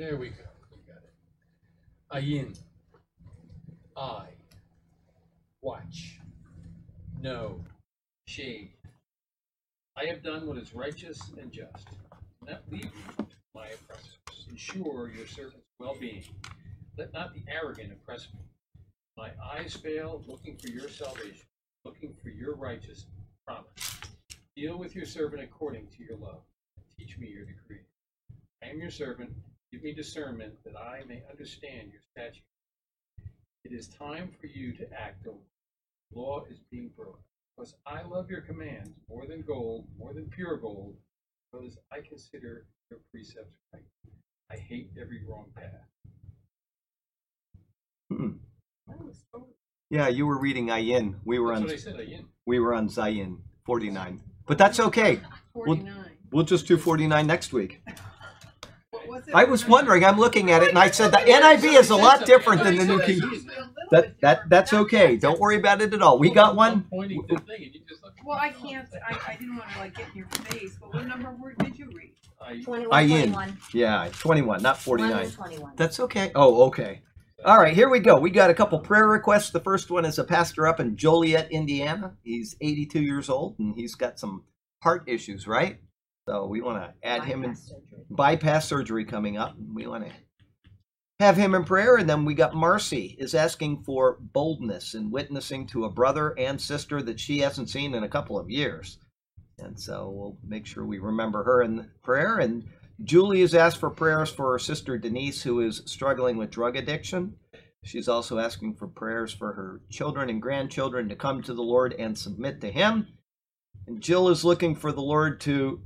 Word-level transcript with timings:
There 0.00 0.16
we 0.16 0.30
go. 0.30 0.44
You 0.72 0.78
got 0.88 2.22
it. 2.22 2.24
Ayin. 2.24 2.58
I. 3.94 4.28
Watch. 5.60 6.18
No. 7.20 7.62
Shade. 8.26 8.70
I 9.98 10.06
have 10.06 10.22
done 10.22 10.46
what 10.46 10.56
is 10.56 10.74
righteous 10.74 11.20
and 11.38 11.52
just. 11.52 11.86
Not 12.46 12.62
leave 12.70 12.90
my 13.54 13.66
oppressors. 13.66 14.16
Ensure 14.48 15.10
your 15.14 15.26
servant's 15.26 15.66
well-being. 15.78 16.24
Let 16.96 17.12
not 17.12 17.34
the 17.34 17.42
arrogant 17.46 17.92
oppress 17.92 18.28
me. 18.32 18.40
My 19.18 19.32
eyes 19.52 19.76
fail, 19.76 20.24
looking 20.26 20.56
for 20.56 20.68
your 20.68 20.88
salvation, 20.88 21.44
looking 21.84 22.14
for 22.22 22.30
your 22.30 22.54
righteous 22.54 23.04
promise. 23.46 24.00
Deal 24.56 24.78
with 24.78 24.96
your 24.96 25.04
servant 25.04 25.42
according 25.42 25.88
to 25.88 26.02
your 26.02 26.16
love. 26.16 26.40
Teach 26.98 27.18
me 27.18 27.26
your 27.26 27.44
decree. 27.44 27.84
I 28.64 28.68
am 28.68 28.80
your 28.80 28.90
servant. 28.90 29.30
Give 29.72 29.82
me 29.82 29.92
discernment 29.92 30.54
that 30.64 30.76
I 30.76 31.02
may 31.08 31.22
understand 31.30 31.90
your 31.92 32.00
statutes. 32.10 32.44
It 33.64 33.72
is 33.72 33.88
time 33.88 34.30
for 34.40 34.46
you 34.46 34.72
to 34.72 34.92
act. 34.92 35.26
O 35.28 35.38
Law 36.12 36.44
is 36.50 36.58
being 36.72 36.90
broken. 36.96 37.20
Because 37.56 37.74
I 37.86 38.02
love 38.02 38.30
your 38.30 38.40
commands 38.40 38.90
more 39.08 39.26
than 39.26 39.42
gold, 39.42 39.86
more 39.98 40.12
than 40.12 40.26
pure 40.26 40.56
gold, 40.56 40.96
because 41.52 41.78
I 41.92 42.00
consider 42.00 42.66
your 42.90 43.00
precepts 43.12 43.54
right. 43.72 43.82
I 44.50 44.56
hate 44.56 44.90
every 45.00 45.20
wrong 45.28 45.46
path. 45.54 45.86
Hmm. 48.10 48.30
Yeah, 49.90 50.08
you 50.08 50.26
were 50.26 50.38
reading 50.38 50.68
Ayin. 50.68 51.16
We 51.24 51.38
were 51.38 51.50
That's 51.50 51.60
on 51.60 51.66
what 51.66 51.72
I 51.72 51.76
said, 51.76 51.96
Ayin. 51.96 52.24
we 52.46 52.58
were 52.58 52.74
on 52.74 52.88
Zayin 52.88 53.38
49. 53.64 54.20
But 54.46 54.58
that's 54.58 54.80
okay. 54.80 55.20
Forty-nine. 55.54 56.16
We'll 56.32 56.44
just 56.44 56.66
do 56.66 56.76
49 56.76 57.26
next 57.26 57.52
week. 57.52 57.82
What 59.06 59.08
was 59.08 59.28
it? 59.28 59.34
I 59.34 59.44
was 59.44 59.66
wondering, 59.66 60.04
I'm 60.04 60.18
looking 60.18 60.50
at 60.50 60.62
it 60.62 60.70
and 60.70 60.78
I 60.78 60.90
said 60.90 61.12
the 61.12 61.18
NIV 61.18 61.78
is 61.78 61.90
a 61.90 61.96
lot 61.96 62.24
different 62.26 62.62
than 62.64 62.76
the 62.76 62.84
New 62.84 63.00
King. 63.02 63.20
That 63.90 64.20
that 64.20 64.48
that's 64.48 64.72
okay. 64.72 65.16
Don't 65.16 65.40
worry 65.40 65.56
about 65.56 65.82
it 65.82 65.92
at 65.92 66.02
all. 66.02 66.18
We 66.18 66.30
got 66.30 66.54
one. 66.56 66.84
Pointing 66.90 67.26
to 67.26 67.34
the 67.36 67.40
thing, 67.42 67.64
and 67.64 67.74
you 67.74 67.80
just 67.88 68.02
look. 68.04 68.14
Well, 68.24 68.38
I 68.40 68.50
can't, 68.50 68.86
I, 69.08 69.18
I 69.32 69.32
didn't 69.36 69.56
wanna 69.56 69.72
like 69.78 69.96
get 69.96 70.08
in 70.10 70.16
your 70.18 70.26
face, 70.28 70.76
but 70.80 70.94
what 70.94 71.06
number 71.06 71.32
word 71.32 71.58
did 71.58 71.76
you 71.78 71.86
read? 71.92 72.12
I- 72.40 72.60
Twenty-one, 72.62 73.04
Ayin. 73.04 73.32
twenty-one. 73.32 73.58
Yeah, 73.74 74.08
21, 74.12 74.62
not 74.62 74.76
One 74.76 74.82
49. 74.82 75.24
and 75.24 75.32
twenty-one. 75.32 75.72
That's 75.76 76.00
okay. 76.00 76.30
Oh, 76.34 76.62
okay. 76.68 77.02
All 77.44 77.58
right, 77.58 77.74
here 77.74 77.88
we 77.88 78.00
go. 78.00 78.18
We 78.18 78.30
got 78.30 78.50
a 78.50 78.54
couple 78.54 78.78
prayer 78.80 79.06
requests. 79.08 79.50
The 79.50 79.60
first 79.60 79.90
one 79.90 80.04
is 80.04 80.18
a 80.18 80.24
pastor 80.24 80.66
up 80.68 80.78
in 80.78 80.96
Joliet, 80.96 81.50
Indiana. 81.50 82.12
He's 82.22 82.54
82 82.60 83.00
years 83.00 83.28
old 83.30 83.58
and 83.58 83.74
he's 83.74 83.94
got 83.94 84.18
some 84.18 84.44
heart 84.82 85.04
issues, 85.06 85.46
right? 85.46 85.80
So 86.30 86.46
we 86.46 86.60
want 86.60 86.80
to 86.80 86.94
add 87.02 87.24
him 87.24 87.42
in 87.42 87.50
Bypass 87.50 87.66
surgery. 87.66 88.04
bypass 88.08 88.68
surgery 88.68 89.04
coming 89.04 89.36
up. 89.36 89.56
We 89.74 89.88
want 89.88 90.04
to 90.04 90.12
have 91.18 91.36
him 91.36 91.56
in 91.56 91.64
prayer. 91.64 91.96
And 91.96 92.08
then 92.08 92.24
we 92.24 92.34
got 92.34 92.54
Marcy 92.54 93.16
is 93.18 93.34
asking 93.34 93.82
for 93.82 94.16
boldness 94.20 94.94
in 94.94 95.10
witnessing 95.10 95.66
to 95.68 95.86
a 95.86 95.90
brother 95.90 96.38
and 96.38 96.60
sister 96.60 97.02
that 97.02 97.18
she 97.18 97.40
hasn't 97.40 97.68
seen 97.68 97.94
in 97.94 98.04
a 98.04 98.08
couple 98.08 98.38
of 98.38 98.48
years. 98.48 98.98
And 99.58 99.78
so 99.78 100.08
we'll 100.08 100.38
make 100.46 100.66
sure 100.66 100.86
we 100.86 101.00
remember 101.00 101.42
her 101.42 101.62
in 101.62 101.90
prayer. 102.00 102.38
And 102.38 102.68
Julie 103.02 103.40
has 103.40 103.56
asked 103.56 103.78
for 103.78 103.90
prayers 103.90 104.30
for 104.30 104.52
her 104.52 104.58
sister 104.60 104.98
Denise, 104.98 105.42
who 105.42 105.58
is 105.58 105.82
struggling 105.86 106.36
with 106.36 106.52
drug 106.52 106.76
addiction. 106.76 107.34
She's 107.82 108.08
also 108.08 108.38
asking 108.38 108.76
for 108.76 108.86
prayers 108.86 109.32
for 109.32 109.54
her 109.54 109.80
children 109.90 110.30
and 110.30 110.40
grandchildren 110.40 111.08
to 111.08 111.16
come 111.16 111.42
to 111.42 111.54
the 111.54 111.62
Lord 111.62 111.92
and 111.98 112.16
submit 112.16 112.60
to 112.60 112.70
Him. 112.70 113.08
And 113.88 114.00
Jill 114.00 114.28
is 114.28 114.44
looking 114.44 114.76
for 114.76 114.92
the 114.92 115.02
Lord 115.02 115.40
to 115.40 115.80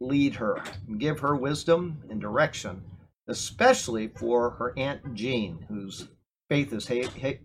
lead 0.00 0.34
her 0.36 0.62
give 0.98 1.20
her 1.20 1.34
wisdom 1.34 2.02
and 2.10 2.20
direction, 2.20 2.82
especially 3.26 4.08
for 4.08 4.50
her 4.50 4.72
Aunt 4.76 5.14
Jean, 5.14 5.66
whose 5.68 6.08
faith 6.48 6.72
is 6.72 6.88
ha- 6.88 7.10
ha- 7.20 7.40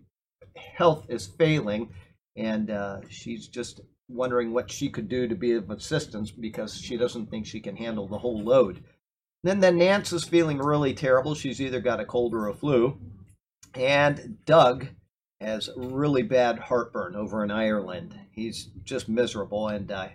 health 0.56 1.06
is 1.08 1.26
failing, 1.26 1.92
and 2.36 2.70
uh, 2.70 3.00
she's 3.08 3.48
just 3.48 3.80
wondering 4.08 4.52
what 4.52 4.70
she 4.70 4.88
could 4.88 5.08
do 5.08 5.26
to 5.26 5.34
be 5.34 5.52
of 5.52 5.70
assistance 5.70 6.30
because 6.30 6.78
she 6.78 6.96
doesn't 6.96 7.30
think 7.30 7.46
she 7.46 7.60
can 7.60 7.76
handle 7.76 8.06
the 8.06 8.18
whole 8.18 8.42
load. 8.42 8.82
Then, 9.42 9.60
then 9.60 9.76
Nance 9.76 10.12
is 10.12 10.24
feeling 10.24 10.58
really 10.58 10.94
terrible. 10.94 11.34
She's 11.34 11.60
either 11.60 11.80
got 11.80 12.00
a 12.00 12.04
cold 12.06 12.34
or 12.34 12.48
a 12.48 12.54
flu, 12.54 12.98
and 13.74 14.38
Doug 14.46 14.88
has 15.40 15.68
really 15.76 16.22
bad 16.22 16.58
heartburn 16.58 17.14
over 17.16 17.44
in 17.44 17.50
Ireland. 17.50 18.18
He's 18.30 18.70
just 18.84 19.08
miserable, 19.08 19.68
and 19.68 19.90
uh, 19.90 20.08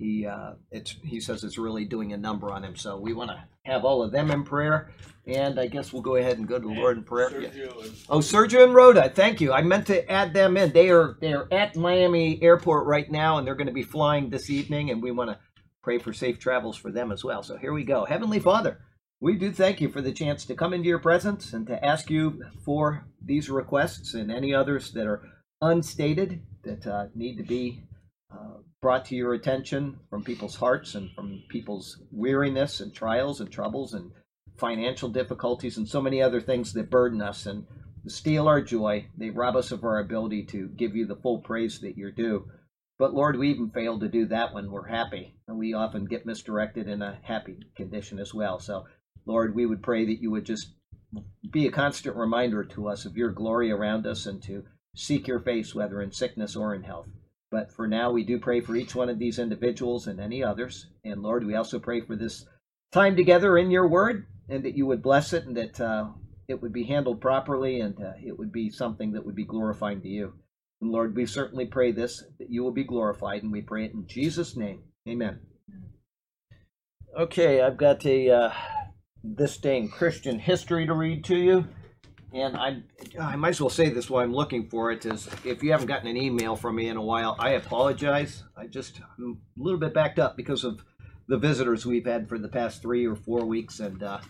he 0.00 0.26
uh, 0.26 0.54
it's 0.72 0.96
he 1.04 1.20
says 1.20 1.44
it's 1.44 1.58
really 1.58 1.84
doing 1.84 2.12
a 2.12 2.16
number 2.16 2.50
on 2.50 2.64
him. 2.64 2.74
So 2.74 2.98
we 2.98 3.12
want 3.12 3.30
to 3.30 3.44
have 3.66 3.84
all 3.84 4.02
of 4.02 4.10
them 4.10 4.30
in 4.30 4.42
prayer, 4.42 4.90
and 5.26 5.60
I 5.60 5.66
guess 5.66 5.92
we'll 5.92 6.02
go 6.02 6.16
ahead 6.16 6.38
and 6.38 6.48
go 6.48 6.58
to 6.58 6.66
the 6.66 6.72
Lord 6.74 6.96
in 6.96 7.04
prayer. 7.04 7.40
Yeah. 7.42 7.48
Sergio 7.50 7.84
is- 7.84 8.06
Oh, 8.08 8.18
Sergio 8.20 8.64
and 8.64 8.74
Rhoda, 8.74 9.10
thank 9.10 9.40
you. 9.42 9.52
I 9.52 9.60
meant 9.62 9.86
to 9.88 10.10
add 10.10 10.32
them 10.32 10.56
in. 10.56 10.72
They 10.72 10.88
are 10.90 11.16
they 11.20 11.34
are 11.34 11.46
at 11.52 11.76
Miami 11.76 12.42
Airport 12.42 12.86
right 12.86 13.10
now, 13.10 13.36
and 13.38 13.46
they're 13.46 13.54
going 13.54 13.66
to 13.66 13.72
be 13.72 13.82
flying 13.82 14.30
this 14.30 14.48
evening, 14.50 14.90
and 14.90 15.02
we 15.02 15.10
want 15.12 15.30
to 15.30 15.38
pray 15.82 15.98
for 15.98 16.12
safe 16.14 16.38
travels 16.38 16.76
for 16.78 16.90
them 16.90 17.12
as 17.12 17.22
well. 17.22 17.42
So 17.42 17.56
here 17.58 17.72
we 17.74 17.84
go. 17.84 18.06
Heavenly 18.06 18.38
Father, 18.40 18.80
we 19.20 19.36
do 19.36 19.52
thank 19.52 19.80
you 19.82 19.90
for 19.90 20.00
the 20.00 20.12
chance 20.12 20.46
to 20.46 20.54
come 20.54 20.72
into 20.72 20.88
your 20.88 20.98
presence 20.98 21.52
and 21.52 21.66
to 21.66 21.84
ask 21.84 22.08
you 22.10 22.42
for 22.64 23.04
these 23.22 23.50
requests 23.50 24.14
and 24.14 24.30
any 24.32 24.54
others 24.54 24.92
that 24.92 25.06
are 25.06 25.22
unstated 25.60 26.40
that 26.64 26.86
uh, 26.86 27.06
need 27.14 27.36
to 27.36 27.42
be 27.42 27.82
brought 28.80 29.04
to 29.06 29.14
your 29.14 29.34
attention 29.34 29.98
from 30.08 30.24
people's 30.24 30.56
hearts 30.56 30.94
and 30.94 31.10
from 31.12 31.42
people's 31.48 32.00
weariness 32.10 32.80
and 32.80 32.94
trials 32.94 33.40
and 33.40 33.50
troubles 33.50 33.92
and 33.92 34.10
financial 34.58 35.08
difficulties 35.08 35.76
and 35.76 35.88
so 35.88 36.00
many 36.00 36.22
other 36.22 36.40
things 36.40 36.72
that 36.72 36.90
burden 36.90 37.20
us 37.20 37.46
and 37.46 37.66
steal 38.06 38.48
our 38.48 38.62
joy. 38.62 39.06
They 39.16 39.30
rob 39.30 39.56
us 39.56 39.70
of 39.72 39.84
our 39.84 39.98
ability 39.98 40.44
to 40.46 40.68
give 40.68 40.96
you 40.96 41.06
the 41.06 41.16
full 41.16 41.40
praise 41.40 41.80
that 41.80 41.96
you're 41.96 42.10
due. 42.10 42.46
But 42.98 43.14
Lord, 43.14 43.38
we 43.38 43.50
even 43.50 43.70
fail 43.70 43.98
to 43.98 44.08
do 44.08 44.26
that 44.26 44.52
when 44.52 44.70
we're 44.70 44.88
happy. 44.88 45.34
And 45.48 45.58
we 45.58 45.74
often 45.74 46.04
get 46.04 46.26
misdirected 46.26 46.88
in 46.88 47.02
a 47.02 47.18
happy 47.22 47.58
condition 47.76 48.18
as 48.18 48.34
well. 48.34 48.58
So, 48.58 48.84
Lord, 49.26 49.54
we 49.54 49.66
would 49.66 49.82
pray 49.82 50.04
that 50.06 50.20
you 50.20 50.30
would 50.30 50.44
just 50.44 50.74
be 51.50 51.66
a 51.66 51.72
constant 51.72 52.16
reminder 52.16 52.64
to 52.64 52.88
us 52.88 53.04
of 53.04 53.16
your 53.16 53.30
glory 53.30 53.70
around 53.70 54.06
us 54.06 54.26
and 54.26 54.42
to 54.44 54.64
seek 54.94 55.26
your 55.26 55.40
face, 55.40 55.74
whether 55.74 56.00
in 56.02 56.12
sickness 56.12 56.56
or 56.56 56.74
in 56.74 56.82
health. 56.82 57.08
But 57.50 57.72
for 57.72 57.88
now, 57.88 58.12
we 58.12 58.24
do 58.24 58.38
pray 58.38 58.60
for 58.60 58.76
each 58.76 58.94
one 58.94 59.08
of 59.08 59.18
these 59.18 59.38
individuals 59.38 60.06
and 60.06 60.20
any 60.20 60.42
others. 60.42 60.86
And 61.04 61.22
Lord, 61.22 61.44
we 61.44 61.56
also 61.56 61.78
pray 61.78 62.00
for 62.00 62.16
this 62.16 62.46
time 62.92 63.16
together 63.16 63.58
in 63.58 63.70
your 63.70 63.88
word 63.88 64.26
and 64.48 64.64
that 64.64 64.76
you 64.76 64.86
would 64.86 65.02
bless 65.02 65.32
it 65.32 65.46
and 65.46 65.56
that 65.56 65.80
uh, 65.80 66.08
it 66.48 66.62
would 66.62 66.72
be 66.72 66.84
handled 66.84 67.20
properly 67.20 67.80
and 67.80 68.00
uh, 68.00 68.12
it 68.24 68.38
would 68.38 68.52
be 68.52 68.70
something 68.70 69.12
that 69.12 69.24
would 69.24 69.34
be 69.34 69.44
glorifying 69.44 70.00
to 70.02 70.08
you. 70.08 70.34
And 70.80 70.90
Lord, 70.90 71.14
we 71.14 71.26
certainly 71.26 71.66
pray 71.66 71.92
this, 71.92 72.24
that 72.38 72.50
you 72.50 72.62
will 72.62 72.72
be 72.72 72.84
glorified, 72.84 73.42
and 73.42 73.52
we 73.52 73.60
pray 73.60 73.84
it 73.84 73.92
in 73.92 74.06
Jesus' 74.06 74.56
name. 74.56 74.82
Amen. 75.06 75.40
Okay, 77.18 77.60
I've 77.60 77.76
got 77.76 78.06
a 78.06 78.30
uh, 78.30 78.52
this 79.22 79.58
day 79.58 79.76
in 79.76 79.88
Christian 79.88 80.38
history 80.38 80.86
to 80.86 80.94
read 80.94 81.24
to 81.24 81.36
you. 81.36 81.66
And 82.32 82.56
I, 82.56 82.82
I 83.20 83.36
might 83.36 83.50
as 83.50 83.60
well 83.60 83.70
say 83.70 83.88
this 83.88 84.08
while 84.08 84.22
I'm 84.22 84.32
looking 84.32 84.68
for 84.68 84.92
it. 84.92 85.04
Is 85.04 85.28
if 85.44 85.62
you 85.62 85.72
haven't 85.72 85.88
gotten 85.88 86.06
an 86.08 86.16
email 86.16 86.54
from 86.56 86.76
me 86.76 86.88
in 86.88 86.96
a 86.96 87.02
while, 87.02 87.34
I 87.38 87.50
apologize. 87.50 88.44
I 88.56 88.66
just 88.66 89.00
I'm 89.18 89.40
a 89.58 89.62
little 89.62 89.80
bit 89.80 89.94
backed 89.94 90.18
up 90.18 90.36
because 90.36 90.62
of 90.64 90.84
the 91.26 91.38
visitors 91.38 91.86
we've 91.86 92.06
had 92.06 92.28
for 92.28 92.38
the 92.38 92.48
past 92.48 92.82
three 92.82 93.06
or 93.06 93.16
four 93.16 93.44
weeks, 93.44 93.80
and 93.80 94.02
uh, 94.02 94.20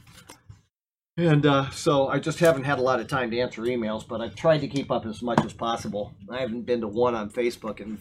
and 1.16 1.44
uh, 1.44 1.71
so 1.71 2.09
I 2.09 2.19
just 2.19 2.38
haven't 2.38 2.65
had 2.65 2.78
a 2.78 2.83
lot 2.83 3.00
of 3.00 3.09
time 3.09 3.31
to 3.33 3.38
answer 3.41 3.62
emails. 3.62 4.06
But 4.06 4.21
I've 4.21 4.34
tried 4.34 4.61
to 4.62 4.69
keep 4.69 4.91
up 4.91 5.05
as 5.05 5.22
much 5.22 5.44
as 5.44 5.53
possible. 5.53 6.15
I 6.31 6.41
haven't 6.41 6.62
been 6.62 6.81
to 6.81 6.88
one 6.88 7.15
on 7.15 7.31
Facebook 7.31 7.81
in 7.81 7.99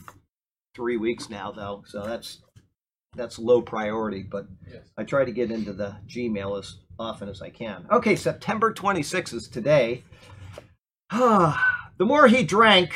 three 0.75 0.97
weeks 0.97 1.29
now, 1.29 1.51
though, 1.51 1.83
so 1.85 2.05
that's 2.05 2.41
that's 3.15 3.39
low 3.39 3.61
priority. 3.61 4.23
But 4.23 4.47
Yes. 4.71 4.83
I 4.97 5.03
try 5.03 5.25
to 5.25 5.31
get 5.31 5.51
into 5.51 5.73
the 5.73 5.97
Gmail 6.07 6.59
as 6.59 6.77
often 6.99 7.29
as 7.29 7.41
I 7.41 7.49
can. 7.49 7.85
Okay, 7.91 8.15
September 8.15 8.73
26th 8.73 9.33
is 9.33 9.47
today. 9.47 10.03
the 11.11 11.55
more 11.99 12.27
he 12.27 12.43
drank, 12.43 12.93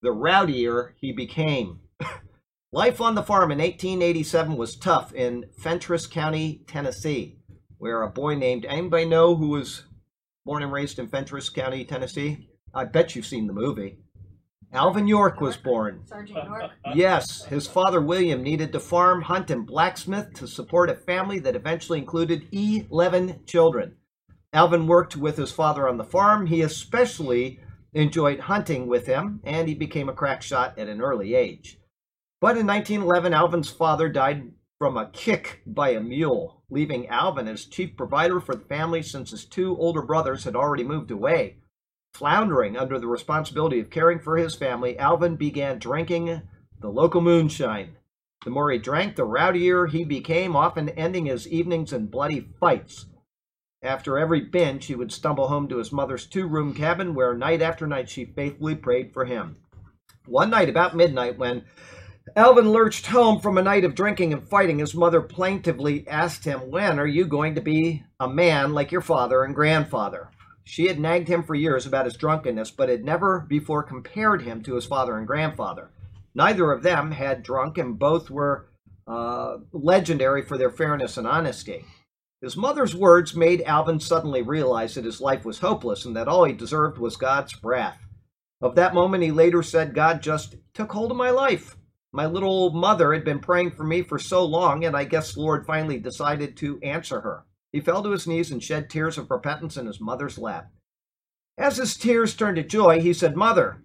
the 0.00 0.12
rowdier 0.12 0.92
he 1.00 1.12
became. 1.12 1.80
Life 2.72 3.00
on 3.00 3.14
the 3.14 3.22
farm 3.22 3.52
in 3.52 3.58
1887 3.58 4.56
was 4.56 4.76
tough 4.76 5.12
in 5.12 5.46
Fentress 5.58 6.06
County, 6.06 6.64
Tennessee, 6.66 7.38
where 7.78 8.02
a 8.02 8.08
boy 8.08 8.34
named 8.34 8.64
anybody 8.64 9.04
know 9.04 9.36
who 9.36 9.48
was 9.48 9.84
born 10.44 10.62
and 10.62 10.72
raised 10.72 10.98
in 10.98 11.06
Fentress 11.06 11.48
County, 11.48 11.84
Tennessee? 11.84 12.48
I 12.74 12.86
bet 12.86 13.14
you've 13.14 13.26
seen 13.26 13.46
the 13.46 13.52
movie. 13.52 13.98
Alvin 14.74 15.06
York 15.06 15.40
was 15.40 15.56
born. 15.56 16.00
Sergeant 16.06 16.44
York. 16.46 16.70
Yes, 16.94 17.44
his 17.44 17.66
father 17.66 18.00
William 18.00 18.42
needed 18.42 18.72
to 18.72 18.80
farm, 18.80 19.22
hunt, 19.22 19.50
and 19.50 19.66
blacksmith 19.66 20.32
to 20.34 20.46
support 20.46 20.88
a 20.88 20.94
family 20.94 21.38
that 21.40 21.56
eventually 21.56 21.98
included 21.98 22.48
11 22.52 23.40
children. 23.46 23.96
Alvin 24.54 24.86
worked 24.86 25.16
with 25.16 25.36
his 25.36 25.52
father 25.52 25.88
on 25.88 25.98
the 25.98 26.04
farm. 26.04 26.46
He 26.46 26.62
especially 26.62 27.60
enjoyed 27.92 28.40
hunting 28.40 28.86
with 28.86 29.06
him, 29.06 29.40
and 29.44 29.68
he 29.68 29.74
became 29.74 30.08
a 30.08 30.14
crack 30.14 30.42
shot 30.42 30.78
at 30.78 30.88
an 30.88 31.02
early 31.02 31.34
age. 31.34 31.78
But 32.40 32.56
in 32.56 32.66
1911, 32.66 33.34
Alvin's 33.34 33.70
father 33.70 34.08
died 34.08 34.52
from 34.78 34.96
a 34.96 35.10
kick 35.10 35.62
by 35.66 35.90
a 35.90 36.00
mule. 36.00 36.62
leaving 36.70 37.06
Alvin 37.08 37.48
as 37.48 37.66
chief 37.66 37.94
provider 37.98 38.40
for 38.40 38.54
the 38.54 38.64
family 38.64 39.02
since 39.02 39.30
his 39.30 39.44
two 39.44 39.76
older 39.76 40.00
brothers 40.00 40.44
had 40.44 40.56
already 40.56 40.82
moved 40.82 41.10
away. 41.10 41.58
Floundering 42.14 42.76
under 42.76 42.98
the 42.98 43.06
responsibility 43.06 43.80
of 43.80 43.90
caring 43.90 44.18
for 44.18 44.36
his 44.36 44.54
family, 44.54 44.98
Alvin 44.98 45.36
began 45.36 45.78
drinking 45.78 46.42
the 46.80 46.88
local 46.88 47.20
moonshine. 47.20 47.96
The 48.44 48.50
more 48.50 48.70
he 48.70 48.78
drank, 48.78 49.16
the 49.16 49.24
rowdier 49.24 49.86
he 49.86 50.04
became, 50.04 50.54
often 50.54 50.90
ending 50.90 51.26
his 51.26 51.48
evenings 51.48 51.92
in 51.92 52.06
bloody 52.06 52.48
fights. 52.60 53.06
After 53.82 54.18
every 54.18 54.40
binge, 54.40 54.86
he 54.86 54.94
would 54.94 55.10
stumble 55.10 55.48
home 55.48 55.68
to 55.68 55.78
his 55.78 55.90
mother's 55.90 56.26
two 56.26 56.46
room 56.46 56.74
cabin 56.74 57.14
where 57.14 57.34
night 57.34 57.62
after 57.62 57.86
night 57.86 58.08
she 58.08 58.24
faithfully 58.24 58.74
prayed 58.74 59.12
for 59.12 59.24
him. 59.24 59.56
One 60.26 60.50
night, 60.50 60.68
about 60.68 60.94
midnight, 60.94 61.38
when 61.38 61.64
Alvin 62.36 62.70
lurched 62.70 63.06
home 63.06 63.40
from 63.40 63.58
a 63.58 63.62
night 63.62 63.84
of 63.84 63.96
drinking 63.96 64.32
and 64.32 64.48
fighting, 64.48 64.78
his 64.78 64.94
mother 64.94 65.20
plaintively 65.20 66.06
asked 66.06 66.44
him, 66.44 66.70
When 66.70 67.00
are 67.00 67.06
you 67.06 67.24
going 67.24 67.56
to 67.56 67.60
be 67.60 68.04
a 68.20 68.28
man 68.28 68.72
like 68.72 68.92
your 68.92 69.00
father 69.00 69.42
and 69.42 69.54
grandfather? 69.54 70.30
She 70.64 70.86
had 70.86 71.00
nagged 71.00 71.28
him 71.28 71.42
for 71.42 71.54
years 71.54 71.86
about 71.86 72.04
his 72.04 72.16
drunkenness, 72.16 72.70
but 72.70 72.88
had 72.88 73.04
never 73.04 73.40
before 73.40 73.82
compared 73.82 74.42
him 74.42 74.62
to 74.62 74.74
his 74.74 74.86
father 74.86 75.16
and 75.18 75.26
grandfather. 75.26 75.90
Neither 76.34 76.70
of 76.70 76.82
them 76.82 77.10
had 77.10 77.42
drunk, 77.42 77.78
and 77.78 77.98
both 77.98 78.30
were 78.30 78.68
uh, 79.06 79.58
legendary 79.72 80.42
for 80.42 80.56
their 80.56 80.70
fairness 80.70 81.16
and 81.16 81.26
honesty. 81.26 81.84
His 82.40 82.56
mother's 82.56 82.94
words 82.94 83.36
made 83.36 83.62
Alvin 83.62 84.00
suddenly 84.00 84.42
realize 84.42 84.94
that 84.94 85.04
his 85.04 85.20
life 85.20 85.44
was 85.44 85.60
hopeless 85.60 86.04
and 86.04 86.16
that 86.16 86.28
all 86.28 86.44
he 86.44 86.52
deserved 86.52 86.98
was 86.98 87.16
God's 87.16 87.62
wrath. 87.62 88.00
Of 88.60 88.74
that 88.76 88.94
moment, 88.94 89.22
he 89.22 89.30
later 89.30 89.62
said, 89.62 89.94
God 89.94 90.22
just 90.22 90.56
took 90.74 90.92
hold 90.92 91.10
of 91.10 91.16
my 91.16 91.30
life. 91.30 91.76
My 92.12 92.26
little 92.26 92.70
mother 92.70 93.12
had 93.12 93.24
been 93.24 93.38
praying 93.38 93.72
for 93.72 93.84
me 93.84 94.02
for 94.02 94.18
so 94.18 94.44
long, 94.44 94.84
and 94.84 94.96
I 94.96 95.04
guess 95.04 95.36
Lord 95.36 95.66
finally 95.66 95.98
decided 95.98 96.56
to 96.58 96.80
answer 96.80 97.20
her. 97.20 97.44
He 97.72 97.80
fell 97.80 98.02
to 98.02 98.10
his 98.10 98.26
knees 98.26 98.50
and 98.50 98.62
shed 98.62 98.90
tears 98.90 99.16
of 99.16 99.30
repentance 99.30 99.76
in 99.76 99.86
his 99.86 100.00
mother's 100.00 100.38
lap. 100.38 100.70
As 101.58 101.78
his 101.78 101.96
tears 101.96 102.34
turned 102.34 102.56
to 102.56 102.62
joy, 102.62 103.00
he 103.00 103.12
said, 103.12 103.36
Mother, 103.36 103.82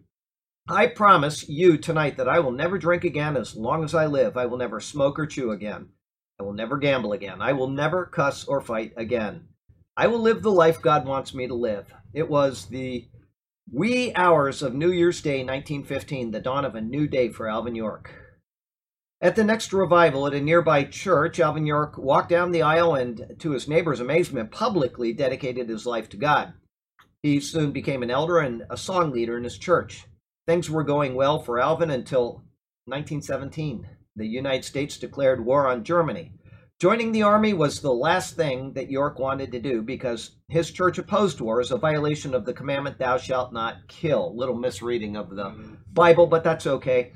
I 0.70 0.88
promise 0.88 1.48
you 1.48 1.78
tonight 1.78 2.18
that 2.18 2.28
I 2.28 2.40
will 2.40 2.52
never 2.52 2.78
drink 2.78 3.06
again 3.06 3.38
as 3.38 3.56
long 3.56 3.84
as 3.86 3.96
I 3.96 4.06
live. 4.06 4.36
I 4.36 4.46
will 4.46 4.58
never 4.58 4.82
smoke 4.82 5.18
or 5.18 5.26
chew 5.26 5.52
again. 5.52 5.90
I 6.40 6.44
will 6.44 6.54
never 6.54 6.78
gamble 6.78 7.14
again. 7.14 7.42
I 7.42 7.54
will 7.54 7.70
never 7.70 8.06
cuss 8.06 8.46
or 8.46 8.62
fight 8.62 8.94
again. 8.98 9.48
I 9.96 10.08
will 10.08 10.20
live 10.20 10.44
the 10.44 10.52
life 10.52 10.82
God 10.82 11.06
wants 11.06 11.34
me 11.34 11.48
to 11.48 11.56
live. 11.56 11.94
It 12.14 12.30
was 12.30 12.66
the 12.66 13.08
wee 13.72 14.14
hours 14.14 14.62
of 14.62 14.76
New 14.76 14.92
Year's 14.92 15.22
Day, 15.22 15.40
1915, 15.40 16.32
the 16.32 16.40
dawn 16.40 16.66
of 16.66 16.76
a 16.76 16.82
new 16.82 17.08
day 17.08 17.30
for 17.30 17.48
Alvin 17.48 17.76
York. 17.76 18.14
At 19.20 19.36
the 19.36 19.44
next 19.44 19.74
revival 19.74 20.28
at 20.28 20.36
a 20.36 20.42
nearby 20.42 20.84
church, 20.84 21.40
Alvin 21.40 21.66
York 21.66 21.98
walked 21.98 22.30
down 22.30 22.52
the 22.52 22.62
aisle 22.62 22.94
and, 22.94 23.36
to 23.40 23.52
his 23.52 23.68
neighbor's 23.68 24.00
amazement, 24.00 24.52
publicly 24.52 25.12
dedicated 25.12 25.70
his 25.70 25.88
life 25.88 26.08
to 26.10 26.18
God. 26.18 26.54
He 27.24 27.40
soon 27.40 27.72
became 27.72 28.04
an 28.04 28.12
elder 28.12 28.38
and 28.38 28.64
a 28.70 28.78
song 28.78 29.12
leader 29.12 29.36
in 29.36 29.44
his 29.44 29.58
church. 29.58 30.06
Things 30.46 30.70
were 30.70 30.84
going 30.84 31.16
well 31.16 31.40
for 31.40 31.60
Alvin 31.60 31.90
until 31.90 32.44
1917. 32.86 33.88
The 34.16 34.28
United 34.28 34.64
States 34.64 34.98
declared 34.98 35.44
war 35.44 35.68
on 35.68 35.84
Germany. 35.84 36.34
Joining 36.80 37.12
the 37.12 37.24
army 37.24 37.54
was 37.54 37.82
the 37.82 37.92
last 37.92 38.36
thing 38.36 38.74
that 38.74 38.92
York 38.92 39.18
wanted 39.18 39.52
to 39.52 39.60
do 39.60 39.82
because 39.82 40.36
his 40.48 40.70
church 40.70 41.00
opposed 41.00 41.42
war 41.42 41.60
as 41.60 41.72
a 41.72 41.78
violation 41.78 42.36
of 42.36 42.46
the 42.46 42.54
commandment, 42.54 43.00
Thou 43.00 43.18
shalt 43.18 43.52
not 43.52 43.88
kill. 43.88 44.38
Little 44.38 44.56
misreading 44.56 45.18
of 45.18 45.32
the 45.32 45.46
mm-hmm. 45.46 45.74
Bible, 45.92 46.28
but 46.28 46.44
that's 46.44 46.68
okay. 46.68 47.14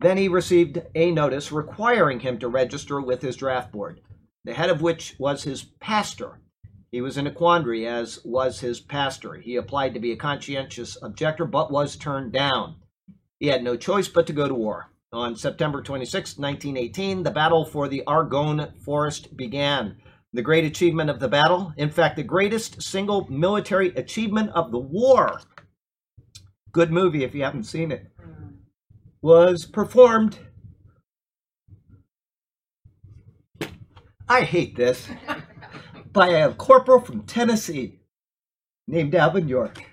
Then 0.00 0.16
he 0.16 0.28
received 0.28 0.80
a 0.94 1.10
notice 1.10 1.52
requiring 1.52 2.20
him 2.20 2.38
to 2.38 2.48
register 2.48 3.00
with 3.00 3.20
his 3.20 3.36
draft 3.36 3.70
board, 3.70 4.00
the 4.44 4.54
head 4.54 4.70
of 4.70 4.80
which 4.80 5.14
was 5.18 5.42
his 5.42 5.62
pastor. 5.62 6.40
He 6.90 7.02
was 7.02 7.18
in 7.18 7.26
a 7.26 7.30
quandary, 7.30 7.86
as 7.86 8.18
was 8.24 8.60
his 8.60 8.80
pastor. 8.80 9.34
He 9.34 9.56
applied 9.56 9.92
to 9.94 10.00
be 10.00 10.10
a 10.10 10.16
conscientious 10.16 10.96
objector, 11.02 11.44
but 11.44 11.70
was 11.70 11.96
turned 11.96 12.32
down. 12.32 12.76
He 13.38 13.48
had 13.48 13.62
no 13.62 13.76
choice 13.76 14.08
but 14.08 14.26
to 14.28 14.32
go 14.32 14.48
to 14.48 14.54
war. 14.54 14.90
On 15.12 15.36
September 15.36 15.82
26, 15.82 16.38
1918, 16.38 17.22
the 17.22 17.30
battle 17.30 17.66
for 17.66 17.86
the 17.86 18.02
Argonne 18.06 18.72
Forest 18.82 19.36
began. 19.36 19.98
The 20.32 20.42
great 20.42 20.64
achievement 20.64 21.10
of 21.10 21.20
the 21.20 21.28
battle, 21.28 21.74
in 21.76 21.90
fact, 21.90 22.16
the 22.16 22.22
greatest 22.22 22.82
single 22.82 23.26
military 23.28 23.88
achievement 23.88 24.50
of 24.50 24.70
the 24.70 24.78
war. 24.78 25.42
Good 26.72 26.90
movie 26.90 27.24
if 27.24 27.34
you 27.34 27.42
haven't 27.42 27.64
seen 27.64 27.92
it 27.92 28.10
was 29.22 29.66
performed. 29.66 30.38
I 34.28 34.42
hate 34.42 34.76
this. 34.76 35.08
by 36.12 36.28
a 36.28 36.52
corporal 36.54 37.00
from 37.00 37.22
Tennessee 37.22 38.00
named 38.88 39.14
Alvin 39.14 39.48
York. 39.48 39.84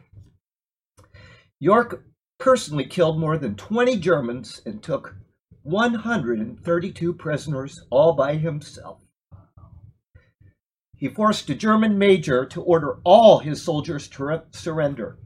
York 1.59 2.05
personally 2.39 2.85
killed 2.85 3.19
more 3.19 3.37
than 3.37 3.55
20 3.55 3.97
Germans 3.97 4.61
and 4.65 4.81
took 4.81 5.15
132 5.63 7.13
prisoners 7.13 7.81
all 7.89 8.13
by 8.13 8.35
himself. 8.35 9.01
He 10.95 11.09
forced 11.09 11.49
a 11.49 11.55
German 11.55 11.97
major 11.97 12.45
to 12.45 12.61
order 12.61 12.99
all 13.03 13.39
his 13.39 13.61
soldiers 13.61 14.07
to 14.09 14.43
surrender. 14.51 15.19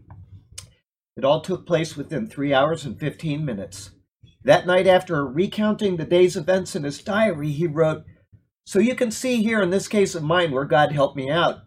It 1.22 1.26
all 1.26 1.42
took 1.42 1.68
place 1.68 1.96
within 1.96 2.26
three 2.26 2.52
hours 2.52 2.84
and 2.84 3.00
15 3.00 3.46
minutes. 3.46 3.92
That 4.44 4.66
night, 4.66 4.88
after 4.88 5.24
recounting 5.24 5.98
the 5.98 6.04
day's 6.04 6.36
events 6.36 6.76
in 6.76 6.84
his 6.84 7.00
diary, 7.04 7.52
he 7.52 7.68
wrote, 7.68 8.06
So 8.66 8.80
you 8.80 8.96
can 8.96 9.12
see 9.12 9.44
here 9.44 9.62
in 9.62 9.70
this 9.70 9.88
case 9.88 10.16
of 10.16 10.24
mine 10.24 10.50
where 10.50 10.66
God 10.66 10.92
helped 10.92 11.16
me 11.16 11.30
out. 11.30 11.60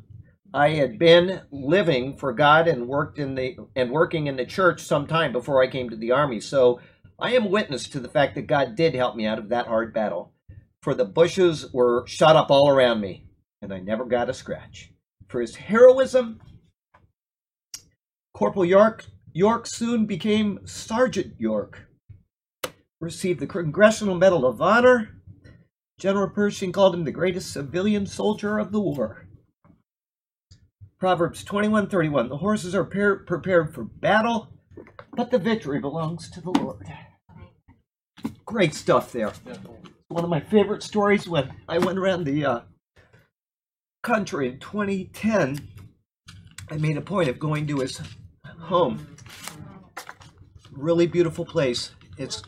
I 0.53 0.71
had 0.71 0.99
been 0.99 1.43
living 1.53 2.17
for 2.17 2.33
God 2.33 2.67
and 2.67 2.89
worked 2.89 3.21
in 3.21 3.37
the 3.37 3.55
and 3.77 3.93
working 3.93 4.27
in 4.27 4.35
the 4.35 4.45
church 4.45 4.83
some 4.83 5.07
time 5.07 5.31
before 5.31 5.63
I 5.63 5.71
came 5.71 5.89
to 5.89 5.97
the 5.97 6.11
army. 6.11 6.41
So 6.41 6.81
I 7.21 7.35
am 7.35 7.53
witness 7.53 7.87
to 7.91 8.01
the 8.01 8.09
fact 8.09 8.35
that 8.35 8.49
God 8.49 8.75
did 8.75 8.97
help 8.97 9.15
me 9.15 9.25
out 9.25 9.39
of 9.39 9.51
that 9.51 9.69
hard 9.69 9.95
battle. 9.95 10.33
For 10.83 10.95
the 10.95 11.05
bushes 11.05 11.73
were 11.73 12.05
shot 12.09 12.35
up 12.35 12.51
all 12.51 12.69
around 12.69 13.01
me, 13.01 13.29
and 13.63 13.73
I 13.73 13.79
never 13.79 14.05
got 14.05 14.29
a 14.29 14.35
scratch. 14.35 14.91
For 15.29 15.41
his 15.41 15.55
heroism, 15.55 16.41
Corporal 18.33 18.65
York 18.65 19.05
York 19.37 19.67
soon 19.67 20.07
became 20.07 20.65
Sergeant 20.65 21.35
York. 21.39 21.89
Received 23.01 23.41
the 23.41 23.49
Congressional 23.49 24.15
Medal 24.15 24.47
of 24.47 24.63
Honor. 24.63 25.21
General 25.99 26.31
Pershing 26.31 26.71
called 26.71 26.95
him 26.95 27.03
the 27.03 27.11
greatest 27.11 27.53
civilian 27.53 28.07
soldier 28.07 28.61
of 28.61 28.71
the 28.71 28.81
war. 28.81 29.27
Proverbs 31.01 31.43
21:31 31.45 32.29
The 32.29 32.37
horses 32.37 32.77
are 32.77 32.85
par- 32.85 33.25
prepared 33.27 33.75
for 33.75 33.83
battle, 33.83 34.51
but 35.17 35.33
the 35.33 35.39
victory 35.39 35.81
belongs 35.81 36.31
to 36.31 36.41
the 36.41 36.51
Lord. 36.51 36.87
Great 38.45 38.73
stuff 38.73 39.11
there. 39.11 39.33
One 40.09 40.23
of 40.23 40.31
my 40.31 40.41
favorite 40.41 40.85
stories 40.85 41.29
when 41.29 41.53
I 41.69 41.79
went 41.79 41.99
around 41.99 42.23
the 42.23 42.45
uh, 42.45 42.61
country 44.05 44.49
in 44.49 44.61
2010, 44.61 45.69
I 46.71 46.77
made 46.77 46.97
a 46.97 47.01
point 47.01 47.29
of 47.29 47.41
going 47.41 47.67
to 47.67 47.81
his 47.81 48.01
home. 48.61 49.14
Really 50.73 51.07
beautiful 51.07 51.45
place. 51.45 51.93
It's 52.19 52.43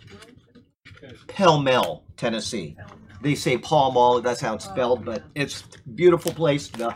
Pell 1.28 1.60
Mell, 1.60 2.04
Tennessee. 2.16 2.76
They 3.22 3.34
say 3.34 3.56
Pall 3.58 3.92
Mall, 3.92 4.20
that's 4.20 4.40
how 4.40 4.54
it's 4.54 4.64
spelled, 4.64 5.04
but 5.04 5.24
it's 5.34 5.64
a 5.84 5.88
beautiful 5.90 6.32
place. 6.32 6.68
The 6.68 6.94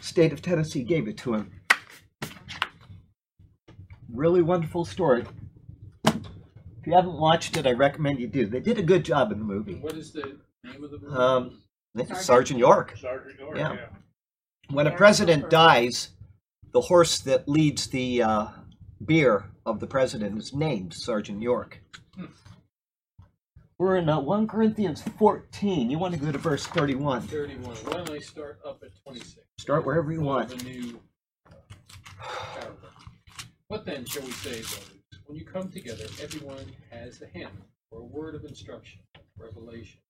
state 0.00 0.32
of 0.32 0.42
Tennessee 0.42 0.82
gave 0.82 1.08
it 1.08 1.16
to 1.18 1.34
him. 1.34 1.52
Really 4.12 4.42
wonderful 4.42 4.84
story. 4.84 5.24
If 6.06 6.86
you 6.86 6.94
haven't 6.94 7.18
watched 7.18 7.56
it, 7.56 7.66
I 7.66 7.72
recommend 7.72 8.18
you 8.20 8.26
do. 8.26 8.46
They 8.46 8.60
did 8.60 8.78
a 8.78 8.82
good 8.82 9.04
job 9.04 9.32
in 9.32 9.38
the 9.38 9.44
movie. 9.44 9.74
What 9.74 9.94
is 9.94 10.12
the 10.12 10.38
name 10.64 10.82
of 10.82 10.90
the 10.90 10.98
movie? 10.98 11.14
Um, 11.14 11.62
I 11.94 11.98
think 11.98 12.10
it's 12.10 12.24
Sergeant 12.24 12.58
York. 12.58 12.94
Sergeant 12.98 13.38
York, 13.38 13.56
Yeah. 13.56 13.72
yeah. 13.74 13.86
When 14.70 14.86
a 14.86 14.90
president 14.96 15.50
dies, 15.50 16.10
the 16.72 16.80
horse 16.80 17.20
that 17.20 17.48
leads 17.48 17.86
the 17.88 18.22
uh, 18.22 18.46
bier 19.04 19.50
of 19.64 19.80
the 19.80 19.86
president 19.86 20.38
is 20.38 20.52
named 20.52 20.92
Sergeant 20.94 21.42
York. 21.42 21.80
We're 23.78 23.96
in 23.96 24.08
uh, 24.08 24.20
1 24.20 24.48
Corinthians 24.48 25.02
14. 25.18 25.88
You 25.88 25.98
want 25.98 26.12
to 26.14 26.20
go 26.20 26.32
to 26.32 26.38
verse 26.38 26.66
31. 26.66 27.22
31. 27.22 27.76
Why 27.76 27.92
don't 27.92 28.10
I 28.10 28.18
start 28.18 28.58
up 28.66 28.82
at 28.82 28.90
26? 29.04 29.36
Start 29.58 29.86
wherever 29.86 30.10
you 30.10 30.20
want. 30.20 30.52
a 30.52 30.64
new 30.64 31.00
uh, 31.46 31.54
paragraph. 32.54 32.92
What 33.68 33.86
then 33.86 34.04
shall 34.04 34.22
we 34.22 34.32
say, 34.32 34.62
brothers? 34.62 34.98
When 35.26 35.38
you 35.38 35.44
come 35.44 35.70
together, 35.70 36.04
everyone 36.20 36.72
has 36.90 37.22
a 37.22 37.26
hymn, 37.26 37.50
or 37.90 38.00
a 38.00 38.04
word 38.04 38.34
of 38.34 38.44
instruction, 38.44 39.00
revelation, 39.38 40.00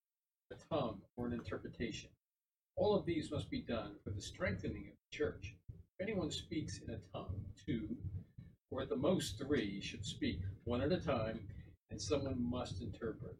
a 0.50 0.74
tongue, 0.74 1.02
or 1.16 1.26
an 1.26 1.34
interpretation. 1.34 2.08
All 2.76 2.96
of 2.96 3.04
these 3.04 3.30
must 3.30 3.50
be 3.50 3.60
done 3.60 3.96
for 4.02 4.10
the 4.10 4.22
strengthening 4.22 4.86
of 4.88 4.94
the 4.94 5.16
church. 5.16 5.56
If 5.68 6.08
anyone 6.08 6.30
speaks 6.30 6.78
in 6.78 6.94
a 6.94 6.98
tongue, 7.12 7.44
two, 7.66 7.88
or 8.70 8.82
at 8.82 8.88
the 8.88 8.96
most 8.96 9.38
three, 9.38 9.80
should 9.80 10.04
speak, 10.04 10.40
one 10.64 10.82
at 10.82 10.92
a 10.92 11.00
time, 11.00 11.40
and 11.90 12.00
someone 12.00 12.36
must 12.38 12.82
interpret. 12.82 13.36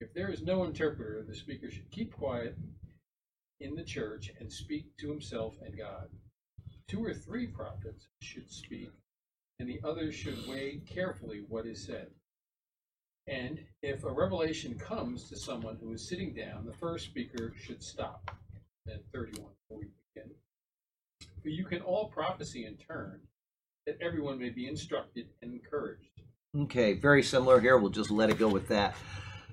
If 0.00 0.14
there 0.14 0.30
is 0.30 0.42
no 0.42 0.64
interpreter, 0.64 1.22
the 1.22 1.34
speaker 1.34 1.70
should 1.70 1.90
keep 1.90 2.12
quiet 2.12 2.56
in 3.60 3.74
the 3.74 3.84
church 3.84 4.30
and 4.40 4.50
speak 4.50 4.96
to 4.98 5.10
himself 5.10 5.54
and 5.64 5.76
God. 5.76 6.08
Two 6.88 7.04
or 7.04 7.14
three 7.14 7.46
prophets 7.46 8.08
should 8.20 8.50
speak, 8.50 8.90
and 9.58 9.68
the 9.68 9.80
others 9.84 10.14
should 10.14 10.46
weigh 10.48 10.80
carefully 10.86 11.44
what 11.48 11.66
is 11.66 11.84
said. 11.84 12.08
And 13.26 13.60
if 13.82 14.04
a 14.04 14.10
revelation 14.10 14.78
comes 14.78 15.28
to 15.28 15.36
someone 15.36 15.76
who 15.80 15.92
is 15.92 16.08
sitting 16.08 16.34
down, 16.34 16.64
the 16.64 16.72
first 16.72 17.04
speaker 17.04 17.52
should 17.56 17.82
stop. 17.82 18.30
Then 18.86 19.00
31 19.12 19.50
before 19.68 19.78
we 19.78 19.88
begin. 20.14 20.30
For 21.42 21.48
you 21.48 21.64
can 21.64 21.82
all 21.82 22.08
prophesy 22.08 22.64
in 22.64 22.76
turn, 22.76 23.20
that 23.86 23.98
everyone 24.00 24.38
may 24.38 24.50
be 24.50 24.68
instructed 24.68 25.26
and 25.42 25.52
encouraged. 25.52 26.10
Okay, 26.56 26.94
very 26.94 27.22
similar 27.22 27.60
here. 27.60 27.78
We'll 27.78 27.90
just 27.90 28.10
let 28.10 28.30
it 28.30 28.38
go 28.38 28.48
with 28.48 28.68
that. 28.68 28.94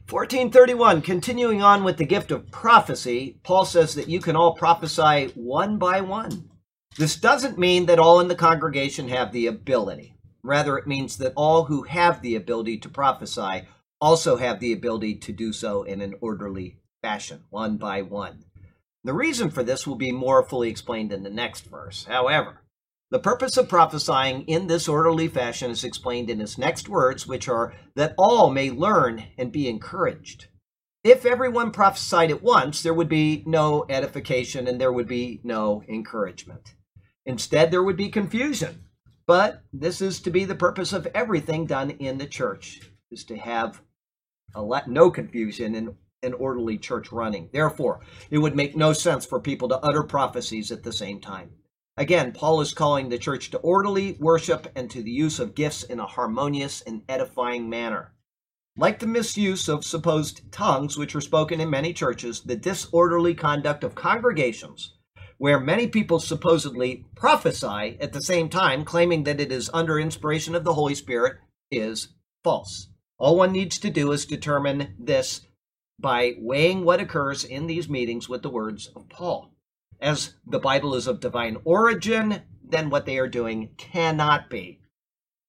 1431, 0.10 1.02
continuing 1.02 1.62
on 1.62 1.84
with 1.84 1.98
the 1.98 2.06
gift 2.06 2.32
of 2.32 2.50
prophecy, 2.50 3.40
Paul 3.44 3.66
says 3.66 3.94
that 3.96 4.08
you 4.08 4.22
can 4.22 4.36
all 4.36 4.54
prophesy 4.54 5.32
one 5.36 5.78
by 5.78 6.02
one. 6.02 6.50
This 6.98 7.18
doesn't 7.18 7.60
mean 7.60 7.86
that 7.88 8.00
all 8.00 8.20
in 8.20 8.28
the 8.28 8.36
congregation 8.36 9.10
have 9.10 9.32
the 9.32 9.48
ability. 9.48 10.16
Rather, 10.44 10.78
it 10.78 10.88
means 10.88 11.18
that 11.18 11.34
all 11.36 11.66
who 11.66 11.84
have 11.84 12.22
the 12.22 12.36
ability 12.36 12.78
to 12.80 12.90
prophesy 12.90 13.68
also 14.00 14.38
have 14.38 14.60
the 14.60 14.72
ability 14.72 15.16
to 15.16 15.34
do 15.34 15.52
so 15.52 15.84
in 15.84 16.02
an 16.02 16.16
orderly 16.22 16.78
fashion, 17.02 17.44
one 17.50 17.78
by 17.78 18.02
one. 18.02 18.46
The 19.04 19.14
reason 19.14 19.50
for 19.50 19.64
this 19.64 19.86
will 19.86 19.96
be 19.96 20.12
more 20.12 20.44
fully 20.44 20.70
explained 20.70 21.12
in 21.12 21.24
the 21.24 21.30
next 21.30 21.66
verse. 21.66 22.06
However, 22.06 22.62
the 23.10 23.20
purpose 23.20 23.56
of 23.56 23.70
prophesying 23.70 24.44
in 24.44 24.68
this 24.68 24.88
orderly 24.88 25.28
fashion 25.28 25.72
is 25.72 25.84
explained 25.84 26.30
in 26.30 26.40
his 26.40 26.58
next 26.58 26.90
words, 26.90 27.26
which 27.26 27.48
are 27.48 27.74
that 27.96 28.14
all 28.18 28.50
may 28.50 28.70
learn 28.70 29.24
and 29.38 29.52
be 29.52 29.70
encouraged. 29.70 30.48
If 31.04 31.26
everyone 31.26 31.72
prophesied 31.72 32.32
at 32.32 32.44
once, 32.44 32.84
there 32.84 32.94
would 32.94 33.08
be 33.08 33.44
no 33.46 33.86
edification 33.88 34.68
and 34.68 34.82
there 34.82 34.92
would 34.92 35.08
be 35.08 35.40
no 35.44 35.84
encouragement. 35.88 36.76
Instead, 37.26 37.72
there 37.72 37.84
would 37.84 37.96
be 37.96 38.10
confusion. 38.10 38.84
But 39.26 39.62
this 39.72 40.02
is 40.02 40.22
to 40.22 40.30
be 40.30 40.46
the 40.46 40.56
purpose 40.56 40.94
of 40.94 41.08
everything 41.14 41.66
done 41.66 41.92
in 41.92 42.18
the 42.18 42.26
church, 42.26 42.82
is 43.12 43.24
to 43.26 43.38
have 43.38 43.82
lot, 44.56 44.90
no 44.90 45.12
confusion 45.12 45.76
and 45.76 45.96
an 46.24 46.34
orderly 46.34 46.78
church 46.78 47.12
running. 47.12 47.50
Therefore, 47.52 48.02
it 48.30 48.38
would 48.40 48.56
make 48.56 48.76
no 48.76 48.94
sense 48.94 49.26
for 49.26 49.40
people 49.40 49.70
to 49.70 49.80
utter 49.80 50.04
prophecies 50.04 50.72
at 50.72 50.84
the 50.84 50.94
same 50.94 51.20
time. 51.22 51.52
Again, 52.00 52.32
Paul 52.32 52.62
is 52.62 52.76
calling 52.76 53.10
the 53.10 53.18
church 53.18 53.50
to 53.50 53.58
orderly 53.58 54.18
worship 54.20 54.68
and 54.76 54.88
to 54.92 55.02
the 55.02 55.12
use 55.12 55.40
of 55.40 55.56
gifts 55.56 55.82
in 55.82 56.00
a 56.00 56.06
harmonious 56.06 56.82
and 56.82 57.02
edifying 57.10 57.68
manner. 57.68 58.14
Like 58.78 59.00
the 59.00 59.08
misuse 59.08 59.68
of 59.68 59.84
supposed 59.84 60.52
tongues, 60.52 60.96
which 60.96 61.16
are 61.16 61.22
spoken 61.22 61.60
in 61.60 61.72
many 61.72 61.94
churches, 61.94 62.42
the 62.42 62.56
disorderly 62.56 63.34
conduct 63.34 63.84
of 63.84 63.96
congregations, 63.96 64.94
where 65.40 65.60
many 65.60 65.88
people 65.88 66.20
supposedly 66.20 67.04
prophesy 67.16 67.98
at 68.00 68.14
the 68.14 68.22
same 68.22 68.48
time, 68.48 68.86
claiming 68.86 69.24
that 69.24 69.42
it 69.42 69.52
is 69.52 69.72
under 69.74 70.00
inspiration 70.00 70.54
of 70.54 70.64
the 70.64 70.76
Holy 70.76 70.94
Spirit, 70.94 71.38
is 71.72 72.10
false. 72.44 72.90
All 73.18 73.36
one 73.36 73.52
needs 73.52 73.80
to 73.80 73.90
do 73.90 74.12
is 74.12 74.28
determine 74.28 74.94
this 75.00 75.42
by 76.00 76.36
weighing 76.38 76.86
what 76.86 77.02
occurs 77.02 77.44
in 77.44 77.66
these 77.66 77.90
meetings 77.90 78.30
with 78.30 78.44
the 78.44 78.52
words 78.52 78.92
of 78.96 79.10
Paul 79.10 79.57
as 80.00 80.36
the 80.46 80.60
Bible 80.60 80.96
is 80.96 81.08
of 81.08 81.20
divine 81.20 81.58
origin, 81.64 82.42
then 82.64 82.90
what 82.90 83.06
they 83.06 83.18
are 83.18 83.28
doing 83.28 83.70
cannot 83.78 84.50
be. 84.50 84.80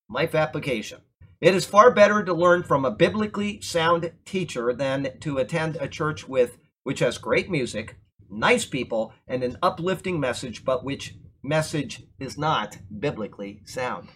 Life 0.09 0.35
application. 0.35 1.01
It 1.41 1.55
is 1.55 1.65
far 1.65 1.91
better 1.93 2.25
to 2.25 2.35
learn 2.35 2.65
from 2.65 2.85
a 2.85 2.91
biblically 2.91 3.61
sound 3.61 4.13
teacher 4.25 4.73
than 4.73 5.19
to 5.21 5.39
attend 5.39 5.77
a 5.77 5.89
church 5.89 6.29
with 6.29 6.59
which 6.83 6.99
has 7.01 7.19
great 7.19 7.51
music, 7.51 7.97
nice 8.31 8.65
people, 8.65 9.13
and 9.27 9.43
an 9.43 9.57
uplifting 9.63 10.19
message, 10.19 10.65
but 10.65 10.85
which 10.85 11.15
message 11.43 12.03
is 12.19 12.37
not 12.37 12.79
biblically 12.99 13.61
sound. 13.65 14.09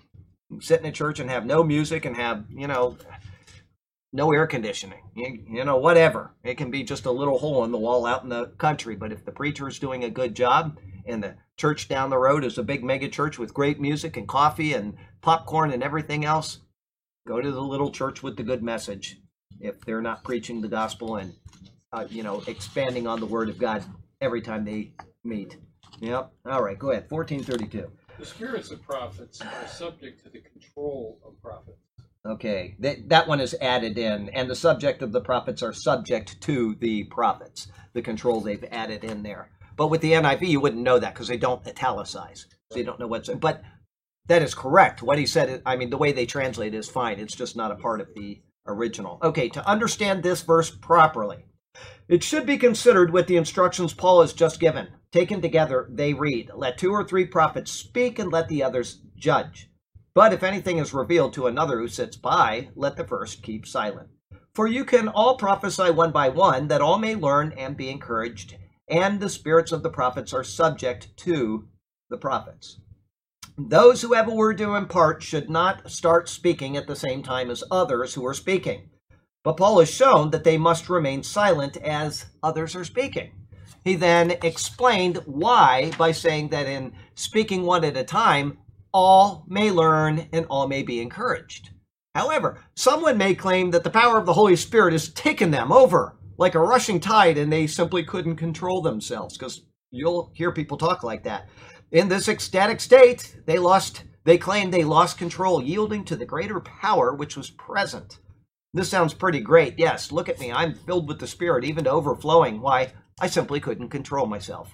Sit 0.60 0.80
in 0.80 0.86
a 0.86 0.92
church 0.92 1.20
and 1.20 1.30
have 1.30 1.46
no 1.46 1.62
music 1.62 2.04
and 2.04 2.16
have, 2.16 2.44
you 2.50 2.66
know, 2.66 2.96
no 4.12 4.33
air 4.33 4.47
conditioning, 4.47 5.02
you, 5.14 5.45
you, 5.49 5.64
know, 5.64 5.76
whatever. 5.76 6.35
It 6.45 6.57
can 6.57 6.71
be 6.71 6.85
just 6.85 7.07
a 7.07 7.11
little 7.11 7.38
hole 7.38 7.64
in 7.64 7.73
the 7.73 7.78
wall 7.78 8.04
out 8.04 8.23
in 8.23 8.28
the 8.28 8.47
country. 8.59 8.95
But 8.95 9.12
if 9.12 9.25
the 9.25 9.33
preacher 9.33 9.66
is 9.69 9.78
doing 9.78 10.04
a 10.04 10.11
good 10.11 10.37
job 10.37 10.78
and 11.07 11.23
the 11.23 11.37
church 11.57 11.88
down 11.88 12.11
the 12.11 12.19
road 12.19 12.45
is 12.45 12.59
a 12.59 12.62
big 12.62 12.85
mega 12.85 13.09
church 13.09 13.38
with 13.38 13.54
great 13.54 13.81
music 13.81 14.16
and 14.16 14.28
coffee 14.28 14.75
and 14.75 14.97
popcorn 15.23 15.73
and 15.73 15.83
everything 15.83 16.25
else, 16.25 16.59
go 17.26 17.40
to 17.40 17.50
the 17.50 17.62
little 17.62 17.90
church 17.90 18.23
with 18.23 18.37
the 18.37 18.42
good 18.42 18.62
message. 18.62 19.19
If 19.61 19.81
they're 19.85 20.02
not 20.02 20.25
preaching 20.25 20.61
the 20.61 20.69
gospel 20.69 21.16
and, 21.16 21.35
uh, 21.92 22.07
you 22.11 22.23
know, 22.23 22.42
expanding 22.47 23.07
on 23.07 23.21
the 23.21 23.26
word 23.26 23.49
of 23.49 23.59
God 23.59 23.85
every 24.21 24.42
time 24.42 24.64
they 24.64 24.92
meet. 25.25 25.57
Yep. 26.00 26.33
All 26.47 26.62
right, 26.62 26.78
go 26.78 26.90
ahead. 26.90 27.07
1432. 27.09 27.90
The 28.19 28.26
spirits 28.26 28.71
of 28.71 28.83
prophets 28.83 29.40
are 29.40 29.69
subject 29.69 30.23
to 30.25 30.31
the 30.31 30.40
control 30.40 31.19
of 31.25 31.40
prophets 31.40 31.78
Okay, 32.25 32.76
that, 32.79 33.09
that 33.09 33.26
one 33.26 33.41
is 33.41 33.57
added 33.61 33.99
in, 33.99 34.29
and 34.29 34.49
the 34.49 34.55
subject 34.55 35.02
of 35.02 35.11
the 35.11 35.21
prophets 35.21 35.62
are 35.62 35.73
subject 35.73 36.41
to 36.43 36.76
the 36.76 37.05
prophets, 37.05 37.67
the 37.95 38.02
control 38.02 38.41
they've 38.41 38.64
added 38.71 39.02
in 39.02 39.25
there. 39.25 39.50
But 39.76 39.88
with 39.88 40.02
the 40.02 40.12
NIV, 40.12 40.47
you 40.47 40.61
wouldn't 40.61 40.85
know 40.85 41.00
that 41.00 41.14
because 41.14 41.26
they 41.26 41.37
don't 41.37 41.67
italicize. 41.67 42.47
So 42.71 42.79
you 42.79 42.85
don't 42.85 43.00
know 43.00 43.09
what's. 43.09 43.29
But 43.29 43.62
that 44.29 44.43
is 44.43 44.55
correct. 44.55 45.02
What 45.02 45.19
he 45.19 45.26
said, 45.26 45.62
I 45.67 45.75
mean, 45.76 45.91
the 45.91 45.99
way 45.99 46.12
they 46.12 46.26
translate 46.26 46.75
is 46.75 46.88
fine. 46.88 47.19
It's 47.19 47.35
just 47.35 47.57
not 47.57 47.73
a 47.73 47.76
part 47.76 48.00
of 48.00 48.14
the 48.14 48.41
original. 48.69 49.19
Okay, 49.23 49.49
to 49.49 49.69
understand 49.69 50.23
this 50.23 50.43
verse 50.43 50.71
properly, 50.71 51.47
it 52.09 52.23
should 52.23 52.47
be 52.47 52.57
considered 52.57 53.12
with 53.12 53.26
the 53.26 53.37
instructions 53.37 53.95
Paul 53.95 54.21
has 54.21 54.33
just 54.33 54.61
given. 54.61 54.88
Taken 55.11 55.43
together, 55.43 55.88
they 55.91 56.14
read, 56.14 56.50
Let 56.55 56.79
two 56.79 56.93
or 56.93 57.02
three 57.02 57.26
prophets 57.26 57.73
speak 57.73 58.19
and 58.19 58.31
let 58.31 58.49
the 58.49 58.62
others 58.62 59.00
judge. 59.17 59.69
But 60.14 60.33
if 60.33 60.42
anything 60.42 60.78
is 60.78 60.92
revealed 60.92 61.33
to 61.35 61.47
another 61.47 61.78
who 61.78 61.88
sits 61.88 62.16
by, 62.16 62.69
let 62.75 62.97
the 62.97 63.07
first 63.07 63.42
keep 63.42 63.66
silent. 63.66 64.11
For 64.54 64.66
you 64.66 64.85
can 64.85 65.09
all 65.09 65.37
prophesy 65.37 65.90
one 65.90 66.12
by 66.12 66.28
one, 66.28 66.69
that 66.69 66.83
all 66.83 66.99
may 66.99 67.14
learn 67.14 67.52
and 67.57 67.76
be 67.76 67.88
encouraged, 67.88 68.57
and 68.88 69.21
the 69.21 69.31
spirits 69.31 69.73
of 69.73 69.83
the 69.83 69.90
prophets 69.90 70.35
are 70.35 70.45
subject 70.45 71.16
to 71.19 71.69
the 72.11 72.19
prophets. 72.19 72.78
Those 73.57 74.02
who 74.02 74.12
have 74.12 74.28
a 74.28 74.35
word 74.35 74.59
to 74.59 74.75
impart 74.75 75.23
should 75.23 75.49
not 75.49 75.90
start 75.90 76.28
speaking 76.28 76.76
at 76.76 76.87
the 76.87 76.97
same 76.97 77.23
time 77.23 77.50
as 77.50 77.64
others 77.71 78.14
who 78.14 78.26
are 78.26 78.35
speaking. 78.35 78.90
But 79.45 79.57
Paul 79.57 79.81
has 79.81 79.90
shown 79.90 80.31
that 80.31 80.45
they 80.45 80.59
must 80.59 80.88
remain 80.88 81.23
silent 81.23 81.76
as 81.78 82.26
others 82.42 82.76
are 82.76 82.85
speaking. 82.85 83.33
He 83.85 83.97
then 83.97 84.33
explained 84.42 85.23
why 85.26 85.90
by 85.99 86.12
saying 86.12 86.50
that 86.50 86.66
in 86.66 86.92
speaking 87.14 87.62
one 87.64 87.85
at 87.85 87.97
a 87.97 88.04
time, 88.04 88.59
all 88.92 89.44
may 89.49 89.70
learn 89.70 90.28
and 90.32 90.46
all 90.46 90.68
may 90.68 90.82
be 90.82 91.00
encouraged. 91.00 91.70
However, 92.14 92.58
someone 92.75 93.16
may 93.16 93.34
claim 93.34 93.70
that 93.70 93.84
the 93.84 93.90
power 93.90 94.18
of 94.18 94.26
the 94.26 94.34
Holy 94.34 94.56
Spirit 94.56 94.92
has 94.92 95.08
taken 95.08 95.50
them 95.50 95.72
over 95.72 96.16
like 96.37 96.54
a 96.54 96.61
rushing 96.61 97.00
tide 97.00 97.38
and 97.38 97.52
they 97.52 97.66
simply 97.66 98.04
couldn't 98.04 98.37
control 98.37 98.82
themselves 98.82 99.37
because 99.37 99.62
you'll 99.90 100.30
hear 100.34 100.52
people 100.52 100.76
talk 100.76 101.02
like 101.02 101.22
that. 101.25 101.49
In 101.90 102.08
this 102.08 102.28
ecstatic 102.28 102.80
state, 102.80 103.37
they 103.46 103.58
lost 103.58 104.04
they 104.25 104.38
claim 104.38 104.70
they 104.70 104.84
lost 104.84 105.18
control 105.18 105.62
yielding 105.62 106.04
to 106.04 106.16
the 106.16 106.25
greater 106.25 106.61
power 106.61 107.12
which 107.14 107.37
was 107.37 107.50
present. 107.50 108.18
This 108.75 108.88
sounds 108.88 109.14
pretty 109.14 109.40
great. 109.40 109.78
Yes, 109.78 110.12
look 110.12 110.28
at 110.28 110.38
me. 110.38 110.52
I'm 110.52 110.75
filled 110.75 111.08
with 111.08 111.18
the 111.18 111.26
Spirit 111.26 111.64
even 111.64 111.84
to 111.84 111.90
overflowing. 111.90 112.61
Why, 112.61 112.92
I 113.20 113.26
simply 113.26 113.61
couldn't 113.61 113.90
control 113.90 114.26
myself. 114.26 114.70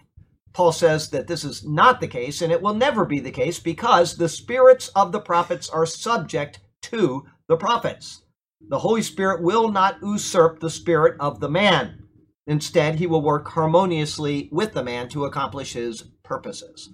Paul 0.59 0.73
says 0.73 1.11
that 1.11 1.29
this 1.29 1.45
is 1.45 1.65
not 1.65 2.01
the 2.01 2.09
case, 2.09 2.43
and 2.43 2.51
it 2.51 2.61
will 2.61 2.75
never 2.75 3.05
be 3.05 3.21
the 3.21 3.31
case 3.31 3.61
because 3.61 4.17
the 4.17 4.29
spirits 4.29 4.89
of 4.89 5.13
the 5.13 5.21
prophets 5.21 5.69
are 5.69 5.87
subject 5.87 6.59
to 6.83 7.27
the 7.47 7.57
prophets. 7.57 8.25
The 8.69 8.81
Holy 8.81 9.03
Spirit 9.03 9.41
will 9.41 9.71
not 9.71 10.03
usurp 10.03 10.59
the 10.59 10.69
spirit 10.69 11.15
of 11.21 11.39
the 11.39 11.49
man. 11.49 12.09
Instead, 12.49 12.97
he 12.97 13.07
will 13.07 13.23
work 13.23 13.47
harmoniously 13.51 14.49
with 14.51 14.73
the 14.73 14.83
man 14.83 15.09
to 15.11 15.27
accomplish 15.27 15.75
his 15.75 16.03
purposes. 16.25 16.91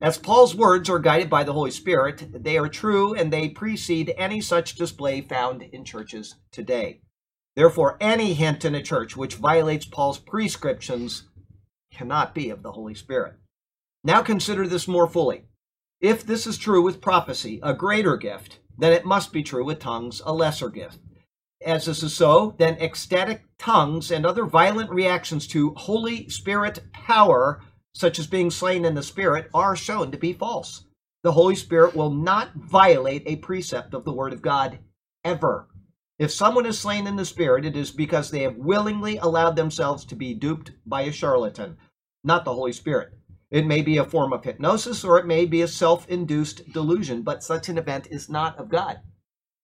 As 0.00 0.18
Paul's 0.18 0.56
words 0.56 0.90
are 0.90 0.98
guided 0.98 1.30
by 1.30 1.44
the 1.44 1.52
Holy 1.52 1.70
Spirit, 1.70 2.42
they 2.42 2.58
are 2.58 2.68
true 2.68 3.14
and 3.14 3.32
they 3.32 3.48
precede 3.48 4.12
any 4.16 4.40
such 4.40 4.74
display 4.74 5.20
found 5.20 5.62
in 5.62 5.84
churches 5.84 6.34
today. 6.50 7.02
Therefore, 7.54 7.96
any 8.00 8.34
hint 8.34 8.64
in 8.64 8.74
a 8.74 8.82
church 8.82 9.16
which 9.16 9.36
violates 9.36 9.86
Paul's 9.86 10.18
prescriptions 10.18 11.28
cannot 11.94 12.34
be 12.34 12.50
of 12.50 12.62
the 12.62 12.72
Holy 12.72 12.94
Spirit. 12.94 13.34
Now 14.02 14.22
consider 14.22 14.66
this 14.66 14.88
more 14.88 15.08
fully. 15.08 15.44
If 16.00 16.26
this 16.26 16.46
is 16.46 16.58
true 16.58 16.82
with 16.82 17.00
prophecy, 17.00 17.60
a 17.62 17.72
greater 17.72 18.16
gift, 18.16 18.58
then 18.76 18.92
it 18.92 19.06
must 19.06 19.32
be 19.32 19.42
true 19.42 19.64
with 19.64 19.78
tongues, 19.78 20.20
a 20.26 20.34
lesser 20.34 20.68
gift. 20.68 20.98
As 21.64 21.86
this 21.86 22.02
is 22.02 22.14
so, 22.14 22.54
then 22.58 22.74
ecstatic 22.74 23.44
tongues 23.56 24.10
and 24.10 24.26
other 24.26 24.44
violent 24.44 24.90
reactions 24.90 25.46
to 25.48 25.72
Holy 25.76 26.28
Spirit 26.28 26.80
power, 26.92 27.62
such 27.94 28.18
as 28.18 28.26
being 28.26 28.50
slain 28.50 28.84
in 28.84 28.94
the 28.94 29.02
Spirit, 29.02 29.48
are 29.54 29.76
shown 29.76 30.10
to 30.10 30.18
be 30.18 30.34
false. 30.34 30.84
The 31.22 31.32
Holy 31.32 31.54
Spirit 31.54 31.96
will 31.96 32.10
not 32.10 32.54
violate 32.54 33.22
a 33.24 33.36
precept 33.36 33.94
of 33.94 34.04
the 34.04 34.12
Word 34.12 34.34
of 34.34 34.42
God 34.42 34.78
ever. 35.24 35.68
If 36.18 36.30
someone 36.30 36.66
is 36.66 36.78
slain 36.78 37.06
in 37.08 37.16
the 37.16 37.24
spirit, 37.24 37.64
it 37.64 37.76
is 37.76 37.90
because 37.90 38.30
they 38.30 38.42
have 38.42 38.56
willingly 38.56 39.16
allowed 39.16 39.56
themselves 39.56 40.04
to 40.04 40.14
be 40.14 40.32
duped 40.32 40.70
by 40.86 41.02
a 41.02 41.12
charlatan. 41.12 41.76
Not 42.24 42.44
the 42.44 42.54
Holy 42.54 42.72
Spirit. 42.72 43.12
It 43.50 43.66
may 43.66 43.82
be 43.82 43.98
a 43.98 44.04
form 44.04 44.32
of 44.32 44.42
hypnosis 44.42 45.04
or 45.04 45.18
it 45.18 45.26
may 45.26 45.44
be 45.44 45.62
a 45.62 45.68
self 45.68 46.08
induced 46.08 46.72
delusion, 46.72 47.22
but 47.22 47.44
such 47.44 47.68
an 47.68 47.78
event 47.78 48.08
is 48.10 48.28
not 48.28 48.58
of 48.58 48.68
God. 48.68 49.00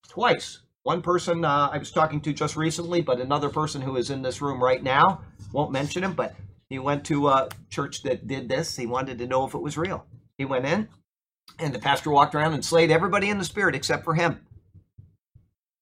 Twice. 0.07 0.59
One 0.83 1.01
person 1.01 1.45
uh, 1.45 1.69
I 1.71 1.77
was 1.77 1.91
talking 1.91 2.21
to 2.21 2.33
just 2.33 2.55
recently, 2.55 3.01
but 3.01 3.19
another 3.19 3.49
person 3.49 3.81
who 3.81 3.97
is 3.97 4.09
in 4.09 4.21
this 4.21 4.41
room 4.41 4.63
right 4.63 4.81
now, 4.81 5.21
won't 5.51 5.71
mention 5.71 6.03
him, 6.03 6.13
but 6.13 6.35
he 6.69 6.79
went 6.79 7.05
to 7.05 7.27
a 7.27 7.49
church 7.69 8.01
that 8.03 8.27
did 8.27 8.49
this. 8.49 8.77
He 8.77 8.85
wanted 8.85 9.17
to 9.17 9.27
know 9.27 9.45
if 9.45 9.53
it 9.53 9.61
was 9.61 9.77
real. 9.77 10.05
He 10.37 10.45
went 10.45 10.65
in, 10.65 10.87
and 11.59 11.73
the 11.73 11.79
pastor 11.79 12.09
walked 12.09 12.33
around 12.33 12.53
and 12.53 12.65
slayed 12.65 12.91
everybody 12.91 13.29
in 13.29 13.37
the 13.37 13.43
spirit 13.43 13.75
except 13.75 14.05
for 14.05 14.15
him. 14.15 14.39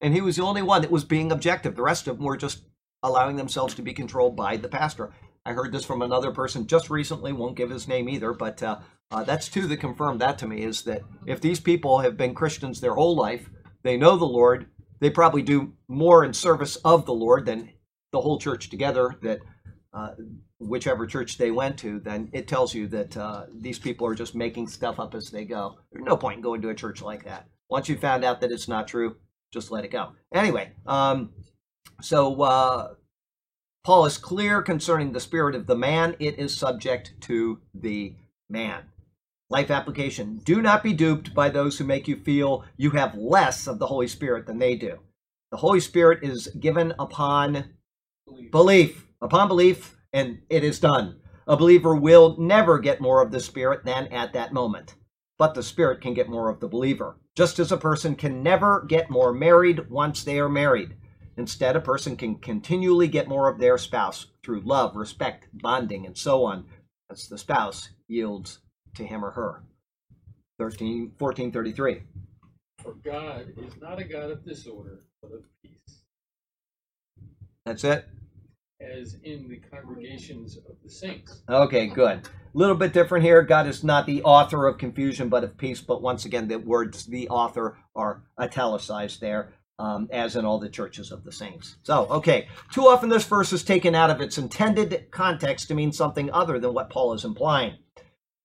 And 0.01 0.13
he 0.13 0.21
was 0.21 0.35
the 0.35 0.43
only 0.43 0.61
one 0.61 0.81
that 0.81 0.91
was 0.91 1.03
being 1.03 1.31
objective. 1.31 1.75
The 1.75 1.83
rest 1.83 2.07
of 2.07 2.17
them 2.17 2.25
were 2.25 2.37
just 2.37 2.63
allowing 3.03 3.35
themselves 3.35 3.75
to 3.75 3.81
be 3.81 3.93
controlled 3.93 4.35
by 4.35 4.57
the 4.57 4.67
pastor. 4.67 5.13
I 5.49 5.53
heard 5.53 5.71
this 5.71 5.83
from 5.83 6.03
another 6.03 6.29
person 6.29 6.67
just 6.67 6.91
recently, 6.91 7.33
won't 7.33 7.55
give 7.55 7.71
his 7.71 7.87
name 7.87 8.07
either, 8.07 8.33
but 8.33 8.61
uh, 8.61 8.77
uh, 9.09 9.23
that's 9.23 9.49
two 9.49 9.65
that 9.65 9.77
confirmed 9.77 10.21
that 10.21 10.37
to 10.37 10.47
me 10.47 10.61
is 10.61 10.83
that 10.83 11.01
if 11.25 11.41
these 11.41 11.59
people 11.59 11.97
have 12.01 12.15
been 12.15 12.35
Christians 12.35 12.79
their 12.79 12.93
whole 12.93 13.15
life, 13.15 13.49
they 13.81 13.97
know 13.97 14.15
the 14.15 14.25
Lord, 14.25 14.67
they 14.99 15.09
probably 15.09 15.41
do 15.41 15.73
more 15.87 16.23
in 16.23 16.33
service 16.33 16.75
of 16.85 17.07
the 17.07 17.15
Lord 17.15 17.47
than 17.47 17.73
the 18.11 18.21
whole 18.21 18.37
church 18.37 18.69
together, 18.69 19.15
that 19.23 19.39
uh, 19.91 20.11
whichever 20.59 21.07
church 21.07 21.39
they 21.39 21.49
went 21.49 21.79
to, 21.79 21.99
then 21.99 22.29
it 22.31 22.47
tells 22.47 22.75
you 22.75 22.85
that 22.85 23.17
uh, 23.17 23.45
these 23.51 23.79
people 23.79 24.05
are 24.05 24.13
just 24.13 24.35
making 24.35 24.67
stuff 24.67 24.99
up 24.99 25.15
as 25.15 25.31
they 25.31 25.45
go. 25.45 25.79
There's 25.91 26.05
no 26.05 26.15
point 26.15 26.35
in 26.37 26.43
going 26.43 26.61
to 26.61 26.69
a 26.69 26.75
church 26.75 27.01
like 27.01 27.23
that. 27.23 27.47
Once 27.71 27.89
you 27.89 27.97
found 27.97 28.23
out 28.23 28.39
that 28.41 28.51
it's 28.51 28.67
not 28.67 28.87
true, 28.87 29.15
just 29.51 29.71
let 29.71 29.83
it 29.83 29.89
go. 29.89 30.11
Anyway, 30.31 30.73
um, 30.85 31.31
so 32.01 32.39
uh, 32.43 32.93
Paul 33.89 34.05
is 34.05 34.19
clear 34.19 34.61
concerning 34.61 35.13
the 35.13 35.19
spirit 35.19 35.55
of 35.55 35.65
the 35.65 35.75
man. 35.75 36.15
It 36.19 36.37
is 36.37 36.55
subject 36.55 37.15
to 37.21 37.57
the 37.73 38.13
man. 38.47 38.83
Life 39.49 39.71
application. 39.71 40.41
Do 40.43 40.61
not 40.61 40.83
be 40.83 40.93
duped 40.93 41.33
by 41.33 41.49
those 41.49 41.75
who 41.75 41.85
make 41.85 42.07
you 42.07 42.15
feel 42.15 42.65
you 42.77 42.91
have 42.91 43.15
less 43.15 43.65
of 43.65 43.79
the 43.79 43.87
Holy 43.87 44.07
Spirit 44.07 44.45
than 44.45 44.59
they 44.59 44.75
do. 44.75 44.99
The 45.49 45.57
Holy 45.57 45.79
Spirit 45.79 46.19
is 46.21 46.49
given 46.59 46.93
upon 46.99 47.73
Believe. 48.27 48.51
belief, 48.51 49.07
upon 49.23 49.47
belief, 49.47 49.97
and 50.13 50.43
it 50.51 50.63
is 50.63 50.79
done. 50.79 51.19
A 51.47 51.57
believer 51.57 51.95
will 51.95 52.37
never 52.37 52.77
get 52.77 53.01
more 53.01 53.23
of 53.23 53.31
the 53.31 53.39
Spirit 53.39 53.85
than 53.85 54.05
at 54.09 54.33
that 54.33 54.53
moment, 54.53 54.93
but 55.39 55.55
the 55.55 55.63
Spirit 55.63 55.99
can 55.99 56.13
get 56.13 56.29
more 56.29 56.51
of 56.51 56.59
the 56.59 56.67
believer. 56.67 57.17
Just 57.35 57.57
as 57.57 57.71
a 57.71 57.77
person 57.77 58.13
can 58.13 58.43
never 58.43 58.85
get 58.87 59.09
more 59.09 59.33
married 59.33 59.89
once 59.89 60.23
they 60.23 60.37
are 60.37 60.47
married. 60.47 60.93
Instead, 61.39 61.77
a 61.77 61.79
person 61.79 62.17
can 62.17 62.35
continually 62.35 63.07
get 63.07 63.29
more 63.29 63.47
of 63.47 63.59
their 63.59 63.77
spouse 63.77 64.27
through 64.43 64.59
love, 64.59 64.93
respect, 64.97 65.47
bonding, 65.53 66.05
and 66.05 66.17
so 66.17 66.43
on, 66.43 66.65
as 67.09 67.29
the 67.29 67.37
spouse 67.37 67.91
yields 68.09 68.59
to 68.93 69.05
him 69.05 69.23
or 69.23 69.31
her. 69.31 69.63
13, 70.59 71.13
1433. 71.17 72.01
For 72.83 72.93
God 73.05 73.53
is 73.55 73.71
not 73.81 73.99
a 73.99 74.03
God 74.03 74.31
of 74.31 74.43
disorder, 74.43 75.05
but 75.21 75.31
of 75.31 75.43
peace, 75.63 76.01
That's 77.65 77.85
it? 77.85 78.05
as 78.81 79.17
in 79.23 79.47
the 79.49 79.57
congregations 79.57 80.57
of 80.57 80.75
the 80.83 80.89
saints. 80.89 81.41
Okay, 81.49 81.87
good. 81.87 82.19
A 82.19 82.57
little 82.57 82.75
bit 82.75 82.93
different 82.93 83.25
here. 83.25 83.41
God 83.41 83.67
is 83.67 83.83
not 83.83 84.05
the 84.05 84.23
author 84.23 84.67
of 84.67 84.77
confusion, 84.77 85.27
but 85.29 85.43
of 85.43 85.57
peace. 85.57 85.81
But 85.81 86.01
once 86.01 86.25
again, 86.25 86.47
the 86.47 86.57
words 86.57 87.05
the 87.05 87.27
author 87.29 87.77
are 87.95 88.23
italicized 88.39 89.19
there, 89.21 89.53
um, 89.79 90.07
as 90.11 90.35
in 90.35 90.45
all 90.45 90.59
the 90.59 90.69
churches 90.69 91.11
of 91.11 91.23
the 91.23 91.31
saints. 91.31 91.77
So, 91.83 92.05
okay. 92.09 92.47
Too 92.71 92.87
often 92.87 93.09
this 93.09 93.25
verse 93.25 93.53
is 93.53 93.63
taken 93.63 93.95
out 93.95 94.11
of 94.11 94.21
its 94.21 94.37
intended 94.37 95.09
context 95.09 95.69
to 95.69 95.73
mean 95.73 95.91
something 95.91 96.29
other 96.31 96.59
than 96.59 96.73
what 96.73 96.89
Paul 96.89 97.13
is 97.13 97.25
implying. 97.25 97.77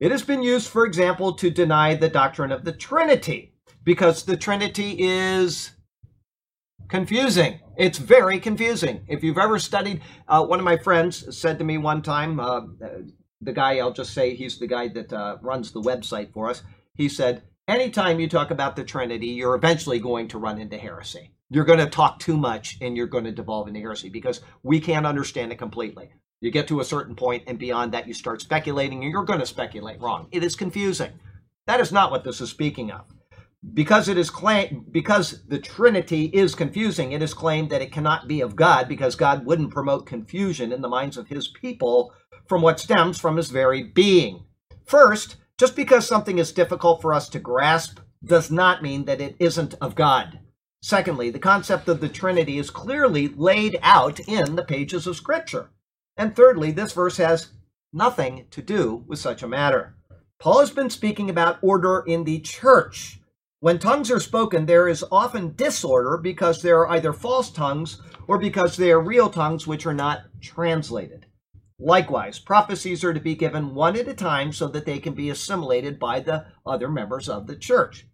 It 0.00 0.10
has 0.10 0.22
been 0.22 0.42
used, 0.42 0.68
for 0.68 0.86
example, 0.86 1.34
to 1.34 1.50
deny 1.50 1.94
the 1.94 2.08
doctrine 2.08 2.52
of 2.52 2.64
the 2.64 2.72
Trinity, 2.72 3.54
because 3.82 4.24
the 4.24 4.36
Trinity 4.36 4.96
is 4.98 5.72
confusing. 6.88 7.60
It's 7.76 7.98
very 7.98 8.38
confusing. 8.38 9.04
If 9.08 9.22
you've 9.24 9.38
ever 9.38 9.58
studied, 9.58 10.02
uh, 10.28 10.44
one 10.44 10.58
of 10.58 10.64
my 10.64 10.76
friends 10.76 11.36
said 11.36 11.58
to 11.58 11.64
me 11.64 11.78
one 11.78 12.02
time, 12.02 12.38
uh, 12.38 12.62
the 13.40 13.52
guy, 13.52 13.78
I'll 13.78 13.92
just 13.92 14.14
say 14.14 14.34
he's 14.34 14.58
the 14.58 14.66
guy 14.66 14.88
that 14.88 15.12
uh, 15.12 15.36
runs 15.42 15.72
the 15.72 15.82
website 15.82 16.32
for 16.32 16.48
us, 16.48 16.62
he 16.94 17.08
said, 17.08 17.42
anytime 17.68 18.20
you 18.20 18.28
talk 18.28 18.50
about 18.50 18.76
the 18.76 18.84
Trinity, 18.84 19.28
you're 19.28 19.54
eventually 19.54 19.98
going 19.98 20.28
to 20.28 20.38
run 20.38 20.58
into 20.58 20.78
heresy. 20.78 21.32
You're 21.50 21.64
going 21.64 21.78
to 21.78 21.86
talk 21.86 22.18
too 22.18 22.36
much 22.36 22.78
and 22.80 22.96
you're 22.96 23.06
going 23.06 23.24
to 23.24 23.32
devolve 23.32 23.68
into 23.68 23.80
heresy 23.80 24.08
because 24.08 24.40
we 24.62 24.80
can't 24.80 25.06
understand 25.06 25.52
it 25.52 25.58
completely. 25.58 26.10
You 26.40 26.50
get 26.50 26.68
to 26.68 26.80
a 26.80 26.84
certain 26.84 27.16
point, 27.16 27.44
and 27.46 27.58
beyond 27.58 27.92
that, 27.92 28.06
you 28.06 28.12
start 28.12 28.42
speculating, 28.42 29.02
and 29.02 29.10
you're 29.10 29.24
going 29.24 29.40
to 29.40 29.46
speculate 29.46 30.00
wrong. 30.02 30.28
It 30.30 30.44
is 30.44 30.56
confusing. 30.56 31.12
That 31.66 31.80
is 31.80 31.90
not 31.90 32.10
what 32.10 32.24
this 32.24 32.40
is 32.42 32.50
speaking 32.50 32.90
of 32.90 33.06
because 33.72 34.08
it 34.08 34.18
is 34.18 34.28
claimed 34.28 34.92
because 34.92 35.42
the 35.48 35.58
trinity 35.58 36.26
is 36.26 36.54
confusing 36.54 37.12
it 37.12 37.22
is 37.22 37.32
claimed 37.32 37.70
that 37.70 37.80
it 37.80 37.92
cannot 37.92 38.28
be 38.28 38.40
of 38.42 38.54
god 38.54 38.86
because 38.88 39.16
god 39.16 39.46
wouldn't 39.46 39.70
promote 39.70 40.06
confusion 40.06 40.72
in 40.72 40.82
the 40.82 40.88
minds 40.88 41.16
of 41.16 41.28
his 41.28 41.48
people 41.48 42.12
from 42.46 42.60
what 42.60 42.78
stems 42.78 43.18
from 43.18 43.36
his 43.36 43.48
very 43.48 43.82
being 43.82 44.44
first 44.84 45.36
just 45.58 45.76
because 45.76 46.06
something 46.06 46.38
is 46.38 46.52
difficult 46.52 47.00
for 47.00 47.12
us 47.12 47.28
to 47.28 47.38
grasp 47.38 48.00
does 48.24 48.50
not 48.50 48.82
mean 48.82 49.04
that 49.04 49.20
it 49.20 49.36
isn't 49.38 49.74
of 49.80 49.94
god. 49.94 50.40
Secondly 50.82 51.30
the 51.30 51.38
concept 51.38 51.88
of 51.88 52.00
the 52.00 52.08
trinity 52.08 52.58
is 52.58 52.70
clearly 52.70 53.28
laid 53.28 53.78
out 53.82 54.20
in 54.20 54.56
the 54.56 54.64
pages 54.64 55.06
of 55.06 55.16
scripture. 55.16 55.70
And 56.16 56.34
thirdly 56.34 56.70
this 56.72 56.92
verse 56.92 57.18
has 57.18 57.48
nothing 57.92 58.46
to 58.50 58.62
do 58.62 59.04
with 59.06 59.18
such 59.18 59.42
a 59.42 59.48
matter. 59.48 59.94
Paul 60.38 60.60
has 60.60 60.70
been 60.70 60.90
speaking 60.90 61.30
about 61.30 61.58
order 61.62 62.02
in 62.06 62.24
the 62.24 62.40
church. 62.40 63.20
When 63.60 63.78
tongues 63.78 64.10
are 64.10 64.20
spoken, 64.20 64.66
there 64.66 64.88
is 64.88 65.04
often 65.10 65.54
disorder 65.54 66.18
because 66.18 66.60
there 66.60 66.80
are 66.80 66.90
either 66.90 67.14
false 67.14 67.50
tongues 67.50 68.02
or 68.26 68.36
because 68.38 68.76
they 68.76 68.90
are 68.90 69.00
real 69.00 69.30
tongues 69.30 69.66
which 69.66 69.86
are 69.86 69.94
not 69.94 70.24
translated. 70.42 71.23
Likewise, 71.78 72.38
prophecies 72.38 73.02
are 73.02 73.12
to 73.12 73.20
be 73.20 73.34
given 73.34 73.74
one 73.74 73.96
at 73.96 74.08
a 74.08 74.14
time 74.14 74.52
so 74.52 74.68
that 74.68 74.86
they 74.86 74.98
can 74.98 75.14
be 75.14 75.28
assimilated 75.28 75.98
by 75.98 76.20
the 76.20 76.46
other 76.64 76.88
members 76.88 77.28
of 77.28 77.46
the 77.46 77.56
church. 77.56 78.06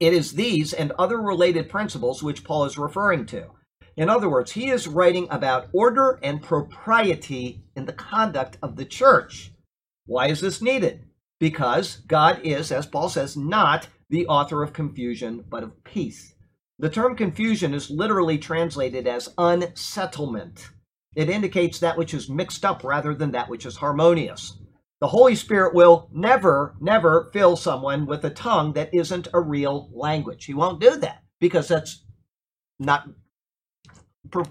It 0.00 0.12
is 0.12 0.32
these 0.32 0.72
and 0.72 0.92
other 0.92 1.18
related 1.18 1.70
principles 1.70 2.22
which 2.22 2.44
Paul 2.44 2.64
is 2.64 2.76
referring 2.76 3.26
to. 3.26 3.50
In 3.96 4.10
other 4.10 4.28
words, 4.28 4.52
he 4.52 4.68
is 4.70 4.88
writing 4.88 5.28
about 5.30 5.68
order 5.72 6.18
and 6.22 6.42
propriety 6.42 7.62
in 7.76 7.86
the 7.86 7.92
conduct 7.92 8.58
of 8.60 8.76
the 8.76 8.84
church. 8.84 9.52
Why 10.06 10.26
is 10.26 10.40
this 10.40 10.60
needed? 10.60 11.04
Because 11.38 11.96
God 12.06 12.40
is, 12.42 12.70
as 12.72 12.86
Paul 12.86 13.08
says, 13.08 13.36
not 13.36 13.88
the 14.10 14.26
author 14.26 14.62
of 14.62 14.72
confusion, 14.72 15.44
but 15.48 15.62
of 15.62 15.84
peace. 15.84 16.34
The 16.78 16.90
term 16.90 17.16
confusion 17.16 17.72
is 17.72 17.88
literally 17.88 18.36
translated 18.36 19.06
as 19.06 19.32
unsettlement. 19.38 20.70
It 21.14 21.30
indicates 21.30 21.78
that 21.78 21.96
which 21.96 22.14
is 22.14 22.28
mixed 22.28 22.64
up 22.64 22.82
rather 22.84 23.14
than 23.14 23.32
that 23.32 23.48
which 23.48 23.66
is 23.66 23.76
harmonious. 23.76 24.58
The 25.00 25.08
Holy 25.08 25.34
Spirit 25.34 25.74
will 25.74 26.08
never, 26.12 26.74
never 26.80 27.28
fill 27.32 27.56
someone 27.56 28.06
with 28.06 28.24
a 28.24 28.30
tongue 28.30 28.72
that 28.72 28.94
isn't 28.94 29.28
a 29.34 29.40
real 29.40 29.90
language. 29.92 30.44
He 30.44 30.54
won't 30.54 30.80
do 30.80 30.96
that 30.96 31.22
because 31.40 31.68
that's 31.68 32.04
not 32.78 33.08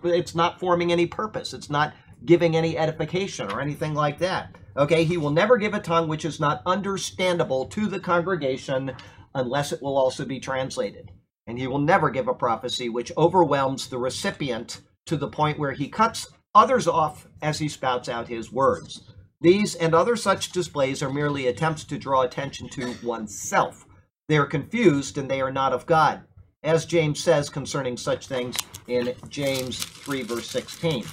it's 0.04 0.36
not 0.36 0.60
forming 0.60 0.92
any 0.92 1.08
purpose. 1.08 1.54
It's 1.54 1.70
not 1.70 1.94
giving 2.26 2.56
any 2.56 2.78
edification 2.78 3.52
or 3.52 3.60
anything 3.60 3.94
like 3.94 4.20
that. 4.20 4.56
Okay, 4.78 5.04
he 5.04 5.18
will 5.18 5.32
never 5.32 5.58
give 5.58 5.74
a 5.74 5.80
tongue 5.80 6.08
which 6.08 6.26
is 6.26 6.40
not 6.40 6.62
understandable 6.66 7.66
to 7.66 7.88
the 7.88 8.00
congregation 8.00 8.96
unless 9.36 9.72
it 9.72 9.82
will 9.82 9.98
also 9.98 10.26
be 10.26 10.40
translated. 10.40 11.12
And 11.48 11.60
he 11.60 11.68
will 11.68 11.80
never 11.80 12.10
give 12.10 12.28
a 12.28 12.34
prophecy 12.34 12.90
which 12.90 13.12
overwhelms 13.18 13.88
the 13.88 13.98
recipient 13.98 14.82
to 15.08 15.18
the 15.18 15.28
point 15.28 15.60
where 15.60 15.74
he 15.74 15.90
cuts 15.90 16.28
others 16.56 16.88
off 16.88 17.28
as 17.42 17.60
he 17.60 17.68
spouts 17.68 18.10
out 18.10 18.28
his 18.28 18.52
words. 18.52 19.12
These 19.42 19.76
and 19.76 19.94
other 19.94 20.16
such 20.16 20.52
displays 20.52 21.04
are 21.04 21.12
merely 21.12 21.48
attempts 21.48 21.84
to 21.86 21.98
draw 21.98 22.22
attention 22.22 22.70
to 22.70 22.96
oneself. 23.04 23.86
They 24.30 24.38
are 24.38 24.46
confused 24.46 25.18
and 25.18 25.30
they 25.30 25.42
are 25.42 25.52
not 25.52 25.74
of 25.74 25.86
God, 25.86 26.22
as 26.64 26.86
James 26.86 27.20
says 27.20 27.50
concerning 27.50 27.98
such 27.98 28.28
things 28.28 28.56
in 28.88 29.14
James 29.28 29.84
3, 29.84 30.24
verse 30.24 30.50
16. 30.50 31.04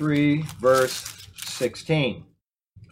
3, 0.00 0.42
verse 0.60 1.26
16. 1.44 2.24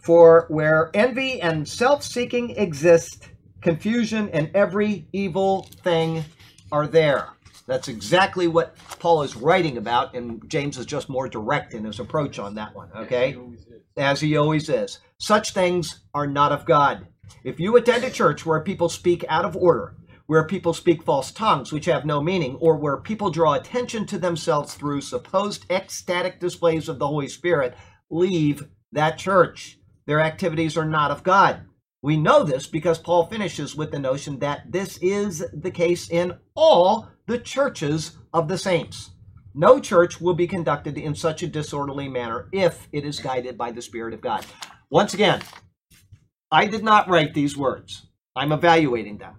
For 0.03 0.45
where 0.49 0.91
envy 0.93 1.41
and 1.41 1.67
self 1.67 2.03
seeking 2.03 2.51
exist, 2.51 3.29
confusion 3.61 4.29
and 4.29 4.51
every 4.53 5.07
evil 5.13 5.69
thing 5.83 6.25
are 6.71 6.87
there. 6.87 7.29
That's 7.69 7.87
exactly 7.87 8.47
what 8.47 8.75
Paul 8.97 9.21
is 9.21 9.35
writing 9.35 9.77
about, 9.77 10.15
and 10.15 10.41
James 10.49 10.79
is 10.79 10.87
just 10.87 11.07
more 11.07 11.29
direct 11.29 11.75
in 11.75 11.85
his 11.85 11.99
approach 11.99 12.39
on 12.39 12.55
that 12.55 12.75
one, 12.75 12.89
okay? 12.95 13.33
He 13.33 13.37
always 13.37 13.59
is. 13.59 13.81
As 13.95 14.21
he 14.21 14.37
always 14.37 14.69
is. 14.69 14.97
Such 15.19 15.53
things 15.53 15.99
are 16.15 16.25
not 16.25 16.51
of 16.51 16.65
God. 16.65 17.05
If 17.43 17.59
you 17.59 17.77
attend 17.77 18.03
a 18.03 18.09
church 18.09 18.43
where 18.43 18.59
people 18.61 18.89
speak 18.89 19.23
out 19.29 19.45
of 19.45 19.55
order, 19.55 19.95
where 20.25 20.47
people 20.47 20.73
speak 20.73 21.03
false 21.03 21.31
tongues 21.31 21.71
which 21.71 21.85
have 21.85 22.05
no 22.05 22.23
meaning, 22.23 22.55
or 22.55 22.75
where 22.75 22.97
people 22.97 23.29
draw 23.29 23.53
attention 23.53 24.07
to 24.07 24.17
themselves 24.17 24.73
through 24.73 25.01
supposed 25.01 25.69
ecstatic 25.69 26.39
displays 26.39 26.89
of 26.89 26.97
the 26.97 27.07
Holy 27.07 27.27
Spirit, 27.27 27.75
leave 28.09 28.67
that 28.93 29.19
church. 29.19 29.77
Their 30.07 30.21
activities 30.21 30.75
are 30.75 30.85
not 30.85 31.11
of 31.11 31.21
God. 31.21 31.61
We 32.01 32.15
know 32.15 32.43
this 32.43 32.65
because 32.65 32.97
Paul 32.97 33.25
finishes 33.25 33.75
with 33.75 33.91
the 33.91 33.99
notion 33.99 34.39
that 34.39 34.71
this 34.71 34.97
is 35.01 35.43
the 35.53 35.71
case 35.71 36.09
in 36.09 36.37
all 36.55 37.09
the 37.27 37.37
churches 37.37 38.17
of 38.33 38.47
the 38.47 38.57
saints. 38.57 39.11
No 39.53 39.79
church 39.79 40.21
will 40.21 40.33
be 40.33 40.47
conducted 40.47 40.97
in 40.97 41.13
such 41.13 41.43
a 41.43 41.47
disorderly 41.47 42.07
manner 42.07 42.47
if 42.53 42.87
it 42.93 43.03
is 43.03 43.19
guided 43.19 43.57
by 43.57 43.71
the 43.71 43.81
Spirit 43.81 44.13
of 44.13 44.21
God. 44.21 44.45
Once 44.89 45.13
again, 45.13 45.41
I 46.51 46.67
did 46.67 46.83
not 46.83 47.09
write 47.09 47.33
these 47.33 47.57
words. 47.57 48.07
I'm 48.35 48.53
evaluating 48.53 49.17
them. 49.17 49.35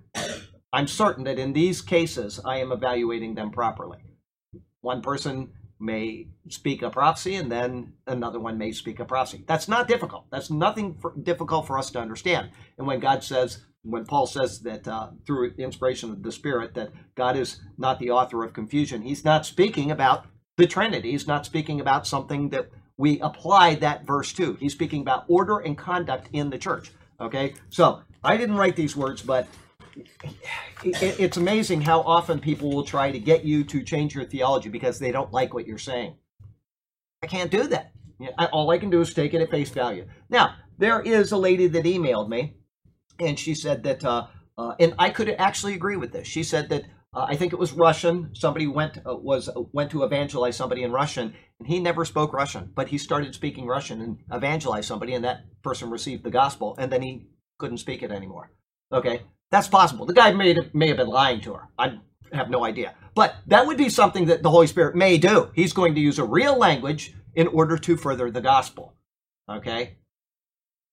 I'm 0.72 0.86
certain 0.86 1.24
that 1.24 1.38
in 1.38 1.54
these 1.54 1.80
cases, 1.80 2.40
I 2.44 2.58
am 2.58 2.72
evaluating 2.72 3.34
them 3.34 3.50
properly. 3.50 3.98
One 4.82 5.00
person 5.00 5.52
may 5.80 6.26
speak 6.48 6.82
a 6.82 6.90
prophecy 6.90 7.34
and 7.36 7.50
then 7.50 7.94
another 8.06 8.38
one 8.38 8.58
may 8.58 8.72
speak 8.72 9.00
a 9.00 9.04
prophecy. 9.04 9.44
That's 9.46 9.68
not 9.68 9.88
difficult. 9.88 10.26
That's 10.30 10.50
nothing 10.50 10.94
for, 11.00 11.14
difficult 11.20 11.66
for 11.66 11.78
us 11.78 11.90
to 11.92 12.00
understand. 12.00 12.50
And 12.78 12.86
when 12.86 13.00
God 13.00 13.24
says, 13.24 13.64
when 13.82 14.04
Paul 14.04 14.26
says 14.26 14.60
that 14.60 14.86
uh, 14.86 15.08
through 15.26 15.54
inspiration 15.56 16.10
of 16.10 16.22
the 16.22 16.32
Spirit, 16.32 16.74
that 16.74 16.92
God 17.14 17.36
is 17.36 17.60
not 17.78 17.98
the 17.98 18.10
author 18.10 18.44
of 18.44 18.52
confusion, 18.52 19.02
he's 19.02 19.24
not 19.24 19.46
speaking 19.46 19.90
about 19.90 20.26
the 20.56 20.66
Trinity. 20.66 21.12
He's 21.12 21.26
not 21.26 21.46
speaking 21.46 21.80
about 21.80 22.06
something 22.06 22.50
that 22.50 22.68
we 22.98 23.18
apply 23.20 23.76
that 23.76 24.06
verse 24.06 24.32
to. 24.34 24.54
He's 24.60 24.72
speaking 24.72 25.00
about 25.00 25.24
order 25.26 25.58
and 25.58 25.76
conduct 25.76 26.28
in 26.34 26.50
the 26.50 26.58
church. 26.58 26.92
Okay? 27.18 27.54
So 27.70 28.02
I 28.22 28.36
didn't 28.36 28.56
write 28.56 28.76
these 28.76 28.94
words, 28.94 29.22
but 29.22 29.48
it's 30.84 31.36
amazing 31.36 31.82
how 31.82 32.00
often 32.00 32.38
people 32.40 32.70
will 32.70 32.84
try 32.84 33.10
to 33.10 33.18
get 33.18 33.44
you 33.44 33.64
to 33.64 33.82
change 33.82 34.14
your 34.14 34.24
theology 34.24 34.68
because 34.68 34.98
they 34.98 35.12
don't 35.12 35.32
like 35.32 35.54
what 35.54 35.66
you're 35.66 35.78
saying. 35.78 36.16
I 37.22 37.26
can't 37.26 37.50
do 37.50 37.66
that. 37.68 37.92
All 38.52 38.70
I 38.70 38.78
can 38.78 38.90
do 38.90 39.00
is 39.00 39.14
take 39.14 39.34
it 39.34 39.40
at 39.40 39.50
face 39.50 39.70
value. 39.70 40.06
Now, 40.28 40.54
there 40.78 41.00
is 41.00 41.32
a 41.32 41.36
lady 41.36 41.66
that 41.68 41.84
emailed 41.84 42.28
me, 42.28 42.56
and 43.18 43.38
she 43.38 43.54
said 43.54 43.82
that, 43.84 44.04
uh, 44.04 44.26
uh, 44.56 44.74
and 44.78 44.94
I 44.98 45.10
could 45.10 45.28
actually 45.28 45.74
agree 45.74 45.96
with 45.96 46.12
this. 46.12 46.26
She 46.26 46.42
said 46.42 46.68
that 46.70 46.84
uh, 47.12 47.26
I 47.28 47.36
think 47.36 47.52
it 47.52 47.58
was 47.58 47.72
Russian. 47.72 48.30
Somebody 48.34 48.66
went 48.66 48.98
uh, 48.98 49.16
was 49.16 49.48
uh, 49.48 49.62
went 49.72 49.90
to 49.90 50.04
evangelize 50.04 50.56
somebody 50.56 50.82
in 50.82 50.92
Russian, 50.92 51.34
and 51.58 51.68
he 51.68 51.80
never 51.80 52.04
spoke 52.04 52.32
Russian, 52.32 52.70
but 52.74 52.88
he 52.88 52.98
started 52.98 53.34
speaking 53.34 53.66
Russian 53.66 54.00
and 54.00 54.18
evangelized 54.34 54.86
somebody, 54.86 55.14
and 55.14 55.24
that 55.24 55.40
person 55.62 55.90
received 55.90 56.24
the 56.24 56.30
gospel, 56.30 56.76
and 56.78 56.90
then 56.90 57.02
he 57.02 57.26
couldn't 57.58 57.78
speak 57.78 58.02
it 58.02 58.12
anymore. 58.12 58.52
Okay, 58.92 59.22
that's 59.50 59.68
possible. 59.68 60.06
The 60.06 60.14
guy 60.14 60.32
may 60.32 60.54
have, 60.54 60.74
may 60.74 60.88
have 60.88 60.96
been 60.96 61.08
lying 61.08 61.40
to 61.42 61.54
her. 61.54 61.68
I 61.78 61.98
have 62.32 62.50
no 62.50 62.64
idea. 62.64 62.94
But 63.14 63.36
that 63.48 63.66
would 63.66 63.76
be 63.76 63.88
something 63.88 64.26
that 64.26 64.42
the 64.42 64.50
Holy 64.50 64.66
Spirit 64.66 64.94
may 64.94 65.18
do. 65.18 65.50
He's 65.54 65.72
going 65.72 65.94
to 65.96 66.00
use 66.00 66.18
a 66.18 66.24
real 66.24 66.56
language 66.56 67.14
in 67.34 67.48
order 67.48 67.76
to 67.76 67.96
further 67.96 68.30
the 68.30 68.40
gospel. 68.40 68.94
Okay? 69.50 69.96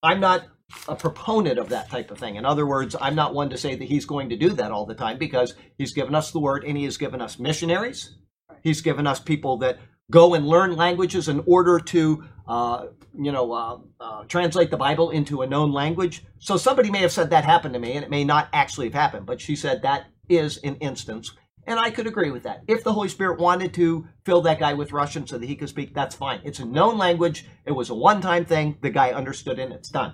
I'm 0.01 0.19
not 0.19 0.45
a 0.87 0.95
proponent 0.95 1.59
of 1.59 1.69
that 1.69 1.89
type 1.89 2.11
of 2.11 2.17
thing. 2.17 2.35
In 2.35 2.45
other 2.45 2.65
words, 2.65 2.95
I'm 2.99 3.15
not 3.15 3.33
one 3.33 3.49
to 3.51 3.57
say 3.57 3.75
that 3.75 3.87
he's 3.87 4.05
going 4.05 4.29
to 4.29 4.35
do 4.35 4.49
that 4.49 4.71
all 4.71 4.85
the 4.85 4.95
time 4.95 5.17
because 5.17 5.53
he's 5.77 5.93
given 5.93 6.15
us 6.15 6.31
the 6.31 6.39
word 6.39 6.63
and 6.63 6.77
he 6.77 6.83
has 6.83 6.97
given 6.97 7.21
us 7.21 7.39
missionaries. 7.39 8.15
He's 8.63 8.81
given 8.81 9.07
us 9.07 9.19
people 9.19 9.57
that 9.57 9.79
go 10.11 10.33
and 10.33 10.47
learn 10.47 10.75
languages 10.75 11.29
in 11.29 11.43
order 11.45 11.79
to 11.79 12.23
uh, 12.47 12.87
you 13.17 13.31
know, 13.31 13.51
uh, 13.51 13.79
uh, 13.99 14.23
translate 14.25 14.71
the 14.71 14.77
Bible 14.77 15.09
into 15.09 15.41
a 15.41 15.47
known 15.47 15.71
language. 15.71 16.23
So 16.39 16.57
somebody 16.57 16.91
may 16.91 16.99
have 16.99 17.11
said 17.11 17.29
that 17.29 17.45
happened 17.45 17.73
to 17.73 17.79
me, 17.79 17.93
and 17.93 18.03
it 18.03 18.11
may 18.11 18.23
not 18.23 18.49
actually 18.53 18.87
have 18.87 18.93
happened, 18.93 19.25
but 19.25 19.41
she 19.41 19.55
said 19.55 19.81
that 19.81 20.07
is 20.29 20.57
an 20.63 20.75
instance. 20.75 21.33
And 21.65 21.79
I 21.79 21.89
could 21.89 22.07
agree 22.07 22.31
with 22.31 22.43
that. 22.43 22.63
If 22.67 22.83
the 22.83 22.93
Holy 22.93 23.09
Spirit 23.09 23.39
wanted 23.39 23.73
to 23.73 24.07
fill 24.23 24.41
that 24.43 24.59
guy 24.59 24.73
with 24.73 24.93
Russian 24.93 25.27
so 25.27 25.37
that 25.37 25.45
he 25.45 25.55
could 25.55 25.67
speak, 25.67 25.93
that's 25.93 26.15
fine. 26.15 26.39
It's 26.45 26.59
a 26.59 26.65
known 26.65 26.97
language. 26.97 27.45
It 27.65 27.73
was 27.73 27.89
a 27.89 27.95
one 27.95 28.21
time 28.21 28.45
thing. 28.45 28.77
The 28.81 28.89
guy 28.89 29.11
understood 29.11 29.59
it, 29.59 29.63
and 29.63 29.73
it's 29.73 29.89
done. 29.89 30.13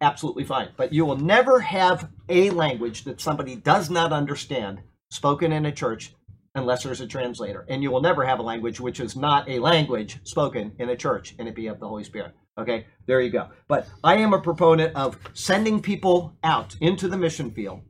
Absolutely 0.00 0.44
fine. 0.44 0.70
But 0.76 0.92
you 0.92 1.04
will 1.04 1.16
never 1.16 1.60
have 1.60 2.10
a 2.28 2.50
language 2.50 3.04
that 3.04 3.20
somebody 3.20 3.54
does 3.54 3.88
not 3.88 4.12
understand 4.12 4.80
spoken 5.10 5.52
in 5.52 5.64
a 5.64 5.72
church 5.72 6.12
unless 6.54 6.82
there's 6.82 7.00
a 7.00 7.06
translator. 7.06 7.64
And 7.68 7.82
you 7.82 7.90
will 7.90 8.00
never 8.00 8.24
have 8.24 8.38
a 8.38 8.42
language 8.42 8.80
which 8.80 9.00
is 9.00 9.16
not 9.16 9.48
a 9.48 9.58
language 9.58 10.18
spoken 10.24 10.72
in 10.78 10.88
a 10.90 10.96
church 10.96 11.34
and 11.38 11.48
it 11.48 11.54
be 11.54 11.66
of 11.66 11.80
the 11.80 11.88
Holy 11.88 12.04
Spirit. 12.04 12.34
Okay, 12.56 12.86
there 13.06 13.20
you 13.20 13.30
go. 13.30 13.48
But 13.66 13.88
I 14.04 14.16
am 14.16 14.32
a 14.32 14.40
proponent 14.40 14.94
of 14.94 15.18
sending 15.32 15.82
people 15.82 16.36
out 16.44 16.76
into 16.80 17.08
the 17.08 17.18
mission 17.18 17.50
field 17.50 17.80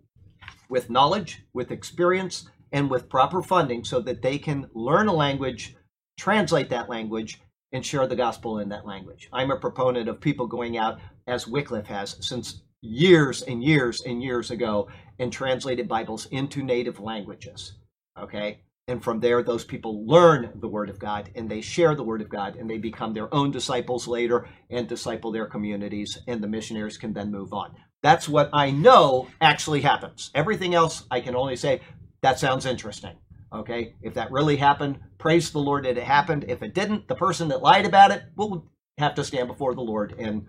with 0.71 0.89
knowledge, 0.89 1.43
with 1.53 1.71
experience, 1.71 2.49
and 2.73 2.91
with 2.91 3.09
proper 3.09 3.43
funding 3.43 3.85
so 3.85 4.01
that 4.01 4.23
they 4.23 4.39
can 4.39 4.69
learn 4.75 5.07
a 5.07 5.13
language, 5.13 5.77
translate 6.19 6.71
that 6.71 6.89
language, 6.89 7.41
and 7.73 7.85
share 7.85 8.07
the 8.07 8.17
gospel 8.17 8.59
in 8.61 8.69
that 8.71 8.87
language. 8.87 9.29
I'm 9.33 9.51
a 9.51 9.59
proponent 9.59 10.09
of 10.09 10.21
people 10.21 10.47
going 10.47 10.79
out, 10.79 10.99
as 11.27 11.47
Wycliffe 11.47 11.87
has 11.87 12.17
since 12.21 12.63
years 12.81 13.43
and 13.43 13.63
years 13.63 14.03
and 14.03 14.23
years 14.23 14.51
ago, 14.51 14.89
and 15.19 15.33
translated 15.33 15.89
Bibles 15.89 16.27
into 16.27 16.63
native 16.63 17.01
languages. 17.01 17.75
Okay. 18.19 18.61
And 18.87 19.03
from 19.03 19.21
there, 19.21 19.43
those 19.43 19.65
people 19.65 20.07
learn 20.07 20.53
the 20.57 20.69
Word 20.69 20.91
of 20.91 20.99
God 20.99 21.31
and 21.35 21.51
they 21.51 21.63
share 21.63 21.95
the 21.95 22.03
Word 22.03 22.21
of 22.21 22.29
God 22.29 22.57
and 22.57 22.69
they 22.69 22.77
become 22.77 23.15
their 23.15 23.33
own 23.35 23.51
disciples 23.51 24.07
later 24.07 24.47
and 24.69 24.87
disciple 24.87 25.33
their 25.33 25.47
communities, 25.47 26.19
and 26.27 26.43
the 26.43 26.49
missionaries 26.49 26.99
can 26.99 27.15
then 27.15 27.31
move 27.31 27.55
on. 27.55 27.75
That's 28.03 28.29
what 28.29 28.51
I 28.53 28.71
know 28.71 29.29
actually 29.41 29.81
happens. 29.81 30.31
Everything 30.35 30.75
else, 30.75 31.05
I 31.11 31.21
can 31.21 31.35
only 31.35 31.57
say, 31.57 31.81
that 32.21 32.39
sounds 32.39 32.67
interesting. 32.67 33.17
Okay. 33.55 33.95
If 34.03 34.15
that 34.15 34.31
really 34.31 34.57
happened, 34.57 34.99
praise 35.17 35.51
the 35.51 35.61
Lord 35.61 35.87
that 35.87 35.97
it 35.97 36.05
happened. 36.05 36.45
If 36.49 36.63
it 36.63 36.75
didn't, 36.75 37.09
the 37.09 37.15
person 37.15 37.49
that 37.49 37.63
lied 37.63 37.87
about 37.87 38.11
it 38.11 38.25
will 38.37 38.71
have 38.99 39.15
to 39.15 39.25
stand 39.25 39.49
before 39.49 39.75
the 39.75 39.81
Lord 39.81 40.15
and 40.19 40.47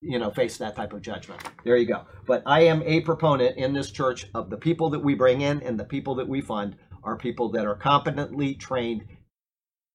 you 0.00 0.18
know 0.18 0.30
face 0.30 0.56
that 0.58 0.76
type 0.76 0.92
of 0.92 1.02
judgment 1.02 1.42
there 1.64 1.76
you 1.76 1.86
go 1.86 2.04
but 2.24 2.42
i 2.46 2.60
am 2.60 2.82
a 2.84 3.00
proponent 3.00 3.56
in 3.56 3.72
this 3.72 3.90
church 3.90 4.28
of 4.32 4.48
the 4.48 4.56
people 4.56 4.90
that 4.90 5.00
we 5.00 5.14
bring 5.14 5.40
in 5.40 5.60
and 5.62 5.78
the 5.78 5.84
people 5.84 6.14
that 6.14 6.28
we 6.28 6.40
fund 6.40 6.76
are 7.02 7.16
people 7.16 7.50
that 7.50 7.66
are 7.66 7.74
competently 7.74 8.54
trained, 8.54 9.04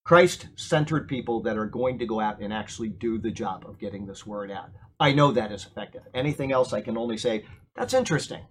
Christ 0.05 0.47
centered 0.55 1.07
people 1.07 1.41
that 1.43 1.57
are 1.57 1.65
going 1.65 1.97
to 1.99 2.05
go 2.05 2.19
out 2.19 2.41
and 2.41 2.53
actually 2.53 2.89
do 2.89 3.17
the 3.17 3.31
job 3.31 3.65
of 3.67 3.79
getting 3.79 4.05
this 4.05 4.25
word 4.25 4.51
out. 4.51 4.69
I 4.99 5.13
know 5.13 5.31
that 5.31 5.51
is 5.51 5.65
effective. 5.65 6.03
Anything 6.13 6.51
else, 6.51 6.73
I 6.73 6.81
can 6.81 6.97
only 6.97 7.17
say, 7.17 7.45
that's 7.75 7.93
interesting. 7.93 8.45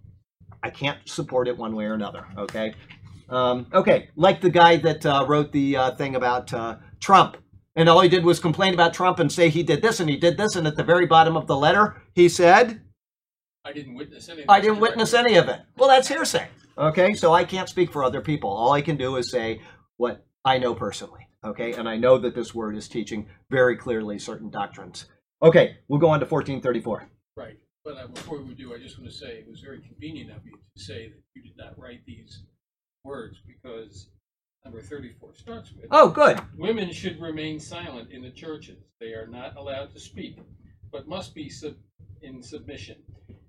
I 0.62 0.70
can't 0.70 0.98
support 1.08 1.48
it 1.48 1.56
one 1.56 1.74
way 1.74 1.84
or 1.84 1.94
another, 1.94 2.26
okay? 2.38 2.74
Um, 3.28 3.66
okay, 3.72 4.08
like 4.16 4.40
the 4.40 4.50
guy 4.50 4.76
that 4.76 5.04
uh, 5.04 5.24
wrote 5.28 5.52
the 5.52 5.76
uh, 5.76 5.94
thing 5.94 6.14
about 6.16 6.52
uh, 6.52 6.76
Trump, 7.00 7.36
and 7.76 7.88
all 7.88 8.00
he 8.00 8.08
did 8.08 8.24
was 8.24 8.38
complain 8.38 8.74
about 8.74 8.92
Trump 8.92 9.18
and 9.18 9.30
say 9.30 9.48
he 9.48 9.62
did 9.62 9.82
this 9.82 10.00
and 10.00 10.08
he 10.08 10.16
did 10.16 10.36
this, 10.36 10.56
and 10.56 10.66
at 10.66 10.76
the 10.76 10.84
very 10.84 11.06
bottom 11.06 11.36
of 11.36 11.46
the 11.46 11.56
letter, 11.56 12.02
he 12.14 12.28
said, 12.28 12.82
I 13.64 13.72
didn't 13.72 13.94
witness 13.94 14.28
any. 14.28 14.44
I 14.48 14.60
didn't 14.60 14.80
witness 14.80 15.14
any 15.14 15.36
of 15.36 15.48
it. 15.48 15.60
Well, 15.76 15.88
that's 15.88 16.08
hearsay. 16.08 16.48
Okay, 16.78 17.12
so 17.14 17.32
I 17.32 17.44
can't 17.44 17.68
speak 17.68 17.92
for 17.92 18.02
other 18.02 18.20
people. 18.20 18.50
All 18.50 18.72
I 18.72 18.80
can 18.80 18.96
do 18.96 19.16
is 19.16 19.30
say 19.30 19.61
what 19.96 20.24
I 20.44 20.58
know 20.58 20.74
personally. 20.74 21.28
Okay, 21.44 21.72
and 21.72 21.88
I 21.88 21.96
know 21.96 22.18
that 22.18 22.35
this 22.35 22.54
word 22.54 22.76
is 22.76 22.88
teaching 22.88 23.28
very 23.50 23.76
clearly 23.76 24.18
certain 24.18 24.48
doctrines. 24.48 25.06
Okay, 25.42 25.78
we'll 25.88 25.98
go 25.98 26.08
on 26.08 26.20
to 26.20 26.26
1434. 26.26 27.08
Right, 27.37 27.56
but 27.85 27.96
uh, 27.96 28.06
before 28.06 28.40
we 28.40 28.54
do, 28.54 28.72
I 28.74 28.78
just 28.78 28.98
want 28.98 29.11
to 29.11 29.16
say 29.16 29.38
it 29.38 29.48
was 29.48 29.61
very 29.61 29.80
convenient 29.80 30.30
of 30.30 30.44
you 30.44 30.52
to 30.52 30.82
say 30.82 31.08
that 31.08 31.22
you 31.35 31.42
did 31.42 31.56
not 31.56 31.78
write 31.78 32.00
these 32.06 32.44
words 33.04 33.38
because 33.46 34.08
number 34.64 34.80
34 34.80 35.35
starts 35.35 35.72
with 35.72 35.87
Oh, 35.90 36.08
good. 36.08 36.40
Women 36.56 36.92
should 36.92 37.20
remain 37.20 37.58
silent 37.58 38.12
in 38.12 38.22
the 38.22 38.30
churches. 38.30 38.78
They 39.00 39.12
are 39.12 39.26
not 39.26 39.56
allowed 39.56 39.92
to 39.94 40.00
speak, 40.00 40.38
but 40.92 41.08
must 41.08 41.35
be 41.35 41.48
sub- 41.48 41.74
in 42.22 42.40
submission 42.40 42.96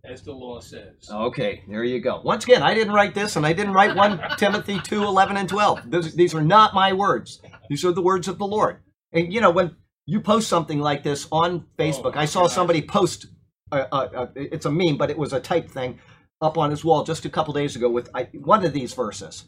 as 0.04 0.22
the 0.22 0.32
law 0.32 0.60
says. 0.60 1.10
Okay, 1.10 1.64
there 1.68 1.84
you 1.84 2.02
go. 2.02 2.22
Once 2.24 2.44
again, 2.44 2.62
I 2.62 2.74
didn't 2.74 2.94
write 2.94 3.16
this, 3.16 3.36
and 3.36 3.46
I 3.46 3.54
didn't 3.54 3.74
write 3.74 3.96
1 3.96 4.22
Timothy 4.38 4.80
2 4.80 5.04
11 5.04 5.38
and 5.38 5.48
12. 5.48 5.90
These, 5.90 6.16
these 6.16 6.36
are 6.36 6.42
not 6.42 6.74
my 6.74 6.94
words, 6.94 7.42
these 7.70 7.86
are 7.86 7.92
the 7.92 8.02
words 8.02 8.28
of 8.28 8.38
the 8.38 8.46
Lord. 8.46 8.78
And 9.14 9.32
you 9.32 9.40
know, 9.40 9.52
when 9.52 9.76
you 10.06 10.20
post 10.20 10.50
something 10.50 10.80
like 10.80 11.04
this 11.04 11.28
on 11.32 11.66
Facebook, 11.78 12.14
oh, 12.16 12.20
I 12.20 12.26
saw 12.26 12.48
somebody 12.48 12.82
post, 12.82 13.28
a, 13.72 13.88
a, 13.92 13.98
a, 13.98 14.30
it's 14.36 14.66
a 14.66 14.72
meme, 14.72 14.98
but 14.98 15.10
it 15.10 15.18
was 15.18 15.32
a 15.32 15.40
type 15.40 15.70
thing 15.70 16.00
up 16.42 16.58
on 16.58 16.70
his 16.70 16.84
wall 16.84 17.04
just 17.04 17.24
a 17.24 17.30
couple 17.30 17.54
days 17.54 17.76
ago 17.76 17.90
with 17.90 18.10
I, 18.14 18.24
one 18.34 18.66
of 18.66 18.74
these 18.74 18.94
verses. 18.94 19.46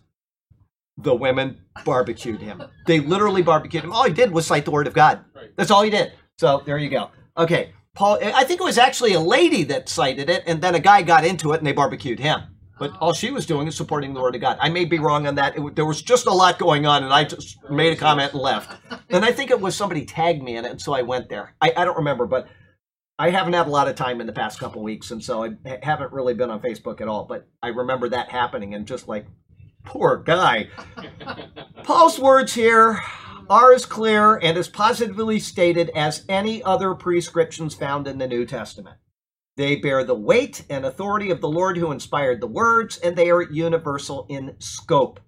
The 0.98 1.14
women 1.14 1.58
barbecued 1.84 2.40
him. 2.40 2.64
They 2.88 3.02
literally 3.02 3.42
barbecued 3.42 3.84
him. 3.84 3.92
All 3.92 4.06
he 4.06 4.14
did 4.14 4.32
was 4.32 4.48
cite 4.48 4.64
the 4.64 4.72
word 4.72 4.88
of 4.88 4.94
God. 4.94 5.26
Right. 5.36 5.50
That's 5.58 5.70
all 5.70 5.84
he 5.84 5.90
did. 5.90 6.14
So 6.38 6.64
there 6.66 6.78
you 6.78 6.90
go. 6.90 7.10
Okay, 7.38 7.74
Paul, 7.96 8.20
I 8.22 8.44
think 8.44 8.60
it 8.60 8.64
was 8.64 8.78
actually 8.78 9.14
a 9.14 9.20
lady 9.22 9.64
that 9.64 9.88
cited 9.88 10.30
it, 10.30 10.44
and 10.46 10.62
then 10.62 10.76
a 10.76 10.80
guy 10.80 11.02
got 11.02 11.26
into 11.26 11.54
it 11.54 11.58
and 11.58 11.66
they 11.66 11.72
barbecued 11.72 12.20
him. 12.20 12.42
But 12.78 12.92
all 13.00 13.14
she 13.14 13.32
was 13.32 13.46
doing 13.46 13.68
is 13.68 13.76
supporting 13.78 14.14
the 14.14 14.20
word 14.20 14.36
of 14.36 14.42
God. 14.42 14.58
I 14.60 14.68
may 14.68 14.84
be 14.84 15.00
wrong 15.00 15.26
on 15.28 15.36
that. 15.36 15.58
It, 15.58 15.76
there 15.78 15.86
was 15.86 16.02
just 16.02 16.26
a 16.26 16.34
lot 16.34 16.60
going 16.60 16.86
on, 16.86 17.04
and 17.04 17.14
I 17.14 17.24
just 17.24 17.58
made 17.70 17.94
a 17.94 17.96
comment 17.96 18.34
and 18.34 18.42
left. 18.42 18.78
And 19.10 19.24
I 19.24 19.32
think 19.32 19.50
it 19.50 19.62
was 19.62 19.76
somebody 19.78 20.06
tagged 20.06 20.44
me 20.44 20.58
in 20.58 20.66
it, 20.66 20.72
and 20.72 20.82
so 20.82 20.94
I 20.94 21.04
went 21.04 21.30
there. 21.30 21.56
I, 21.62 21.72
I 21.78 21.86
don't 21.86 21.96
remember, 21.96 22.26
but 22.26 22.50
I 23.18 23.30
haven't 23.30 23.54
had 23.54 23.68
a 23.68 23.70
lot 23.70 23.88
of 23.88 23.96
time 23.96 24.20
in 24.20 24.28
the 24.28 24.34
past 24.34 24.60
couple 24.60 24.84
weeks, 24.84 25.12
and 25.12 25.24
so 25.24 25.46
I 25.46 25.52
haven't 25.82 26.12
really 26.12 26.34
been 26.34 26.50
on 26.50 26.60
Facebook 26.60 27.00
at 27.00 27.08
all. 27.08 27.24
But 27.24 27.48
I 27.64 27.70
remember 27.70 28.10
that 28.10 28.30
happening, 28.30 28.74
and 28.74 28.86
just 28.86 29.08
like, 29.08 29.26
poor 29.86 30.18
guy. 30.18 30.68
Paul's 31.84 32.20
words 32.20 32.54
here 32.54 33.00
are 33.50 33.74
as 33.74 33.86
clear 33.86 34.36
and 34.36 34.58
as 34.58 34.68
positively 34.68 35.40
stated 35.40 35.90
as 35.96 36.26
any 36.28 36.64
other 36.64 36.94
prescriptions 36.94 37.76
found 37.76 38.08
in 38.08 38.18
the 38.18 38.28
New 38.28 38.46
Testament. 38.46 38.98
They 39.58 39.78
bear 39.78 40.04
the 40.04 40.16
weight 40.16 40.66
and 40.70 40.86
authority 40.86 41.32
of 41.32 41.42
the 41.42 41.50
Lord 41.50 41.78
who 41.78 41.92
inspired 41.92 42.42
the 42.42 42.48
words, 42.48 42.98
and 42.98 43.16
they 43.16 43.30
are 43.30 43.42
universal 43.42 44.26
in 44.30 44.56
scope. 44.60 45.20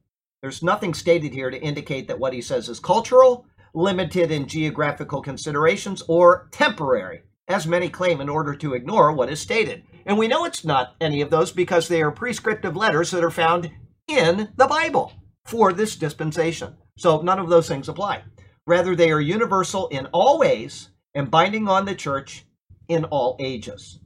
There's 0.41 0.61
nothing 0.61 0.93
stated 0.93 1.33
here 1.33 1.49
to 1.49 1.61
indicate 1.61 2.07
that 2.07 2.19
what 2.19 2.33
he 2.33 2.41
says 2.41 2.67
is 2.67 2.79
cultural, 2.79 3.45
limited 3.73 4.31
in 4.31 4.47
geographical 4.47 5.21
considerations, 5.21 6.03
or 6.07 6.49
temporary, 6.51 7.23
as 7.47 7.65
many 7.65 7.89
claim 7.89 8.19
in 8.19 8.29
order 8.29 8.53
to 8.55 8.73
ignore 8.73 9.13
what 9.13 9.29
is 9.29 9.39
stated. 9.39 9.83
And 10.05 10.17
we 10.17 10.27
know 10.27 10.45
it's 10.45 10.65
not 10.65 10.95
any 10.99 11.21
of 11.21 11.29
those 11.29 11.51
because 11.51 11.87
they 11.87 12.01
are 12.01 12.11
prescriptive 12.11 12.75
letters 12.75 13.11
that 13.11 13.23
are 13.23 13.31
found 13.31 13.71
in 14.07 14.49
the 14.55 14.67
Bible 14.67 15.13
for 15.47 15.73
this 15.73 15.95
dispensation. 15.95 16.75
So 16.97 17.21
none 17.21 17.39
of 17.39 17.49
those 17.49 17.67
things 17.67 17.89
apply. 17.89 18.23
Rather, 18.65 18.95
they 18.95 19.11
are 19.11 19.21
universal 19.21 19.87
in 19.87 20.07
all 20.07 20.39
ways 20.39 20.89
and 21.15 21.31
binding 21.31 21.67
on 21.67 21.85
the 21.85 21.95
church 21.95 22.45
in 22.87 23.05
all 23.05 23.37
ages. 23.39 23.99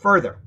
Further, 0.00 0.40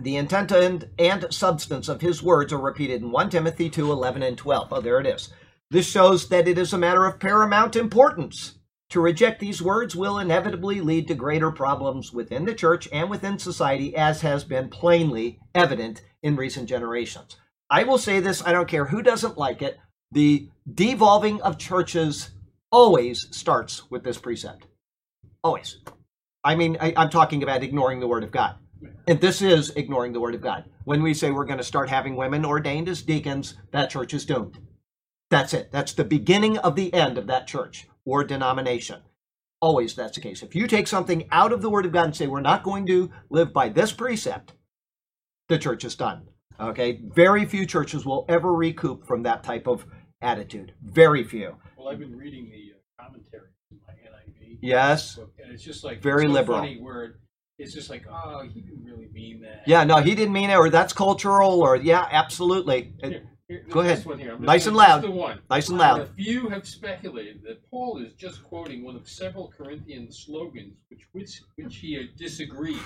the 0.00 0.16
intent 0.16 0.50
and, 0.50 0.88
and 0.98 1.26
substance 1.32 1.88
of 1.88 2.00
his 2.00 2.22
words 2.22 2.52
are 2.52 2.60
repeated 2.60 3.02
in 3.02 3.10
1 3.10 3.30
Timothy 3.30 3.70
2 3.70 3.92
11 3.92 4.22
and 4.22 4.36
12. 4.36 4.72
Oh, 4.72 4.80
there 4.80 4.98
it 4.98 5.06
is. 5.06 5.28
This 5.70 5.88
shows 5.88 6.28
that 6.28 6.48
it 6.48 6.58
is 6.58 6.72
a 6.72 6.78
matter 6.78 7.04
of 7.04 7.20
paramount 7.20 7.76
importance. 7.76 8.58
To 8.90 9.00
reject 9.00 9.40
these 9.40 9.62
words 9.62 9.96
will 9.96 10.18
inevitably 10.18 10.80
lead 10.80 11.08
to 11.08 11.14
greater 11.14 11.50
problems 11.50 12.12
within 12.12 12.44
the 12.44 12.54
church 12.54 12.88
and 12.92 13.10
within 13.10 13.38
society, 13.38 13.94
as 13.96 14.20
has 14.20 14.44
been 14.44 14.68
plainly 14.68 15.40
evident 15.54 16.02
in 16.22 16.36
recent 16.36 16.68
generations. 16.68 17.36
I 17.74 17.82
will 17.82 17.98
say 17.98 18.20
this 18.20 18.40
I 18.46 18.52
don't 18.52 18.68
care 18.68 18.84
who 18.84 19.02
doesn't 19.02 19.36
like 19.36 19.60
it. 19.60 19.78
The 20.12 20.48
devolving 20.72 21.42
of 21.42 21.58
churches 21.58 22.30
always 22.70 23.26
starts 23.32 23.90
with 23.90 24.04
this 24.04 24.16
precept. 24.16 24.68
Always. 25.42 25.80
I 26.44 26.54
mean, 26.54 26.76
I, 26.80 26.92
am 26.96 27.10
talking 27.10 27.42
about 27.42 27.64
ignoring 27.64 27.98
the 27.98 28.06
Word 28.06 28.22
of 28.22 28.30
God. 28.30 28.54
And 29.08 29.20
this 29.20 29.42
is 29.42 29.70
ignoring 29.70 30.12
the 30.12 30.20
Word 30.20 30.36
of 30.36 30.40
God. 30.40 30.66
When 30.84 31.02
we 31.02 31.14
say 31.14 31.32
we're 31.32 31.46
going 31.46 31.58
to 31.58 31.64
start 31.64 31.88
having 31.88 32.14
women 32.14 32.44
ordained 32.44 32.88
as 32.88 33.02
deacons, 33.02 33.56
that 33.72 33.90
church 33.90 34.14
is 34.14 34.24
doomed. 34.24 34.56
That's 35.28 35.52
it. 35.52 35.72
That's 35.72 35.94
the 35.94 36.04
beginning 36.04 36.58
of 36.58 36.76
the 36.76 36.94
end 36.94 37.18
of 37.18 37.26
that 37.26 37.48
church 37.48 37.88
or 38.04 38.22
denomination. 38.22 39.00
Always 39.60 39.96
that's 39.96 40.14
the 40.14 40.22
case. 40.22 40.44
If 40.44 40.54
you 40.54 40.68
take 40.68 40.86
something 40.86 41.26
out 41.32 41.52
of 41.52 41.60
the 41.60 41.70
Word 41.70 41.86
of 41.86 41.92
God 41.92 42.04
and 42.04 42.16
say, 42.16 42.28
we're 42.28 42.40
not 42.40 42.62
going 42.62 42.86
to 42.86 43.10
live 43.30 43.52
by 43.52 43.68
this 43.68 43.90
precept, 43.90 44.52
the 45.48 45.58
church 45.58 45.84
is 45.84 45.96
done. 45.96 46.28
Okay? 46.60 47.00
Very 47.14 47.44
few 47.44 47.66
churches 47.66 48.04
will 48.04 48.24
ever 48.28 48.52
recoup 48.52 49.06
from 49.06 49.22
that 49.24 49.42
type 49.42 49.66
of 49.66 49.86
attitude. 50.20 50.74
Very 50.82 51.24
few. 51.24 51.56
Well, 51.76 51.88
I've 51.88 51.98
been 51.98 52.16
reading 52.16 52.50
the 52.50 52.72
uh, 52.74 53.04
commentary 53.06 53.48
in 53.70 53.78
my 53.86 53.92
NIV. 53.92 54.58
Yes. 54.62 55.16
Book, 55.16 55.32
and 55.42 55.52
it's 55.52 55.62
just 55.62 55.84
like 55.84 56.02
very 56.02 56.26
so 56.26 56.32
liberal. 56.32 56.58
Funny 56.60 56.80
word. 56.80 57.20
It's 57.58 57.72
just 57.72 57.88
like, 57.88 58.04
oh, 58.10 58.42
he 58.52 58.60
didn't 58.60 58.82
really 58.84 59.08
mean 59.12 59.40
that. 59.42 59.62
Yeah, 59.66 59.84
no, 59.84 59.98
he 59.98 60.14
didn't 60.16 60.32
mean 60.32 60.50
it, 60.50 60.56
or 60.56 60.70
that's 60.70 60.92
cultural, 60.92 61.60
or 61.62 61.76
yeah, 61.76 62.06
absolutely. 62.10 62.94
It- 62.98 63.24
Here, 63.48 63.62
Go 63.68 63.80
ahead. 63.80 64.02
One 64.06 64.18
here. 64.18 64.38
Nice 64.38 64.66
and 64.66 64.74
loud. 64.74 65.02
The 65.02 65.10
one. 65.10 65.38
nice 65.50 65.68
and 65.68 65.76
loud. 65.76 66.00
A 66.00 66.06
few 66.06 66.48
have 66.48 66.66
speculated 66.66 67.42
that 67.42 67.68
Paul 67.70 67.98
is 67.98 68.14
just 68.14 68.42
quoting 68.42 68.82
one 68.82 68.96
of 68.96 69.06
several 69.06 69.52
Corinthian 69.54 70.10
slogans 70.10 70.72
which 70.88 71.02
which, 71.12 71.42
which 71.56 71.76
he 71.76 71.98
uh, 71.98 72.02
disagreed. 72.16 72.78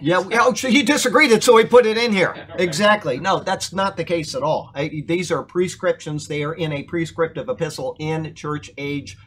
Yeah, 0.00 0.22
oh, 0.32 0.54
so 0.54 0.68
he 0.68 0.82
disagreed 0.82 1.30
it, 1.30 1.44
so 1.44 1.58
he 1.58 1.64
put 1.66 1.84
it 1.84 1.98
in 1.98 2.12
here. 2.12 2.34
Okay. 2.48 2.64
Exactly. 2.64 3.20
No, 3.20 3.40
that's 3.40 3.74
not 3.74 3.96
the 3.96 4.04
case 4.04 4.34
at 4.34 4.42
all. 4.42 4.70
I, 4.74 5.02
these 5.06 5.30
are 5.30 5.42
prescriptions. 5.42 6.26
They 6.28 6.42
are 6.42 6.54
in 6.54 6.72
a 6.72 6.82
prescriptive 6.82 7.48
epistle 7.48 7.94
in 7.98 8.34
church 8.34 8.70
age 8.78 9.18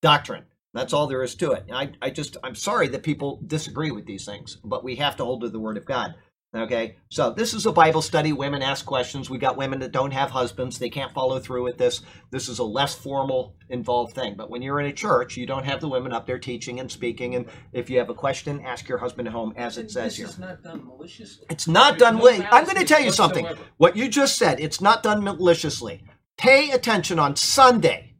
doctrine. 0.00 0.44
That's 0.72 0.94
all 0.94 1.06
there 1.06 1.22
is 1.22 1.34
to 1.36 1.52
it. 1.52 1.66
I, 1.70 1.92
I 2.00 2.08
just, 2.10 2.38
I'm 2.42 2.54
sorry 2.54 2.88
that 2.88 3.02
people 3.02 3.40
disagree 3.46 3.90
with 3.90 4.06
these 4.06 4.24
things, 4.24 4.56
but 4.64 4.84
we 4.84 4.96
have 4.96 5.16
to 5.16 5.24
hold 5.24 5.42
to 5.42 5.50
the 5.50 5.60
Word 5.60 5.76
of 5.76 5.84
God. 5.84 6.14
Okay, 6.54 6.96
so 7.08 7.30
this 7.30 7.54
is 7.54 7.64
a 7.64 7.72
Bible 7.72 8.02
study. 8.02 8.34
Women 8.34 8.60
ask 8.60 8.84
questions. 8.84 9.30
We 9.30 9.38
got 9.38 9.56
women 9.56 9.78
that 9.80 9.90
don't 9.90 10.10
have 10.10 10.30
husbands. 10.30 10.78
They 10.78 10.90
can't 10.90 11.14
follow 11.14 11.40
through 11.40 11.62
with 11.64 11.78
this. 11.78 12.02
This 12.30 12.46
is 12.46 12.58
a 12.58 12.64
less 12.64 12.94
formal, 12.94 13.56
involved 13.70 14.14
thing. 14.14 14.34
But 14.36 14.50
when 14.50 14.60
you're 14.60 14.78
in 14.78 14.84
a 14.84 14.92
church, 14.92 15.38
you 15.38 15.46
don't 15.46 15.64
have 15.64 15.80
the 15.80 15.88
women 15.88 16.12
up 16.12 16.26
there 16.26 16.38
teaching 16.38 16.78
and 16.78 16.92
speaking. 16.92 17.36
And 17.36 17.46
if 17.72 17.88
you 17.88 17.98
have 17.98 18.10
a 18.10 18.14
question, 18.14 18.60
ask 18.66 18.86
your 18.86 18.98
husband 18.98 19.28
at 19.28 19.32
home, 19.32 19.54
as 19.56 19.78
it 19.78 19.90
says 19.90 20.12
this 20.12 20.16
here. 20.18 20.26
is 20.26 20.38
not 20.38 20.62
done 20.62 20.84
maliciously. 20.84 21.46
It's 21.48 21.66
not 21.66 21.98
There's 21.98 22.12
done. 22.12 22.18
no 22.18 22.46
I'm 22.52 22.64
going 22.64 22.76
to 22.76 22.84
tell 22.84 23.00
you 23.00 23.12
something. 23.12 23.44
whatsoever. 23.44 23.68
What 23.78 23.96
you 23.96 24.08
just 24.08 24.36
said, 24.36 24.60
it's 24.60 24.82
not 24.82 25.02
done 25.02 25.24
maliciously. 25.24 26.04
Pay 26.36 26.70
attention 26.72 27.18
on 27.18 27.34
Sunday. 27.34 28.16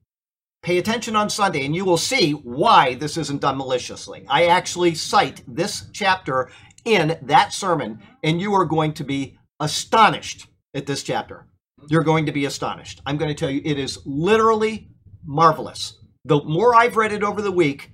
Pay 0.62 0.79
attention 0.79 1.16
on 1.16 1.29
Sunday, 1.29 1.66
and 1.66 1.75
you 1.75 1.85
will 1.85 1.99
see 1.99 2.31
why 2.33 2.95
this 2.95 3.16
isn't 3.16 3.40
done 3.40 3.59
maliciously. 3.59 4.25
I 4.29 4.47
actually 4.47 4.95
cite 4.95 5.42
this 5.47 5.87
chapter 5.92 6.51
in 6.85 7.18
that 7.23 7.53
sermon, 7.53 8.01
and 8.23 8.40
you 8.40 8.55
are 8.55 8.64
going 8.64 8.92
to 8.95 9.05
be 9.05 9.38
astonished 9.61 10.47
at 10.75 10.87
this 10.87 11.03
chapter. 11.03 11.47
You're 11.88 12.05
going 12.05 12.27
to 12.27 12.33
be 12.33 12.45
astonished. 12.45 13.01
I'm 13.07 13.16
going 13.16 13.29
to 13.29 13.38
tell 13.38 13.51
you, 13.51 13.61
it 13.64 13.79
is 13.79 13.99
literally 14.05 14.88
marvelous. 15.25 15.99
The 16.25 16.42
more 16.42 16.75
I've 16.75 16.97
read 16.97 17.12
it 17.12 17.23
over 17.23 17.42
the 17.42 17.51
week, 17.51 17.90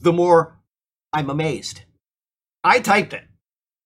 the 0.00 0.12
more 0.12 0.58
I'm 1.12 1.30
amazed. 1.30 1.82
I 2.62 2.80
typed 2.80 3.12
it. 3.12 3.24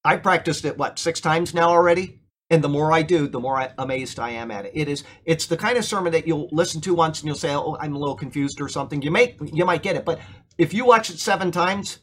I 0.05 0.17
practiced 0.17 0.65
it 0.65 0.79
what 0.79 0.99
six 0.99 1.21
times 1.21 1.55
now 1.55 1.69
already, 1.69 2.21
and 2.49 2.65
the 2.65 2.69
more 2.69 2.93
I 2.93 3.03
do, 3.03 3.29
the 3.29 3.39
more 3.39 3.69
amazed 3.79 4.19
I 4.19 4.31
am 4.31 4.51
at 4.51 4.65
it. 4.65 4.73
It 4.75 4.89
is 4.89 5.05
it's 5.25 5.47
the 5.47 5.57
kind 5.57 5.77
of 5.77 5.85
sermon 5.85 6.13
that 6.13 6.27
you'll 6.27 6.49
listen 6.51 6.81
to 6.83 6.95
once 6.95 7.21
and 7.21 7.27
you'll 7.27 7.37
say, 7.37 7.55
"Oh, 7.55 7.77
I'm 7.79 7.95
a 7.95 7.99
little 7.99 8.17
confused" 8.17 8.61
or 8.61 8.69
something. 8.69 9.03
You 9.03 9.11
may 9.11 9.37
you 9.53 9.65
might 9.65 9.83
get 9.83 9.97
it, 9.97 10.05
but 10.05 10.19
if 10.59 10.75
you 10.75 10.85
watch 10.85 11.11
it 11.11 11.19
seven 11.19 11.53
times, 11.53 12.01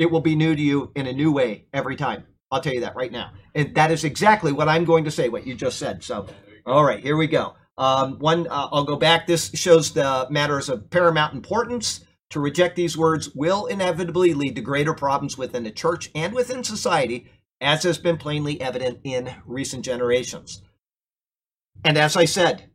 it 0.00 0.10
will 0.10 0.22
be 0.22 0.34
new 0.34 0.56
to 0.56 0.62
you 0.62 0.90
in 0.96 1.06
a 1.06 1.12
new 1.12 1.30
way 1.30 1.66
every 1.72 1.94
time. 1.94 2.24
I'll 2.50 2.62
tell 2.62 2.72
you 2.74 2.80
that 2.80 2.96
right 2.96 3.12
now, 3.12 3.32
and 3.54 3.76
that 3.76 3.92
is 3.92 4.02
exactly 4.02 4.50
what 4.50 4.68
I'm 4.68 4.84
going 4.84 5.04
to 5.04 5.10
say. 5.12 5.28
What 5.28 5.46
you 5.46 5.54
just 5.54 5.78
said. 5.78 6.02
So, 6.02 6.26
all 6.66 6.84
right, 6.84 7.00
here 7.00 7.16
we 7.16 7.28
go. 7.28 7.54
Um, 7.78 8.18
one, 8.18 8.48
uh, 8.48 8.68
I'll 8.72 8.84
go 8.84 8.96
back. 8.96 9.26
This 9.26 9.50
shows 9.54 9.92
the 9.92 10.26
matters 10.30 10.68
of 10.68 10.90
paramount 10.90 11.34
importance. 11.34 12.04
To 12.30 12.40
reject 12.40 12.76
these 12.76 12.96
words 12.96 13.34
will 13.34 13.66
inevitably 13.66 14.34
lead 14.34 14.56
to 14.56 14.62
greater 14.62 14.94
problems 14.94 15.36
within 15.36 15.64
the 15.64 15.70
church 15.70 16.10
and 16.14 16.32
within 16.32 16.64
society, 16.64 17.30
as 17.60 17.82
has 17.82 17.98
been 17.98 18.16
plainly 18.16 18.60
evident 18.60 19.00
in 19.04 19.34
recent 19.44 19.84
generations. 19.84 20.62
And 21.84 21.98
as 21.98 22.16
I 22.16 22.24
said, 22.24 22.70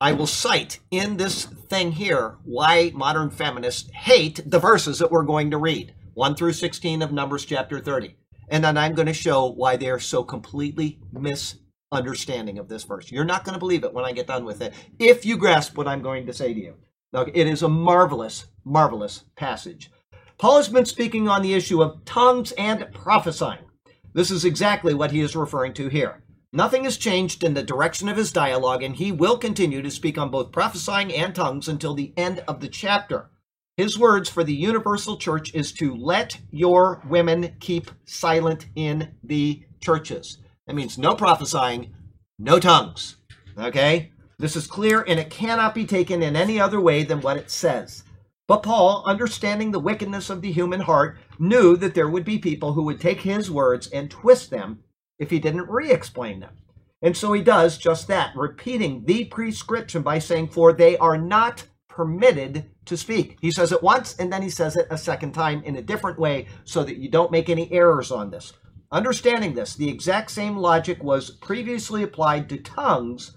I 0.00 0.12
will 0.12 0.26
cite 0.26 0.80
in 0.90 1.16
this 1.16 1.44
thing 1.44 1.92
here 1.92 2.36
why 2.44 2.92
modern 2.94 3.30
feminists 3.30 3.90
hate 3.92 4.40
the 4.44 4.58
verses 4.58 4.98
that 4.98 5.10
we're 5.10 5.22
going 5.22 5.50
to 5.50 5.58
read 5.58 5.94
1 6.16 6.34
through 6.34 6.54
16 6.54 7.02
of 7.02 7.12
Numbers 7.12 7.44
chapter 7.44 7.78
30. 7.78 8.16
And 8.48 8.64
then 8.64 8.78
I'm 8.78 8.94
going 8.94 9.04
to 9.04 9.12
show 9.12 9.50
why 9.50 9.76
they're 9.76 10.00
so 10.00 10.24
completely 10.24 10.98
misunderstanding 11.12 12.58
of 12.58 12.68
this 12.68 12.84
verse. 12.84 13.12
You're 13.12 13.26
not 13.26 13.44
going 13.44 13.52
to 13.52 13.58
believe 13.58 13.84
it 13.84 13.92
when 13.92 14.06
I 14.06 14.12
get 14.12 14.26
done 14.26 14.46
with 14.46 14.62
it 14.62 14.72
if 14.98 15.26
you 15.26 15.36
grasp 15.36 15.76
what 15.76 15.86
I'm 15.86 16.00
going 16.00 16.24
to 16.24 16.32
say 16.32 16.54
to 16.54 16.58
you. 16.58 16.76
Okay, 17.14 17.32
it 17.34 17.46
is 17.46 17.62
a 17.62 17.68
marvelous, 17.68 18.46
marvelous 18.64 19.24
passage. 19.36 19.90
Paul 20.38 20.56
has 20.56 20.70
been 20.70 20.86
speaking 20.86 21.28
on 21.28 21.42
the 21.42 21.52
issue 21.52 21.82
of 21.82 22.02
tongues 22.06 22.52
and 22.52 22.88
prophesying. 22.94 23.66
This 24.14 24.30
is 24.30 24.46
exactly 24.46 24.94
what 24.94 25.10
he 25.10 25.20
is 25.20 25.36
referring 25.36 25.74
to 25.74 25.88
here. 25.88 26.22
Nothing 26.50 26.84
has 26.84 26.96
changed 26.96 27.44
in 27.44 27.52
the 27.52 27.62
direction 27.62 28.08
of 28.08 28.16
his 28.16 28.32
dialogue, 28.32 28.82
and 28.82 28.96
he 28.96 29.12
will 29.12 29.36
continue 29.36 29.82
to 29.82 29.90
speak 29.90 30.16
on 30.16 30.30
both 30.30 30.50
prophesying 30.50 31.12
and 31.12 31.34
tongues 31.34 31.68
until 31.68 31.92
the 31.92 32.14
end 32.16 32.42
of 32.48 32.60
the 32.60 32.68
chapter. 32.68 33.28
His 33.76 33.98
words 33.98 34.30
for 34.30 34.42
the 34.42 34.54
universal 34.54 35.18
church 35.18 35.54
is 35.54 35.70
to 35.72 35.94
let 35.94 36.38
your 36.50 37.02
women 37.06 37.56
keep 37.60 37.90
silent 38.06 38.66
in 38.74 39.14
the 39.22 39.64
churches. 39.80 40.38
That 40.66 40.74
means 40.74 40.96
no 40.96 41.14
prophesying, 41.14 41.94
no 42.38 42.58
tongues. 42.58 43.16
Okay? 43.58 44.12
This 44.38 44.56
is 44.56 44.66
clear 44.66 45.04
and 45.06 45.20
it 45.20 45.28
cannot 45.28 45.74
be 45.74 45.84
taken 45.84 46.22
in 46.22 46.36
any 46.36 46.58
other 46.58 46.80
way 46.80 47.04
than 47.04 47.20
what 47.20 47.36
it 47.36 47.50
says. 47.50 48.02
But 48.48 48.62
Paul, 48.62 49.02
understanding 49.06 49.72
the 49.72 49.78
wickedness 49.78 50.30
of 50.30 50.40
the 50.40 50.52
human 50.52 50.80
heart, 50.80 51.18
knew 51.38 51.76
that 51.76 51.94
there 51.94 52.08
would 52.08 52.24
be 52.24 52.38
people 52.38 52.72
who 52.72 52.82
would 52.84 53.00
take 53.00 53.20
his 53.20 53.50
words 53.50 53.88
and 53.88 54.10
twist 54.10 54.50
them 54.50 54.84
if 55.18 55.28
he 55.28 55.38
didn't 55.38 55.68
re 55.68 55.90
explain 55.90 56.40
them. 56.40 56.54
And 57.02 57.14
so 57.14 57.32
he 57.34 57.42
does 57.42 57.76
just 57.76 58.08
that, 58.08 58.34
repeating 58.36 59.04
the 59.04 59.26
prescription 59.26 60.02
by 60.02 60.18
saying, 60.18 60.48
For 60.48 60.72
they 60.72 60.96
are 60.96 61.18
not 61.18 61.64
permitted 61.88 62.70
to 62.86 62.96
speak. 62.96 63.38
He 63.40 63.50
says 63.50 63.72
it 63.72 63.82
once 63.82 64.16
and 64.18 64.32
then 64.32 64.42
he 64.42 64.50
says 64.50 64.76
it 64.76 64.86
a 64.90 64.98
second 64.98 65.32
time 65.32 65.62
in 65.64 65.76
a 65.76 65.82
different 65.82 66.18
way 66.18 66.46
so 66.64 66.82
that 66.84 66.96
you 66.96 67.08
don't 67.08 67.30
make 67.30 67.48
any 67.48 67.70
errors 67.72 68.10
on 68.10 68.30
this. 68.30 68.52
Understanding 68.90 69.54
this, 69.54 69.74
the 69.74 69.88
exact 69.88 70.30
same 70.30 70.56
logic 70.56 71.02
was 71.02 71.30
previously 71.30 72.02
applied 72.02 72.48
to 72.48 72.56
tongues 72.56 73.36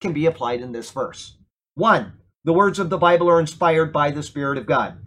can 0.00 0.12
be 0.12 0.26
applied 0.26 0.60
in 0.60 0.72
this 0.72 0.90
verse. 0.90 1.36
One, 1.74 2.14
the 2.44 2.52
words 2.52 2.78
of 2.78 2.88
the 2.88 2.98
Bible 2.98 3.28
are 3.28 3.40
inspired 3.40 3.92
by 3.92 4.10
the 4.10 4.22
Spirit 4.22 4.58
of 4.58 4.66
God. 4.66 4.98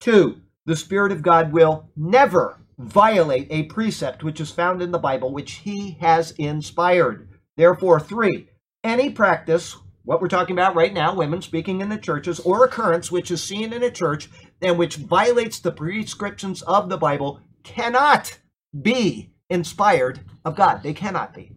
Two, 0.00 0.40
the 0.66 0.76
Spirit 0.76 1.12
of 1.12 1.22
God 1.22 1.52
will 1.52 1.90
never 1.96 2.60
violate 2.78 3.48
a 3.50 3.64
precept 3.64 4.22
which 4.22 4.40
is 4.40 4.50
found 4.50 4.82
in 4.82 4.90
the 4.90 4.98
Bible 4.98 5.32
which 5.32 5.52
he 5.52 5.96
has 6.00 6.32
inspired. 6.32 7.28
Therefore, 7.56 8.00
three, 8.00 8.48
any 8.82 9.10
practice 9.10 9.76
what 10.04 10.20
we're 10.20 10.28
talking 10.28 10.54
about 10.54 10.74
right 10.74 10.92
now, 10.92 11.14
women 11.14 11.42
speaking 11.42 11.80
in 11.80 11.88
the 11.88 11.98
churches, 11.98 12.38
or 12.40 12.64
occurrence 12.64 13.10
which 13.10 13.30
is 13.30 13.42
seen 13.42 13.72
in 13.72 13.82
a 13.82 13.90
church 13.90 14.28
and 14.60 14.78
which 14.78 14.96
violates 14.96 15.58
the 15.58 15.72
prescriptions 15.72 16.62
of 16.62 16.88
the 16.88 16.98
Bible 16.98 17.40
cannot 17.62 18.38
be 18.80 19.32
inspired 19.48 20.20
of 20.44 20.56
God. 20.56 20.82
They 20.82 20.92
cannot 20.92 21.34
be. 21.34 21.52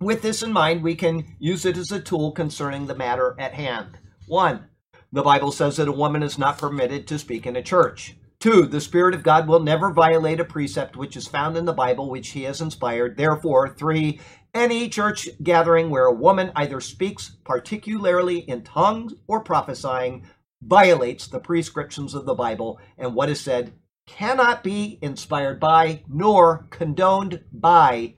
With 0.00 0.22
this 0.22 0.42
in 0.42 0.52
mind, 0.52 0.82
we 0.82 0.94
can 0.94 1.36
use 1.38 1.64
it 1.64 1.76
as 1.76 1.90
a 1.90 2.00
tool 2.00 2.32
concerning 2.32 2.86
the 2.86 2.94
matter 2.94 3.34
at 3.38 3.54
hand. 3.54 3.98
One, 4.26 4.66
the 5.12 5.22
Bible 5.22 5.52
says 5.52 5.76
that 5.76 5.88
a 5.88 5.92
woman 5.92 6.22
is 6.22 6.38
not 6.38 6.58
permitted 6.58 7.06
to 7.06 7.18
speak 7.18 7.46
in 7.46 7.56
a 7.56 7.62
church. 7.62 8.16
Two, 8.40 8.66
the 8.66 8.80
Spirit 8.80 9.14
of 9.14 9.22
God 9.22 9.48
will 9.48 9.60
never 9.60 9.90
violate 9.90 10.40
a 10.40 10.44
precept 10.44 10.96
which 10.96 11.16
is 11.16 11.26
found 11.26 11.56
in 11.56 11.64
the 11.64 11.72
Bible, 11.72 12.10
which 12.10 12.30
He 12.30 12.42
has 12.42 12.60
inspired. 12.60 13.16
Therefore, 13.16 13.68
three, 13.68 14.20
any 14.54 14.88
church 14.88 15.28
gathering 15.42 15.90
where 15.90 16.06
a 16.06 16.12
woman 16.12 16.52
either 16.54 16.80
speaks 16.80 17.36
particularly 17.44 18.38
in 18.38 18.62
tongues 18.62 19.14
or 19.26 19.40
prophesying 19.40 20.24
violates 20.62 21.26
the 21.26 21.40
prescriptions 21.40 22.14
of 22.14 22.24
the 22.24 22.34
Bible, 22.34 22.78
and 22.96 23.14
what 23.14 23.28
is 23.28 23.40
said 23.40 23.72
cannot 24.06 24.62
be 24.62 24.98
inspired 25.02 25.58
by 25.58 26.02
nor 26.08 26.66
condoned 26.70 27.42
by 27.52 28.14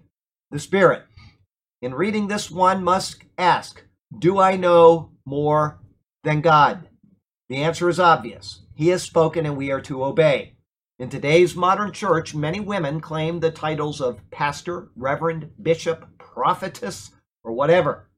the 0.50 0.58
Spirit. 0.58 1.04
In 1.82 1.94
reading 1.94 2.28
this, 2.28 2.50
one 2.50 2.82
must 2.84 3.22
ask 3.38 3.82
Do 4.16 4.38
I 4.38 4.56
know 4.56 5.12
more 5.24 5.80
than 6.24 6.40
God? 6.40 6.88
The 7.48 7.62
answer 7.62 7.88
is 7.88 8.00
obvious. 8.00 8.62
He 8.74 8.88
has 8.88 9.02
spoken 9.02 9.46
and 9.46 9.56
we 9.56 9.70
are 9.70 9.80
to 9.82 10.04
obey. 10.04 10.55
In 10.98 11.10
today's 11.10 11.54
modern 11.54 11.92
church, 11.92 12.34
many 12.34 12.58
women 12.58 13.02
claim 13.02 13.38
the 13.38 13.50
titles 13.50 14.00
of 14.00 14.18
pastor, 14.30 14.88
reverend, 14.96 15.50
bishop, 15.62 16.06
prophetess, 16.16 17.10
or 17.44 17.52
whatever. 17.52 18.08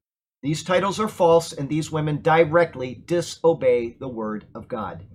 These 0.42 0.62
titles 0.62 1.00
are 1.00 1.08
false, 1.08 1.52
and 1.52 1.68
these 1.68 1.90
women 1.90 2.22
directly 2.22 2.94
disobey 2.94 3.96
the 3.98 4.06
word 4.06 4.46
of 4.54 4.68
God. 4.68 5.06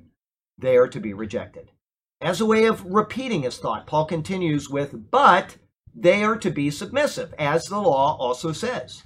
They 0.57 0.75
are 0.75 0.89
to 0.89 0.99
be 0.99 1.13
rejected. 1.13 1.71
As 2.19 2.41
a 2.41 2.45
way 2.45 2.65
of 2.65 2.83
repeating 2.83 3.43
his 3.43 3.57
thought, 3.59 3.87
Paul 3.87 4.07
continues 4.07 4.69
with, 4.69 5.09
But 5.09 5.55
they 5.95 6.21
are 6.21 6.35
to 6.39 6.51
be 6.51 6.69
submissive, 6.69 7.33
as 7.39 7.67
the 7.67 7.79
law 7.79 8.17
also 8.17 8.51
says. 8.51 9.03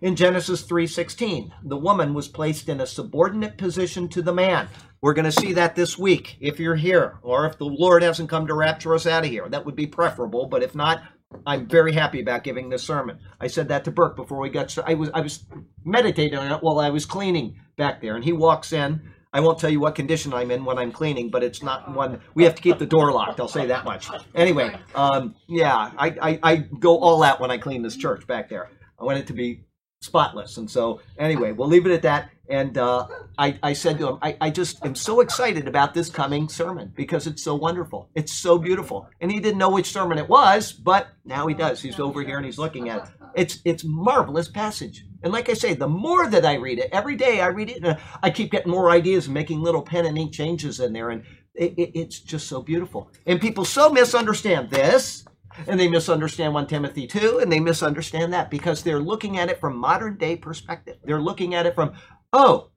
In 0.00 0.16
Genesis 0.16 0.62
3:16, 0.64 1.52
the 1.62 1.76
woman 1.76 2.12
was 2.12 2.26
placed 2.26 2.68
in 2.68 2.80
a 2.80 2.86
subordinate 2.86 3.56
position 3.56 4.08
to 4.08 4.20
the 4.20 4.34
man. 4.34 4.68
We're 5.02 5.14
going 5.14 5.24
to 5.24 5.32
see 5.32 5.54
that 5.54 5.74
this 5.74 5.98
week 5.98 6.36
if 6.40 6.60
you're 6.60 6.76
here 6.76 7.18
or 7.22 7.46
if 7.46 7.56
the 7.58 7.64
Lord 7.64 8.02
hasn't 8.02 8.28
come 8.28 8.46
to 8.46 8.54
rapture 8.54 8.94
us 8.94 9.06
out 9.06 9.24
of 9.24 9.30
here. 9.30 9.48
That 9.48 9.64
would 9.64 9.76
be 9.76 9.86
preferable, 9.86 10.46
but 10.46 10.62
if 10.62 10.74
not, 10.74 11.02
I'm 11.46 11.66
very 11.66 11.92
happy 11.92 12.20
about 12.20 12.44
giving 12.44 12.68
this 12.68 12.82
sermon. 12.82 13.18
I 13.40 13.46
said 13.46 13.68
that 13.68 13.84
to 13.84 13.90
Burke 13.90 14.16
before 14.16 14.40
we 14.40 14.50
got. 14.50 14.76
I 14.86 14.94
was 14.94 15.10
I 15.14 15.20
was 15.20 15.44
meditating 15.84 16.38
on 16.38 16.52
it 16.52 16.62
while 16.62 16.80
I 16.80 16.90
was 16.90 17.06
cleaning 17.06 17.56
back 17.76 18.02
there 18.02 18.16
and 18.16 18.24
he 18.24 18.32
walks 18.32 18.72
in 18.72 19.00
I 19.32 19.40
won't 19.40 19.58
tell 19.58 19.70
you 19.70 19.78
what 19.78 19.94
condition 19.94 20.34
I'm 20.34 20.50
in 20.50 20.64
when 20.64 20.76
I'm 20.76 20.90
cleaning, 20.90 21.30
but 21.30 21.44
it's 21.44 21.62
not 21.62 21.94
one 21.94 22.20
we 22.34 22.44
have 22.44 22.54
to 22.56 22.62
keep 22.62 22.78
the 22.78 22.86
door 22.86 23.12
locked. 23.12 23.38
I'll 23.38 23.48
say 23.48 23.66
that 23.66 23.84
much. 23.84 24.08
Anyway, 24.34 24.76
um, 24.94 25.36
yeah, 25.48 25.92
I, 25.96 26.08
I, 26.20 26.38
I 26.42 26.56
go 26.56 26.98
all 26.98 27.22
out 27.22 27.40
when 27.40 27.50
I 27.50 27.58
clean 27.58 27.82
this 27.82 27.96
church 27.96 28.26
back 28.26 28.48
there. 28.48 28.68
I 28.98 29.04
want 29.04 29.18
it 29.18 29.28
to 29.28 29.32
be 29.32 29.64
spotless, 30.02 30.56
and 30.56 30.68
so 30.68 31.00
anyway, 31.16 31.52
we'll 31.52 31.68
leave 31.68 31.86
it 31.86 31.92
at 31.92 32.02
that. 32.02 32.30
And 32.50 32.76
uh, 32.76 33.06
I, 33.38 33.58
I 33.62 33.72
said 33.72 33.98
to 33.98 34.08
him, 34.08 34.18
I, 34.20 34.36
I 34.40 34.50
just 34.50 34.84
am 34.84 34.96
so 34.96 35.20
excited 35.20 35.68
about 35.68 35.94
this 35.94 36.10
coming 36.10 36.48
sermon 36.48 36.92
because 36.96 37.28
it's 37.28 37.42
so 37.42 37.54
wonderful. 37.54 38.10
It's 38.14 38.32
so 38.32 38.58
beautiful. 38.58 39.08
And 39.20 39.30
he 39.30 39.38
didn't 39.38 39.58
know 39.58 39.70
which 39.70 39.92
sermon 39.92 40.18
it 40.18 40.28
was, 40.28 40.72
but 40.72 41.08
now 41.24 41.46
he 41.46 41.54
does. 41.54 41.80
He's 41.80 42.00
over 42.00 42.22
here 42.22 42.36
and 42.36 42.44
he's 42.44 42.58
looking 42.58 42.88
at 42.88 43.04
it. 43.04 43.10
It's 43.36 43.60
it's 43.64 43.84
marvelous 43.84 44.48
passage. 44.48 45.04
And 45.22 45.32
like 45.32 45.48
I 45.48 45.54
say, 45.54 45.74
the 45.74 45.88
more 45.88 46.28
that 46.28 46.44
I 46.44 46.54
read 46.54 46.80
it, 46.80 46.88
every 46.92 47.14
day 47.14 47.40
I 47.40 47.46
read 47.46 47.70
it, 47.70 47.84
and 47.84 47.96
I 48.22 48.30
keep 48.30 48.50
getting 48.50 48.72
more 48.72 48.90
ideas 48.90 49.26
and 49.26 49.34
making 49.34 49.60
little 49.60 49.82
pen 49.82 50.06
and 50.06 50.18
ink 50.18 50.32
changes 50.32 50.80
in 50.80 50.92
there. 50.92 51.10
And 51.10 51.24
it, 51.54 51.74
it, 51.76 51.98
it's 51.98 52.18
just 52.18 52.48
so 52.48 52.62
beautiful. 52.62 53.12
And 53.26 53.40
people 53.40 53.64
so 53.64 53.90
misunderstand 53.90 54.70
this, 54.70 55.24
and 55.66 55.78
they 55.78 55.88
misunderstand 55.88 56.54
1 56.54 56.66
Timothy 56.66 57.06
2, 57.06 57.40
and 57.42 57.52
they 57.52 57.60
misunderstand 57.60 58.32
that 58.32 58.50
because 58.50 58.82
they're 58.82 59.00
looking 59.00 59.38
at 59.38 59.50
it 59.50 59.60
from 59.60 59.76
modern 59.76 60.16
day 60.16 60.36
perspective. 60.36 60.96
They're 61.04 61.20
looking 61.20 61.54
at 61.54 61.66
it 61.66 61.74
from, 61.74 61.92
oh, 62.32 62.70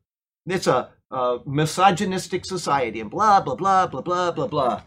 it's 0.45 0.67
a, 0.67 0.89
a 1.11 1.39
misogynistic 1.45 2.45
society, 2.45 2.99
and 2.99 3.09
blah, 3.09 3.41
blah, 3.41 3.55
blah, 3.55 3.87
blah, 3.87 4.01
blah, 4.01 4.31
blah, 4.31 4.47
blah. 4.47 4.81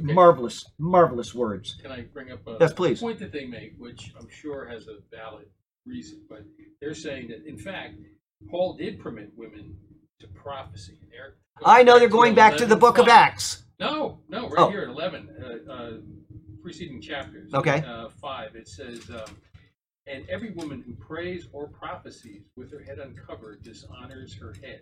Marvelous, 0.00 0.64
marvelous 0.78 1.34
words. 1.34 1.76
Can 1.80 1.92
I 1.92 2.02
bring 2.02 2.32
up 2.32 2.46
a 2.46 2.56
Yes, 2.60 2.72
please. 2.72 3.00
point 3.00 3.18
that 3.20 3.32
they 3.32 3.44
make, 3.44 3.74
which 3.78 4.12
I'm 4.18 4.28
sure 4.28 4.66
has 4.66 4.88
a 4.88 4.96
valid 5.14 5.46
reason, 5.86 6.22
but 6.28 6.40
they're 6.80 6.94
saying 6.94 7.28
that 7.28 7.46
in 7.46 7.56
fact, 7.58 7.94
Paul 8.50 8.76
did 8.76 8.98
permit 9.00 9.30
women 9.36 9.76
to 10.20 10.26
prophecy. 10.28 10.98
I 11.64 11.84
know 11.84 11.98
they're 12.00 12.08
going 12.08 12.34
back 12.34 12.56
to 12.56 12.66
the 12.66 12.76
book 12.76 12.98
of 12.98 13.06
Acts. 13.08 13.64
No, 13.78 14.18
no, 14.28 14.48
right 14.48 14.58
Oh. 14.58 14.70
here 14.70 14.82
at 14.82 14.88
eleven, 14.88 15.28
uh, 15.68 15.72
uh, 15.72 15.90
preceding 16.62 17.00
chapters. 17.00 17.52
Okay. 17.54 17.84
Uh, 17.86 18.08
five. 18.20 18.56
It 18.56 18.66
says, 18.66 19.08
um, 19.10 19.36
"And 20.06 20.28
every 20.28 20.50
woman 20.50 20.82
who 20.86 20.94
prays 20.94 21.48
or 21.52 21.68
prophesies 21.68 22.42
with 22.56 22.70
her 22.72 22.80
head 22.80 22.98
uncovered 22.98 23.62
dishonors 23.62 24.34
her 24.34 24.54
head. 24.62 24.80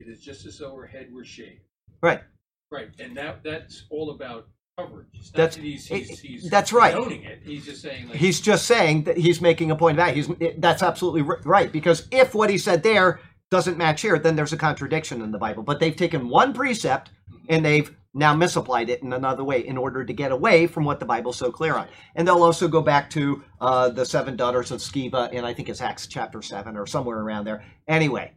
It 0.00 0.08
is 0.08 0.20
just 0.20 0.46
as 0.46 0.58
though 0.58 0.74
her 0.76 0.86
head 0.86 1.12
were 1.12 1.24
shaved." 1.24 1.62
Right. 2.02 2.22
Right, 2.70 2.90
and 2.98 3.16
that 3.16 3.42
that's 3.42 3.84
all 3.90 4.10
about 4.10 4.46
coverage. 4.78 5.06
It's 5.14 5.30
That's- 5.30 5.56
that 5.56 5.64
he's, 5.64 5.86
he's, 5.86 6.20
he's 6.20 6.50
that's 6.50 6.72
right. 6.72 6.96
it. 6.96 7.40
He's 7.42 7.64
just 7.64 7.82
saying 7.82 8.08
like 8.08 8.16
He's 8.16 8.40
just 8.40 8.66
saying 8.66 9.04
that 9.04 9.16
he's 9.16 9.40
making 9.40 9.70
a 9.70 9.76
point 9.76 9.98
of 9.98 10.06
that. 10.06 10.14
He's 10.14 10.28
that's 10.58 10.82
absolutely 10.82 11.22
right 11.22 11.72
because 11.72 12.06
if 12.10 12.34
what 12.34 12.50
he 12.50 12.58
said 12.58 12.82
there 12.82 13.20
doesn't 13.50 13.78
match 13.78 14.02
here, 14.02 14.18
then 14.18 14.36
there's 14.36 14.52
a 14.52 14.56
contradiction 14.56 15.22
in 15.22 15.32
the 15.32 15.38
Bible. 15.38 15.62
But 15.62 15.80
they've 15.80 15.96
taken 15.96 16.28
one 16.28 16.52
precept 16.52 17.10
mm-hmm. 17.30 17.46
and 17.48 17.64
they've 17.64 17.96
now 18.14 18.34
misapplied 18.34 18.90
it 18.90 19.02
in 19.02 19.12
another 19.12 19.44
way 19.44 19.66
in 19.66 19.76
order 19.76 20.04
to 20.04 20.12
get 20.12 20.32
away 20.32 20.66
from 20.66 20.84
what 20.84 20.98
the 21.00 21.06
Bible's 21.06 21.36
so 21.36 21.52
clear 21.52 21.74
on. 21.74 21.88
And 22.14 22.26
they'll 22.26 22.42
also 22.42 22.68
go 22.68 22.80
back 22.80 23.10
to 23.10 23.44
uh, 23.60 23.90
the 23.90 24.04
seven 24.04 24.36
daughters 24.36 24.70
of 24.70 24.80
Sceva, 24.80 25.30
and 25.32 25.46
I 25.46 25.52
think 25.52 25.68
it's 25.68 25.80
Acts 25.80 26.06
chapter 26.06 26.42
seven 26.42 26.76
or 26.76 26.86
somewhere 26.86 27.18
around 27.18 27.44
there. 27.44 27.64
Anyway, 27.86 28.32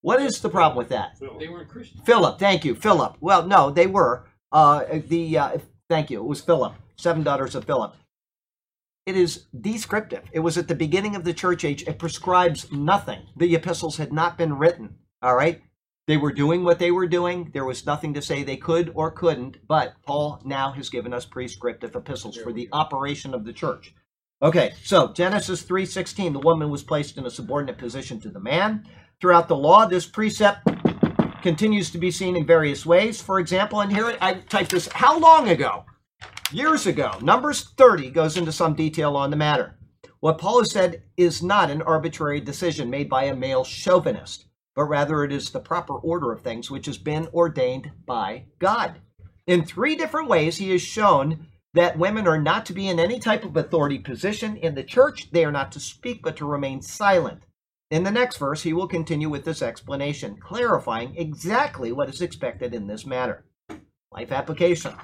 what 0.00 0.20
is 0.20 0.40
the 0.40 0.48
problem 0.48 0.78
with 0.78 0.88
that? 0.90 1.18
they 1.38 1.48
weren't 1.48 1.68
Christians. 1.68 2.02
Philip, 2.06 2.38
thank 2.38 2.64
you, 2.64 2.74
Philip. 2.74 3.16
Well, 3.20 3.46
no, 3.46 3.70
they 3.70 3.86
were. 3.86 4.26
Uh, 4.52 4.84
the 5.08 5.38
uh, 5.38 5.58
thank 5.88 6.10
you. 6.10 6.20
It 6.20 6.26
was 6.26 6.40
Philip. 6.40 6.74
Seven 6.96 7.22
daughters 7.22 7.54
of 7.54 7.64
Philip. 7.64 7.94
It 9.06 9.16
is 9.16 9.46
descriptive. 9.58 10.24
It 10.32 10.40
was 10.40 10.58
at 10.58 10.68
the 10.68 10.74
beginning 10.74 11.16
of 11.16 11.24
the 11.24 11.32
church 11.32 11.64
age. 11.64 11.82
It 11.86 11.98
prescribes 11.98 12.70
nothing. 12.70 13.22
The 13.36 13.54
epistles 13.54 13.96
had 13.96 14.12
not 14.12 14.36
been 14.36 14.58
written. 14.58 14.96
All 15.22 15.34
right. 15.34 15.62
They 16.08 16.16
were 16.16 16.32
doing 16.32 16.64
what 16.64 16.78
they 16.78 16.90
were 16.90 17.06
doing. 17.06 17.50
There 17.52 17.66
was 17.66 17.84
nothing 17.84 18.14
to 18.14 18.22
say 18.22 18.42
they 18.42 18.56
could 18.56 18.90
or 18.94 19.10
couldn't. 19.10 19.58
But 19.68 19.92
Paul 20.06 20.40
now 20.42 20.72
has 20.72 20.88
given 20.88 21.12
us 21.12 21.26
prescriptive 21.26 21.94
epistles 21.94 22.38
for 22.38 22.50
the 22.50 22.66
operation 22.72 23.34
of 23.34 23.44
the 23.44 23.52
church. 23.52 23.94
Okay, 24.40 24.72
so 24.82 25.12
Genesis 25.12 25.62
3:16, 25.64 26.32
the 26.32 26.38
woman 26.38 26.70
was 26.70 26.82
placed 26.82 27.18
in 27.18 27.26
a 27.26 27.30
subordinate 27.30 27.76
position 27.76 28.18
to 28.20 28.30
the 28.30 28.40
man. 28.40 28.88
Throughout 29.20 29.48
the 29.48 29.56
law, 29.56 29.84
this 29.84 30.06
precept 30.06 30.66
continues 31.42 31.90
to 31.90 31.98
be 31.98 32.10
seen 32.10 32.36
in 32.36 32.46
various 32.46 32.86
ways. 32.86 33.20
For 33.20 33.38
example, 33.38 33.82
and 33.82 33.92
here 33.92 34.16
I 34.18 34.34
typed 34.34 34.70
this 34.70 34.88
how 34.88 35.18
long 35.18 35.50
ago? 35.50 35.84
Years 36.50 36.86
ago. 36.86 37.18
Numbers 37.20 37.64
30 37.76 38.08
goes 38.10 38.38
into 38.38 38.50
some 38.50 38.72
detail 38.72 39.14
on 39.14 39.28
the 39.28 39.36
matter. 39.36 39.78
What 40.20 40.38
Paul 40.38 40.60
has 40.60 40.72
said 40.72 41.02
is 41.18 41.42
not 41.42 41.70
an 41.70 41.82
arbitrary 41.82 42.40
decision 42.40 42.88
made 42.88 43.10
by 43.10 43.24
a 43.24 43.36
male 43.36 43.62
chauvinist, 43.62 44.46
but 44.78 44.84
rather 44.84 45.24
it 45.24 45.32
is 45.32 45.50
the 45.50 45.58
proper 45.58 45.94
order 45.94 46.30
of 46.30 46.40
things 46.40 46.70
which 46.70 46.86
has 46.86 46.98
been 46.98 47.26
ordained 47.34 47.90
by 48.06 48.44
God. 48.60 49.00
In 49.44 49.64
three 49.64 49.96
different 49.96 50.28
ways, 50.28 50.58
he 50.58 50.70
has 50.70 50.80
shown 50.80 51.48
that 51.74 51.98
women 51.98 52.28
are 52.28 52.40
not 52.40 52.64
to 52.66 52.72
be 52.72 52.86
in 52.86 53.00
any 53.00 53.18
type 53.18 53.44
of 53.44 53.56
authority 53.56 53.98
position 53.98 54.56
in 54.56 54.76
the 54.76 54.84
church. 54.84 55.32
They 55.32 55.44
are 55.44 55.50
not 55.50 55.72
to 55.72 55.80
speak, 55.80 56.22
but 56.22 56.36
to 56.36 56.46
remain 56.46 56.80
silent. 56.80 57.42
In 57.90 58.04
the 58.04 58.12
next 58.12 58.36
verse, 58.36 58.62
he 58.62 58.72
will 58.72 58.86
continue 58.86 59.28
with 59.28 59.44
this 59.44 59.62
explanation, 59.62 60.36
clarifying 60.36 61.16
exactly 61.16 61.90
what 61.90 62.08
is 62.08 62.22
expected 62.22 62.72
in 62.72 62.86
this 62.86 63.04
matter. 63.04 63.46
Life 64.12 64.30
application. 64.30 64.94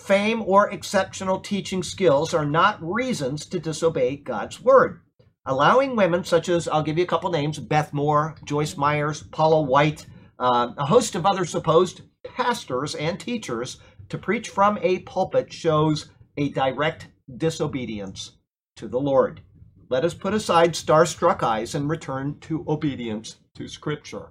Fame 0.00 0.42
or 0.42 0.68
exceptional 0.70 1.38
teaching 1.38 1.84
skills 1.84 2.34
are 2.34 2.44
not 2.44 2.82
reasons 2.82 3.46
to 3.46 3.60
disobey 3.60 4.16
God's 4.16 4.60
word. 4.60 5.02
Allowing 5.46 5.96
women, 5.96 6.22
such 6.24 6.48
as, 6.48 6.68
I'll 6.68 6.82
give 6.82 6.98
you 6.98 7.04
a 7.04 7.08
couple 7.08 7.30
names 7.30 7.58
Beth 7.58 7.92
Moore, 7.92 8.36
Joyce 8.44 8.76
Myers, 8.76 9.22
Paula 9.22 9.62
White, 9.62 10.06
uh, 10.38 10.72
a 10.76 10.84
host 10.84 11.14
of 11.14 11.24
other 11.24 11.44
supposed 11.44 12.02
pastors 12.24 12.94
and 12.94 13.18
teachers 13.18 13.78
to 14.10 14.18
preach 14.18 14.50
from 14.50 14.78
a 14.82 15.00
pulpit 15.00 15.52
shows 15.52 16.10
a 16.36 16.50
direct 16.50 17.08
disobedience 17.36 18.32
to 18.76 18.88
the 18.88 19.00
Lord. 19.00 19.40
Let 19.88 20.04
us 20.04 20.14
put 20.14 20.34
aside 20.34 20.72
starstruck 20.72 21.42
eyes 21.42 21.74
and 21.74 21.88
return 21.88 22.38
to 22.42 22.64
obedience 22.68 23.36
to 23.56 23.66
Scripture. 23.66 24.28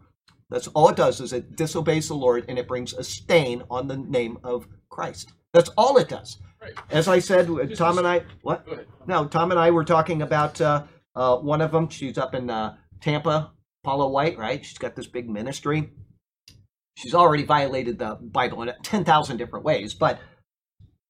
That's 0.49 0.67
all 0.69 0.89
it 0.89 0.95
does 0.95 1.21
is 1.21 1.33
it 1.33 1.55
disobeys 1.55 2.07
the 2.07 2.15
Lord 2.15 2.45
and 2.47 2.57
it 2.57 2.67
brings 2.67 2.93
a 2.93 3.03
stain 3.03 3.63
on 3.69 3.87
the 3.87 3.97
name 3.97 4.37
of 4.43 4.67
Christ. 4.89 5.33
That's 5.53 5.69
all 5.77 5.97
it 5.97 6.09
does. 6.09 6.37
Right. 6.61 6.73
As 6.89 7.07
I 7.07 7.19
said, 7.19 7.47
Tom 7.75 7.97
and 7.97 8.07
I, 8.07 8.23
what? 8.41 8.67
No, 9.07 9.27
Tom 9.27 9.51
and 9.51 9.59
I 9.59 9.71
were 9.71 9.85
talking 9.85 10.21
about 10.21 10.59
uh, 10.59 10.83
uh, 11.15 11.37
one 11.37 11.61
of 11.61 11.71
them. 11.71 11.89
She's 11.89 12.17
up 12.17 12.33
in 12.33 12.49
uh, 12.49 12.75
Tampa, 13.01 13.51
Paula 13.83 14.07
White, 14.07 14.37
right? 14.37 14.63
She's 14.63 14.77
got 14.77 14.95
this 14.95 15.07
big 15.07 15.29
ministry. 15.29 15.91
She's 16.95 17.15
already 17.15 17.43
violated 17.43 17.97
the 17.97 18.17
Bible 18.21 18.61
in 18.61 18.73
10,000 18.83 19.37
different 19.37 19.65
ways, 19.65 19.93
but 19.93 20.19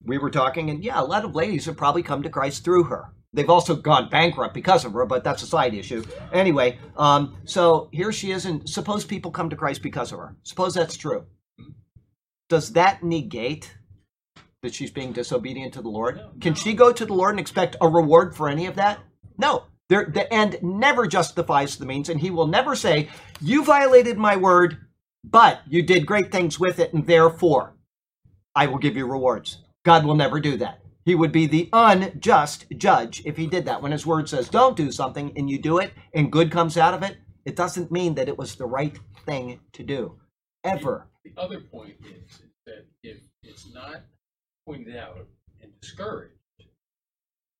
we 0.03 0.17
were 0.17 0.29
talking, 0.29 0.69
and 0.69 0.83
yeah, 0.83 1.01
a 1.01 1.03
lot 1.03 1.25
of 1.25 1.35
ladies 1.35 1.65
have 1.65 1.77
probably 1.77 2.03
come 2.03 2.23
to 2.23 2.29
Christ 2.29 2.63
through 2.63 2.85
her. 2.85 3.11
They've 3.33 3.49
also 3.49 3.75
gone 3.75 4.09
bankrupt 4.09 4.53
because 4.53 4.85
of 4.85 4.93
her, 4.93 5.05
but 5.05 5.23
that's 5.23 5.43
a 5.43 5.47
side 5.47 5.73
issue. 5.73 6.03
Anyway, 6.33 6.79
um, 6.97 7.37
so 7.45 7.89
here 7.91 8.11
she 8.11 8.31
is, 8.31 8.45
and 8.45 8.67
suppose 8.67 9.05
people 9.05 9.31
come 9.31 9.49
to 9.49 9.55
Christ 9.55 9.83
because 9.83 10.11
of 10.11 10.19
her. 10.19 10.35
Suppose 10.43 10.73
that's 10.73 10.97
true. 10.97 11.25
Does 12.49 12.73
that 12.73 13.03
negate 13.03 13.75
that 14.63 14.73
she's 14.73 14.91
being 14.91 15.11
disobedient 15.11 15.73
to 15.75 15.81
the 15.81 15.89
Lord? 15.89 16.19
Can 16.41 16.55
she 16.55 16.73
go 16.73 16.91
to 16.91 17.05
the 17.05 17.13
Lord 17.13 17.31
and 17.31 17.39
expect 17.39 17.75
a 17.81 17.87
reward 17.87 18.35
for 18.35 18.49
any 18.49 18.65
of 18.65 18.75
that? 18.75 18.99
No. 19.37 19.65
There, 19.89 20.05
the 20.05 20.31
end 20.31 20.59
never 20.61 21.07
justifies 21.07 21.75
the 21.75 21.85
means, 21.85 22.09
and 22.09 22.19
He 22.19 22.29
will 22.29 22.47
never 22.47 22.75
say, 22.75 23.09
"You 23.41 23.63
violated 23.63 24.17
my 24.17 24.35
word, 24.35 24.77
but 25.23 25.61
you 25.67 25.81
did 25.81 26.05
great 26.05 26.31
things 26.31 26.59
with 26.59 26.79
it, 26.79 26.93
and 26.93 27.07
therefore 27.07 27.73
I 28.55 28.67
will 28.67 28.77
give 28.77 28.95
you 28.95 29.05
rewards." 29.07 29.63
God 29.83 30.05
will 30.05 30.15
never 30.15 30.39
do 30.39 30.57
that. 30.57 30.83
He 31.05 31.15
would 31.15 31.31
be 31.31 31.47
the 31.47 31.69
unjust 31.73 32.67
judge 32.77 33.23
if 33.25 33.37
he 33.37 33.47
did 33.47 33.65
that. 33.65 33.81
When 33.81 33.91
his 33.91 34.05
word 34.05 34.29
says 34.29 34.47
don't 34.49 34.77
do 34.77 34.91
something 34.91 35.33
and 35.35 35.49
you 35.49 35.59
do 35.59 35.79
it 35.79 35.93
and 36.13 36.31
good 36.31 36.51
comes 36.51 36.77
out 36.77 36.93
of 36.93 37.01
it, 37.01 37.17
it 37.45 37.55
doesn't 37.55 37.91
mean 37.91 38.13
that 38.15 38.27
it 38.27 38.37
was 38.37 38.55
the 38.55 38.67
right 38.67 38.99
thing 39.25 39.59
to 39.73 39.83
do. 39.83 40.19
Ever. 40.63 41.07
The 41.23 41.33
other 41.37 41.61
point 41.61 41.95
is 42.01 42.41
that 42.67 42.85
if 43.01 43.17
it's 43.41 43.73
not 43.73 44.03
pointed 44.67 44.97
out 44.97 45.25
and 45.61 45.71
discouraged, 45.81 46.35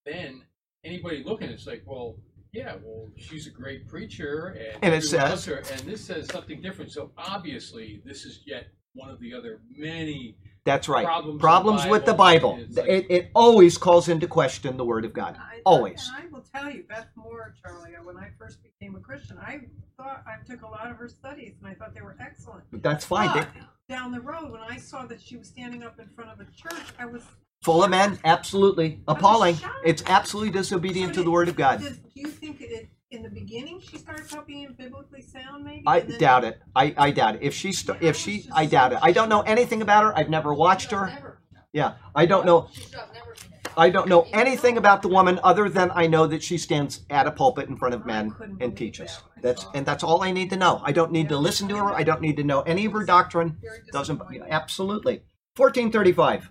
then 0.06 0.44
anybody 0.84 1.24
looking 1.24 1.48
at 1.48 1.54
it's 1.54 1.68
like, 1.68 1.84
well, 1.86 2.16
yeah, 2.52 2.76
well, 2.84 3.08
she's 3.18 3.46
a 3.48 3.52
great 3.52 3.88
preacher, 3.88 4.58
and, 4.60 4.84
And 4.84 4.96
it 4.96 5.04
says- 5.04 5.46
her, 5.46 5.58
and 5.72 5.82
this 5.82 6.04
says 6.04 6.28
something 6.32 6.62
different. 6.62 6.92
So 6.92 7.12
obviously, 7.18 8.02
this 8.06 8.26
is 8.26 8.42
yet 8.46 8.68
one 8.94 9.10
of 9.12 9.20
the 9.20 9.34
other 9.36 9.62
many 9.78 10.36
That's 10.66 10.90
right. 10.90 11.06
Problems 11.06 11.40
Problems, 11.40 11.82
with 11.84 11.92
with 11.92 12.06
the 12.06 12.12
the 12.12 12.18
Bible. 12.18 12.54
Bible. 12.58 12.68
Like- 12.76 12.90
it, 12.90 13.06
it 13.10 13.32
always 13.36 13.78
calls 13.78 14.10
into 14.10 14.28
question 14.28 14.78
the 14.78 14.86
word 14.86 15.06
of 15.06 15.14
God. 15.14 15.36
I- 15.40 15.62
Always. 15.66 16.10
And 16.16 16.24
I 16.26 16.28
will 16.32 16.44
tell 16.56 16.72
you, 16.72 16.84
Beth 16.90 17.08
Moore, 17.16 17.54
Charlie, 17.62 17.92
when 18.04 18.18
I 18.18 18.30
first 18.40 18.60
became 18.64 18.96
a 18.96 19.00
Christian, 19.00 19.38
I 19.38 19.62
thought 19.98 20.24
I 20.26 20.44
took 20.50 20.62
a 20.64 20.68
lot 20.68 20.90
of 20.90 20.96
her 20.98 21.08
studies 21.10 21.54
and 21.60 21.70
I 21.70 21.76
thought 21.76 21.94
they 21.94 22.02
were 22.02 22.16
excellent. 22.20 22.64
That's 22.82 23.06
fine. 23.06 23.30
But 23.36 23.50
down 23.90 24.12
the 24.12 24.22
road, 24.22 24.52
when 24.52 24.62
I 24.62 24.78
saw 24.78 25.06
that 25.06 25.22
she 25.22 25.36
was 25.38 25.48
standing 25.50 25.84
up 25.84 26.00
in 26.00 26.08
front 26.10 26.32
of 26.32 26.40
a 26.40 26.46
church, 26.52 26.94
I 26.98 27.06
was. 27.06 27.24
Full 27.62 27.84
of 27.84 27.90
men, 27.90 28.20
absolutely 28.24 29.02
appalling. 29.08 29.58
It's 29.84 30.04
absolutely 30.06 30.52
disobedient 30.52 31.16
So 31.16 31.22
to 31.22 31.26
the 31.26 31.32
word 31.32 31.50
of 31.50 31.56
God. 31.56 31.82
Does, 31.82 31.98
do 31.98 32.10
you 32.16 32.28
think 32.28 32.62
it, 32.62 32.90
in 33.12 33.24
the 33.24 33.30
beginning 33.30 33.80
she 33.82 33.98
started 33.98 34.26
out 34.36 34.48
being 34.48 34.74
biblically 34.78 35.22
sound, 35.22 35.64
maybe? 35.66 35.84
I 35.86 36.00
and 36.00 36.10
then- 36.12 36.20
doubt 36.20 36.44
it. 36.46 36.60
I, 36.76 36.94
I 36.98 37.12
doubt 37.12 37.36
it. 37.36 37.42
If 37.44 37.54
she 37.54 37.72
st- 37.74 38.02
if 38.02 38.16
she 38.16 38.48
I 38.54 38.66
doubt 38.66 38.94
it. 38.94 39.00
I 39.02 39.12
don't 39.12 39.30
know 39.30 39.42
anything 39.42 39.82
about 39.82 40.04
her. 40.04 40.18
I've 40.18 40.30
never 40.30 40.54
watched 40.54 40.92
her. 40.92 41.08
Never. 41.08 41.42
Yeah, 41.74 41.94
I 42.16 42.26
don't 42.26 42.46
know. 42.46 42.68
She 42.72 42.82
should 42.82 42.94
never 42.94 43.36
been 43.36 43.52
there. 43.64 43.74
I 43.78 43.90
don't 43.92 44.08
know 44.10 44.26
anything 44.34 44.78
about 44.78 45.02
the 45.04 45.08
woman 45.08 45.40
other 45.44 45.70
than 45.70 45.92
I 45.94 46.08
know 46.08 46.26
that 46.28 46.42
she 46.42 46.58
stands 46.58 47.02
at 47.12 47.28
a 47.28 47.32
pulpit 47.32 47.70
in 47.70 47.78
front 47.78 47.94
of 47.94 48.06
men 48.06 48.34
and 48.60 48.76
teaches. 48.76 49.12
that 49.12 49.18
when 49.18 49.26
I 49.38 49.42
That's 49.42 49.66
and 49.76 49.86
that's 49.86 50.04
all 50.04 50.24
I 50.24 50.32
need 50.32 50.50
to 50.50 50.58
know. 50.58 50.82
I 50.84 50.92
don't 50.92 51.12
need 51.12 51.30
to 51.30 51.38
listen 51.38 51.68
to 51.70 51.78
her. 51.78 51.94
I 51.94 52.04
don't 52.04 52.22
need 52.22 52.38
to 52.38 52.44
know 52.44 52.62
any 52.62 52.86
of 52.86 52.94
her 52.94 53.04
doctrine. 53.04 53.58
Doesn't 53.92 54.22
absolutely. 54.50 55.22
1435. 55.58 56.50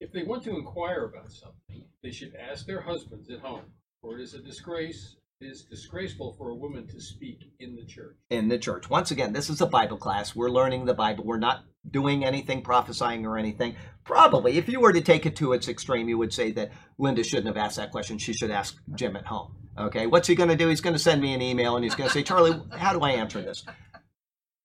If 0.00 0.12
they 0.12 0.22
want 0.22 0.42
to 0.44 0.56
inquire 0.56 1.04
about 1.04 1.30
something, 1.30 1.84
they 2.02 2.10
should 2.10 2.32
ask 2.34 2.66
their 2.66 2.80
husbands 2.80 3.30
at 3.30 3.40
home, 3.40 3.64
for 4.00 4.18
it 4.18 4.22
is 4.22 4.32
a 4.32 4.38
disgrace, 4.38 5.16
it 5.42 5.46
is 5.46 5.64
disgraceful 5.64 6.34
for 6.38 6.48
a 6.50 6.54
woman 6.54 6.86
to 6.88 7.00
speak 7.00 7.52
in 7.60 7.76
the 7.76 7.84
church. 7.84 8.16
in 8.30 8.48
the 8.48 8.58
church. 8.58 8.88
Once 8.88 9.10
again, 9.10 9.34
this 9.34 9.50
is 9.50 9.60
a 9.60 9.66
Bible 9.66 9.98
class. 9.98 10.34
We're 10.34 10.48
learning 10.50 10.86
the 10.86 10.94
Bible. 10.94 11.24
We're 11.24 11.38
not 11.38 11.64
doing 11.90 12.24
anything 12.24 12.62
prophesying 12.62 13.26
or 13.26 13.36
anything. 13.36 13.76
Probably, 14.04 14.56
if 14.56 14.68
you 14.68 14.80
were 14.80 14.92
to 14.92 15.00
take 15.02 15.26
it 15.26 15.36
to 15.36 15.52
its 15.52 15.68
extreme, 15.68 16.08
you 16.08 16.16
would 16.16 16.32
say 16.32 16.50
that 16.52 16.70
Linda 16.98 17.22
shouldn't 17.22 17.48
have 17.48 17.56
asked 17.58 17.76
that 17.76 17.90
question. 17.90 18.16
She 18.16 18.32
should 18.32 18.50
ask 18.50 18.76
Jim 18.94 19.16
at 19.16 19.26
home. 19.26 19.54
Okay, 19.78 20.06
what's 20.06 20.28
he 20.28 20.34
going 20.34 20.48
to 20.48 20.56
do? 20.56 20.68
He's 20.68 20.80
going 20.80 20.94
to 20.94 20.98
send 20.98 21.22
me 21.22 21.32
an 21.34 21.40
email 21.42 21.76
and 21.76 21.84
he's 21.84 21.94
going 21.94 22.08
to 22.08 22.12
say, 22.12 22.22
Charlie, 22.22 22.60
how 22.72 22.92
do 22.92 23.00
I 23.00 23.10
answer 23.10 23.40
this? 23.40 23.64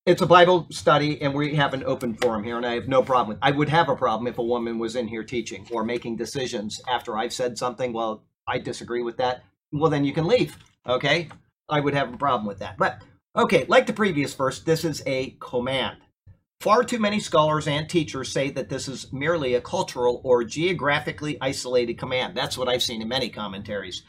It's 0.06 0.22
a 0.22 0.28
Bible 0.28 0.68
study, 0.70 1.20
and 1.20 1.34
we 1.34 1.56
have 1.56 1.74
an 1.74 1.84
open 1.84 2.14
forum 2.14 2.44
here, 2.44 2.58
and 2.58 2.66
I 2.66 2.76
have 2.76 2.88
no 2.88 3.02
problem. 3.02 3.40
I 3.42 3.50
would 3.50 3.70
have 3.70 3.90
a 3.90 3.96
problem 3.96 4.28
if 4.28 4.38
a 4.38 4.44
woman 4.44 4.78
was 4.78 4.96
in 4.96 5.08
here 5.08 5.24
teaching 5.24 5.68
or 5.72 5.84
making 5.84 6.18
decisions 6.18 6.80
after 6.88 7.18
I've 7.18 7.34
said 7.34 7.58
something. 7.58 7.92
Well, 7.92 8.24
I 8.48 8.60
disagree 8.60 9.02
with 9.02 9.18
that. 9.18 9.44
Well, 9.72 9.90
then 9.90 10.06
you 10.06 10.14
can 10.14 10.28
leave. 10.28 10.58
Okay, 10.88 11.30
I 11.68 11.80
would 11.80 11.96
have 11.96 12.14
a 12.14 12.18
problem 12.18 12.46
with 12.46 12.60
that. 12.60 12.78
But 12.78 13.02
okay, 13.36 13.66
like 13.68 13.88
the 13.88 13.94
previous 13.94 14.36
verse, 14.36 14.60
this 14.60 14.86
is 14.86 15.02
a 15.08 15.32
command. 15.40 15.98
Far 16.62 16.84
too 16.84 17.00
many 17.00 17.20
scholars 17.20 17.68
and 17.68 17.90
teachers 17.90 18.32
say 18.32 18.52
that 18.52 18.70
this 18.70 18.88
is 18.88 19.12
merely 19.12 19.56
a 19.56 19.62
cultural 19.62 20.22
or 20.24 20.44
geographically 20.44 21.40
isolated 21.42 21.98
command. 21.98 22.38
That's 22.38 22.60
what 22.60 22.70
I've 22.70 22.84
seen 22.84 23.02
in 23.02 23.08
many 23.08 23.30
commentaries. 23.30 24.04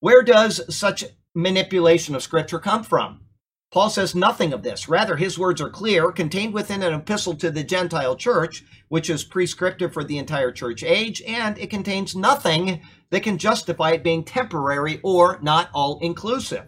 Where 0.00 0.22
does 0.22 0.74
such 0.74 1.04
manipulation 1.34 2.14
of 2.14 2.22
scripture 2.22 2.58
come 2.58 2.84
from? 2.84 3.26
Paul 3.72 3.88
says 3.88 4.14
nothing 4.14 4.52
of 4.52 4.62
this. 4.62 4.86
Rather, 4.86 5.16
his 5.16 5.38
words 5.38 5.60
are 5.62 5.70
clear, 5.70 6.12
contained 6.12 6.52
within 6.52 6.82
an 6.82 6.92
epistle 6.92 7.34
to 7.36 7.50
the 7.50 7.64
Gentile 7.64 8.16
church, 8.16 8.64
which 8.88 9.08
is 9.08 9.24
prescriptive 9.24 9.94
for 9.94 10.04
the 10.04 10.18
entire 10.18 10.52
church 10.52 10.84
age, 10.84 11.22
and 11.22 11.56
it 11.56 11.70
contains 11.70 12.14
nothing 12.14 12.82
that 13.08 13.22
can 13.22 13.38
justify 13.38 13.92
it 13.92 14.04
being 14.04 14.24
temporary 14.24 15.00
or 15.02 15.38
not 15.40 15.70
all 15.72 15.98
inclusive. 16.00 16.66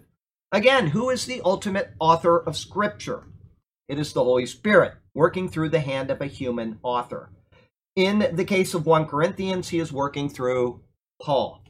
Again, 0.51 0.89
who 0.89 1.11
is 1.11 1.27
the 1.27 1.43
ultimate 1.45 1.93
author 2.01 2.39
of 2.39 2.57
Scripture? 2.57 3.25
It 3.87 3.99
is 3.99 4.15
the 4.15 4.25
Holy 4.25 4.47
Spirit, 4.47 4.95
working 5.15 5.51
through 5.51 5.69
the 5.69 5.81
hand 5.81 6.11
of 6.11 6.23
a 6.23 6.27
human 6.27 6.79
author. 6.83 7.29
In 7.97 8.31
the 8.33 8.47
case 8.47 8.73
of 8.73 8.87
1 8.87 9.07
Corinthians, 9.07 9.69
he 9.69 9.79
is 9.79 9.93
working 9.93 10.31
through 10.31 10.81
Paul. 11.21 11.64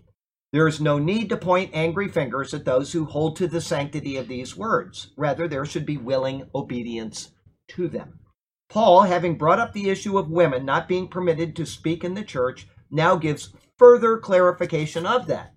There 0.54 0.68
is 0.68 0.80
no 0.80 1.00
need 1.00 1.30
to 1.30 1.36
point 1.36 1.72
angry 1.74 2.06
fingers 2.06 2.54
at 2.54 2.64
those 2.64 2.92
who 2.92 3.06
hold 3.06 3.34
to 3.38 3.48
the 3.48 3.60
sanctity 3.60 4.16
of 4.16 4.28
these 4.28 4.56
words. 4.56 5.08
Rather, 5.16 5.48
there 5.48 5.64
should 5.64 5.84
be 5.84 5.96
willing 5.96 6.48
obedience 6.54 7.32
to 7.70 7.88
them. 7.88 8.20
Paul, 8.68 9.02
having 9.02 9.36
brought 9.36 9.58
up 9.58 9.72
the 9.72 9.90
issue 9.90 10.16
of 10.16 10.30
women 10.30 10.64
not 10.64 10.86
being 10.86 11.08
permitted 11.08 11.56
to 11.56 11.66
speak 11.66 12.04
in 12.04 12.14
the 12.14 12.22
church, 12.22 12.68
now 12.88 13.16
gives 13.16 13.52
further 13.78 14.16
clarification 14.16 15.06
of 15.06 15.26
that. 15.26 15.54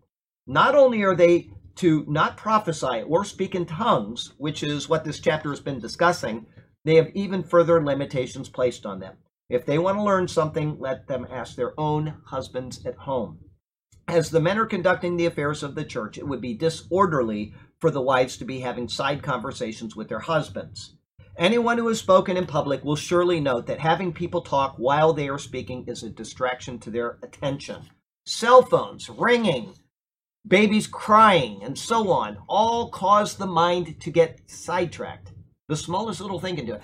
Not 0.48 0.74
only 0.74 1.04
are 1.04 1.16
they 1.16 1.52
to 1.76 2.04
not 2.08 2.36
prophesy 2.36 3.04
or 3.04 3.24
speak 3.24 3.54
in 3.54 3.68
tongues, 3.68 4.34
which 4.40 4.64
is 4.64 4.90
what 4.90 5.06
this 5.06 5.20
chapter 5.20 5.52
has 5.52 5.60
been 5.60 5.80
discussing, 5.80 6.48
they 6.86 6.96
have 6.96 7.12
even 7.14 7.44
further 7.44 7.86
limitations 7.86 8.50
placed 8.50 8.84
on 8.84 9.00
them. 9.00 9.18
If 9.48 9.64
they 9.64 9.78
want 9.78 10.00
to 10.00 10.04
learn 10.04 10.28
something, 10.28 10.80
let 10.80 11.08
them 11.08 11.28
ask 11.30 11.56
their 11.56 11.80
own 11.80 12.16
husbands 12.26 12.84
at 12.84 12.96
home. 12.96 13.42
As 14.08 14.30
the 14.30 14.40
men 14.40 14.58
are 14.58 14.66
conducting 14.66 15.18
the 15.18 15.26
affairs 15.26 15.64
of 15.64 15.76
the 15.76 15.84
church, 15.84 16.18
it 16.18 16.26
would 16.26 16.40
be 16.40 16.54
disorderly 16.54 17.54
for 17.82 17.92
the 17.92 18.02
wives 18.02 18.38
to 18.38 18.46
be 18.46 18.62
having 18.62 18.88
side 18.88 19.22
conversations 19.22 19.98
with 19.98 20.08
their 20.08 20.20
husbands. 20.20 20.94
Anyone 21.38 21.78
who 21.78 21.90
has 21.90 22.00
spoken 22.00 22.38
in 22.38 22.48
public 22.48 22.86
will 22.86 22.96
surely 22.96 23.42
note 23.42 23.68
that 23.68 23.80
having 23.80 24.14
people 24.14 24.42
talk 24.42 24.76
while 24.78 25.12
they 25.12 25.28
are 25.28 25.38
speaking 25.38 25.84
is 25.88 26.04
a 26.04 26.10
distraction 26.10 26.80
to 26.80 26.90
their 26.90 27.20
attention. 27.22 27.90
Cell 28.26 28.62
phones 28.62 29.10
ringing, 29.10 29.74
babies 30.48 30.88
crying, 30.88 31.62
and 31.62 31.78
so 31.78 32.10
on 32.10 32.38
all 32.48 32.90
cause 32.90 33.36
the 33.36 33.46
mind 33.46 34.00
to 34.00 34.10
get 34.10 34.40
sidetracked. 34.50 35.34
The 35.68 35.76
smallest 35.76 36.22
little 36.22 36.40
thing 36.40 36.56
can 36.56 36.66
do 36.66 36.76
it. 36.76 36.84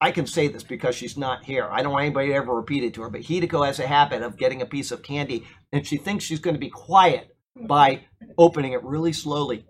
I 0.00 0.10
can 0.10 0.26
say 0.26 0.48
this 0.48 0.64
because 0.64 0.94
she's 0.94 1.16
not 1.16 1.44
here. 1.44 1.68
I 1.70 1.82
don't 1.82 1.92
want 1.92 2.04
anybody 2.04 2.28
to 2.28 2.34
ever 2.34 2.54
repeat 2.54 2.84
it 2.84 2.92
to 2.94 3.02
her, 3.02 3.10
but 3.10 3.22
Hideko 3.22 3.64
has 3.64 3.78
a 3.78 3.86
habit 3.86 4.22
of 4.22 4.36
getting 4.36 4.60
a 4.60 4.66
piece 4.66 4.90
of 4.90 5.02
candy 5.02 5.46
and 5.74 5.84
she 5.84 5.96
thinks 5.96 6.24
she's 6.24 6.38
going 6.38 6.54
to 6.54 6.60
be 6.60 6.70
quiet 6.70 7.36
by 7.66 8.04
opening 8.38 8.72
it 8.72 8.82
really 8.84 9.12
slowly. 9.12 9.66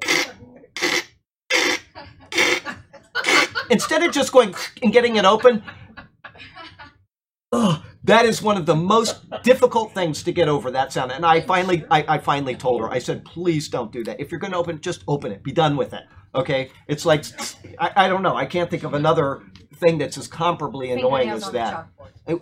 Instead 3.70 4.02
of 4.02 4.12
just 4.12 4.30
going 4.30 4.54
and 4.82 4.92
getting 4.92 5.16
it 5.16 5.24
open, 5.24 5.64
oh, 7.52 7.82
that 8.04 8.26
is 8.26 8.42
one 8.42 8.58
of 8.58 8.66
the 8.66 8.76
most 8.76 9.24
difficult 9.42 9.94
things 9.94 10.22
to 10.24 10.30
get 10.30 10.46
over 10.46 10.70
that 10.70 10.92
sound. 10.92 11.10
And 11.10 11.24
I 11.24 11.40
finally, 11.40 11.86
I, 11.90 12.04
I 12.06 12.18
finally 12.18 12.54
told 12.54 12.82
her, 12.82 12.90
I 12.90 12.98
said, 12.98 13.24
please 13.24 13.70
don't 13.70 13.90
do 13.90 14.04
that. 14.04 14.20
If 14.20 14.30
you're 14.30 14.40
going 14.40 14.52
to 14.52 14.58
open, 14.58 14.82
just 14.82 15.04
open 15.08 15.32
it. 15.32 15.42
Be 15.42 15.52
done 15.52 15.74
with 15.74 15.94
it. 15.94 16.02
Okay? 16.34 16.70
It's 16.86 17.06
like, 17.06 17.24
I, 17.78 17.92
I 17.96 18.08
don't 18.08 18.22
know. 18.22 18.36
I 18.36 18.44
can't 18.44 18.70
think 18.70 18.84
of 18.84 18.92
another 18.92 19.42
thing 19.74 19.98
that's 19.98 20.16
as 20.18 20.28
comparably 20.28 20.92
annoying 20.92 21.30
as 21.30 21.50
that. 21.50 21.88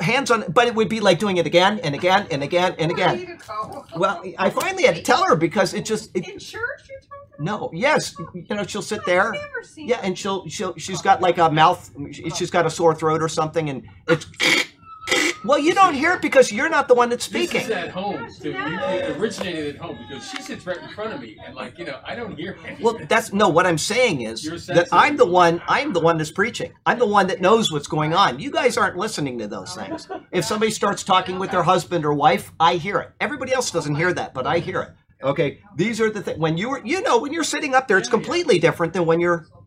Hands 0.00 0.30
on, 0.30 0.44
but 0.48 0.68
it 0.68 0.74
would 0.74 0.88
be 0.88 1.00
like 1.00 1.18
doing 1.18 1.38
it 1.38 1.46
again 1.46 1.80
and 1.80 1.94
again 1.94 2.26
and 2.30 2.42
again 2.42 2.76
and 2.78 2.92
again. 2.92 3.18
Ready 3.18 3.26
to 3.26 3.36
go. 3.46 3.84
Well, 3.96 4.22
I 4.38 4.50
finally 4.50 4.84
had 4.84 4.94
to 4.94 5.02
tell 5.02 5.24
her 5.24 5.34
because 5.34 5.74
it 5.74 5.84
just, 5.84 6.14
In 6.14 6.22
church, 6.22 6.88
you're 6.88 7.00
talking 7.00 7.22
no, 7.38 7.70
yes, 7.72 8.14
oh, 8.20 8.30
you 8.34 8.54
know, 8.54 8.64
she'll 8.64 8.82
sit 8.82 9.04
there. 9.04 9.34
I've 9.34 9.68
Yeah, 9.76 10.00
and 10.02 10.16
she'll 10.16 10.48
she'll 10.48 10.76
she's 10.76 11.00
oh. 11.00 11.02
got 11.02 11.20
like 11.20 11.38
a 11.38 11.50
mouth. 11.50 11.90
She's 12.12 12.50
oh. 12.50 12.52
got 12.52 12.66
a 12.66 12.70
sore 12.70 12.94
throat 12.94 13.22
or 13.22 13.28
something, 13.28 13.68
and 13.68 13.88
it's 14.06 14.26
Well, 15.44 15.58
you 15.58 15.74
don't 15.74 15.94
hear 15.94 16.12
it 16.12 16.22
because 16.22 16.52
you're 16.52 16.68
not 16.68 16.86
the 16.86 16.94
one 16.94 17.08
that's 17.08 17.24
speaking. 17.24 17.54
This 17.54 17.64
speaking. 17.64 17.78
is 17.78 17.84
at 17.88 17.90
home. 17.90 18.16
Gosh, 18.16 18.36
The- 18.38 19.08
It 19.10 19.16
originated 19.16 19.74
at 19.74 19.80
home 19.82 19.98
because 20.08 20.28
she 20.28 20.40
sits 20.40 20.64
right 20.66 20.78
in 20.78 20.88
front 20.90 21.12
of 21.12 21.20
me, 21.20 21.36
and 21.44 21.54
like 21.54 21.78
you 21.78 21.84
know, 21.84 21.98
I 22.04 22.14
don't 22.14 22.36
hear 22.38 22.56
anything. 22.64 22.84
Well, 22.84 22.98
that's 23.08 23.32
no. 23.32 23.48
What 23.48 23.66
I'm 23.66 23.78
saying 23.78 24.20
is 24.22 24.44
that. 24.66 24.88
I'm 24.92 25.16
the 25.16 25.26
one. 25.26 25.60
I'm 25.66 25.92
the 25.92 26.00
one 26.00 26.18
that's 26.18 26.30
preaching. 26.30 26.72
I'm 26.86 26.98
the 27.00 27.06
one 27.06 27.26
that 27.26 27.40
knows 27.40 27.72
what's 27.72 27.88
going 27.88 28.14
on. 28.14 28.38
You 28.38 28.50
guys 28.52 28.76
aren't 28.76 28.96
listening 28.96 29.38
to 29.38 29.48
those 29.48 29.74
things. 29.74 30.06
If 30.30 30.44
somebody 30.44 30.70
starts 30.70 31.02
talking 31.02 31.38
with 31.40 31.50
their 31.50 31.64
husband 31.64 32.04
or 32.04 32.14
wife, 32.14 32.52
I 32.60 32.76
hear 32.76 32.98
it. 33.00 33.10
Everybody 33.20 33.52
else 33.52 33.70
doesn't 33.72 33.96
hear 33.96 34.12
that, 34.14 34.34
but 34.34 34.46
I 34.46 34.58
hear 34.60 34.80
it. 34.82 34.90
Okay, 35.24 35.58
these 35.76 36.00
are 36.00 36.10
the 36.10 36.20
things. 36.22 36.38
When 36.38 36.56
you 36.56 36.68
were, 36.70 36.82
you 36.84 37.00
know, 37.02 37.18
when 37.18 37.32
you're 37.32 37.44
sitting 37.44 37.74
up 37.74 37.86
there, 37.88 37.96
it's 37.98 38.08
Yeah, 38.08 38.16
yeah. 38.16 38.22
completely 38.22 38.58
different 38.58 38.92
than 38.92 39.06
when 39.06 39.20
you're 39.20 39.46
I 39.54 39.61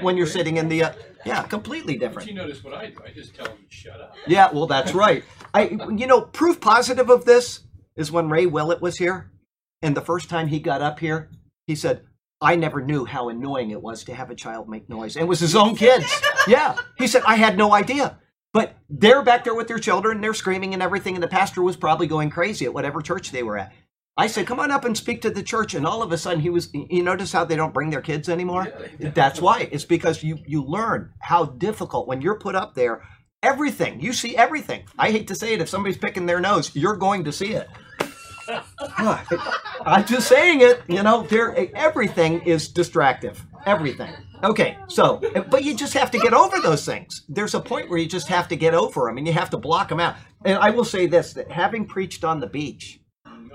when 0.00 0.16
you're 0.16 0.26
sitting 0.26 0.56
in 0.56 0.68
the. 0.68 0.84
Uh, 0.84 0.92
yeah, 1.24 1.42
completely 1.42 1.96
But 1.96 2.06
different. 2.06 2.28
you 2.28 2.34
notice 2.34 2.62
what 2.62 2.74
I 2.74 2.86
do? 2.90 2.98
I 3.04 3.10
just 3.10 3.34
tell 3.34 3.46
them 3.46 3.56
to 3.68 3.74
shut 3.74 4.00
up. 4.00 4.14
Yeah, 4.28 4.50
well, 4.52 4.66
that's 4.66 4.94
right. 4.94 5.24
I, 5.52 5.76
you 5.96 6.06
know, 6.06 6.20
proof 6.20 6.60
positive 6.60 7.10
of 7.10 7.24
this 7.24 7.60
is 7.96 8.12
when 8.12 8.28
Ray 8.28 8.46
Willett 8.46 8.80
was 8.80 8.96
here, 8.98 9.30
and 9.82 9.96
the 9.96 10.00
first 10.02 10.28
time 10.30 10.46
he 10.48 10.60
got 10.60 10.82
up 10.82 11.00
here, 11.00 11.30
he 11.66 11.74
said, 11.74 12.02
"I 12.40 12.54
never 12.56 12.80
knew 12.80 13.04
how 13.06 13.28
annoying 13.28 13.70
it 13.70 13.82
was 13.82 14.04
to 14.04 14.14
have 14.14 14.30
a 14.30 14.34
child 14.36 14.68
make 14.68 14.88
noise." 14.88 15.16
And 15.16 15.24
it 15.24 15.28
was 15.28 15.40
his 15.40 15.56
own 15.56 15.74
kids. 15.84 16.06
Yeah, 16.46 16.76
he 16.98 17.06
said, 17.08 17.22
"I 17.26 17.36
had 17.36 17.56
no 17.58 17.74
idea." 17.74 18.18
But 18.52 18.74
they're 18.88 19.22
back 19.22 19.44
there 19.44 19.54
with 19.54 19.68
their 19.68 19.78
children, 19.78 20.20
they're 20.22 20.32
screaming 20.32 20.72
and 20.72 20.82
everything, 20.82 21.14
and 21.14 21.22
the 21.22 21.28
pastor 21.28 21.60
was 21.60 21.76
probably 21.76 22.06
going 22.06 22.30
crazy 22.30 22.64
at 22.64 22.72
whatever 22.72 23.02
church 23.02 23.30
they 23.30 23.42
were 23.42 23.58
at. 23.58 23.72
I 24.18 24.28
said, 24.28 24.46
"Come 24.46 24.60
on 24.60 24.70
up 24.70 24.84
and 24.84 24.96
speak 24.96 25.20
to 25.22 25.30
the 25.30 25.42
church," 25.42 25.74
and 25.74 25.86
all 25.86 26.02
of 26.02 26.10
a 26.10 26.18
sudden, 26.18 26.40
he 26.40 26.50
was. 26.50 26.70
You 26.72 27.02
notice 27.02 27.32
how 27.32 27.44
they 27.44 27.56
don't 27.56 27.74
bring 27.74 27.90
their 27.90 28.00
kids 28.00 28.28
anymore? 28.28 28.66
Yeah. 28.98 29.10
That's 29.10 29.40
why. 29.40 29.68
It's 29.70 29.84
because 29.84 30.22
you 30.22 30.38
you 30.46 30.64
learn 30.64 31.12
how 31.20 31.44
difficult 31.44 32.08
when 32.08 32.22
you're 32.22 32.38
put 32.38 32.54
up 32.54 32.74
there. 32.74 33.02
Everything 33.42 34.00
you 34.00 34.12
see, 34.12 34.36
everything. 34.36 34.84
I 34.98 35.10
hate 35.10 35.28
to 35.28 35.34
say 35.34 35.52
it. 35.52 35.60
If 35.60 35.68
somebody's 35.68 35.98
picking 35.98 36.26
their 36.26 36.40
nose, 36.40 36.74
you're 36.74 36.96
going 36.96 37.24
to 37.24 37.32
see 37.32 37.52
it. 37.52 37.68
I'm 38.98 40.06
just 40.06 40.28
saying 40.28 40.62
it. 40.62 40.82
You 40.88 41.02
know, 41.02 41.22
there 41.24 41.54
everything 41.76 42.42
is 42.42 42.68
distractive. 42.68 43.44
Everything. 43.66 44.12
Okay, 44.42 44.78
so 44.88 45.18
eh, 45.34 45.40
but 45.40 45.64
you 45.64 45.74
just 45.74 45.94
have 45.94 46.10
to 46.12 46.18
get 46.18 46.32
over 46.32 46.60
those 46.60 46.84
things. 46.84 47.24
There's 47.28 47.54
a 47.54 47.60
point 47.60 47.90
where 47.90 47.98
you 47.98 48.06
just 48.06 48.28
have 48.28 48.48
to 48.48 48.56
get 48.56 48.74
over 48.74 49.06
them, 49.06 49.18
and 49.18 49.26
you 49.26 49.32
have 49.32 49.50
to 49.50 49.56
block 49.58 49.88
them 49.88 50.00
out. 50.00 50.16
And 50.44 50.58
I 50.58 50.70
will 50.70 50.84
say 50.84 51.06
this: 51.06 51.32
that 51.34 51.50
having 51.50 51.86
preached 51.86 52.24
on 52.24 52.40
the 52.40 52.46
beach, 52.46 53.00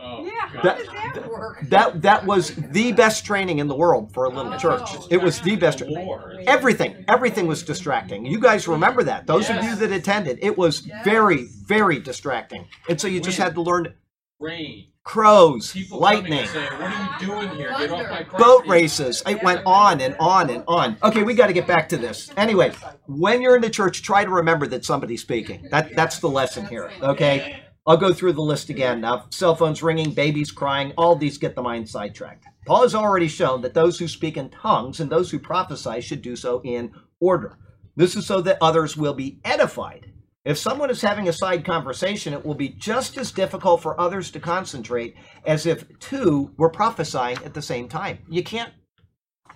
Oh, 0.03 0.25
Yeah, 0.25 0.31
how 0.47 0.61
does 0.75 0.87
that 0.87 1.29
work? 1.29 1.59
that 1.69 2.01
that 2.01 2.25
was 2.25 2.55
the 2.55 2.91
best 2.91 3.25
training 3.25 3.59
in 3.59 3.67
the 3.67 3.75
world 3.75 4.13
for 4.13 4.25
a 4.25 4.29
little 4.29 4.57
church. 4.57 4.89
It 5.09 5.21
was 5.21 5.39
the 5.41 5.55
best. 5.55 5.81
War. 5.85 6.35
Everything, 6.47 7.05
everything 7.07 7.47
was 7.47 7.63
distracting. 7.63 8.25
You 8.25 8.39
guys 8.39 8.67
remember 8.67 9.03
that. 9.03 9.27
Those 9.27 9.49
of 9.49 9.63
you 9.63 9.75
that 9.75 9.91
attended, 9.91 10.39
it 10.41 10.57
was 10.57 10.79
very, 11.03 11.47
very 11.67 11.99
distracting. 11.99 12.65
And 12.89 12.99
so 12.99 13.07
you 13.07 13.19
just 13.19 13.37
had 13.37 13.53
to 13.55 13.61
learn 13.61 13.93
Rain. 14.39 14.87
crows, 15.03 15.71
People 15.71 15.99
lightning, 15.99 16.39
and 16.39 16.49
saying, 16.49 16.71
"What 16.73 16.81
are 16.81 17.19
you 17.21 17.27
doing 17.27 17.49
here? 17.55 17.69
Get 17.77 17.91
off 17.91 18.09
my 18.09 18.23
boat 18.39 18.65
races. 18.67 19.21
It 19.27 19.43
went 19.43 19.61
on 19.67 20.01
and 20.01 20.15
on 20.19 20.49
and 20.49 20.63
on. 20.67 20.97
Okay, 21.03 21.21
we 21.23 21.35
got 21.35 21.47
to 21.47 21.53
get 21.53 21.67
back 21.67 21.89
to 21.89 21.97
this. 21.97 22.31
Anyway, 22.37 22.71
when 23.05 23.41
you're 23.41 23.55
in 23.55 23.61
the 23.61 23.69
church, 23.69 24.01
try 24.01 24.23
to 24.25 24.31
remember 24.31 24.65
that 24.67 24.83
somebody's 24.83 25.21
speaking. 25.21 25.67
That 25.69 25.95
that's 25.95 26.17
the 26.19 26.29
lesson 26.29 26.65
here. 26.67 26.91
Okay, 27.03 27.61
I'll 27.87 27.97
go 27.97 28.13
through 28.13 28.33
the 28.33 28.41
list 28.41 28.69
again. 28.69 29.01
Now, 29.01 29.25
cell 29.31 29.55
phones 29.55 29.81
ringing, 29.81 30.13
babies 30.13 30.51
crying, 30.51 30.93
all 30.97 31.15
these 31.15 31.37
get 31.37 31.55
the 31.55 31.63
mind 31.63 31.89
sidetracked. 31.89 32.45
Paul 32.67 32.83
has 32.83 32.93
already 32.93 33.27
shown 33.27 33.61
that 33.61 33.73
those 33.73 33.97
who 33.97 34.07
speak 34.07 34.37
in 34.37 34.49
tongues 34.49 34.99
and 34.99 35.09
those 35.09 35.31
who 35.31 35.39
prophesy 35.39 36.01
should 36.01 36.21
do 36.21 36.35
so 36.35 36.61
in 36.63 36.91
order. 37.19 37.57
This 37.95 38.15
is 38.15 38.27
so 38.27 38.39
that 38.41 38.59
others 38.61 38.95
will 38.95 39.15
be 39.15 39.39
edified. 39.43 40.11
If 40.45 40.57
someone 40.57 40.89
is 40.89 41.01
having 41.01 41.27
a 41.27 41.33
side 41.33 41.65
conversation, 41.65 42.33
it 42.33 42.45
will 42.45 42.55
be 42.55 42.69
just 42.69 43.17
as 43.17 43.31
difficult 43.31 43.81
for 43.81 43.99
others 43.99 44.31
to 44.31 44.39
concentrate 44.39 45.15
as 45.45 45.65
if 45.65 45.85
two 45.99 46.51
were 46.57 46.69
prophesying 46.69 47.37
at 47.43 47.53
the 47.53 47.61
same 47.61 47.87
time. 47.87 48.19
You 48.29 48.43
can't 48.43 48.73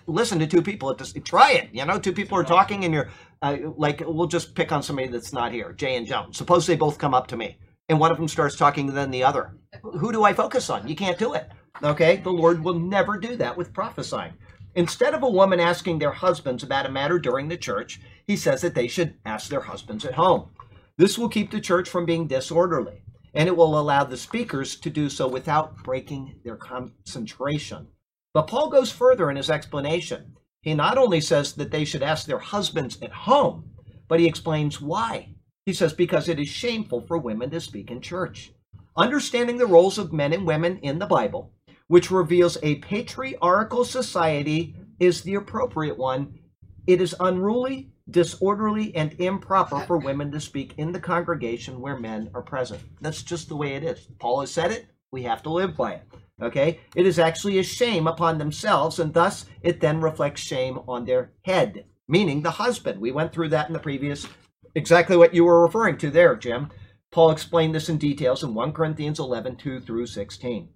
listen 0.06 0.38
to 0.38 0.46
two 0.46 0.62
people 0.62 0.90
at 0.90 0.98
this. 0.98 1.12
Try 1.24 1.52
it. 1.52 1.70
You 1.72 1.84
know, 1.84 1.98
two 1.98 2.12
people 2.12 2.38
are 2.38 2.44
talking, 2.44 2.84
and 2.84 2.94
you're 2.94 3.10
uh, 3.42 3.56
like, 3.76 4.02
we'll 4.06 4.28
just 4.28 4.54
pick 4.54 4.70
on 4.70 4.82
somebody 4.82 5.08
that's 5.08 5.32
not 5.32 5.52
here, 5.52 5.72
Jay 5.72 5.96
and 5.96 6.06
Joan. 6.06 6.32
Suppose 6.32 6.66
they 6.66 6.76
both 6.76 6.98
come 6.98 7.14
up 7.14 7.26
to 7.28 7.36
me, 7.36 7.58
and 7.88 8.00
one 8.00 8.10
of 8.10 8.16
them 8.16 8.28
starts 8.28 8.56
talking, 8.56 8.86
then 8.86 9.10
the 9.10 9.24
other. 9.24 9.56
Who 9.82 10.12
do 10.12 10.24
I 10.24 10.32
focus 10.32 10.70
on? 10.70 10.88
You 10.88 10.96
can't 10.96 11.18
do 11.18 11.34
it. 11.34 11.48
Okay, 11.82 12.16
the 12.16 12.30
Lord 12.30 12.64
will 12.64 12.78
never 12.78 13.18
do 13.18 13.36
that 13.36 13.56
with 13.56 13.72
prophesying. 13.72 14.32
Instead 14.74 15.14
of 15.14 15.22
a 15.22 15.30
woman 15.30 15.60
asking 15.60 15.98
their 15.98 16.12
husbands 16.12 16.62
about 16.62 16.86
a 16.86 16.90
matter 16.90 17.18
during 17.18 17.48
the 17.48 17.56
church, 17.56 18.00
he 18.26 18.36
says 18.36 18.60
that 18.60 18.74
they 18.74 18.88
should 18.88 19.14
ask 19.24 19.48
their 19.48 19.60
husbands 19.60 20.04
at 20.04 20.14
home. 20.14 20.50
This 20.98 21.18
will 21.18 21.28
keep 21.28 21.50
the 21.50 21.60
church 21.60 21.88
from 21.88 22.06
being 22.06 22.26
disorderly, 22.26 23.02
and 23.34 23.48
it 23.48 23.56
will 23.56 23.78
allow 23.78 24.04
the 24.04 24.16
speakers 24.16 24.76
to 24.76 24.90
do 24.90 25.08
so 25.08 25.28
without 25.28 25.82
breaking 25.82 26.40
their 26.44 26.56
concentration. 26.56 27.88
But 28.34 28.48
Paul 28.48 28.68
goes 28.68 28.92
further 28.92 29.30
in 29.30 29.36
his 29.36 29.50
explanation. 29.50 30.34
He 30.60 30.74
not 30.74 30.98
only 30.98 31.20
says 31.20 31.54
that 31.54 31.70
they 31.70 31.84
should 31.84 32.02
ask 32.02 32.26
their 32.26 32.38
husbands 32.38 32.98
at 33.00 33.12
home, 33.12 33.70
but 34.08 34.20
he 34.20 34.26
explains 34.26 34.80
why. 34.80 35.35
He 35.66 35.72
says, 35.72 35.92
because 35.92 36.28
it 36.28 36.38
is 36.38 36.48
shameful 36.48 37.00
for 37.00 37.18
women 37.18 37.50
to 37.50 37.60
speak 37.60 37.90
in 37.90 38.00
church. 38.00 38.52
Understanding 38.96 39.58
the 39.58 39.66
roles 39.66 39.98
of 39.98 40.12
men 40.12 40.32
and 40.32 40.46
women 40.46 40.78
in 40.78 41.00
the 41.00 41.06
Bible, 41.06 41.52
which 41.88 42.12
reveals 42.12 42.56
a 42.62 42.76
patriarchal 42.76 43.84
society, 43.84 44.76
is 45.00 45.22
the 45.22 45.34
appropriate 45.34 45.98
one. 45.98 46.38
It 46.86 47.00
is 47.00 47.16
unruly, 47.18 47.90
disorderly, 48.08 48.94
and 48.94 49.20
improper 49.20 49.80
for 49.80 49.98
women 49.98 50.30
to 50.30 50.40
speak 50.40 50.74
in 50.78 50.92
the 50.92 51.00
congregation 51.00 51.80
where 51.80 51.98
men 51.98 52.30
are 52.32 52.42
present. 52.42 52.80
That's 53.00 53.24
just 53.24 53.48
the 53.48 53.56
way 53.56 53.74
it 53.74 53.82
is. 53.82 54.06
Paul 54.20 54.40
has 54.40 54.52
said 54.52 54.70
it. 54.70 54.86
We 55.10 55.24
have 55.24 55.42
to 55.42 55.50
live 55.50 55.76
by 55.76 55.94
it. 55.94 56.02
Okay? 56.40 56.78
It 56.94 57.06
is 57.06 57.18
actually 57.18 57.58
a 57.58 57.64
shame 57.64 58.06
upon 58.06 58.38
themselves, 58.38 59.00
and 59.00 59.12
thus 59.12 59.46
it 59.62 59.80
then 59.80 60.00
reflects 60.00 60.42
shame 60.42 60.78
on 60.86 61.04
their 61.04 61.32
head, 61.42 61.86
meaning 62.06 62.42
the 62.42 62.52
husband. 62.52 63.00
We 63.00 63.10
went 63.10 63.32
through 63.32 63.48
that 63.48 63.66
in 63.66 63.72
the 63.72 63.80
previous, 63.80 64.28
exactly 64.76 65.16
what 65.16 65.34
you 65.34 65.44
were 65.44 65.62
referring 65.62 65.96
to 65.98 66.10
there, 66.10 66.36
Jim. 66.36 66.70
Paul 67.10 67.30
explained 67.30 67.74
this 67.74 67.88
in 67.88 67.98
details 67.98 68.44
in 68.44 68.54
1 68.54 68.72
Corinthians 68.72 69.18
11 69.18 69.56
2 69.56 69.80
through 69.80 70.06
16. 70.06 70.68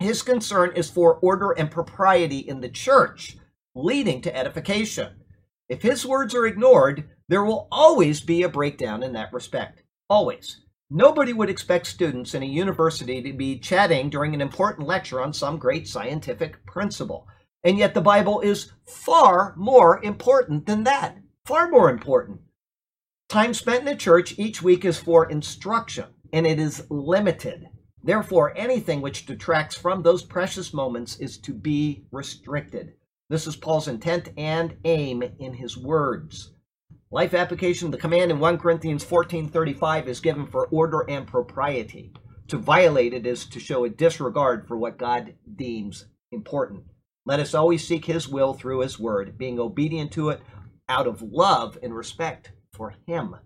His 0.00 0.22
concern 0.22 0.72
is 0.74 0.90
for 0.90 1.14
order 1.16 1.52
and 1.52 1.70
propriety 1.70 2.38
in 2.38 2.60
the 2.60 2.68
church, 2.68 3.36
leading 3.74 4.20
to 4.22 4.36
edification. 4.36 5.22
If 5.68 5.82
his 5.82 6.04
words 6.04 6.34
are 6.34 6.46
ignored, 6.46 7.08
there 7.28 7.44
will 7.44 7.68
always 7.70 8.20
be 8.20 8.42
a 8.42 8.48
breakdown 8.48 9.02
in 9.02 9.12
that 9.12 9.32
respect. 9.32 9.82
Always. 10.10 10.62
Nobody 10.90 11.32
would 11.32 11.50
expect 11.50 11.86
students 11.86 12.34
in 12.34 12.42
a 12.42 12.46
university 12.46 13.20
to 13.22 13.32
be 13.32 13.58
chatting 13.58 14.08
during 14.08 14.34
an 14.34 14.40
important 14.40 14.86
lecture 14.86 15.20
on 15.20 15.32
some 15.32 15.58
great 15.58 15.86
scientific 15.86 16.64
principle. 16.64 17.26
And 17.62 17.76
yet 17.76 17.92
the 17.92 18.00
Bible 18.00 18.40
is 18.40 18.72
far 18.86 19.54
more 19.56 20.02
important 20.02 20.64
than 20.64 20.84
that. 20.84 21.18
Far 21.44 21.68
more 21.68 21.90
important. 21.90 22.40
Time 23.28 23.52
spent 23.52 23.80
in 23.80 23.84
the 23.84 23.94
church 23.94 24.38
each 24.38 24.62
week 24.62 24.86
is 24.86 24.98
for 24.98 25.28
instruction, 25.28 26.06
and 26.32 26.46
it 26.46 26.58
is 26.58 26.86
limited. 26.88 27.68
Therefore, 28.02 28.56
anything 28.56 29.02
which 29.02 29.26
detracts 29.26 29.76
from 29.76 30.02
those 30.02 30.22
precious 30.22 30.72
moments 30.72 31.18
is 31.18 31.36
to 31.40 31.52
be 31.52 32.06
restricted. 32.10 32.94
This 33.28 33.46
is 33.46 33.54
Paul's 33.54 33.86
intent 33.86 34.30
and 34.38 34.78
aim 34.84 35.22
in 35.38 35.52
his 35.52 35.76
words. 35.76 36.52
Life 37.10 37.34
application, 37.34 37.90
the 37.90 37.98
command 37.98 38.30
in 38.30 38.40
1 38.40 38.56
Corinthians 38.56 39.04
14:35 39.04 40.08
is 40.08 40.20
given 40.20 40.46
for 40.46 40.68
order 40.68 41.00
and 41.00 41.26
propriety. 41.26 42.14
To 42.46 42.56
violate 42.56 43.12
it 43.12 43.26
is 43.26 43.44
to 43.50 43.60
show 43.60 43.84
a 43.84 43.90
disregard 43.90 44.66
for 44.66 44.78
what 44.78 44.96
God 44.96 45.34
deems 45.54 46.06
important. 46.32 46.84
Let 47.26 47.40
us 47.40 47.52
always 47.52 47.86
seek 47.86 48.06
his 48.06 48.26
will 48.26 48.54
through 48.54 48.80
his 48.80 48.98
word, 48.98 49.36
being 49.36 49.60
obedient 49.60 50.12
to 50.12 50.30
it 50.30 50.40
out 50.88 51.06
of 51.06 51.20
love 51.20 51.76
and 51.82 51.94
respect 51.94 52.52
for 52.78 52.94
him. 53.06 53.36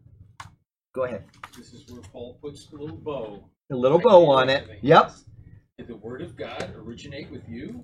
Go 0.94 1.04
ahead. 1.04 1.24
This 1.56 1.72
is 1.72 1.90
where 1.90 2.02
Paul 2.12 2.38
puts 2.40 2.66
the 2.66 2.76
little 2.76 2.98
bow. 2.98 3.48
A 3.72 3.74
little 3.74 3.98
bow 3.98 4.30
on 4.30 4.50
it. 4.50 4.68
Yep. 4.82 5.12
Did 5.78 5.88
the 5.88 5.96
word 5.96 6.20
of 6.20 6.36
God 6.36 6.74
originate 6.76 7.30
with 7.30 7.48
you, 7.48 7.82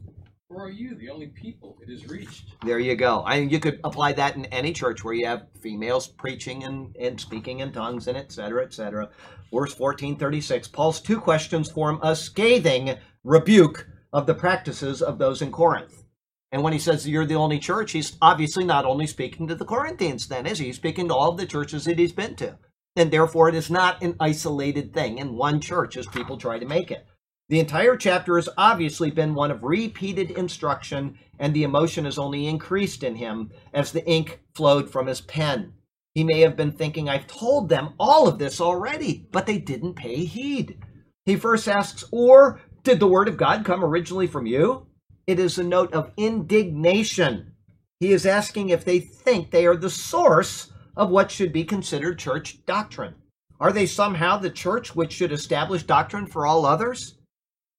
or 0.50 0.66
are 0.66 0.70
you 0.70 0.94
the 0.94 1.08
only 1.08 1.28
people 1.28 1.78
it 1.82 1.90
has 1.90 2.06
reached? 2.06 2.54
There 2.64 2.78
you 2.78 2.94
go. 2.94 3.24
I 3.26 3.40
mean, 3.40 3.48
you 3.48 3.58
could 3.58 3.80
apply 3.82 4.12
that 4.12 4.36
in 4.36 4.44
any 4.46 4.74
church 4.74 5.02
where 5.02 5.14
you 5.14 5.24
have 5.24 5.46
females 5.58 6.06
preaching 6.06 6.64
and, 6.64 6.94
and 6.96 7.18
speaking 7.18 7.60
in 7.60 7.72
tongues 7.72 8.06
and 8.08 8.16
etc. 8.18 8.44
cetera, 8.44 8.64
et 8.64 8.74
cetera. 8.74 9.04
Verse 9.50 9.78
1436, 9.78 10.68
Paul's 10.68 11.00
two 11.00 11.18
questions 11.18 11.70
form 11.70 11.98
a 12.02 12.14
scathing 12.14 12.98
rebuke 13.24 13.88
of 14.12 14.26
the 14.26 14.34
practices 14.34 15.00
of 15.00 15.18
those 15.18 15.40
in 15.40 15.50
Corinth. 15.50 16.04
And 16.50 16.62
when 16.62 16.72
he 16.72 16.78
says 16.78 17.06
you're 17.06 17.26
the 17.26 17.34
only 17.34 17.58
church, 17.58 17.92
he's 17.92 18.16
obviously 18.22 18.64
not 18.64 18.84
only 18.84 19.06
speaking 19.06 19.46
to 19.48 19.54
the 19.54 19.64
Corinthians, 19.64 20.28
then, 20.28 20.46
is 20.46 20.58
he? 20.58 20.66
He's 20.66 20.76
speaking 20.76 21.08
to 21.08 21.14
all 21.14 21.30
of 21.30 21.36
the 21.36 21.46
churches 21.46 21.84
that 21.84 21.98
he's 21.98 22.12
been 22.12 22.36
to. 22.36 22.58
And 22.96 23.10
therefore, 23.10 23.48
it 23.48 23.54
is 23.54 23.70
not 23.70 24.02
an 24.02 24.16
isolated 24.18 24.92
thing 24.92 25.18
in 25.18 25.36
one 25.36 25.60
church 25.60 25.96
as 25.96 26.06
people 26.06 26.38
try 26.38 26.58
to 26.58 26.66
make 26.66 26.90
it. 26.90 27.06
The 27.48 27.60
entire 27.60 27.96
chapter 27.96 28.36
has 28.36 28.48
obviously 28.58 29.10
been 29.10 29.34
one 29.34 29.50
of 29.50 29.62
repeated 29.62 30.30
instruction, 30.32 31.18
and 31.38 31.54
the 31.54 31.62
emotion 31.62 32.04
has 32.06 32.18
only 32.18 32.46
increased 32.46 33.02
in 33.02 33.14
him 33.14 33.52
as 33.72 33.92
the 33.92 34.06
ink 34.06 34.40
flowed 34.54 34.90
from 34.90 35.06
his 35.06 35.20
pen. 35.20 35.74
He 36.14 36.24
may 36.24 36.40
have 36.40 36.56
been 36.56 36.72
thinking, 36.72 37.08
I've 37.08 37.26
told 37.26 37.68
them 37.68 37.94
all 37.98 38.26
of 38.26 38.38
this 38.38 38.60
already, 38.60 39.28
but 39.30 39.46
they 39.46 39.58
didn't 39.58 39.94
pay 39.94 40.24
heed. 40.24 40.78
He 41.24 41.36
first 41.36 41.68
asks, 41.68 42.04
Or 42.10 42.60
did 42.82 43.00
the 43.00 43.06
word 43.06 43.28
of 43.28 43.36
God 43.36 43.64
come 43.64 43.84
originally 43.84 44.26
from 44.26 44.44
you? 44.46 44.87
It 45.28 45.38
is 45.38 45.58
a 45.58 45.62
note 45.62 45.92
of 45.92 46.10
indignation. 46.16 47.52
He 48.00 48.12
is 48.12 48.24
asking 48.24 48.70
if 48.70 48.82
they 48.82 48.98
think 48.98 49.50
they 49.50 49.66
are 49.66 49.76
the 49.76 49.90
source 49.90 50.72
of 50.96 51.10
what 51.10 51.30
should 51.30 51.52
be 51.52 51.64
considered 51.64 52.18
church 52.18 52.64
doctrine. 52.64 53.14
Are 53.60 53.70
they 53.70 53.84
somehow 53.84 54.38
the 54.38 54.48
church 54.48 54.96
which 54.96 55.12
should 55.12 55.30
establish 55.30 55.82
doctrine 55.82 56.26
for 56.26 56.46
all 56.46 56.64
others? 56.64 57.18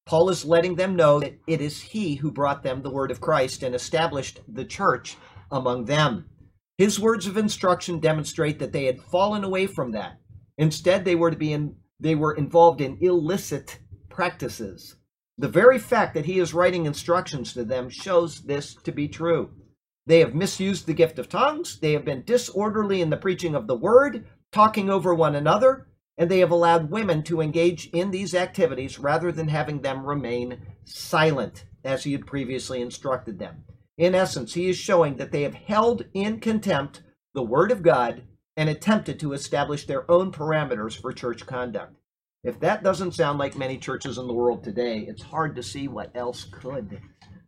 Paul 0.06 0.30
is 0.30 0.46
letting 0.46 0.76
them 0.76 0.96
know 0.96 1.22
that 1.22 1.40
it 1.48 1.60
is 1.60 1.82
he 1.82 2.14
who 2.14 2.32
brought 2.32 2.62
them 2.62 2.84
the 2.84 2.92
word 2.92 3.10
of 3.10 3.20
Christ 3.20 3.64
and 3.64 3.74
established 3.74 4.42
the 4.48 4.66
church 4.66 5.18
among 5.50 5.86
them. 5.86 6.30
His 6.78 7.00
words 7.00 7.26
of 7.26 7.36
instruction 7.36 8.00
demonstrate 8.00 8.60
that 8.60 8.74
they 8.74 8.86
had 8.86 9.02
fallen 9.02 9.44
away 9.44 9.66
from 9.66 9.92
that. 9.94 10.20
Instead, 10.60 11.04
they 11.04 11.16
were 11.16 11.32
to 11.32 11.38
be 11.38 11.54
in, 11.54 11.78
they 12.00 12.14
were 12.14 12.36
involved 12.36 12.80
in 12.80 13.00
illicit 13.02 13.80
practices. 14.08 14.98
The 15.40 15.48
very 15.48 15.80
fact 15.80 16.16
that 16.16 16.26
he 16.26 16.38
is 16.38 16.54
writing 16.54 16.86
instructions 16.86 17.54
to 17.54 17.64
them 17.64 17.90
shows 17.90 18.42
this 18.42 18.76
to 18.84 18.92
be 18.92 19.08
true. 19.08 19.52
They 20.06 20.20
have 20.20 20.36
misused 20.36 20.86
the 20.86 20.94
gift 20.94 21.18
of 21.18 21.30
tongues, 21.30 21.80
they 21.80 21.94
have 21.94 22.04
been 22.04 22.26
disorderly 22.26 23.02
in 23.02 23.10
the 23.10 23.16
preaching 23.16 23.56
of 23.56 23.66
the 23.66 23.78
word, 23.78 24.26
talking 24.52 24.90
over 24.90 25.16
one 25.16 25.36
another, 25.36 25.88
and 26.18 26.30
they 26.30 26.40
have 26.40 26.52
allowed 26.52 26.92
women 26.92 27.24
to 27.24 27.40
engage 27.40 27.88
in 27.94 28.12
these 28.12 28.36
activities 28.36 29.00
rather 29.00 29.32
than 29.32 29.48
having 29.48 29.82
them 29.82 30.06
remain 30.06 30.60
silent, 30.84 31.64
as 31.86 32.04
he 32.04 32.12
had 32.12 32.28
previously 32.28 32.82
instructed 32.82 33.40
them. 33.40 33.64
In 33.98 34.16
essence, 34.16 34.56
he 34.56 34.70
is 34.70 34.78
showing 34.78 35.16
that 35.16 35.32
they 35.32 35.44
have 35.44 35.54
held 35.54 36.04
in 36.14 36.42
contempt 36.42 37.02
the 37.34 37.44
Word 37.44 37.72
of 37.72 37.82
God 37.82 38.24
and 38.58 38.68
attempted 38.68 39.22
to 39.22 39.32
establish 39.32 39.88
their 39.88 40.10
own 40.12 40.34
parameters 40.34 41.00
for 41.00 41.14
church 41.14 41.46
conduct. 41.46 41.96
If 42.44 42.60
that 42.62 42.84
doesn't 42.84 43.16
sound 43.16 43.38
like 43.38 43.58
many 43.58 43.78
churches 43.78 44.18
in 44.18 44.26
the 44.26 44.34
world 44.34 44.64
today, 44.64 45.00
it's 45.00 45.22
hard 45.22 45.56
to 45.58 45.64
see 45.64 45.90
what 45.90 46.16
else 46.16 46.46
could. 46.46 47.02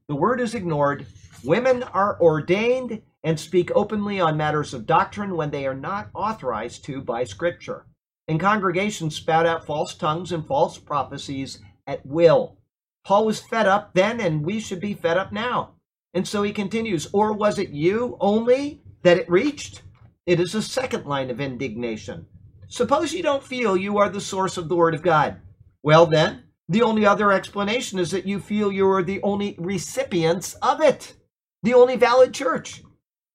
The 0.10 0.16
Word 0.16 0.42
is 0.42 0.54
ignored. 0.54 1.08
Women 1.46 1.84
are 1.84 2.20
ordained 2.20 3.02
and 3.24 3.40
speak 3.40 3.72
openly 3.74 4.20
on 4.20 4.36
matters 4.36 4.74
of 4.74 4.86
doctrine 4.86 5.38
when 5.38 5.50
they 5.50 5.66
are 5.66 5.74
not 5.74 6.10
authorized 6.14 6.84
to 6.86 7.02
by 7.02 7.24
Scripture. 7.24 7.86
And 8.28 8.38
congregations 8.38 9.16
spout 9.16 9.46
out 9.46 9.66
false 9.66 9.96
tongues 9.96 10.34
and 10.34 10.46
false 10.46 10.78
prophecies 10.78 11.60
at 11.88 12.06
will. 12.06 12.58
Paul 13.06 13.26
was 13.26 13.40
fed 13.40 13.68
up 13.68 13.94
then, 13.94 14.20
and 14.20 14.46
we 14.46 14.60
should 14.60 14.82
be 14.82 14.94
fed 14.94 15.18
up 15.18 15.32
now. 15.32 15.76
And 16.14 16.28
so 16.28 16.44
he 16.44 16.52
continues, 16.52 17.08
Or 17.14 17.32
was 17.32 17.58
it 17.58 17.70
you 17.70 18.18
only 18.20 18.82
that 19.04 19.18
it 19.18 19.30
reached? 19.30 19.84
It 20.26 20.42
is 20.42 20.54
a 20.54 20.62
second 20.62 21.06
line 21.06 21.30
of 21.30 21.40
indignation. 21.40 22.28
Suppose 22.72 23.12
you 23.12 23.22
don't 23.22 23.44
feel 23.44 23.76
you 23.76 23.98
are 23.98 24.08
the 24.08 24.22
source 24.22 24.56
of 24.56 24.70
the 24.70 24.78
Word 24.78 24.96
of 24.96 25.02
God. 25.02 25.42
Well, 25.84 26.06
then, 26.06 26.44
the 26.70 26.84
only 26.84 27.06
other 27.06 27.30
explanation 27.30 28.00
is 28.00 28.12
that 28.12 28.26
you 28.26 28.40
feel 28.40 28.72
you 28.72 28.90
are 28.92 29.04
the 29.04 29.22
only 29.24 29.58
recipients 29.60 30.54
of 30.62 30.80
it, 30.80 31.16
the 31.64 31.74
only 31.74 31.98
valid 31.98 32.34
church. 32.34 32.82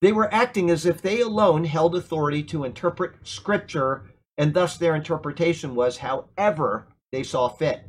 They 0.01 0.11
were 0.11 0.33
acting 0.33 0.71
as 0.71 0.87
if 0.87 1.03
they 1.03 1.21
alone 1.21 1.65
held 1.65 1.95
authority 1.95 2.41
to 2.45 2.63
interpret 2.63 3.27
Scripture, 3.27 4.09
and 4.39 4.55
thus 4.55 4.75
their 4.75 4.95
interpretation 4.95 5.75
was 5.75 5.97
however 5.97 6.87
they 7.11 7.21
saw 7.21 7.47
fit. 7.47 7.83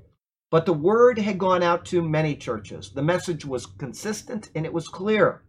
But 0.51 0.67
the 0.67 0.75
word 0.75 1.19
had 1.19 1.39
gone 1.39 1.63
out 1.63 1.87
to 1.87 2.03
many 2.03 2.37
churches. 2.37 2.91
The 2.91 3.03
message 3.03 3.47
was 3.47 3.65
consistent 3.65 4.51
and 4.55 4.67
it 4.67 4.73
was 4.75 4.87
clear. 4.87 5.45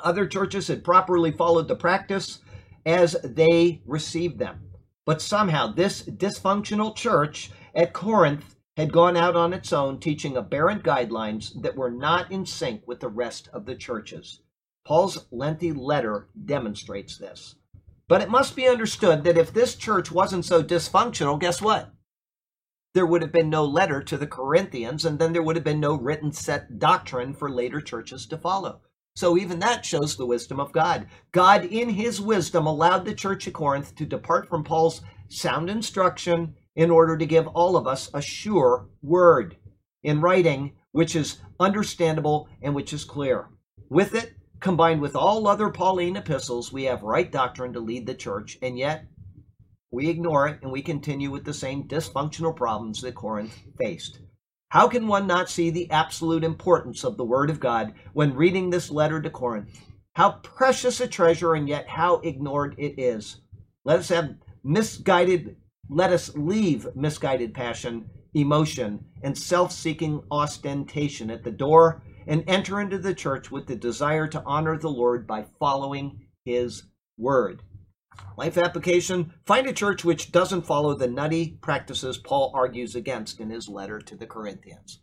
Other 0.00 0.26
churches 0.26 0.66
had 0.66 0.82
properly 0.82 1.30
followed 1.30 1.68
the 1.68 1.76
practice 1.76 2.40
as 2.84 3.16
they 3.22 3.80
received 3.86 4.40
them. 4.40 4.69
But 5.10 5.20
somehow, 5.20 5.66
this 5.66 6.02
dysfunctional 6.02 6.94
church 6.94 7.50
at 7.74 7.92
Corinth 7.92 8.54
had 8.76 8.92
gone 8.92 9.16
out 9.16 9.34
on 9.34 9.52
its 9.52 9.72
own, 9.72 9.98
teaching 9.98 10.36
aberrant 10.36 10.84
guidelines 10.84 11.60
that 11.62 11.74
were 11.74 11.90
not 11.90 12.30
in 12.30 12.46
sync 12.46 12.86
with 12.86 13.00
the 13.00 13.08
rest 13.08 13.48
of 13.52 13.66
the 13.66 13.74
churches. 13.74 14.40
Paul's 14.84 15.26
lengthy 15.32 15.72
letter 15.72 16.28
demonstrates 16.44 17.18
this. 17.18 17.56
But 18.06 18.22
it 18.22 18.30
must 18.30 18.54
be 18.54 18.68
understood 18.68 19.24
that 19.24 19.36
if 19.36 19.52
this 19.52 19.74
church 19.74 20.12
wasn't 20.12 20.44
so 20.44 20.62
dysfunctional, 20.62 21.40
guess 21.40 21.60
what? 21.60 21.92
There 22.94 23.04
would 23.04 23.22
have 23.22 23.32
been 23.32 23.50
no 23.50 23.64
letter 23.64 24.04
to 24.04 24.16
the 24.16 24.28
Corinthians, 24.28 25.04
and 25.04 25.18
then 25.18 25.32
there 25.32 25.42
would 25.42 25.56
have 25.56 25.64
been 25.64 25.80
no 25.80 25.96
written 25.96 26.30
set 26.30 26.78
doctrine 26.78 27.34
for 27.34 27.50
later 27.50 27.80
churches 27.80 28.26
to 28.26 28.38
follow. 28.38 28.80
So 29.20 29.36
even 29.36 29.58
that 29.58 29.84
shows 29.84 30.16
the 30.16 30.24
wisdom 30.24 30.58
of 30.58 30.72
God. 30.72 31.06
God, 31.30 31.66
in 31.66 31.90
his 31.90 32.22
wisdom, 32.22 32.66
allowed 32.66 33.04
the 33.04 33.14
church 33.14 33.46
at 33.46 33.52
Corinth 33.52 33.94
to 33.96 34.06
depart 34.06 34.48
from 34.48 34.64
Paul's 34.64 35.02
sound 35.28 35.68
instruction 35.68 36.54
in 36.74 36.90
order 36.90 37.18
to 37.18 37.26
give 37.26 37.46
all 37.48 37.76
of 37.76 37.86
us 37.86 38.08
a 38.14 38.22
sure 38.22 38.88
word 39.02 39.58
in 40.02 40.22
writing, 40.22 40.72
which 40.92 41.14
is 41.14 41.36
understandable 41.60 42.48
and 42.62 42.74
which 42.74 42.94
is 42.94 43.04
clear. 43.04 43.50
With 43.90 44.14
it, 44.14 44.32
combined 44.58 45.02
with 45.02 45.14
all 45.14 45.46
other 45.46 45.68
Pauline 45.68 46.16
epistles, 46.16 46.72
we 46.72 46.84
have 46.84 47.02
right 47.02 47.30
doctrine 47.30 47.74
to 47.74 47.80
lead 47.80 48.06
the 48.06 48.14
church, 48.14 48.56
and 48.62 48.78
yet 48.78 49.04
we 49.90 50.08
ignore 50.08 50.48
it 50.48 50.60
and 50.62 50.72
we 50.72 50.80
continue 50.80 51.30
with 51.30 51.44
the 51.44 51.52
same 51.52 51.86
dysfunctional 51.86 52.56
problems 52.56 53.02
that 53.02 53.16
Corinth 53.16 53.54
faced. 53.78 54.20
How 54.70 54.86
can 54.86 55.08
one 55.08 55.26
not 55.26 55.50
see 55.50 55.70
the 55.70 55.90
absolute 55.90 56.44
importance 56.44 57.02
of 57.02 57.16
the 57.16 57.24
Word 57.24 57.50
of 57.50 57.58
God 57.58 57.92
when 58.12 58.36
reading 58.36 58.70
this 58.70 58.88
letter 58.88 59.20
to 59.20 59.28
Corinth? 59.28 59.80
How 60.14 60.38
precious 60.44 61.00
a 61.00 61.08
treasure 61.08 61.54
and 61.54 61.68
yet 61.68 61.88
how 61.88 62.20
ignored 62.20 62.76
it 62.78 62.94
is. 62.96 63.40
Let 63.84 63.98
us 63.98 64.10
have 64.10 64.36
misguided, 64.62 65.56
let 65.88 66.12
us 66.12 66.36
leave 66.36 66.86
misguided 66.94 67.52
passion, 67.52 68.10
emotion, 68.32 69.06
and 69.24 69.36
self 69.36 69.72
seeking 69.72 70.22
ostentation 70.30 71.32
at 71.32 71.42
the 71.42 71.50
door 71.50 72.04
and 72.28 72.44
enter 72.46 72.80
into 72.80 72.98
the 72.98 73.14
church 73.14 73.50
with 73.50 73.66
the 73.66 73.74
desire 73.74 74.28
to 74.28 74.42
honor 74.46 74.78
the 74.78 74.88
Lord 74.88 75.26
by 75.26 75.46
following 75.58 76.28
His 76.44 76.84
Word. 77.18 77.62
Life 78.40 78.56
application 78.56 79.34
find 79.44 79.66
a 79.66 79.72
church 79.74 80.02
which 80.02 80.32
doesn't 80.32 80.66
follow 80.66 80.94
the 80.94 81.06
nutty 81.06 81.58
practices 81.60 82.16
Paul 82.16 82.50
argues 82.54 82.94
against 82.94 83.38
in 83.38 83.50
his 83.50 83.68
letter 83.68 84.00
to 84.00 84.16
the 84.16 84.26
Corinthians. 84.26 85.00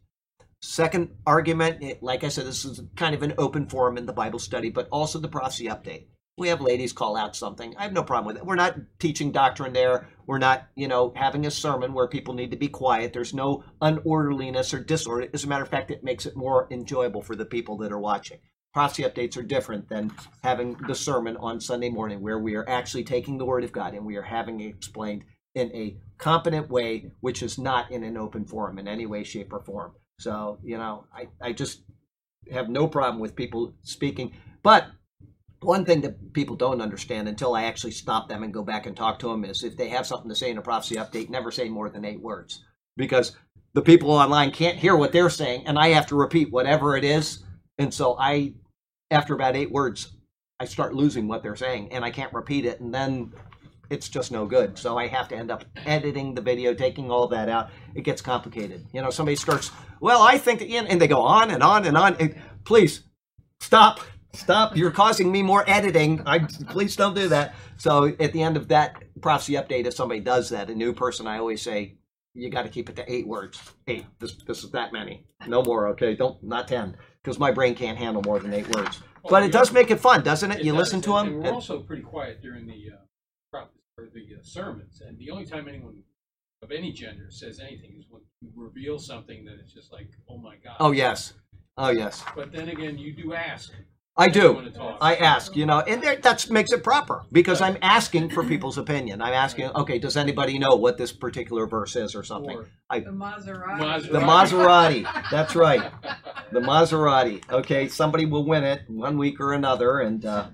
Second 0.60 1.16
argument, 1.24 1.84
eh, 1.84 1.94
like 2.02 2.24
I 2.24 2.30
said, 2.30 2.48
this 2.48 2.66
is 2.66 2.82
kind 2.96 3.14
of 3.14 3.22
an 3.22 3.36
open 3.38 3.70
forum 3.70 3.96
in 3.96 4.08
the 4.08 4.12
Bible 4.12 4.40
study, 4.40 4.72
but 4.72 4.88
also 4.92 5.20
the 5.20 5.28
prophecy 5.28 5.66
update. 5.66 6.08
We 6.40 6.48
have 6.48 6.62
ladies 6.62 6.94
call 6.94 7.16
out 7.16 7.36
something. 7.36 7.76
I 7.78 7.84
have 7.84 7.94
no 7.94 8.04
problem 8.04 8.26
with 8.26 8.38
it. 8.38 8.46
We're 8.46 8.56
not 8.56 8.80
teaching 8.98 9.32
doctrine 9.32 9.74
there. 9.74 10.10
We're 10.26 10.40
not, 10.40 10.68
you 10.76 10.88
know, 10.88 11.14
having 11.16 11.46
a 11.46 11.52
sermon 11.52 11.94
where 11.94 12.08
people 12.08 12.34
need 12.34 12.50
to 12.50 12.58
be 12.58 12.70
quiet. 12.70 13.14
There's 13.14 13.36
no 13.36 13.64
unorderliness 13.84 14.74
or 14.74 14.80
disorder. 14.80 15.28
As 15.32 15.44
a 15.44 15.48
matter 15.48 15.64
of 15.64 15.70
fact, 15.70 15.92
it 15.92 16.04
makes 16.04 16.26
it 16.26 16.36
more 16.36 16.68
enjoyable 16.72 17.22
for 17.22 17.36
the 17.36 17.46
people 17.46 17.78
that 17.78 17.92
are 17.92 18.00
watching 18.00 18.40
prophecy 18.74 19.04
updates 19.04 19.38
are 19.38 19.44
different 19.44 19.90
than 19.90 20.12
having 20.44 20.76
the 20.88 20.96
sermon 20.96 21.38
on 21.38 21.60
Sunday 21.60 21.90
morning, 21.90 22.22
where 22.22 22.40
we 22.40 22.56
are 22.56 22.68
actually 22.70 23.04
taking 23.04 23.38
the 23.38 23.46
Word 23.46 23.64
of 23.64 23.72
God 23.72 23.94
and 23.94 24.06
we 24.06 24.16
are 24.18 24.22
having 24.22 24.60
it 24.60 24.68
explained 24.68 25.24
in 25.56 25.72
a 25.76 25.98
competent 26.18 26.70
way, 26.70 27.12
which 27.22 27.42
is 27.42 27.58
not 27.58 27.90
in 27.92 28.04
an 28.04 28.18
open 28.18 28.46
forum 28.46 28.78
in 28.78 28.88
any 28.88 29.06
way, 29.06 29.24
shape, 29.24 29.52
or 29.52 29.62
form. 29.62 29.94
So, 30.20 30.60
you 30.64 30.78
know, 30.78 31.06
I, 31.14 31.28
I 31.42 31.54
just 31.54 31.82
have 32.52 32.70
no 32.70 32.88
problem 32.88 33.20
with 33.20 33.36
people 33.36 33.74
speaking. 33.84 34.34
But 34.64 34.88
one 35.62 35.86
thing 35.86 36.02
that 36.02 36.34
people 36.34 36.56
don't 36.56 36.82
understand 36.82 37.28
until 37.28 37.56
I 37.56 37.64
actually 37.64 37.92
stop 37.92 38.30
them 38.30 38.44
and 38.44 38.54
go 38.54 38.64
back 38.64 38.86
and 38.86 38.96
talk 38.96 39.20
to 39.20 39.30
them 39.30 39.44
is 39.44 39.64
if 39.64 39.76
they 39.76 39.90
have 39.90 40.06
something 40.06 40.30
to 40.30 40.36
say 40.36 40.52
in 40.52 40.58
a 40.58 40.62
prophecy 40.62 40.96
update, 40.96 41.30
never 41.30 41.52
say 41.52 41.70
more 41.70 41.90
than 41.90 42.06
eight 42.06 42.22
words. 42.22 42.64
Because 42.96 43.36
the 43.74 43.82
people 43.82 44.12
online 44.12 44.52
can't 44.52 44.78
hear 44.78 44.96
what 44.96 45.12
they're 45.12 45.30
saying, 45.30 45.68
and 45.68 45.78
I 45.78 45.90
have 45.90 46.08
to 46.08 46.16
repeat 46.16 46.52
whatever 46.52 46.96
it 46.96 47.04
is. 47.04 47.44
And 47.78 47.94
so 47.94 48.18
I 48.20 48.54
after 49.12 49.34
about 49.34 49.56
eight 49.56 49.72
words, 49.72 50.14
I 50.60 50.66
start 50.66 50.94
losing 50.94 51.28
what 51.28 51.44
they're 51.44 51.56
saying 51.56 51.92
and 51.92 52.04
I 52.04 52.12
can't 52.12 52.34
repeat 52.34 52.66
it. 52.66 52.80
And 52.80 52.94
then 52.94 53.32
it's 53.90 54.10
just 54.10 54.32
no 54.32 54.46
good. 54.46 54.78
So 54.78 54.98
I 54.98 55.08
have 55.08 55.28
to 55.30 55.36
end 55.36 55.52
up 55.52 55.64
editing 55.86 56.34
the 56.34 56.42
video, 56.42 56.74
taking 56.74 57.10
all 57.10 57.28
that 57.30 57.48
out. 57.48 57.70
It 57.96 58.02
gets 58.02 58.22
complicated. 58.22 58.86
You 58.92 59.02
know, 59.02 59.10
somebody 59.10 59.36
starts, 59.36 59.72
well, 60.02 60.22
I 60.22 60.38
think, 60.38 60.62
and 60.62 61.00
they 61.00 61.08
go 61.08 61.22
on 61.22 61.52
and 61.52 61.64
on 61.64 61.86
and 61.86 61.96
on. 61.96 62.16
And 62.20 62.36
please 62.66 63.04
stop, 63.62 64.02
stop. 64.34 64.76
You're 64.76 64.92
causing 64.92 65.32
me 65.32 65.42
more 65.42 65.64
editing. 65.70 66.22
I 66.26 66.40
please 66.40 66.96
don't 66.96 67.16
do 67.16 67.30
that. 67.30 67.56
So 67.78 68.14
at 68.20 68.34
the 68.34 68.42
end 68.42 68.58
of 68.58 68.68
that 68.70 69.04
prophecy 69.22 69.54
update, 69.54 69.86
if 69.86 69.94
somebody 69.94 70.20
does 70.20 70.50
that, 70.50 70.70
a 70.70 70.76
new 70.76 70.94
person, 70.94 71.28
I 71.28 71.38
always 71.38 71.62
say, 71.62 71.98
you 72.34 72.52
got 72.52 72.64
to 72.64 72.70
keep 72.70 72.90
it 72.90 72.96
to 72.98 73.12
eight 73.12 73.28
words. 73.28 73.60
Eight. 73.88 74.06
This 74.20 74.36
this 74.46 74.64
is 74.64 74.72
that 74.72 74.94
many. 74.94 75.26
No 75.48 75.64
more. 75.64 75.88
Okay. 75.90 76.16
Don't 76.16 76.44
not 76.44 76.68
ten 76.68 76.96
because 77.28 77.40
my 77.40 77.52
brain 77.52 77.76
can't 77.76 77.98
handle 77.98 78.24
more 78.24 78.40
than 78.40 78.54
eight 78.54 78.74
words. 78.74 79.02
Oh, 79.26 79.30
but 79.30 79.44
it 79.44 79.52
does 79.52 79.74
make 79.74 79.92
it 79.92 80.00
fun, 80.00 80.24
doesn't 80.24 80.52
it? 80.52 80.60
it 80.60 80.64
you 80.64 80.72
does. 80.72 80.80
listen 80.80 81.02
to 81.02 81.16
and, 81.16 81.28
them. 81.28 81.36
And 81.36 81.44
we're 81.44 81.52
also 81.52 81.82
pretty 81.82 82.04
quiet 82.04 82.42
during 82.42 82.66
the 82.66 82.92
uh, 82.94 83.66
or 83.98 84.06
the 84.14 84.36
uh, 84.36 84.42
sermons, 84.42 85.02
and 85.06 85.18
the 85.20 85.32
only 85.32 85.46
time 85.46 85.68
anyone 85.68 86.02
of 86.62 86.72
any 86.72 86.94
gender 86.94 87.30
says 87.30 87.60
anything 87.60 87.96
is 88.00 88.06
when 88.10 88.22
you 88.40 88.50
reveal 88.56 88.98
something 88.98 89.44
that 89.44 89.56
it's 89.60 89.74
just 89.74 89.92
like, 89.92 90.08
oh 90.30 90.38
my 90.38 90.56
god. 90.64 90.78
Oh 90.80 90.92
yes. 90.92 91.34
Oh 91.78 91.90
yes. 91.90 92.24
But 92.38 92.54
then 92.54 92.70
again, 92.70 92.98
you 92.98 93.12
do 93.12 93.34
ask. 93.34 93.74
I 94.18 94.30
do. 94.30 94.72
I 95.00 95.16
ask, 95.16 95.56
you 95.56 95.66
know, 95.68 95.82
and 95.82 96.02
that 96.24 96.50
makes 96.50 96.72
it 96.72 96.84
proper 96.84 97.24
because 97.32 97.62
I'm 97.62 97.78
asking 97.84 98.32
for 98.32 98.44
people's 98.44 98.78
opinion. 98.80 99.22
I'm 99.22 99.34
asking, 99.34 99.70
okay, 99.76 100.00
does 100.00 100.18
anybody 100.18 100.58
know 100.58 100.76
what 100.76 100.98
this 100.98 101.12
particular 101.12 101.68
verse 101.68 101.96
is 101.96 102.16
or 102.16 102.24
something? 102.24 102.58
Or- 102.58 102.70
The 103.04 103.12
Maserati. 103.12 103.80
Maserati. 103.80 104.12
The 104.12 104.20
Maserati. 104.20 105.30
That's 105.32 105.56
right. 105.56 105.92
The 106.52 106.62
Maserati. 106.62 107.44
Okay, 107.52 107.90
somebody 107.90 108.26
will 108.26 108.46
win 108.46 108.64
it 108.64 108.84
one 108.88 109.18
week 109.18 109.42
or 109.42 109.52
another, 109.52 110.00
and 110.00 110.26
uh, 110.26 110.48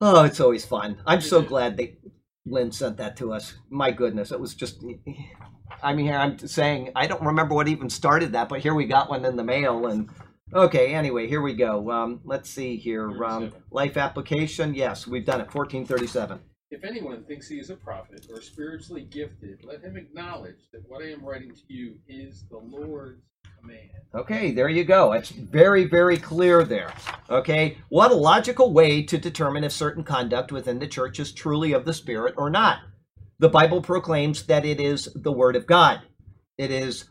oh, 0.00 0.24
it's 0.24 0.40
always 0.40 0.64
fun. 0.64 0.96
I'm 1.04 1.20
so 1.20 1.42
glad 1.42 1.76
they 1.76 1.98
Lynn 2.46 2.72
sent 2.72 2.96
that 2.96 3.14
to 3.18 3.34
us. 3.34 3.52
My 3.68 3.90
goodness, 3.90 4.32
it 4.32 4.40
was 4.40 4.54
just. 4.54 4.82
I 5.82 5.92
mean, 5.92 6.10
I'm 6.10 6.38
saying 6.38 6.92
I 6.96 7.06
don't 7.06 7.22
remember 7.22 7.54
what 7.54 7.68
even 7.68 7.90
started 7.90 8.32
that, 8.32 8.48
but 8.48 8.60
here 8.60 8.72
we 8.74 8.86
got 8.86 9.10
one 9.10 9.26
in 9.26 9.36
the 9.36 9.44
mail, 9.44 9.86
and 9.88 10.08
okay. 10.52 10.94
Anyway, 10.94 11.26
here 11.26 11.42
we 11.42 11.54
go. 11.54 11.90
Um, 11.90 12.20
let's 12.24 12.50
see 12.50 12.76
here. 12.76 13.08
Um, 13.24 13.50
37. 13.50 13.62
life 13.70 13.96
application. 13.96 14.74
Yes, 14.74 15.06
we've 15.06 15.24
done 15.24 15.40
it. 15.40 15.52
1437. 15.54 16.40
If 16.70 16.84
anyone 16.84 17.24
thinks 17.24 17.48
he 17.48 17.58
is 17.58 17.70
a 17.70 17.76
prophet 17.76 18.26
or 18.30 18.42
spiritually 18.42 19.02
gifted, 19.02 19.64
let 19.64 19.82
him 19.82 19.96
acknowledge 19.96 20.68
that 20.72 20.82
what 20.86 21.02
I 21.02 21.10
am 21.10 21.24
writing 21.24 21.54
to 21.54 21.62
you 21.72 21.94
is 22.08 22.44
the 22.50 22.58
Lord's 22.58 23.22
command. 23.58 23.88
Okay, 24.14 24.52
there 24.52 24.68
you 24.68 24.84
go. 24.84 25.12
It's 25.12 25.30
very, 25.30 25.84
very 25.84 26.18
clear 26.18 26.64
there. 26.64 26.92
Okay, 27.30 27.78
what 27.88 28.10
a 28.10 28.14
logical 28.14 28.72
way 28.72 29.02
to 29.02 29.16
determine 29.16 29.64
if 29.64 29.72
certain 29.72 30.04
conduct 30.04 30.52
within 30.52 30.78
the 30.78 30.86
church 30.86 31.18
is 31.18 31.32
truly 31.32 31.72
of 31.72 31.86
the 31.86 31.94
Spirit 31.94 32.34
or 32.36 32.50
not. 32.50 32.80
The 33.38 33.48
Bible 33.48 33.80
proclaims 33.80 34.44
that 34.44 34.66
it 34.66 34.78
is 34.78 35.08
the 35.14 35.32
Word 35.32 35.56
of 35.56 35.66
God. 35.66 36.02
It 36.58 36.70
is 36.70 37.06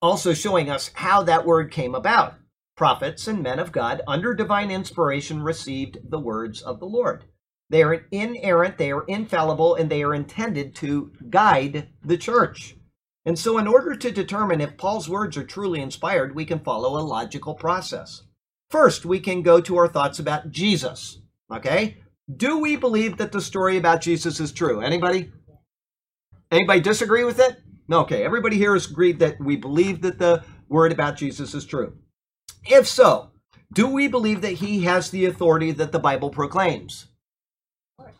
also 0.00 0.32
showing 0.32 0.70
us 0.70 0.90
how 0.94 1.22
that 1.24 1.46
word 1.46 1.70
came 1.70 1.94
about. 1.94 2.34
Prophets 2.76 3.28
and 3.28 3.42
men 3.42 3.58
of 3.58 3.72
God, 3.72 4.00
under 4.08 4.34
divine 4.34 4.70
inspiration, 4.70 5.42
received 5.42 5.98
the 6.08 6.18
words 6.18 6.62
of 6.62 6.80
the 6.80 6.86
Lord. 6.86 7.24
They 7.68 7.82
are 7.82 8.06
inerrant, 8.10 8.78
they 8.78 8.92
are 8.92 9.04
infallible, 9.04 9.74
and 9.74 9.90
they 9.90 10.02
are 10.02 10.14
intended 10.14 10.74
to 10.76 11.12
guide 11.30 11.88
the 12.04 12.18
church. 12.18 12.76
And 13.24 13.38
so, 13.38 13.58
in 13.58 13.66
order 13.66 13.94
to 13.94 14.10
determine 14.10 14.60
if 14.60 14.76
Paul's 14.76 15.08
words 15.08 15.36
are 15.36 15.44
truly 15.44 15.80
inspired, 15.80 16.34
we 16.34 16.44
can 16.44 16.58
follow 16.60 16.98
a 16.98 17.06
logical 17.06 17.54
process. 17.54 18.22
First, 18.70 19.04
we 19.04 19.20
can 19.20 19.42
go 19.42 19.60
to 19.60 19.76
our 19.76 19.88
thoughts 19.88 20.18
about 20.18 20.50
Jesus. 20.50 21.20
Okay? 21.52 21.98
Do 22.34 22.58
we 22.58 22.76
believe 22.76 23.18
that 23.18 23.32
the 23.32 23.40
story 23.40 23.76
about 23.76 24.00
Jesus 24.00 24.40
is 24.40 24.52
true? 24.52 24.80
Anybody? 24.80 25.30
Anybody 26.50 26.80
disagree 26.80 27.24
with 27.24 27.38
it? 27.38 27.58
No, 27.88 28.00
okay, 28.00 28.24
everybody 28.24 28.56
here 28.56 28.74
has 28.74 28.90
agreed 28.90 29.18
that 29.18 29.40
we 29.40 29.56
believe 29.56 30.02
that 30.02 30.18
the 30.18 30.44
word 30.68 30.92
about 30.92 31.16
Jesus 31.16 31.54
is 31.54 31.64
true. 31.64 31.94
If 32.64 32.86
so, 32.86 33.30
do 33.72 33.86
we 33.86 34.08
believe 34.08 34.40
that 34.42 34.54
he 34.54 34.82
has 34.82 35.10
the 35.10 35.24
authority 35.26 35.72
that 35.72 35.92
the 35.92 35.98
Bible 35.98 36.30
proclaims? 36.30 37.06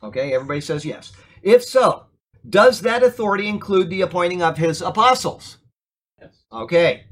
Okay, 0.02 0.34
everybody 0.34 0.60
says 0.60 0.84
yes. 0.84 1.12
If 1.42 1.62
so, 1.64 2.06
does 2.48 2.80
that 2.80 3.02
authority 3.02 3.48
include 3.48 3.90
the 3.90 4.00
appointing 4.00 4.42
of 4.42 4.58
his 4.58 4.82
apostles? 4.82 5.58
Yes. 6.20 6.42
Okay. 6.52 7.04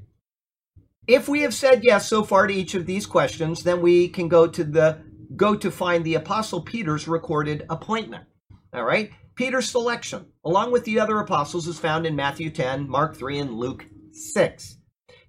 If 1.07 1.29
we 1.29 1.41
have 1.41 1.55
said 1.55 1.85
yes 1.85 2.09
so 2.09 2.23
far 2.23 2.47
to 2.47 2.55
each 2.55 2.75
of 2.75 2.87
these 2.87 3.07
questions, 3.07 3.63
then 3.63 3.81
we 3.81 4.09
can 4.09 4.29
go 4.29 4.47
to 4.47 4.65
the 4.65 4.99
go 5.37 5.55
to 5.55 5.71
find 5.71 6.05
the 6.05 6.15
apostle 6.15 6.61
Peter's 6.61 7.09
recorded 7.09 7.65
appointment. 7.71 8.25
All 8.73 8.85
right? 8.85 9.11
Peter's 9.37 9.71
selection, 9.71 10.27
along 10.45 10.73
with 10.73 10.85
the 10.85 11.01
other 11.01 11.19
apostles, 11.19 11.67
is 11.67 11.79
found 11.79 12.07
in 12.07 12.15
Matthew 12.15 12.51
10, 12.51 12.89
Mark 12.89 13.17
3, 13.17 13.39
and 13.39 13.55
Luke 13.55 13.87
6. 14.13 14.77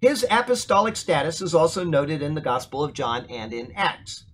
His 0.01 0.25
apostolic 0.31 0.95
status 0.95 1.41
is 1.41 1.53
also 1.53 1.83
noted 1.83 2.23
in 2.23 2.33
the 2.33 2.41
Gospel 2.41 2.83
of 2.83 2.93
John 2.93 3.27
and 3.29 3.53
in 3.53 3.71
Acts. 3.75 4.25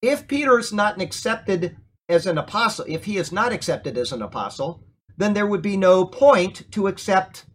If 0.00 0.28
Peter 0.28 0.58
is 0.58 0.72
not 0.72 1.00
accepted 1.00 1.76
as 2.08 2.26
an 2.26 2.38
apostle, 2.38 2.84
if 2.88 3.04
he 3.04 3.16
is 3.16 3.32
not 3.32 3.52
accepted 3.52 3.98
as 3.98 4.12
an 4.12 4.22
apostle, 4.22 4.84
then 5.16 5.34
there 5.34 5.46
would 5.46 5.60
be 5.60 5.76
no 5.76 6.04
point 6.04 6.70
to 6.70 6.86
accept 6.86 7.46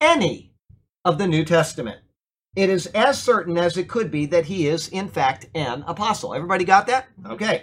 any 0.00 0.52
of 1.04 1.18
the 1.18 1.28
New 1.28 1.44
Testament. 1.44 2.00
It 2.56 2.70
is 2.70 2.86
as 2.88 3.22
certain 3.22 3.56
as 3.56 3.76
it 3.76 3.88
could 3.88 4.10
be 4.10 4.26
that 4.26 4.46
he 4.46 4.66
is, 4.66 4.88
in 4.88 5.08
fact, 5.08 5.46
an 5.54 5.84
apostle. 5.86 6.34
Everybody 6.34 6.64
got 6.64 6.88
that? 6.88 7.06
Okay. 7.24 7.62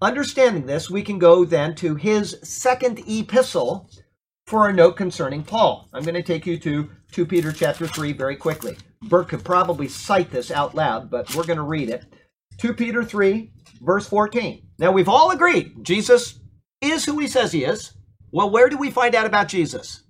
Understanding 0.00 0.66
this, 0.66 0.88
we 0.88 1.02
can 1.02 1.18
go 1.18 1.44
then 1.44 1.74
to 1.76 1.96
his 1.96 2.38
second 2.42 3.02
epistle 3.08 3.90
for 4.46 4.68
a 4.68 4.72
note 4.72 4.96
concerning 4.96 5.42
Paul. 5.42 5.88
I'm 5.92 6.04
going 6.04 6.14
to 6.14 6.22
take 6.22 6.46
you 6.46 6.58
to 6.58 6.90
2 7.14 7.26
Peter 7.26 7.52
chapter 7.52 7.86
3 7.86 8.12
very 8.12 8.34
quickly. 8.34 8.76
Bert 9.02 9.28
could 9.28 9.44
probably 9.44 9.86
cite 9.86 10.32
this 10.32 10.50
out 10.50 10.74
loud, 10.74 11.08
but 11.08 11.32
we're 11.32 11.46
going 11.46 11.58
to 11.58 11.62
read 11.62 11.88
it. 11.88 12.04
2 12.58 12.74
Peter 12.74 13.04
3, 13.04 13.52
verse 13.82 14.08
14. 14.08 14.66
Now, 14.80 14.90
we've 14.90 15.08
all 15.08 15.30
agreed 15.30 15.84
Jesus 15.84 16.40
is 16.80 17.04
who 17.04 17.20
he 17.20 17.28
says 17.28 17.52
he 17.52 17.62
is. 17.62 17.92
Well, 18.32 18.50
where 18.50 18.68
do 18.68 18.76
we 18.76 18.90
find 18.90 19.14
out 19.14 19.26
about 19.26 19.46
Jesus? 19.46 20.02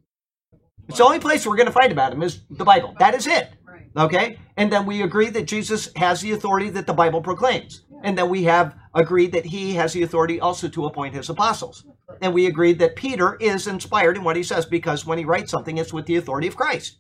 It's 0.88 0.96
the 0.96 1.04
only 1.04 1.18
place 1.18 1.46
we're 1.46 1.56
going 1.56 1.66
to 1.66 1.72
find 1.72 1.92
about 1.92 2.14
him 2.14 2.22
is 2.22 2.40
the 2.48 2.64
Bible. 2.64 2.94
That 2.98 3.14
is 3.14 3.26
it. 3.26 3.52
Okay? 3.94 4.38
And 4.56 4.72
then 4.72 4.86
we 4.86 5.02
agree 5.02 5.28
that 5.28 5.44
Jesus 5.44 5.90
has 5.96 6.22
the 6.22 6.32
authority 6.32 6.70
that 6.70 6.86
the 6.86 6.94
Bible 6.94 7.20
proclaims. 7.20 7.82
And 8.02 8.16
then 8.16 8.30
we 8.30 8.44
have 8.44 8.74
agreed 8.94 9.32
that 9.32 9.46
he 9.46 9.74
has 9.74 9.92
the 9.92 10.02
authority 10.02 10.40
also 10.40 10.68
to 10.68 10.86
appoint 10.86 11.14
his 11.14 11.28
apostles. 11.28 11.84
And 12.20 12.32
we 12.32 12.46
agreed 12.46 12.78
that 12.78 12.96
Peter 12.96 13.36
is 13.36 13.66
inspired 13.66 14.16
in 14.16 14.24
what 14.24 14.36
he 14.36 14.42
says 14.42 14.66
because 14.66 15.04
when 15.04 15.18
he 15.18 15.24
writes 15.24 15.50
something, 15.50 15.78
it's 15.78 15.92
with 15.92 16.06
the 16.06 16.16
authority 16.16 16.46
of 16.46 16.56
Christ. 16.56 16.98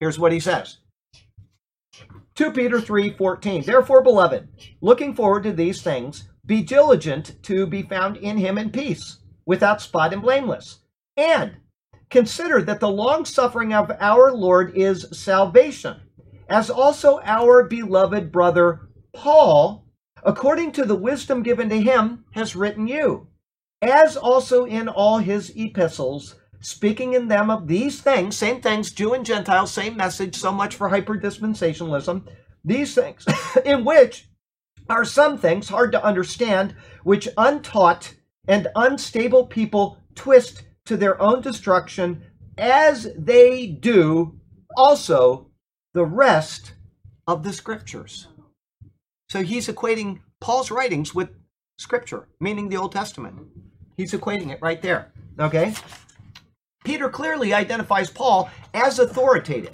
Here's 0.00 0.18
what 0.18 0.32
he 0.32 0.40
says. 0.40 0.78
2 2.34 2.52
Peter 2.52 2.80
3:14 2.80 3.64
Therefore 3.64 4.02
beloved 4.02 4.48
looking 4.80 5.14
forward 5.14 5.42
to 5.42 5.52
these 5.52 5.82
things 5.82 6.28
be 6.46 6.62
diligent 6.62 7.42
to 7.42 7.66
be 7.66 7.82
found 7.82 8.16
in 8.16 8.38
him 8.38 8.56
in 8.56 8.70
peace 8.70 9.18
without 9.44 9.82
spot 9.82 10.12
and 10.12 10.22
blameless 10.22 10.78
and 11.16 11.56
consider 12.08 12.62
that 12.62 12.80
the 12.80 12.88
long 12.88 13.26
suffering 13.26 13.74
of 13.74 13.92
our 14.00 14.32
Lord 14.32 14.72
is 14.74 15.06
salvation 15.12 16.00
as 16.48 16.70
also 16.70 17.20
our 17.22 17.64
beloved 17.64 18.32
brother 18.32 18.88
Paul 19.12 19.81
according 20.22 20.72
to 20.72 20.84
the 20.84 20.94
wisdom 20.94 21.42
given 21.42 21.68
to 21.68 21.80
him 21.80 22.24
has 22.32 22.56
written 22.56 22.86
you 22.86 23.26
as 23.80 24.16
also 24.16 24.64
in 24.64 24.88
all 24.88 25.18
his 25.18 25.52
epistles 25.56 26.36
speaking 26.62 27.14
in 27.14 27.28
them 27.28 27.50
of 27.50 27.66
these 27.66 28.00
things, 28.00 28.36
same 28.36 28.60
things, 28.60 28.92
Jew 28.92 29.12
and 29.12 29.26
Gentile, 29.26 29.66
same 29.66 29.96
message, 29.96 30.36
so 30.36 30.52
much 30.52 30.76
for 30.76 30.88
hyperdispensationalism, 30.88 32.26
these 32.64 32.94
things, 32.94 33.26
in 33.64 33.84
which 33.84 34.28
are 34.88 35.04
some 35.04 35.36
things 35.36 35.68
hard 35.68 35.92
to 35.92 36.04
understand, 36.04 36.74
which 37.02 37.28
untaught 37.36 38.14
and 38.48 38.68
unstable 38.74 39.46
people 39.46 39.98
twist 40.14 40.62
to 40.84 40.96
their 40.96 41.20
own 41.20 41.42
destruction, 41.42 42.22
as 42.56 43.08
they 43.16 43.66
do 43.66 44.38
also 44.76 45.50
the 45.94 46.04
rest 46.04 46.72
of 47.26 47.42
the 47.42 47.52
scriptures. 47.52 48.28
So 49.32 49.42
he's 49.42 49.66
equating 49.66 50.20
Paul's 50.42 50.70
writings 50.70 51.14
with 51.14 51.30
scripture, 51.78 52.28
meaning 52.38 52.68
the 52.68 52.76
Old 52.76 52.92
Testament. 52.92 53.40
He's 53.96 54.12
equating 54.12 54.50
it 54.50 54.58
right 54.60 54.82
there. 54.82 55.10
Okay? 55.40 55.72
Peter 56.84 57.08
clearly 57.08 57.54
identifies 57.54 58.10
Paul 58.10 58.50
as 58.74 58.98
authoritative, 58.98 59.72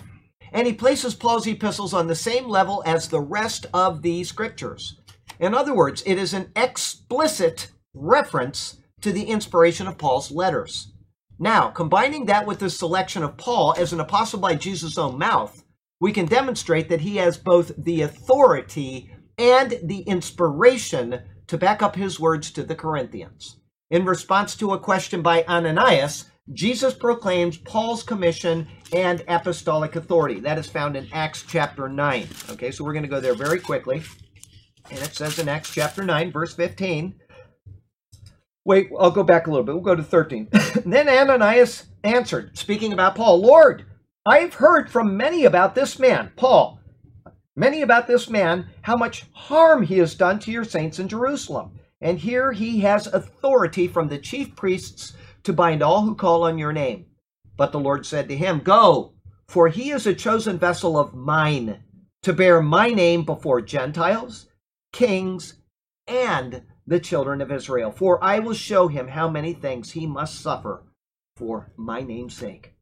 and 0.52 0.64
he 0.64 0.72
places 0.72 1.16
Paul's 1.16 1.48
epistles 1.48 1.92
on 1.92 2.06
the 2.06 2.14
same 2.14 2.46
level 2.46 2.84
as 2.86 3.08
the 3.08 3.18
rest 3.18 3.66
of 3.74 4.02
the 4.02 4.22
scriptures. 4.22 5.00
In 5.40 5.54
other 5.54 5.74
words, 5.74 6.04
it 6.06 6.18
is 6.18 6.34
an 6.34 6.52
explicit 6.54 7.72
reference 7.94 8.76
to 9.00 9.10
the 9.10 9.24
inspiration 9.24 9.88
of 9.88 9.98
Paul's 9.98 10.30
letters. 10.30 10.92
Now, 11.36 11.70
combining 11.70 12.26
that 12.26 12.46
with 12.46 12.60
the 12.60 12.70
selection 12.70 13.24
of 13.24 13.36
Paul 13.36 13.74
as 13.76 13.92
an 13.92 13.98
apostle 13.98 14.38
by 14.38 14.54
Jesus' 14.54 14.96
own 14.96 15.18
mouth, 15.18 15.64
we 16.00 16.12
can 16.12 16.26
demonstrate 16.26 16.88
that 16.90 17.00
he 17.00 17.16
has 17.16 17.36
both 17.36 17.72
the 17.76 18.02
authority 18.02 19.10
and 19.38 19.78
the 19.82 20.00
inspiration 20.00 21.22
to 21.46 21.58
back 21.58 21.82
up 21.82 21.96
his 21.96 22.20
words 22.20 22.50
to 22.52 22.62
the 22.62 22.74
Corinthians. 22.74 23.58
In 23.90 24.04
response 24.04 24.54
to 24.56 24.72
a 24.72 24.78
question 24.78 25.22
by 25.22 25.44
Ananias, 25.44 26.26
Jesus 26.52 26.94
proclaims 26.94 27.58
Paul's 27.58 28.02
commission 28.02 28.68
and 28.92 29.22
apostolic 29.28 29.96
authority. 29.96 30.40
That 30.40 30.58
is 30.58 30.66
found 30.66 30.96
in 30.96 31.08
Acts 31.12 31.44
chapter 31.46 31.88
9. 31.88 32.28
Okay, 32.50 32.70
so 32.70 32.84
we're 32.84 32.92
going 32.92 33.02
to 33.02 33.08
go 33.08 33.20
there 33.20 33.34
very 33.34 33.60
quickly. 33.60 34.02
And 34.90 34.98
it 35.00 35.14
says 35.14 35.38
in 35.38 35.48
Acts 35.48 35.72
chapter 35.72 36.02
9, 36.02 36.32
verse 36.32 36.54
15. 36.54 37.14
Wait, 38.64 38.90
I'll 38.98 39.10
go 39.10 39.22
back 39.22 39.46
a 39.46 39.50
little 39.50 39.64
bit. 39.64 39.74
We'll 39.74 39.84
go 39.84 39.94
to 39.94 40.02
13. 40.02 40.48
then 40.86 41.08
Ananias 41.08 41.86
answered, 42.04 42.56
speaking 42.56 42.92
about 42.92 43.14
Paul, 43.14 43.40
Lord, 43.40 43.86
I've 44.26 44.54
heard 44.54 44.90
from 44.90 45.16
many 45.16 45.44
about 45.44 45.74
this 45.74 45.98
man, 45.98 46.32
Paul, 46.36 46.77
many 47.58 47.82
about 47.82 48.06
this 48.06 48.30
man, 48.30 48.70
how 48.82 48.96
much 48.96 49.26
harm 49.32 49.82
he 49.82 49.98
has 49.98 50.14
done 50.14 50.38
to 50.40 50.52
your 50.52 50.64
saints 50.64 50.98
in 50.98 51.08
Jerusalem. 51.08 51.72
And 52.00 52.18
here 52.18 52.52
he 52.52 52.80
has 52.80 53.08
authority 53.08 53.88
from 53.88 54.08
the 54.08 54.18
chief 54.18 54.54
priests 54.54 55.14
to 55.42 55.52
bind 55.52 55.82
all 55.82 56.02
who 56.02 56.14
call 56.14 56.44
on 56.44 56.56
your 56.56 56.72
name. 56.72 57.06
But 57.56 57.72
the 57.72 57.80
Lord 57.80 58.06
said 58.06 58.28
to 58.28 58.36
him, 58.36 58.60
Go, 58.60 59.14
for 59.48 59.68
he 59.68 59.90
is 59.90 60.06
a 60.06 60.14
chosen 60.14 60.58
vessel 60.58 60.96
of 60.96 61.14
mine 61.14 61.82
to 62.22 62.32
bear 62.32 62.62
my 62.62 62.90
name 62.90 63.24
before 63.24 63.60
Gentiles, 63.60 64.46
kings, 64.92 65.54
and 66.06 66.62
the 66.86 67.00
children 67.00 67.40
of 67.40 67.50
Israel. 67.50 67.90
For 67.90 68.22
I 68.22 68.38
will 68.38 68.54
show 68.54 68.86
him 68.86 69.08
how 69.08 69.28
many 69.28 69.52
things 69.52 69.92
he 69.92 70.06
must 70.06 70.40
suffer 70.40 70.84
for 71.36 71.72
my 71.76 72.02
name's 72.02 72.36
sake. 72.36 72.74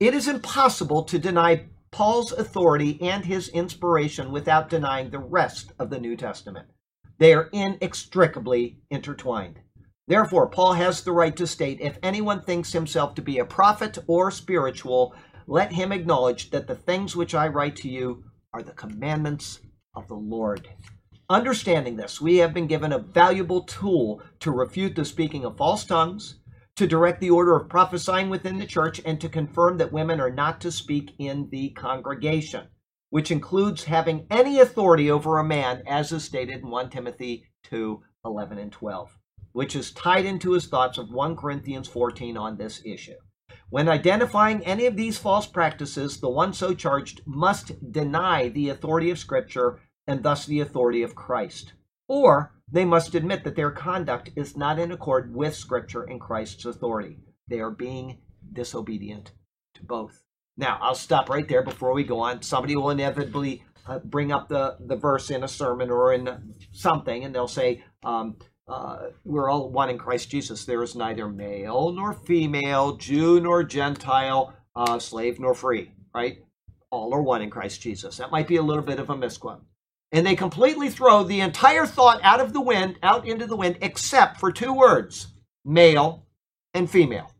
It 0.00 0.14
is 0.14 0.26
impossible 0.26 1.04
to 1.04 1.18
deny 1.18 1.66
Paul's 1.92 2.32
authority 2.32 2.98
and 3.02 3.26
his 3.26 3.48
inspiration 3.50 4.32
without 4.32 4.70
denying 4.70 5.10
the 5.10 5.18
rest 5.18 5.72
of 5.78 5.90
the 5.90 6.00
New 6.00 6.16
Testament. 6.16 6.66
They 7.18 7.34
are 7.34 7.50
inextricably 7.52 8.78
intertwined. 8.90 9.60
Therefore, 10.08 10.48
Paul 10.48 10.72
has 10.72 11.02
the 11.02 11.12
right 11.12 11.36
to 11.36 11.46
state 11.46 11.80
if 11.80 11.98
anyone 12.02 12.40
thinks 12.40 12.72
himself 12.72 13.14
to 13.14 13.22
be 13.22 13.38
a 13.38 13.44
prophet 13.44 13.98
or 14.06 14.30
spiritual, 14.30 15.14
let 15.46 15.72
him 15.72 15.92
acknowledge 15.92 16.50
that 16.50 16.66
the 16.66 16.74
things 16.74 17.14
which 17.14 17.34
I 17.34 17.46
write 17.48 17.76
to 17.76 17.88
you 17.88 18.24
are 18.54 18.62
the 18.62 18.72
commandments 18.72 19.60
of 19.94 20.08
the 20.08 20.14
Lord. 20.14 20.68
Understanding 21.28 21.96
this, 21.96 22.20
we 22.20 22.38
have 22.38 22.54
been 22.54 22.66
given 22.66 22.92
a 22.92 22.98
valuable 22.98 23.62
tool 23.64 24.22
to 24.40 24.50
refute 24.50 24.96
the 24.96 25.04
speaking 25.04 25.44
of 25.44 25.58
false 25.58 25.84
tongues, 25.84 26.36
to 26.76 26.86
direct 26.86 27.20
the 27.20 27.30
order 27.30 27.56
of 27.56 27.68
prophesying 27.68 28.30
within 28.30 28.58
the 28.58 28.66
church, 28.66 29.00
and 29.04 29.20
to 29.20 29.28
confirm 29.28 29.76
that 29.78 29.92
women 29.92 30.20
are 30.20 30.30
not 30.30 30.60
to 30.60 30.72
speak 30.72 31.14
in 31.18 31.48
the 31.50 31.70
congregation, 31.70 32.68
which 33.10 33.30
includes 33.30 33.84
having 33.84 34.26
any 34.30 34.58
authority 34.58 35.10
over 35.10 35.38
a 35.38 35.44
man, 35.44 35.82
as 35.86 36.12
is 36.12 36.24
stated 36.24 36.60
in 36.60 36.70
1 36.70 36.90
Timothy 36.90 37.44
2 37.64 38.02
11 38.24 38.58
and 38.58 38.72
12, 38.72 39.18
which 39.52 39.76
is 39.76 39.90
tied 39.90 40.24
into 40.24 40.52
his 40.52 40.66
thoughts 40.66 40.96
of 40.96 41.10
1 41.10 41.36
Corinthians 41.36 41.88
14 41.88 42.36
on 42.36 42.56
this 42.56 42.80
issue. 42.84 43.16
When 43.68 43.88
identifying 43.88 44.64
any 44.64 44.86
of 44.86 44.96
these 44.96 45.18
false 45.18 45.46
practices, 45.46 46.20
the 46.20 46.28
one 46.28 46.52
so 46.52 46.74
charged 46.74 47.22
must 47.26 47.92
deny 47.92 48.48
the 48.48 48.68
authority 48.68 49.10
of 49.10 49.18
Scripture 49.18 49.80
and 50.06 50.22
thus 50.22 50.46
the 50.46 50.60
authority 50.60 51.02
of 51.02 51.14
Christ. 51.14 51.72
Or 52.08 52.52
they 52.70 52.84
must 52.84 53.14
admit 53.14 53.44
that 53.44 53.56
their 53.56 53.70
conduct 53.70 54.30
is 54.36 54.56
not 54.56 54.78
in 54.78 54.92
accord 54.92 55.34
with 55.34 55.54
Scripture 55.54 56.02
and 56.02 56.20
Christ's 56.20 56.64
authority. 56.64 57.18
They 57.48 57.60
are 57.60 57.70
being 57.70 58.18
disobedient 58.52 59.32
to 59.74 59.84
both. 59.84 60.22
Now, 60.56 60.78
I'll 60.80 60.94
stop 60.94 61.28
right 61.28 61.48
there 61.48 61.62
before 61.62 61.92
we 61.92 62.04
go 62.04 62.20
on. 62.20 62.42
Somebody 62.42 62.76
will 62.76 62.90
inevitably 62.90 63.64
uh, 63.86 63.98
bring 64.00 64.32
up 64.32 64.48
the, 64.48 64.76
the 64.80 64.96
verse 64.96 65.30
in 65.30 65.42
a 65.42 65.48
sermon 65.48 65.90
or 65.90 66.12
in 66.12 66.54
something, 66.72 67.24
and 67.24 67.34
they'll 67.34 67.48
say, 67.48 67.84
um, 68.04 68.36
uh, 68.68 69.08
we're 69.24 69.50
all 69.50 69.70
one 69.70 69.90
in 69.90 69.98
Christ 69.98 70.30
Jesus. 70.30 70.64
There 70.64 70.82
is 70.82 70.94
neither 70.94 71.28
male 71.28 71.92
nor 71.92 72.12
female, 72.12 72.96
Jew 72.96 73.40
nor 73.40 73.64
Gentile, 73.64 74.54
uh, 74.76 74.98
slave 74.98 75.40
nor 75.40 75.54
free, 75.54 75.90
right? 76.14 76.38
All 76.90 77.12
are 77.14 77.22
one 77.22 77.42
in 77.42 77.50
Christ 77.50 77.80
Jesus. 77.82 78.18
That 78.18 78.30
might 78.30 78.46
be 78.46 78.56
a 78.56 78.62
little 78.62 78.82
bit 78.82 78.98
of 78.98 79.10
a 79.10 79.16
misquote. 79.16 79.62
And 80.12 80.26
they 80.26 80.36
completely 80.36 80.90
throw 80.90 81.24
the 81.24 81.40
entire 81.40 81.86
thought 81.86 82.20
out 82.22 82.40
of 82.40 82.52
the 82.52 82.60
wind, 82.60 82.98
out 83.02 83.26
into 83.26 83.46
the 83.46 83.56
wind, 83.56 83.78
except 83.80 84.38
for 84.38 84.52
two 84.52 84.72
words 84.72 85.28
male 85.64 86.26
and 86.74 86.90
female. 86.90 87.32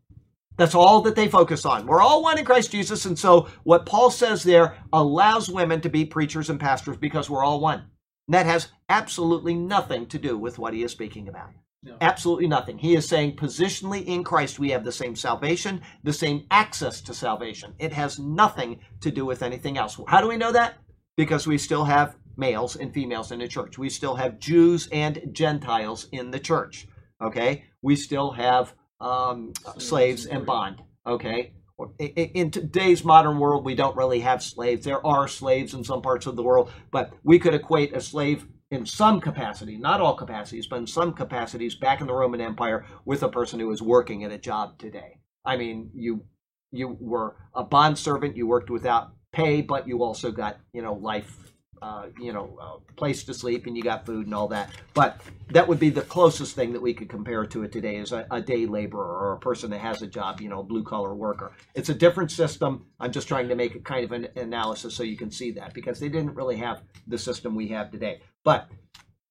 That's 0.57 0.75
all 0.75 1.01
that 1.01 1.15
they 1.15 1.27
focus 1.27 1.65
on. 1.65 1.87
We're 1.87 2.01
all 2.01 2.21
one 2.21 2.37
in 2.37 2.45
Christ 2.45 2.71
Jesus. 2.71 3.05
And 3.05 3.17
so 3.17 3.47
what 3.63 3.85
Paul 3.85 4.11
says 4.11 4.43
there 4.43 4.77
allows 4.91 5.49
women 5.49 5.81
to 5.81 5.89
be 5.89 6.05
preachers 6.05 6.49
and 6.49 6.59
pastors 6.59 6.97
because 6.97 7.29
we're 7.29 7.43
all 7.43 7.59
one. 7.59 7.79
And 8.27 8.35
that 8.35 8.45
has 8.45 8.69
absolutely 8.87 9.55
nothing 9.55 10.05
to 10.07 10.19
do 10.19 10.37
with 10.37 10.59
what 10.59 10.73
he 10.73 10.83
is 10.83 10.91
speaking 10.91 11.27
about. 11.27 11.49
No. 11.81 11.97
Absolutely 11.99 12.47
nothing. 12.47 12.77
He 12.77 12.95
is 12.95 13.07
saying 13.07 13.35
positionally 13.35 14.05
in 14.05 14.23
Christ 14.23 14.57
we 14.57 14.69
have 14.69 14.85
the 14.85 14.91
same 14.91 15.15
salvation, 15.15 15.81
the 16.03 16.13
same 16.13 16.45
access 16.49 17.01
to 17.01 17.13
salvation. 17.13 17.73
It 17.77 17.91
has 17.91 18.19
nothing 18.19 18.79
to 19.01 19.11
do 19.11 19.25
with 19.25 19.43
anything 19.43 19.77
else. 19.77 19.99
How 20.07 20.21
do 20.21 20.27
we 20.27 20.37
know 20.37 20.53
that? 20.53 20.75
Because 21.17 21.45
we 21.45 21.57
still 21.57 21.83
have 21.83 22.15
males 22.37 22.75
and 22.75 22.93
females 22.93 23.31
in 23.31 23.39
the 23.39 23.47
church. 23.47 23.77
We 23.77 23.89
still 23.89 24.15
have 24.15 24.39
Jews 24.39 24.87
and 24.91 25.21
Gentiles 25.31 26.07
in 26.11 26.31
the 26.31 26.39
church. 26.39 26.87
Okay? 27.21 27.65
We 27.81 27.95
still 27.95 28.31
have 28.31 28.73
um, 28.99 29.53
slaves 29.77 30.25
and 30.25 30.45
bond. 30.45 30.81
Okay? 31.05 31.53
in 31.99 32.51
today's 32.51 33.03
modern 33.03 33.39
world, 33.39 33.65
we 33.65 33.75
don't 33.75 33.97
really 33.97 34.19
have 34.19 34.43
slaves. 34.43 34.85
There 34.85 35.05
are 35.05 35.27
slaves 35.27 35.73
in 35.73 35.83
some 35.83 36.01
parts 36.01 36.27
of 36.27 36.35
the 36.35 36.43
world, 36.43 36.71
but 36.91 37.11
we 37.23 37.39
could 37.39 37.53
equate 37.53 37.95
a 37.95 38.01
slave 38.01 38.45
in 38.71 38.85
some 38.85 39.19
capacity, 39.19 39.77
not 39.77 40.01
all 40.01 40.15
capacities, 40.15 40.67
but 40.67 40.77
in 40.77 40.87
some 40.87 41.13
capacities 41.13 41.75
back 41.75 42.01
in 42.01 42.07
the 42.07 42.13
Roman 42.13 42.41
Empire 42.41 42.85
with 43.05 43.23
a 43.23 43.29
person 43.29 43.59
who 43.59 43.71
is 43.71 43.81
working 43.81 44.23
at 44.23 44.31
a 44.31 44.37
job 44.37 44.77
today. 44.79 45.19
I 45.45 45.57
mean, 45.57 45.91
you 45.93 46.23
you 46.71 46.97
were 46.99 47.35
a 47.53 47.63
bond 47.63 47.99
servant, 47.99 48.35
you 48.35 48.47
worked 48.47 48.71
without 48.71 49.11
pay, 49.31 49.61
but 49.61 49.87
you 49.87 50.01
also 50.01 50.31
got, 50.31 50.57
you 50.73 50.81
know, 50.81 50.93
life 50.93 51.52
uh, 51.83 52.05
you 52.17 52.31
know, 52.31 52.57
uh, 52.61 52.93
place 52.95 53.25
to 53.25 53.33
sleep 53.33 53.67
and 53.67 53.75
you 53.75 53.83
got 53.83 54.05
food 54.05 54.25
and 54.25 54.33
all 54.33 54.47
that. 54.47 54.71
But 54.93 55.19
that 55.51 55.67
would 55.67 55.79
be 55.79 55.89
the 55.89 56.01
closest 56.01 56.55
thing 56.55 56.71
that 56.71 56.81
we 56.81 56.93
could 56.93 57.09
compare 57.09 57.45
to 57.45 57.63
it 57.63 57.73
today 57.73 57.97
is 57.97 58.13
a, 58.13 58.25
a 58.31 58.41
day 58.41 58.65
laborer 58.65 59.05
or 59.05 59.33
a 59.33 59.39
person 59.39 59.69
that 59.71 59.79
has 59.79 60.01
a 60.01 60.07
job, 60.07 60.39
you 60.39 60.47
know, 60.47 60.63
blue 60.63 60.83
collar 60.83 61.13
worker. 61.13 61.51
It's 61.75 61.89
a 61.89 61.93
different 61.93 62.31
system. 62.31 62.85
I'm 63.01 63.11
just 63.11 63.27
trying 63.27 63.49
to 63.49 63.55
make 63.55 63.75
a 63.75 63.79
kind 63.79 64.05
of 64.05 64.13
an 64.13 64.29
analysis 64.37 64.95
so 64.95 65.03
you 65.03 65.17
can 65.17 65.29
see 65.29 65.51
that 65.51 65.73
because 65.73 65.99
they 65.99 66.07
didn't 66.07 66.35
really 66.35 66.55
have 66.55 66.83
the 67.05 67.17
system 67.17 67.53
we 67.53 67.67
have 67.69 67.91
today. 67.91 68.21
But 68.45 68.69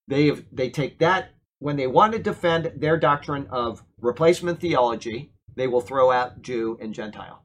they 0.07 0.29
they 0.51 0.69
take 0.69 0.99
that 0.99 1.31
when 1.57 1.75
they 1.75 1.87
want 1.87 2.13
to 2.13 2.19
defend 2.19 2.73
their 2.75 2.97
doctrine 2.97 3.47
of 3.49 3.83
replacement 3.99 4.59
theology, 4.59 5.31
they 5.55 5.67
will 5.67 5.81
throw 5.81 6.11
out 6.11 6.41
Jew 6.41 6.77
and 6.81 6.93
Gentile. 6.93 7.42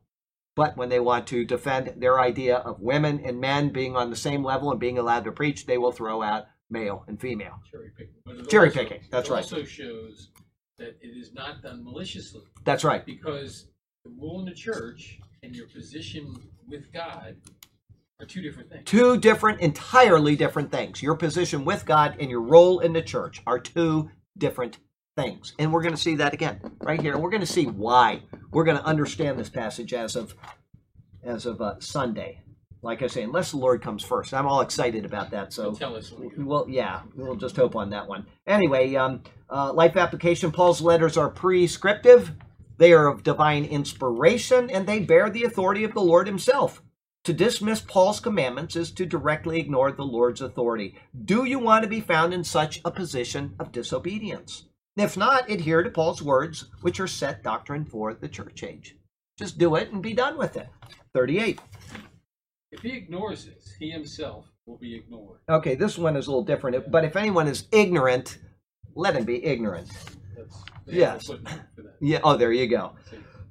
But 0.59 0.77
when 0.77 0.89
they 0.89 0.99
want 0.99 1.29
to 1.29 1.45
defend 1.45 1.95
their 1.99 2.19
idea 2.19 2.57
of 2.57 2.81
women 2.81 3.21
and 3.25 3.41
men 3.41 3.69
being 3.69 3.95
on 3.95 4.11
the 4.11 4.17
same 4.17 4.43
level 4.43 4.73
and 4.73 4.81
being 4.81 4.99
allowed 4.99 5.23
to 5.27 5.31
preach, 5.31 5.67
they 5.67 5.79
will 5.79 5.93
throw 5.93 6.21
out 6.21 6.47
male 6.69 7.05
and 7.07 7.21
female. 7.21 7.61
Cherry 7.71 7.93
picking. 7.97 8.47
Cherry 8.49 8.71
picking. 8.71 9.01
That's 9.09 9.29
it 9.29 9.33
right. 9.33 9.45
Also 9.45 9.63
shows 9.63 10.31
that 10.81 10.99
it 11.01 11.17
is 11.17 11.33
not 11.33 11.63
done 11.63 11.85
maliciously. 11.85 12.43
That's 12.65 12.83
right. 12.83 13.07
Because 13.07 13.69
the 14.05 14.11
rule 14.11 14.41
in 14.41 14.47
the 14.47 14.55
church 14.55 15.21
and 15.45 15.55
your 15.55 15.69
position 15.69 16.35
with 16.67 16.93
God 16.93 17.37
are 18.19 18.27
two 18.27 18.43
different 18.43 18.69
things. 18.69 18.83
Two 18.85 19.17
different, 19.17 19.61
entirely 19.61 20.35
different 20.35 20.73
things. 20.73 21.01
Your 21.01 21.15
position 21.15 21.65
with 21.65 21.87
God 21.87 22.17
and 22.19 22.29
your 22.29 22.43
role 22.43 22.81
in 22.81 22.93
the 22.93 23.03
church 23.03 23.43
are 23.47 23.61
two 23.61 24.11
different 24.37 24.79
things. 25.19 25.55
And 25.59 25.73
we're 25.73 25.83
going 25.83 25.95
to 25.95 26.01
see 26.01 26.17
that 26.17 26.33
again 26.33 26.61
right 26.81 27.01
here. 27.01 27.15
And 27.15 27.23
we're 27.23 27.31
going 27.31 27.41
to 27.41 27.47
see 27.47 27.67
why. 27.67 28.23
We're 28.53 28.65
going 28.65 28.79
to 28.79 28.85
understand 28.85 29.39
this 29.39 29.49
passage 29.49 29.93
as 29.93 30.17
of 30.17 30.35
as 31.23 31.47
of 31.47 31.61
uh, 31.61 31.75
Sunday. 31.81 32.43
Like 32.81 33.03
I 33.03 33.09
say, 33.09 33.25
unless 33.25 33.51
the 33.51 33.57
Lord 33.57 33.83
comes 33.83 34.05
first, 34.05 34.33
I'm 34.33 34.47
all 34.47 34.61
excited 34.61 35.05
about 35.05 35.33
that. 35.33 35.53
So, 35.53 35.75
tell 35.75 35.97
us. 35.97 36.13
Well, 36.37 36.67
yeah, 36.69 37.01
we'll 37.17 37.35
just 37.35 37.57
hope 37.57 37.75
on 37.75 37.91
that 37.91 38.07
one. 38.07 38.27
Anyway, 38.47 38.95
um, 38.95 39.23
uh, 39.51 39.73
life 39.73 39.97
application. 39.97 40.53
Paul's 40.53 40.81
letters 40.81 41.17
are 41.17 41.29
prescriptive. 41.29 42.33
They 42.77 42.93
are 42.93 43.09
of 43.09 43.25
divine 43.25 43.65
inspiration, 43.65 44.71
and 44.71 44.87
they 44.87 45.01
bear 45.01 45.29
the 45.29 45.43
authority 45.43 45.83
of 45.83 45.93
the 45.93 46.01
Lord 46.01 46.29
Himself. 46.29 46.81
To 47.25 47.33
dismiss 47.33 47.81
Paul's 47.81 48.21
commandments 48.21 48.77
is 48.77 48.93
to 48.93 49.05
directly 49.05 49.59
ignore 49.59 49.91
the 49.91 50.05
Lord's 50.05 50.41
authority. 50.41 50.95
Do 51.25 51.45
you 51.45 51.59
want 51.59 51.83
to 51.83 51.89
be 51.89 52.01
found 52.01 52.33
in 52.33 52.45
such 52.45 52.81
a 52.85 52.93
position 52.93 53.57
of 53.59 53.73
disobedience? 53.73 54.68
If 55.01 55.17
not, 55.17 55.51
adhere 55.51 55.83
to 55.83 55.91
Paul's 55.91 56.23
words, 56.23 56.67
which 56.83 57.01
are 57.01 57.07
set 57.07 57.43
doctrine 57.43 57.85
for 57.85 58.15
the 58.15 58.29
church 58.29 58.63
age. 58.63 58.97
Just 59.39 59.59
do 59.59 59.77
it 59.77 59.93
and 59.93 60.03
be 60.03 60.15
done 60.15 60.37
with 60.37 60.57
it. 60.57 60.69
38. 61.15 61.61
If 62.73 62.81
he 62.81 62.97
ignores 62.97 63.47
this, 63.47 63.75
he 63.79 63.91
himself 63.91 64.47
will 64.67 64.79
be 64.79 64.97
ignored. 64.97 65.39
Okay, 65.49 65.75
this 65.75 65.97
one 65.97 66.17
is 66.17 66.27
a 66.27 66.31
little 66.31 66.45
different. 66.45 66.91
But 66.91 67.05
if 67.05 67.17
anyone 67.17 67.49
is 67.49 67.69
ignorant, 67.73 68.39
let 68.95 69.15
him 69.15 69.25
be 69.25 69.45
ignorant. 69.45 69.91
Yes. 70.87 71.31
Yeah. 72.01 72.21
Oh, 72.25 72.37
there 72.37 72.53
you 72.53 72.67
go. 72.67 72.93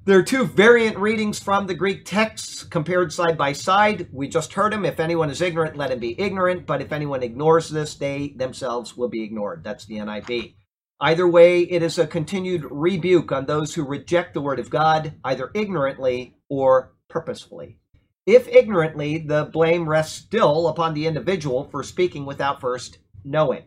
There 0.04 0.18
are 0.18 0.22
two 0.22 0.44
variant 0.44 0.96
readings 0.98 1.38
from 1.38 1.66
the 1.66 1.74
Greek 1.74 2.04
texts 2.04 2.62
compared 2.64 3.12
side 3.12 3.36
by 3.36 3.52
side. 3.52 4.08
We 4.12 4.28
just 4.28 4.54
heard 4.54 4.72
them. 4.72 4.84
If 4.84 5.00
anyone 5.00 5.30
is 5.30 5.42
ignorant, 5.42 5.76
let 5.76 5.90
him 5.90 5.98
be 5.98 6.18
ignorant. 6.18 6.66
But 6.66 6.80
if 6.80 6.92
anyone 6.92 7.22
ignores 7.22 7.68
this, 7.68 7.94
they 7.94 8.28
themselves 8.36 8.96
will 8.96 9.08
be 9.08 9.22
ignored. 9.22 9.64
That's 9.64 9.84
the 9.84 9.96
NIV. 9.96 10.54
Either 11.00 11.28
way, 11.28 11.60
it 11.60 11.82
is 11.82 11.96
a 11.98 12.06
continued 12.06 12.66
rebuke 12.70 13.30
on 13.30 13.46
those 13.46 13.74
who 13.74 13.84
reject 13.84 14.34
the 14.34 14.40
word 14.40 14.58
of 14.58 14.68
God, 14.68 15.14
either 15.24 15.50
ignorantly 15.54 16.36
or 16.48 16.92
purposefully. 17.08 17.78
If 18.26 18.48
ignorantly, 18.48 19.18
the 19.18 19.44
blame 19.44 19.88
rests 19.88 20.18
still 20.18 20.66
upon 20.66 20.94
the 20.94 21.06
individual 21.06 21.68
for 21.70 21.82
speaking 21.82 22.26
without 22.26 22.60
first 22.60 22.98
knowing. 23.24 23.64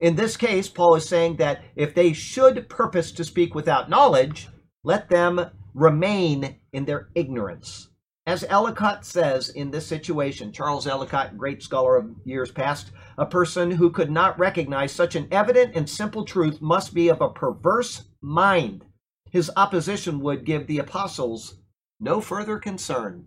In 0.00 0.16
this 0.16 0.36
case, 0.36 0.68
Paul 0.68 0.96
is 0.96 1.08
saying 1.08 1.36
that 1.36 1.62
if 1.76 1.94
they 1.94 2.12
should 2.12 2.68
purpose 2.68 3.12
to 3.12 3.24
speak 3.24 3.54
without 3.54 3.88
knowledge, 3.88 4.48
let 4.82 5.08
them 5.08 5.50
remain 5.74 6.56
in 6.72 6.84
their 6.84 7.08
ignorance. 7.14 7.88
As 8.26 8.44
Ellicott 8.48 9.04
says 9.04 9.50
in 9.50 9.70
this 9.70 9.86
situation, 9.86 10.50
Charles 10.50 10.86
Ellicott, 10.86 11.36
great 11.36 11.62
scholar 11.62 11.96
of 11.96 12.14
years 12.24 12.50
past, 12.50 12.90
a 13.18 13.26
person 13.26 13.72
who 13.72 13.90
could 13.90 14.10
not 14.10 14.38
recognize 14.38 14.92
such 14.92 15.14
an 15.14 15.28
evident 15.30 15.74
and 15.74 15.88
simple 15.88 16.24
truth 16.24 16.62
must 16.62 16.94
be 16.94 17.08
of 17.08 17.20
a 17.20 17.28
perverse 17.28 18.04
mind. 18.22 18.84
His 19.30 19.50
opposition 19.56 20.20
would 20.20 20.46
give 20.46 20.66
the 20.66 20.78
apostles 20.78 21.58
no 22.00 22.22
further 22.22 22.58
concern. 22.58 23.26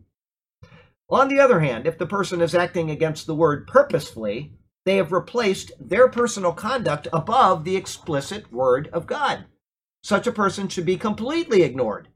On 1.10 1.28
the 1.28 1.39
other 1.39 1.60
hand, 1.60 1.86
if 1.86 1.98
the 2.00 2.08
person 2.08 2.41
is 2.41 2.56
acting 2.56 2.89
against 2.89 3.28
the 3.28 3.36
word 3.36 3.68
purposefully, 3.68 4.58
they 4.84 4.95
have 4.95 5.12
replaced 5.12 5.72
their 5.80 6.08
personal 6.08 6.54
conduct 6.54 7.08
above 7.14 7.66
the 7.66 7.76
explicit 7.76 8.52
Word 8.52 8.89
of 8.93 9.06
God. 9.06 9.45
Such 10.02 10.26
a 10.28 10.32
person 10.32 10.70
should 10.70 10.86
be 10.86 10.98
completely 10.98 11.62
ignored. 11.62 12.08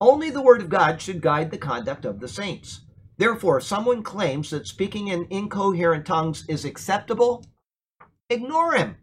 Only 0.00 0.30
the 0.30 0.42
Word 0.42 0.62
of 0.62 0.70
God 0.70 1.02
should 1.02 1.20
guide 1.20 1.50
the 1.50 1.58
conduct 1.58 2.04
of 2.04 2.20
the 2.20 2.28
saints. 2.28 2.80
Therefore, 3.18 3.58
if 3.58 3.64
someone 3.64 4.02
claims 4.02 4.48
that 4.50 4.66
speaking 4.66 5.08
in 5.08 5.26
incoherent 5.28 6.06
tongues 6.06 6.44
is 6.48 6.64
acceptable, 6.64 7.44
ignore 8.30 8.72
him. 8.72 8.96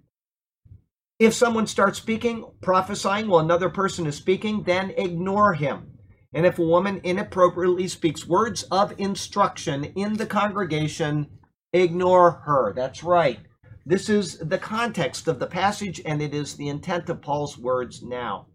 If 1.20 1.36
someone 1.36 1.68
starts 1.68 2.00
speaking, 2.00 2.46
prophesying 2.62 3.28
while 3.28 3.44
another 3.44 3.70
person 3.70 4.08
is 4.08 4.16
speaking, 4.16 4.64
then 4.64 4.92
ignore 4.98 5.54
him. 5.54 6.00
And 6.34 6.46
if 6.46 6.58
a 6.58 6.64
woman 6.64 7.00
inappropriately 7.04 7.88
speaks 7.88 8.28
words 8.28 8.64
of 8.64 8.94
instruction 9.00 9.84
in 9.84 10.18
the 10.18 10.26
congregation, 10.26 11.28
ignore 11.74 12.32
her. 12.46 12.74
That's 12.76 13.04
right. 13.04 13.40
This 13.86 14.10
is 14.10 14.38
the 14.40 14.58
context 14.58 15.28
of 15.28 15.40
the 15.40 15.48
passage, 15.48 16.02
and 16.06 16.22
it 16.22 16.34
is 16.34 16.56
the 16.56 16.70
intent 16.70 17.10
of 17.10 17.22
Paul's 17.22 17.58
words 17.58 18.04
now. 18.04 18.48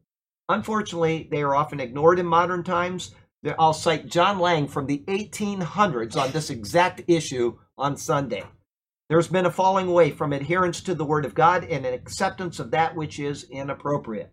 Unfortunately, 0.48 1.28
they 1.30 1.42
are 1.42 1.54
often 1.54 1.80
ignored 1.80 2.18
in 2.18 2.26
modern 2.26 2.62
times. 2.62 3.14
I'll 3.58 3.72
cite 3.72 4.06
John 4.06 4.38
Lang 4.38 4.68
from 4.68 4.86
the 4.86 5.04
1800s 5.08 6.16
on 6.16 6.30
this 6.30 6.50
exact 6.50 7.02
issue 7.08 7.58
on 7.76 7.96
Sunday. 7.96 8.44
There's 9.08 9.28
been 9.28 9.46
a 9.46 9.50
falling 9.50 9.88
away 9.88 10.10
from 10.10 10.32
adherence 10.32 10.80
to 10.82 10.94
the 10.94 11.04
Word 11.04 11.24
of 11.24 11.34
God 11.34 11.64
and 11.64 11.84
an 11.84 11.92
acceptance 11.92 12.58
of 12.58 12.70
that 12.70 12.94
which 12.94 13.18
is 13.18 13.44
inappropriate. 13.50 14.32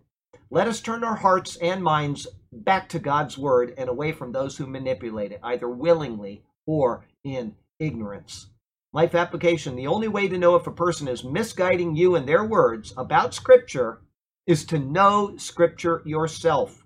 Let 0.51 0.67
us 0.67 0.81
turn 0.81 1.03
our 1.03 1.15
hearts 1.15 1.57
and 1.57 1.83
minds 1.83 2.27
back 2.51 2.89
to 2.89 2.99
God's 2.99 3.37
Word 3.37 3.73
and 3.77 3.89
away 3.89 4.11
from 4.11 4.31
those 4.31 4.57
who 4.57 4.67
manipulate 4.67 5.31
it, 5.31 5.39
either 5.43 5.69
willingly 5.69 6.43
or 6.65 7.05
in 7.23 7.55
ignorance. 7.79 8.47
Life 8.93 9.15
application 9.15 9.75
The 9.75 9.87
only 9.87 10.07
way 10.07 10.27
to 10.27 10.37
know 10.37 10.55
if 10.55 10.65
a 10.65 10.71
person 10.71 11.07
is 11.07 11.23
misguiding 11.23 11.95
you 11.95 12.15
in 12.15 12.25
their 12.25 12.43
words 12.43 12.93
about 12.97 13.33
Scripture 13.35 14.01
is 14.49 14.65
to 14.65 14.79
know 14.79 15.37
Scripture 15.37 16.01
yourself. 16.05 16.83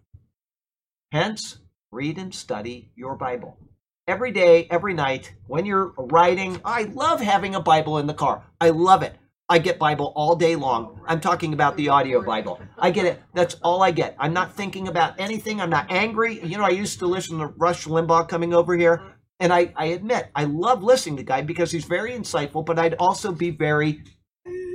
Hence, 1.13 1.59
read 1.93 2.17
and 2.17 2.35
study 2.35 2.91
your 2.93 3.15
Bible. 3.15 3.57
Every 4.05 4.33
day, 4.33 4.67
every 4.69 4.93
night, 4.93 5.33
when 5.47 5.65
you're 5.65 5.93
riding, 5.97 6.59
I 6.65 6.83
love 6.83 7.21
having 7.21 7.55
a 7.55 7.61
Bible 7.61 7.99
in 7.99 8.05
the 8.05 8.13
car. 8.13 8.43
I 8.59 8.71
love 8.71 9.01
it. 9.01 9.15
I 9.47 9.59
get 9.59 9.79
Bible 9.79 10.11
all 10.13 10.35
day 10.35 10.57
long. 10.57 10.99
I'm 11.07 11.21
talking 11.21 11.53
about 11.53 11.77
the 11.77 11.87
audio 11.87 12.21
Bible. 12.21 12.59
I 12.77 12.91
get 12.91 13.05
it. 13.05 13.21
That's 13.33 13.55
all 13.63 13.81
I 13.81 13.91
get. 13.91 14.17
I'm 14.19 14.33
not 14.33 14.53
thinking 14.53 14.89
about 14.89 15.17
anything. 15.17 15.61
I'm 15.61 15.69
not 15.69 15.89
angry. 15.89 16.43
You 16.43 16.57
know, 16.57 16.65
I 16.65 16.69
used 16.69 16.99
to 16.99 17.07
listen 17.07 17.37
to 17.37 17.47
Rush 17.47 17.85
Limbaugh 17.85 18.27
coming 18.27 18.53
over 18.53 18.75
here. 18.75 19.01
And 19.39 19.53
I, 19.53 19.71
I 19.77 19.85
admit, 19.85 20.31
I 20.35 20.43
love 20.43 20.83
listening 20.83 21.15
to 21.15 21.23
the 21.23 21.27
guy 21.27 21.41
because 21.41 21.71
he's 21.71 21.85
very 21.85 22.11
insightful, 22.11 22.65
but 22.65 22.77
I'd 22.77 22.95
also 22.95 23.31
be 23.31 23.51
very 23.51 24.03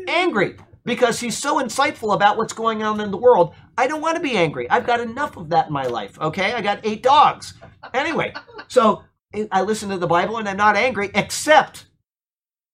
angry 0.08 0.56
because 0.88 1.20
he's 1.20 1.36
so 1.36 1.62
insightful 1.62 2.14
about 2.14 2.36
what's 2.36 2.52
going 2.52 2.82
on 2.82 3.00
in 3.00 3.10
the 3.10 3.16
world. 3.16 3.54
I 3.76 3.86
don't 3.86 4.00
want 4.00 4.16
to 4.16 4.22
be 4.22 4.36
angry. 4.36 4.68
I've 4.70 4.86
got 4.86 5.00
enough 5.00 5.36
of 5.36 5.50
that 5.50 5.68
in 5.68 5.72
my 5.72 5.86
life. 5.86 6.18
Okay. 6.20 6.52
I 6.54 6.60
got 6.60 6.80
eight 6.84 7.02
dogs. 7.02 7.54
Anyway, 7.94 8.32
so 8.68 9.04
eh, 9.34 9.46
I 9.52 9.62
listen 9.62 9.88
to 9.90 9.98
the 9.98 10.06
Bible 10.06 10.38
and 10.38 10.48
I'm 10.48 10.56
not 10.56 10.76
angry, 10.76 11.10
except 11.14 11.86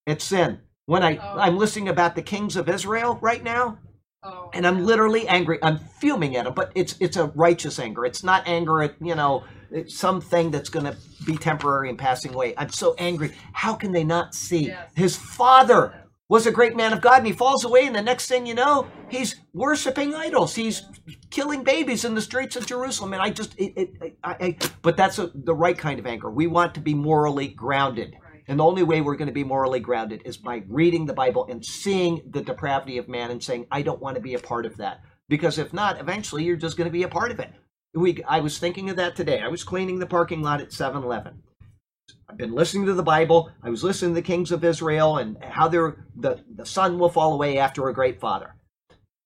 it's 0.07 0.23
sin. 0.23 0.59
When 0.87 1.03
I, 1.03 1.17
Oh. 1.17 1.39
I'm 1.39 1.57
listening 1.57 1.89
about 1.89 2.15
the 2.15 2.21
kings 2.21 2.55
of 2.55 2.69
Israel 2.69 3.17
right 3.21 3.43
now, 3.43 3.77
Oh, 4.27 4.49
and 4.53 4.65
I'm 4.65 4.83
literally 4.85 5.27
angry. 5.27 5.59
I'm 5.61 5.77
fuming 5.77 6.35
at 6.35 6.45
them, 6.45 6.55
but 6.55 6.71
it's 6.73 6.95
it's 6.99 7.15
a 7.15 7.25
righteous 7.35 7.77
anger. 7.77 8.05
It's 8.05 8.23
not 8.23 8.47
anger 8.47 8.81
at 8.81 8.95
you 8.99 9.13
know 9.13 9.43
it's 9.69 9.95
something 9.95 10.49
that's 10.49 10.69
going 10.69 10.85
to 10.85 10.97
be 11.27 11.37
temporary 11.37 11.89
and 11.89 11.97
passing 11.97 12.33
away. 12.33 12.55
I'm 12.57 12.69
so 12.71 12.95
angry. 12.97 13.33
How 13.53 13.75
can 13.75 13.91
they 13.91 14.03
not 14.03 14.33
see 14.33 14.67
Yes. 14.69 14.89
his 14.95 15.15
father 15.15 16.04
was 16.27 16.47
a 16.47 16.51
great 16.51 16.75
man 16.75 16.91
of 16.91 17.01
God, 17.01 17.19
and 17.19 17.27
he 17.27 17.33
falls 17.33 17.63
away, 17.63 17.85
and 17.85 17.95
the 17.95 18.01
next 18.01 18.27
thing 18.27 18.45
you 18.45 18.55
know, 18.55 18.87
he's 19.09 19.35
worshiping 19.53 20.15
idols. 20.15 20.55
He's 20.55 20.83
killing 21.29 21.63
babies 21.63 22.03
in 22.03 22.15
the 22.15 22.21
streets 22.21 22.55
of 22.55 22.65
Jerusalem, 22.65 23.13
and 23.13 23.21
I 23.21 23.29
just 23.29 23.55
it, 23.59 23.73
it 23.75 24.17
I, 24.23 24.35
I 24.39 24.57
but 24.81 24.97
that's 24.97 25.19
a, 25.19 25.31
the 25.33 25.53
right 25.53 25.77
kind 25.77 25.99
of 25.99 26.07
anger. 26.07 26.29
We 26.31 26.47
want 26.47 26.73
to 26.75 26.81
be 26.81 26.93
morally 26.93 27.49
grounded. 27.49 28.15
And 28.47 28.59
the 28.59 28.63
only 28.63 28.83
way 28.83 29.01
we're 29.01 29.15
going 29.15 29.27
to 29.27 29.33
be 29.33 29.43
morally 29.43 29.79
grounded 29.79 30.21
is 30.23 30.37
by 30.37 30.63
reading 30.67 31.05
the 31.05 31.13
Bible 31.13 31.47
and 31.49 31.65
seeing 31.65 32.21
the 32.29 32.41
depravity 32.41 32.99
of 32.99 33.09
man 33.09 33.31
and 33.31 33.43
saying, 33.43 33.65
I 33.71 33.81
don't 33.81 34.01
want 34.01 34.15
to 34.15 34.21
be 34.21 34.35
a 34.35 34.39
part 34.39 34.67
of 34.67 34.77
that. 34.77 35.01
Because 35.27 35.57
if 35.57 35.73
not, 35.73 35.99
eventually 35.99 36.43
you're 36.43 36.55
just 36.55 36.77
going 36.77 36.85
to 36.85 36.91
be 36.91 37.01
a 37.01 37.07
part 37.07 37.31
of 37.31 37.39
it. 37.39 37.51
We, 37.95 38.21
I 38.23 38.41
was 38.41 38.59
thinking 38.59 38.91
of 38.91 38.97
that 38.97 39.15
today. 39.15 39.41
I 39.41 39.47
was 39.47 39.63
cleaning 39.63 39.97
the 39.97 40.05
parking 40.05 40.43
lot 40.43 40.61
at 40.61 40.71
7 40.71 41.03
Eleven. 41.03 41.41
I've 42.27 42.37
been 42.37 42.53
listening 42.53 42.87
to 42.87 42.93
the 42.93 43.03
Bible. 43.03 43.51
I 43.61 43.69
was 43.69 43.83
listening 43.83 44.11
to 44.11 44.21
the 44.21 44.25
kings 44.25 44.51
of 44.51 44.63
Israel 44.63 45.17
and 45.17 45.37
how 45.43 45.67
the, 45.67 45.95
the 46.15 46.65
son 46.65 46.97
will 46.97 47.09
fall 47.09 47.33
away 47.33 47.57
after 47.57 47.87
a 47.87 47.93
great 47.93 48.19
father. 48.19 48.55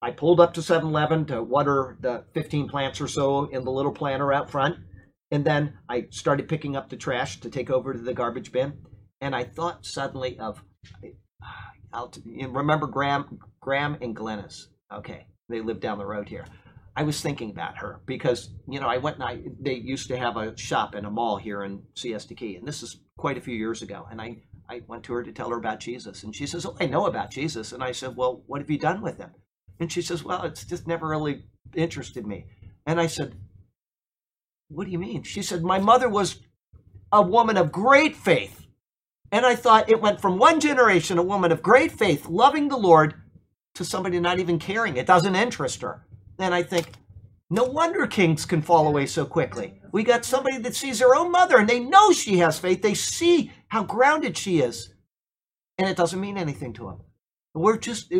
I 0.01 0.11
pulled 0.11 0.39
up 0.39 0.53
to 0.53 0.61
7 0.61 0.89
Eleven 0.89 1.25
to 1.25 1.43
water 1.43 1.97
the 1.99 2.23
15 2.33 2.67
plants 2.69 3.01
or 3.01 3.07
so 3.07 3.45
in 3.45 3.63
the 3.63 3.71
little 3.71 3.91
planter 3.91 4.31
out 4.33 4.49
front. 4.49 4.77
And 5.31 5.45
then 5.45 5.77
I 5.87 6.07
started 6.09 6.47
picking 6.49 6.75
up 6.75 6.89
the 6.89 6.97
trash 6.97 7.39
to 7.41 7.49
take 7.49 7.69
over 7.69 7.93
to 7.93 7.99
the 7.99 8.13
garbage 8.13 8.51
bin. 8.51 8.73
And 9.21 9.35
I 9.35 9.43
thought 9.43 9.85
suddenly 9.85 10.39
of, 10.39 10.63
I'll 11.93 12.11
remember 12.25 12.87
Graham, 12.87 13.39
Graham 13.61 13.97
and 14.01 14.15
Glennis. 14.15 14.67
Okay, 14.93 15.27
they 15.49 15.61
live 15.61 15.79
down 15.79 15.97
the 15.97 16.05
road 16.05 16.29
here. 16.29 16.45
I 16.95 17.03
was 17.03 17.21
thinking 17.21 17.49
about 17.51 17.77
her 17.77 18.01
because 18.05 18.49
you 18.67 18.79
know 18.79 18.87
I 18.87 18.97
went 18.97 19.17
and 19.17 19.23
I 19.23 19.41
they 19.59 19.75
used 19.75 20.07
to 20.09 20.17
have 20.17 20.37
a 20.37 20.57
shop 20.57 20.95
in 20.95 21.05
a 21.05 21.11
mall 21.11 21.37
here 21.37 21.63
in 21.63 21.83
Siesta 21.95 22.35
Key, 22.35 22.55
and 22.55 22.67
this 22.67 22.83
is 22.83 22.97
quite 23.17 23.37
a 23.37 23.41
few 23.41 23.55
years 23.55 23.81
ago. 23.81 24.07
And 24.09 24.21
I 24.21 24.37
I 24.69 24.81
went 24.87 25.03
to 25.05 25.13
her 25.13 25.23
to 25.23 25.31
tell 25.31 25.49
her 25.49 25.57
about 25.57 25.79
Jesus, 25.79 26.23
and 26.23 26.35
she 26.35 26.45
says, 26.45 26.65
"Oh, 26.65 26.75
I 26.79 26.85
know 26.85 27.05
about 27.05 27.31
Jesus." 27.31 27.71
And 27.71 27.83
I 27.83 27.91
said, 27.91 28.15
"Well, 28.15 28.43
what 28.47 28.61
have 28.61 28.69
you 28.69 28.77
done 28.77 29.01
with 29.01 29.17
him?" 29.17 29.31
And 29.79 29.91
she 29.91 30.01
says, 30.01 30.23
"Well, 30.23 30.43
it's 30.43 30.65
just 30.65 30.87
never 30.87 31.07
really 31.07 31.43
interested 31.75 32.25
me." 32.27 32.45
And 32.85 32.99
I 32.99 33.07
said, 33.07 33.35
"What 34.67 34.85
do 34.85 34.91
you 34.91 34.99
mean?" 34.99 35.23
She 35.23 35.41
said, 35.41 35.63
"My 35.63 35.79
mother 35.79 36.09
was 36.09 36.41
a 37.11 37.21
woman 37.21 37.57
of 37.57 37.71
great 37.71 38.15
faith." 38.15 38.67
And 39.31 39.45
I 39.45 39.55
thought 39.55 39.89
it 39.89 40.01
went 40.01 40.19
from 40.19 40.39
one 40.39 40.59
generation, 40.59 41.17
a 41.17 41.23
woman 41.23 41.51
of 41.51 41.61
great 41.61 41.91
faith, 41.91 42.27
loving 42.27 42.67
the 42.67 42.77
Lord, 42.77 43.13
to 43.75 43.85
somebody 43.85 44.19
not 44.19 44.39
even 44.39 44.57
caring. 44.57 44.97
It 44.97 45.05
doesn't 45.05 45.35
interest 45.35 45.81
her. 45.81 46.05
And 46.39 46.55
I 46.55 46.63
think, 46.63 46.93
no 47.49 47.65
wonder 47.65 48.07
kings 48.07 48.45
can 48.45 48.61
fall 48.61 48.87
away 48.87 49.05
so 49.05 49.25
quickly. 49.25 49.81
We 49.91 50.03
got 50.03 50.23
somebody 50.23 50.57
that 50.59 50.75
sees 50.75 50.99
their 50.99 51.15
own 51.15 51.31
mother 51.31 51.57
and 51.57 51.67
they 51.67 51.79
know 51.79 52.11
she 52.11 52.37
has 52.37 52.59
faith. 52.59 52.81
They 52.81 52.93
see 52.93 53.51
how 53.67 53.83
grounded 53.83 54.37
she 54.37 54.59
is. 54.59 54.93
And 55.77 55.89
it 55.89 55.97
doesn't 55.97 56.19
mean 56.19 56.37
anything 56.37 56.73
to 56.73 56.85
them. 56.85 57.01
We're 57.55 57.77
just, 57.77 58.13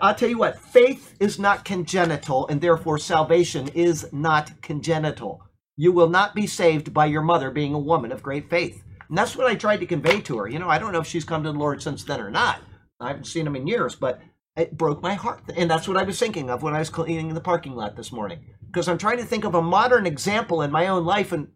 I'll 0.00 0.14
tell 0.14 0.28
you 0.28 0.38
what, 0.38 0.60
faith 0.60 1.16
is 1.18 1.38
not 1.38 1.64
congenital, 1.64 2.46
and 2.46 2.60
therefore 2.60 2.98
salvation 2.98 3.68
is 3.68 4.08
not 4.12 4.62
congenital. 4.62 5.42
You 5.76 5.90
will 5.90 6.08
not 6.08 6.34
be 6.34 6.46
saved 6.46 6.94
by 6.94 7.06
your 7.06 7.22
mother 7.22 7.50
being 7.50 7.74
a 7.74 7.78
woman 7.78 8.12
of 8.12 8.22
great 8.22 8.48
faith. 8.48 8.84
And 9.08 9.18
that's 9.18 9.36
what 9.36 9.46
I 9.48 9.56
tried 9.56 9.78
to 9.78 9.86
convey 9.86 10.20
to 10.22 10.38
her. 10.38 10.48
You 10.48 10.60
know, 10.60 10.68
I 10.68 10.78
don't 10.78 10.92
know 10.92 11.00
if 11.00 11.06
she's 11.06 11.24
come 11.24 11.42
to 11.42 11.52
the 11.52 11.58
Lord 11.58 11.82
since 11.82 12.04
then 12.04 12.20
or 12.20 12.30
not. 12.30 12.60
I 13.00 13.08
haven't 13.08 13.26
seen 13.26 13.46
him 13.46 13.56
in 13.56 13.66
years, 13.66 13.94
but 13.94 14.20
it 14.58 14.76
broke 14.76 15.02
my 15.02 15.14
heart. 15.14 15.42
And 15.56 15.70
that's 15.70 15.86
what 15.86 15.96
I 15.96 16.02
was 16.02 16.18
thinking 16.18 16.50
of 16.50 16.62
when 16.62 16.74
I 16.74 16.80
was 16.80 16.90
cleaning 16.90 17.32
the 17.32 17.40
parking 17.40 17.74
lot 17.74 17.96
this 17.96 18.12
morning. 18.12 18.40
Because 18.66 18.88
I'm 18.88 18.98
trying 18.98 19.18
to 19.18 19.24
think 19.24 19.44
of 19.44 19.54
a 19.54 19.62
modern 19.62 20.06
example 20.06 20.62
in 20.62 20.70
my 20.70 20.88
own 20.88 21.04
life 21.04 21.32
and 21.32 21.48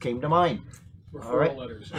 came 0.00 0.20
to 0.20 0.28
mind. 0.28 0.62
Referral 1.12 1.32
right. 1.32 1.56
letters. 1.56 1.92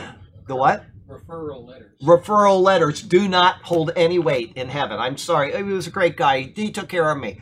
The 0.48 0.56
what? 0.56 0.86
Referral 1.08 1.66
letters. 1.66 2.00
Referral 2.02 2.62
letters 2.62 3.02
do 3.02 3.28
not 3.28 3.62
hold 3.64 3.92
any 3.96 4.20
weight 4.20 4.54
in 4.56 4.70
heaven. 4.70 5.00
I'm 5.00 5.18
sorry. 5.18 5.56
He 5.56 5.64
was 5.64 5.88
a 5.88 5.92
great 5.92 6.18
guy. 6.18 6.52
He 6.56 6.72
took 6.72 6.90
care 6.90 7.10
of 7.10 7.18
me. 7.18 7.42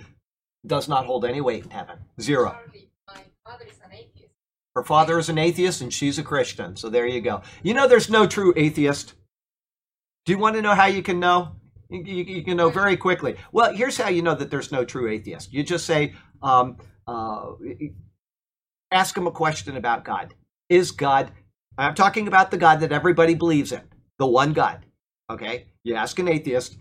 Does 0.65 0.87
not 0.87 1.05
hold 1.05 1.25
any 1.25 1.41
weight 1.41 1.63
in 1.63 1.71
heaven. 1.71 1.99
Zero. 2.19 2.51
Charlie, 2.51 2.89
my 3.07 3.21
father 3.45 3.65
is 3.65 3.79
an 3.83 3.93
atheist. 3.93 4.33
Her 4.75 4.83
father 4.83 5.19
is 5.19 5.29
an 5.29 5.37
atheist 5.37 5.81
and 5.81 5.93
she's 5.93 6.19
a 6.19 6.23
Christian. 6.23 6.75
So 6.75 6.89
there 6.89 7.07
you 7.07 7.21
go. 7.21 7.41
You 7.63 7.73
know, 7.73 7.87
there's 7.87 8.09
no 8.09 8.27
true 8.27 8.53
atheist. 8.55 9.13
Do 10.25 10.31
you 10.31 10.37
want 10.37 10.55
to 10.55 10.61
know 10.61 10.75
how 10.75 10.85
you 10.85 11.01
can 11.01 11.19
know? 11.19 11.58
You, 11.89 12.03
you, 12.03 12.43
can 12.43 12.57
know 12.57 12.69
very 12.69 12.95
quickly. 12.95 13.35
Well, 13.51 13.73
here's 13.73 13.97
how 13.97 14.09
you 14.09 14.21
know 14.21 14.35
that 14.35 14.51
there's 14.51 14.71
no 14.71 14.85
true 14.85 15.09
atheist. 15.09 15.51
You 15.51 15.63
just 15.63 15.87
say, 15.87 16.13
um, 16.41 16.77
uh, 17.07 17.53
ask 18.91 19.17
him 19.17 19.25
a 19.25 19.31
question 19.31 19.75
about 19.75 20.05
God. 20.05 20.35
Is 20.69 20.91
God, 20.91 21.31
I'm 21.79 21.95
talking 21.95 22.27
about 22.27 22.51
the 22.51 22.57
God 22.57 22.81
that 22.81 22.91
everybody 22.91 23.33
believes 23.33 23.71
in, 23.71 23.81
the 24.19 24.27
one 24.27 24.53
God. 24.53 24.85
Okay? 25.31 25.65
You 25.83 25.95
ask 25.95 26.19
an 26.19 26.27
atheist, 26.27 26.77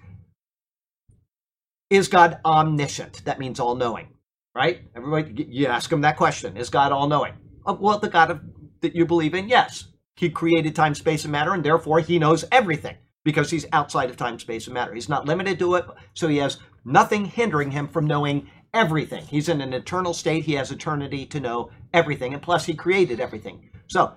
is 1.89 2.09
God 2.09 2.39
omniscient? 2.45 3.25
That 3.25 3.39
means 3.39 3.61
all 3.61 3.77
knowing, 3.77 4.09
right? 4.55 4.83
Everybody, 4.95 5.47
you 5.49 5.69
ask 5.69 5.91
him 5.91 6.03
that 6.03 6.19
question 6.19 6.59
Is 6.59 6.69
God 6.69 6.93
all 6.93 7.09
knowing? 7.09 7.33
Well, 7.65 7.99
the 7.99 8.11
God 8.11 8.31
of, 8.31 8.41
that 8.83 8.95
you 8.95 9.07
believe 9.07 9.35
in, 9.35 9.49
yes. 9.49 9.89
He 10.17 10.29
created 10.29 10.75
time, 10.75 10.95
space, 10.95 11.25
and 11.25 11.33
matter, 11.33 11.55
and 11.55 11.65
therefore 11.65 12.01
he 12.01 12.19
knows 12.19 12.45
everything 12.53 12.97
because 13.29 13.51
he's 13.51 13.67
outside 13.75 14.09
of 14.09 14.17
time, 14.17 14.39
space, 14.39 14.67
and 14.67 14.73
matter. 14.73 14.95
He's 14.95 15.11
not 15.11 15.27
limited 15.27 15.59
to 15.59 15.75
it, 15.75 15.85
so 16.15 16.29
he 16.29 16.39
has 16.39 16.57
nothing 16.87 17.27
hindering 17.27 17.71
him 17.71 17.87
from 17.87 18.07
knowing 18.07 18.49
everything. 18.73 19.23
He's 19.27 19.51
in 19.51 19.61
an 19.61 19.75
eternal 19.75 20.15
state. 20.15 20.45
He 20.45 20.55
has 20.55 20.73
eternity 20.73 21.27
to 21.27 21.39
know 21.39 21.71
everything, 21.93 22.33
and 22.33 22.43
plus, 22.43 22.65
he 22.65 22.73
created 22.73 23.21
everything. 23.21 23.69
So, 23.87 24.15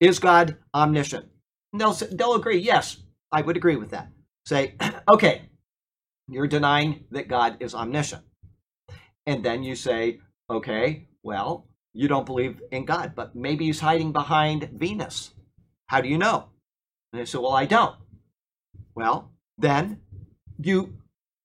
is 0.00 0.18
God 0.18 0.56
omniscient? 0.74 1.26
And 1.72 1.80
they'll, 1.80 1.92
they'll 1.92 2.34
agree, 2.34 2.58
yes, 2.58 2.96
I 3.30 3.40
would 3.40 3.56
agree 3.56 3.76
with 3.76 3.90
that. 3.90 4.08
say, 4.44 4.74
okay, 5.08 5.42
you're 6.26 6.48
denying 6.48 7.04
that 7.12 7.28
God 7.28 7.56
is 7.60 7.72
omniscient. 7.72 8.24
And 9.26 9.44
then 9.44 9.62
you 9.62 9.76
say, 9.76 10.18
okay, 10.50 11.06
well, 11.22 11.68
you 11.92 12.08
don't 12.08 12.26
believe 12.26 12.60
in 12.72 12.84
God, 12.84 13.12
but 13.14 13.36
maybe 13.36 13.66
he's 13.66 13.78
hiding 13.78 14.10
behind 14.10 14.70
Venus. 14.72 15.34
How 15.86 16.00
do 16.00 16.08
you 16.08 16.18
know? 16.18 16.48
And 17.12 17.20
they 17.20 17.26
say, 17.26 17.38
well, 17.38 17.52
I 17.52 17.66
don't. 17.66 17.94
Well, 19.00 19.32
then 19.56 20.02
you 20.58 20.92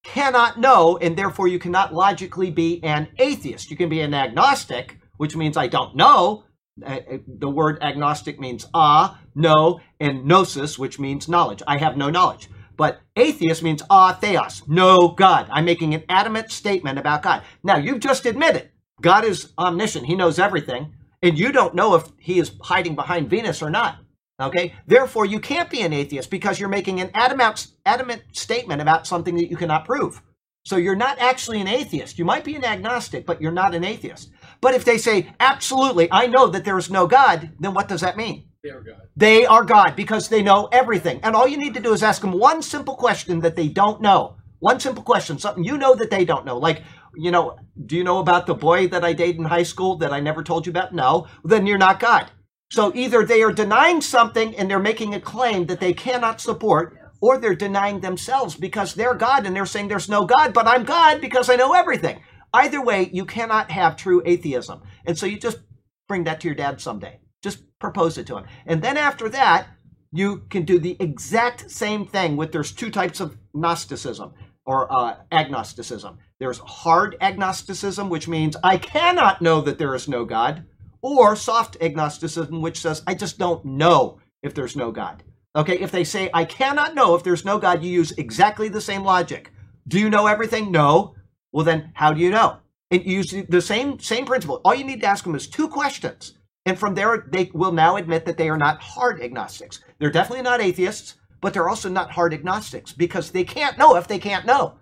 cannot 0.04 0.60
know, 0.60 0.98
and 0.98 1.16
therefore 1.16 1.48
you 1.48 1.58
cannot 1.58 1.94
logically 1.94 2.52
be 2.52 2.84
an 2.84 3.08
atheist. 3.18 3.72
You 3.72 3.78
can 3.78 3.88
be 3.88 4.02
an 4.02 4.14
agnostic, 4.14 5.00
which 5.16 5.38
means 5.38 5.56
I 5.56 5.68
don't 5.68 5.96
know. 5.96 6.44
Uh, 6.86 7.00
uh, 7.14 7.18
The 7.26 7.50
word 7.50 7.78
agnostic 7.82 8.42
means 8.42 8.68
ah, 8.74 9.22
no, 9.34 9.80
and 10.02 10.26
gnosis, 10.26 10.78
which 10.78 11.00
means 11.00 11.30
knowledge. 11.30 11.64
I 11.66 11.78
have 11.78 11.96
no 11.96 12.10
knowledge. 12.10 12.50
But 12.76 13.00
atheist 13.16 13.64
means 13.64 13.82
ah, 13.90 14.12
theos, 14.12 14.62
no 14.68 15.08
God. 15.08 15.48
I'm 15.50 15.64
making 15.64 15.94
an 15.94 16.04
adamant 16.10 16.52
statement 16.52 17.00
about 17.00 17.24
God. 17.24 17.42
Now, 17.64 17.78
you've 17.78 18.02
just 18.02 18.26
admitted 18.26 18.70
God 19.02 19.24
is 19.24 19.54
omniscient, 19.58 20.08
He 20.08 20.16
knows 20.16 20.40
everything, 20.40 20.94
and 21.24 21.40
you 21.40 21.54
don't 21.54 21.74
know 21.74 21.96
if 21.96 22.04
He 22.18 22.38
is 22.38 22.52
hiding 22.64 22.96
behind 22.96 23.30
Venus 23.30 23.62
or 23.62 23.70
not. 23.70 24.00
Okay? 24.40 24.74
Therefore, 24.86 25.26
you 25.26 25.40
can't 25.40 25.70
be 25.70 25.82
an 25.82 25.94
atheist 25.94 26.30
because 26.30 26.60
you're 26.60 26.70
making 26.70 27.00
an 27.00 27.12
adamant, 27.14 27.68
adamant 27.86 28.24
statement 28.34 28.82
about 28.82 29.08
something 29.08 29.36
that 29.36 29.50
you 29.50 29.58
cannot 29.58 29.86
prove. 29.86 30.22
So 30.66 30.78
you're 30.78 30.96
not 30.96 31.20
actually 31.20 31.62
an 31.62 31.68
atheist. 31.68 32.18
You 32.18 32.26
might 32.26 32.44
be 32.44 32.56
an 32.56 32.66
agnostic, 32.66 33.26
but 33.26 33.40
you're 33.40 33.52
not 33.52 33.76
an 33.76 33.84
atheist. 33.84 34.32
But 34.62 34.74
if 34.74 34.84
they 34.84 34.98
say, 34.98 35.32
absolutely, 35.40 36.08
I 36.12 36.26
know 36.26 36.48
that 36.48 36.66
there 36.66 36.78
is 36.78 36.90
no 36.90 37.06
God, 37.06 37.52
then 37.60 37.74
what 37.74 37.88
does 37.88 38.02
that 38.02 38.18
mean? 38.18 38.50
They 38.64 38.72
are 38.72 38.82
God. 38.82 39.02
They 39.16 39.46
are 39.46 39.64
God 39.64 39.96
because 39.96 40.28
they 40.28 40.42
know 40.42 40.68
everything. 40.72 41.20
And 41.22 41.36
all 41.36 41.48
you 41.48 41.58
need 41.58 41.76
to 41.76 41.80
do 41.80 41.94
is 41.94 42.02
ask 42.02 42.22
them 42.22 42.32
one 42.32 42.64
simple 42.64 42.96
question 42.96 43.42
that 43.42 43.56
they 43.56 43.68
don't 43.68 44.02
know. 44.02 44.38
One 44.58 44.80
simple 44.80 45.04
question, 45.04 45.38
something 45.38 45.64
you 45.64 45.78
know 45.78 45.94
that 45.94 46.10
they 46.10 46.26
don't 46.26 46.46
know. 46.46 46.58
Like, 46.58 46.82
you 47.16 47.30
know, 47.30 47.58
do 47.86 47.96
you 47.96 48.04
know 48.04 48.18
about 48.18 48.48
the 48.48 48.56
boy 48.56 48.88
that 48.88 49.06
I 49.06 49.14
dated 49.14 49.38
in 49.38 49.46
high 49.46 49.64
school 49.64 49.98
that 49.98 50.12
I 50.12 50.20
never 50.20 50.42
told 50.42 50.66
you 50.66 50.72
about? 50.72 50.96
No. 50.96 51.28
Then 51.44 51.68
you're 51.68 51.78
not 51.78 52.00
God. 52.00 52.32
So 52.72 52.92
either 52.96 53.24
they 53.24 53.44
are 53.44 53.54
denying 53.54 54.02
something 54.02 54.56
and 54.56 54.70
they're 54.70 54.80
making 54.80 55.14
a 55.14 55.22
claim 55.22 55.68
that 55.68 55.80
they 55.80 55.94
cannot 55.94 56.42
support, 56.42 56.98
or 57.22 57.38
they're 57.38 57.56
denying 57.56 58.02
themselves 58.02 58.56
because 58.56 58.94
they're 58.94 59.16
God 59.16 59.46
and 59.46 59.56
they're 59.56 59.66
saying 59.66 59.88
there's 59.88 60.10
no 60.10 60.26
God, 60.26 60.54
but 60.54 60.68
I'm 60.68 60.84
God 60.84 61.22
because 61.22 61.50
I 61.50 61.56
know 61.56 61.74
everything. 61.74 62.22
Either 62.54 62.84
way, 62.84 63.10
you 63.12 63.26
cannot 63.26 63.72
have 63.72 63.96
true 63.96 64.22
atheism. 64.26 64.82
And 65.06 65.18
so 65.18 65.26
you 65.26 65.40
just 65.40 65.60
bring 66.08 66.26
that 66.26 66.40
to 66.42 66.48
your 66.48 66.56
dad 66.56 66.80
someday. 66.82 67.20
Just 67.42 67.64
propose 67.80 68.18
it 68.18 68.28
to 68.28 68.38
him. 68.38 68.46
And 68.66 68.82
then 68.82 68.98
after 68.98 69.30
that, 69.30 69.68
you 70.12 70.44
can 70.50 70.64
do 70.64 70.80
the 70.80 70.96
exact 71.00 71.70
same 71.70 72.06
thing 72.06 72.38
with 72.38 72.52
there's 72.52 72.72
two 72.72 72.90
types 72.90 73.20
of 73.20 73.38
Gnosticism 73.54 74.34
or 74.66 74.92
uh, 74.92 75.18
agnosticism. 75.32 76.18
There's 76.40 76.60
hard 76.60 77.18
agnosticism, 77.22 78.10
which 78.10 78.28
means 78.28 78.56
I 78.64 78.78
cannot 78.78 79.42
know 79.42 79.62
that 79.62 79.78
there 79.78 79.96
is 79.96 80.08
no 80.08 80.26
God, 80.26 80.66
or 81.06 81.36
soft 81.36 81.78
agnosticism, 81.82 82.62
which 82.62 82.82
says 82.82 83.04
I 83.06 83.14
just 83.14 83.38
don't 83.38 83.64
know 83.64 84.20
if 84.42 84.54
there's 84.54 84.76
no 84.76 84.92
God. 84.92 85.24
Okay, 85.56 85.78
if 85.80 85.92
they 85.92 86.04
say 86.04 86.30
I 86.34 86.46
cannot 86.46 86.96
know 86.96 87.16
if 87.16 87.24
there's 87.24 87.46
no 87.46 87.60
God, 87.60 87.84
you 87.84 87.92
use 87.92 88.12
exactly 88.14 88.70
the 88.70 88.82
same 88.82 89.04
logic. 89.04 89.52
Do 89.88 90.00
you 90.00 90.10
know 90.10 90.28
everything? 90.28 90.72
No. 90.72 91.16
Well, 91.52 91.64
then 91.64 91.92
how 91.94 92.12
do 92.12 92.20
you 92.22 92.32
know? 92.32 92.58
And 92.90 93.06
you 93.06 93.18
use 93.18 93.34
the 93.50 93.62
same 93.62 94.00
same 94.00 94.26
principle. 94.26 94.62
All 94.66 94.76
you 94.76 94.84
need 94.84 95.02
to 95.02 95.08
ask 95.08 95.24
them 95.24 95.36
is 95.36 95.48
two 95.48 95.68
questions, 95.68 96.34
and 96.66 96.78
from 96.78 96.96
there 96.96 97.28
they 97.30 97.52
will 97.54 97.72
now 97.72 97.98
admit 97.98 98.26
that 98.26 98.38
they 98.38 98.50
are 98.50 98.58
not 98.58 98.82
hard 98.82 99.22
agnostics. 99.22 99.80
They're 100.00 100.12
definitely 100.12 100.44
not 100.44 100.62
atheists, 100.62 101.16
but 101.40 101.54
they're 101.54 101.70
also 101.70 101.90
not 101.90 102.12
hard 102.12 102.34
agnostics 102.34 102.92
because 102.92 103.32
they 103.32 103.44
can't 103.44 103.78
know 103.78 103.96
if 103.96 104.08
they 104.08 104.20
can't 104.20 104.46
know. 104.46 104.76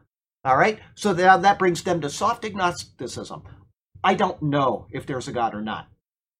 All 0.45 0.57
right. 0.57 0.79
So 0.95 1.13
now 1.13 1.37
that 1.37 1.59
brings 1.59 1.83
them 1.83 2.01
to 2.01 2.09
soft 2.09 2.43
agnosticism. 2.43 3.43
I 4.03 4.13
don't 4.15 4.41
know 4.41 4.87
if 4.91 5.05
there's 5.05 5.27
a 5.27 5.31
God 5.31 5.53
or 5.53 5.61
not. 5.61 5.87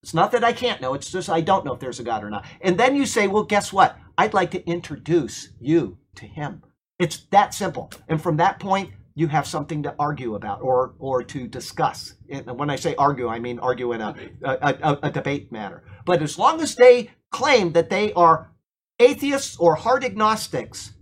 It's 0.04 0.14
not 0.14 0.34
that 0.34 0.44
I 0.44 0.52
can't 0.52 0.82
know, 0.82 0.94
it's 0.94 1.10
just 1.10 1.30
I 1.30 1.40
don't 1.40 1.64
know 1.64 1.74
if 1.74 1.80
there's 1.80 2.02
a 2.02 2.04
God 2.04 2.26
or 2.26 2.30
not. 2.30 2.46
And 2.60 2.78
then 2.78 2.94
you 2.94 3.06
say, 3.06 3.28
well, 3.28 3.44
guess 3.44 3.72
what? 3.72 3.98
I'd 4.18 4.34
like 4.34 4.52
to 4.52 4.68
introduce 4.68 5.50
you 5.62 5.98
to 6.16 6.26
him. 6.26 6.62
It's 7.00 7.26
that 7.32 7.54
simple. 7.54 7.90
And 8.10 8.22
from 8.22 8.38
that 8.38 8.60
point, 8.60 8.92
you 9.16 9.28
have 9.30 9.48
something 9.48 9.82
to 9.84 9.96
argue 9.98 10.36
about 10.36 10.62
or 10.62 10.96
or 11.00 11.24
to 11.24 11.48
discuss. 11.48 12.16
And 12.30 12.60
when 12.60 12.70
I 12.70 12.76
say 12.76 12.96
argue, 12.96 13.30
I 13.30 13.40
mean 13.40 13.60
argue 13.60 13.94
in 13.94 14.02
a, 14.02 14.14
a, 14.44 14.76
a, 14.84 15.00
a 15.04 15.12
debate 15.12 15.52
manner. 15.52 15.84
But 16.06 16.22
as 16.22 16.38
long 16.38 16.60
as 16.60 16.76
they 16.76 17.12
claim 17.32 17.72
that 17.74 17.90
they 17.90 18.12
are 18.14 18.52
atheists 19.00 19.56
or 19.58 19.76
hard 19.76 20.04
agnostics, 20.04 20.94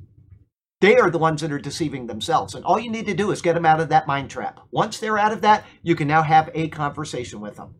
they 0.80 0.98
are 0.98 1.10
the 1.10 1.18
ones 1.18 1.42
that 1.42 1.52
are 1.52 1.60
deceiving 1.60 2.06
themselves. 2.06 2.54
And 2.54 2.64
all 2.66 2.80
you 2.80 2.92
need 2.92 3.08
to 3.08 3.16
do 3.16 3.32
is 3.32 3.42
get 3.42 3.54
them 3.54 3.66
out 3.66 3.80
of 3.80 3.90
that 3.90 4.08
mind 4.08 4.30
trap. 4.30 4.60
Once 4.72 5.00
they're 5.00 5.18
out 5.18 5.34
of 5.34 5.42
that, 5.42 5.64
you 5.82 5.96
can 5.96 6.08
now 6.08 6.22
have 6.22 6.52
a 6.54 6.68
conversation 6.68 7.40
with 7.40 7.56
them. 7.56 7.76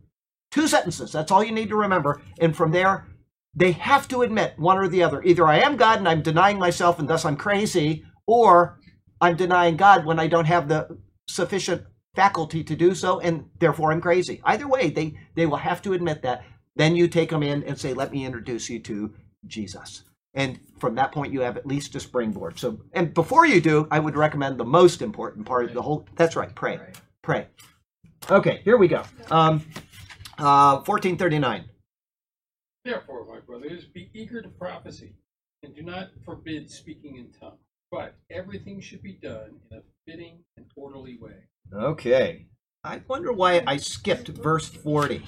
Two 0.52 0.68
sentences. 0.68 1.10
That's 1.10 1.32
all 1.32 1.42
you 1.42 1.52
need 1.52 1.70
to 1.70 1.76
remember. 1.76 2.22
And 2.38 2.54
from 2.54 2.70
there, 2.70 3.08
they 3.54 3.72
have 3.72 4.06
to 4.08 4.22
admit 4.22 4.58
one 4.58 4.78
or 4.78 4.86
the 4.86 5.02
other. 5.02 5.22
Either 5.22 5.46
I 5.46 5.58
am 5.58 5.76
God 5.76 5.98
and 5.98 6.08
I'm 6.08 6.22
denying 6.22 6.58
myself 6.58 6.98
and 6.98 7.08
thus 7.08 7.24
I'm 7.24 7.36
crazy, 7.36 8.04
or 8.26 8.78
I'm 9.20 9.36
denying 9.36 9.76
God 9.76 10.04
when 10.04 10.20
I 10.20 10.26
don't 10.26 10.44
have 10.44 10.68
the 10.68 10.98
sufficient 11.28 11.82
faculty 12.14 12.62
to 12.64 12.76
do 12.76 12.94
so 12.94 13.20
and 13.20 13.46
therefore 13.58 13.92
I'm 13.92 14.00
crazy. 14.00 14.40
Either 14.44 14.68
way, 14.68 14.90
they, 14.90 15.18
they 15.34 15.46
will 15.46 15.56
have 15.56 15.82
to 15.82 15.94
admit 15.94 16.22
that. 16.22 16.44
Then 16.76 16.96
you 16.96 17.08
take 17.08 17.30
them 17.30 17.42
in 17.42 17.62
and 17.64 17.78
say, 17.78 17.92
let 17.92 18.12
me 18.12 18.24
introduce 18.24 18.70
you 18.70 18.78
to 18.80 19.12
Jesus. 19.46 20.04
And 20.34 20.58
from 20.78 20.94
that 20.94 21.12
point, 21.12 21.32
you 21.32 21.40
have 21.40 21.58
at 21.58 21.66
least 21.66 21.94
a 21.94 22.00
springboard. 22.00 22.58
So, 22.58 22.80
and 22.92 23.12
before 23.12 23.46
you 23.46 23.60
do, 23.60 23.86
I 23.90 23.98
would 23.98 24.16
recommend 24.16 24.58
the 24.58 24.64
most 24.64 25.02
important 25.02 25.44
part 25.44 25.66
of 25.66 25.74
the 25.74 25.82
whole. 25.82 26.06
That's 26.16 26.36
right, 26.36 26.54
pray, 26.54 26.80
pray. 27.22 27.48
Okay, 28.30 28.60
here 28.64 28.78
we 28.78 28.88
go. 28.88 29.02
Um, 29.30 29.64
uh, 30.38 30.82
1439. 30.84 31.64
Therefore, 32.84 33.26
my 33.26 33.40
brothers, 33.40 33.84
be 33.84 34.10
eager 34.12 34.42
to 34.42 34.48
prophecy, 34.48 35.14
and 35.62 35.74
do 35.74 35.82
not 35.82 36.08
forbid 36.24 36.70
speaking 36.70 37.16
in 37.16 37.30
tongues. 37.38 37.60
But 37.90 38.14
everything 38.30 38.80
should 38.80 39.02
be 39.02 39.18
done 39.22 39.60
in 39.70 39.78
a 39.78 39.82
fitting 40.06 40.38
and 40.56 40.66
orderly 40.76 41.18
way. 41.20 41.34
Okay. 41.74 42.46
I 42.84 43.02
wonder 43.06 43.32
why 43.32 43.62
I 43.66 43.76
skipped 43.76 44.28
verse 44.28 44.68
40. 44.68 45.22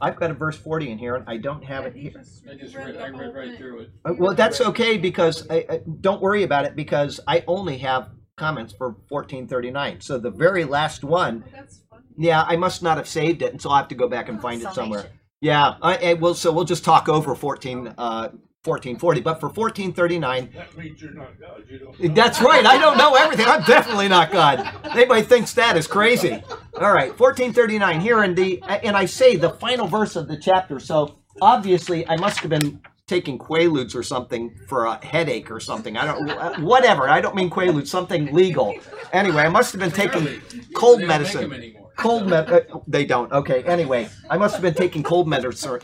I've 0.00 0.16
got 0.16 0.30
a 0.30 0.34
verse 0.34 0.56
40 0.56 0.90
in 0.90 0.98
here, 0.98 1.16
and 1.16 1.24
I 1.26 1.36
don't 1.38 1.64
have 1.64 1.86
it 1.86 1.94
here. 1.94 2.22
I 2.48 2.54
just 2.54 2.76
read, 2.76 2.96
I 2.96 3.08
read 3.08 3.34
right 3.34 3.56
through 3.56 3.80
it. 3.80 3.90
Uh, 4.04 4.14
Well, 4.16 4.34
that's 4.34 4.60
okay 4.60 4.96
because 4.98 5.48
I, 5.50 5.66
I, 5.68 5.80
don't 6.00 6.22
worry 6.22 6.42
about 6.44 6.64
it 6.64 6.76
because 6.76 7.18
I 7.26 7.42
only 7.46 7.78
have 7.78 8.10
comments 8.36 8.72
for 8.72 8.90
1439. 9.08 10.00
So 10.00 10.18
the 10.18 10.30
very 10.30 10.64
last 10.64 11.02
one, 11.02 11.44
That's 11.52 11.80
funny. 11.89 11.89
Yeah, 12.20 12.44
I 12.46 12.56
must 12.56 12.82
not 12.82 12.98
have 12.98 13.08
saved 13.08 13.40
it, 13.40 13.52
and 13.52 13.62
so 13.62 13.70
I'll 13.70 13.78
have 13.78 13.88
to 13.88 13.94
go 13.94 14.06
back 14.06 14.28
and 14.28 14.38
oh, 14.38 14.42
find 14.42 14.60
it 14.62 14.74
somewhere. 14.74 15.06
Yeah, 15.40 15.76
I, 15.80 15.94
eh, 15.96 16.10
I 16.10 16.14
will. 16.14 16.34
So 16.34 16.52
we'll 16.52 16.66
just 16.66 16.84
talk 16.84 17.08
over 17.08 17.34
14, 17.34 17.94
uh, 17.96 18.28
1440. 18.62 19.22
But 19.22 19.40
for 19.40 19.46
1439, 19.46 20.50
That 20.54 20.76
means 20.76 21.00
you're 21.00 21.12
not 21.12 21.40
God. 21.40 21.64
You 21.66 21.78
don't. 21.78 21.98
know. 21.98 22.14
that's 22.14 22.42
right. 22.42 22.66
I 22.66 22.76
don't 22.76 22.98
know 22.98 23.14
everything. 23.14 23.46
I'm 23.46 23.62
definitely 23.62 24.08
not 24.08 24.30
God. 24.30 24.68
Anybody 24.84 25.22
thinks 25.22 25.54
that 25.54 25.78
is 25.78 25.86
crazy. 25.86 26.42
All 26.78 26.92
right, 26.92 27.18
1439 27.18 28.00
here 28.00 28.22
in 28.22 28.34
the, 28.34 28.62
eh, 28.68 28.80
and 28.84 28.98
I 28.98 29.06
say 29.06 29.36
the 29.36 29.50
final 29.50 29.86
verse 29.86 30.14
of 30.14 30.28
the 30.28 30.36
chapter. 30.36 30.78
So 30.78 31.20
obviously, 31.40 32.06
I 32.06 32.16
must 32.16 32.40
have 32.40 32.50
been 32.50 32.82
taking 33.06 33.38
Quaaludes 33.38 33.94
or 33.96 34.02
something 34.02 34.54
for 34.68 34.84
a 34.84 35.02
headache 35.02 35.50
or 35.50 35.58
something. 35.58 35.96
I 35.96 36.04
don't, 36.04 36.28
eh, 36.28 36.60
whatever. 36.60 37.08
I 37.08 37.22
don't 37.22 37.34
mean 37.34 37.48
Quaaludes, 37.48 37.88
something 37.88 38.26
legal. 38.34 38.74
Anyway, 39.10 39.40
I 39.40 39.48
must 39.48 39.72
have 39.72 39.80
been 39.80 39.90
taking 39.90 40.42
cold 40.74 41.00
They 41.00 41.06
don't 41.06 41.18
make 41.22 41.32
them 41.32 41.48
medicine. 41.48 41.79
Cold 42.00 42.26
med. 42.26 42.50
Uh, 42.50 42.80
they 42.86 43.04
don't. 43.04 43.30
Okay. 43.30 43.62
Anyway, 43.64 44.08
I 44.30 44.38
must 44.38 44.54
have 44.54 44.62
been 44.62 44.74
taking 44.74 45.02
cold 45.02 45.28
medicine 45.28 45.70
or, 45.70 45.80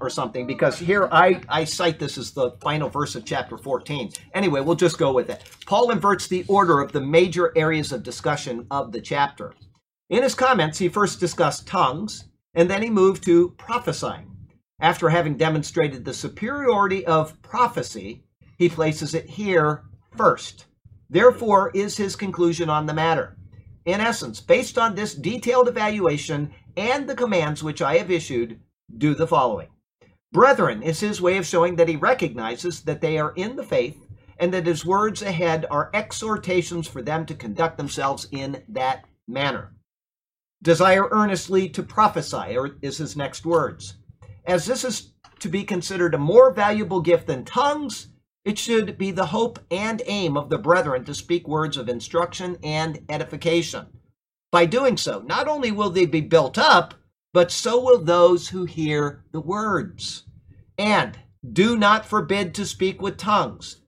or 0.00 0.10
something 0.10 0.46
because 0.46 0.78
here 0.78 1.08
I 1.12 1.40
I 1.48 1.64
cite 1.64 1.98
this 2.00 2.18
as 2.18 2.32
the 2.32 2.50
final 2.60 2.88
verse 2.88 3.14
of 3.14 3.24
chapter 3.24 3.56
14. 3.56 4.10
Anyway, 4.34 4.60
we'll 4.60 4.74
just 4.74 4.98
go 4.98 5.12
with 5.12 5.30
it. 5.30 5.44
Paul 5.66 5.92
inverts 5.92 6.26
the 6.26 6.44
order 6.48 6.80
of 6.80 6.90
the 6.90 7.00
major 7.00 7.52
areas 7.56 7.92
of 7.92 8.02
discussion 8.02 8.66
of 8.70 8.90
the 8.90 9.00
chapter. 9.00 9.54
In 10.08 10.24
his 10.24 10.34
comments, 10.34 10.78
he 10.78 10.88
first 10.88 11.20
discussed 11.20 11.68
tongues, 11.68 12.24
and 12.54 12.68
then 12.68 12.82
he 12.82 12.90
moved 12.90 13.22
to 13.24 13.50
prophesying. 13.50 14.26
After 14.80 15.08
having 15.08 15.36
demonstrated 15.36 16.04
the 16.04 16.14
superiority 16.14 17.06
of 17.06 17.40
prophecy, 17.42 18.24
he 18.58 18.68
places 18.68 19.14
it 19.14 19.28
here 19.30 19.84
first. 20.16 20.66
Therefore, 21.08 21.70
is 21.74 21.96
his 21.96 22.16
conclusion 22.16 22.68
on 22.68 22.86
the 22.86 22.94
matter. 22.94 23.36
In 23.90 24.00
essence, 24.00 24.38
based 24.40 24.78
on 24.78 24.94
this 24.94 25.16
detailed 25.16 25.66
evaluation 25.66 26.52
and 26.76 27.08
the 27.08 27.16
commands 27.16 27.64
which 27.64 27.82
I 27.82 27.96
have 27.96 28.08
issued, 28.08 28.60
do 28.96 29.16
the 29.16 29.26
following. 29.26 29.66
Brethren 30.30 30.80
is 30.80 31.00
his 31.00 31.20
way 31.20 31.38
of 31.38 31.44
showing 31.44 31.74
that 31.74 31.88
he 31.88 31.96
recognizes 31.96 32.82
that 32.82 33.00
they 33.00 33.18
are 33.18 33.32
in 33.34 33.56
the 33.56 33.64
faith 33.64 34.06
and 34.38 34.54
that 34.54 34.66
his 34.66 34.86
words 34.86 35.22
ahead 35.22 35.66
are 35.72 35.90
exhortations 35.92 36.86
for 36.86 37.02
them 37.02 37.26
to 37.26 37.34
conduct 37.34 37.78
themselves 37.78 38.28
in 38.30 38.62
that 38.68 39.06
manner. 39.26 39.74
Desire 40.62 41.08
earnestly 41.10 41.68
to 41.70 41.82
prophesy, 41.82 42.56
is 42.82 42.98
his 42.98 43.16
next 43.16 43.44
words. 43.44 43.96
As 44.46 44.66
this 44.66 44.84
is 44.84 45.14
to 45.40 45.48
be 45.48 45.64
considered 45.64 46.14
a 46.14 46.18
more 46.18 46.52
valuable 46.52 47.00
gift 47.00 47.26
than 47.26 47.44
tongues, 47.44 48.06
It 48.44 48.58
should 48.58 48.96
be 48.96 49.10
the 49.10 49.26
hope 49.26 49.58
and 49.70 50.02
aim 50.06 50.36
of 50.36 50.48
the 50.48 50.58
brethren 50.58 51.04
to 51.04 51.14
speak 51.14 51.46
words 51.46 51.76
of 51.76 51.88
instruction 51.88 52.56
and 52.62 53.00
edification. 53.08 53.86
By 54.50 54.66
doing 54.66 54.96
so, 54.96 55.20
not 55.20 55.46
only 55.46 55.70
will 55.70 55.90
they 55.90 56.06
be 56.06 56.22
built 56.22 56.56
up, 56.56 56.94
but 57.32 57.52
so 57.52 57.80
will 57.80 58.02
those 58.02 58.48
who 58.48 58.64
hear 58.64 59.24
the 59.32 59.40
words. 59.40 60.24
And 60.78 61.18
do 61.52 61.76
not 61.76 62.06
forbid 62.06 62.54
to 62.54 62.66
speak 62.66 63.00
with 63.00 63.16
tongues. 63.16 63.82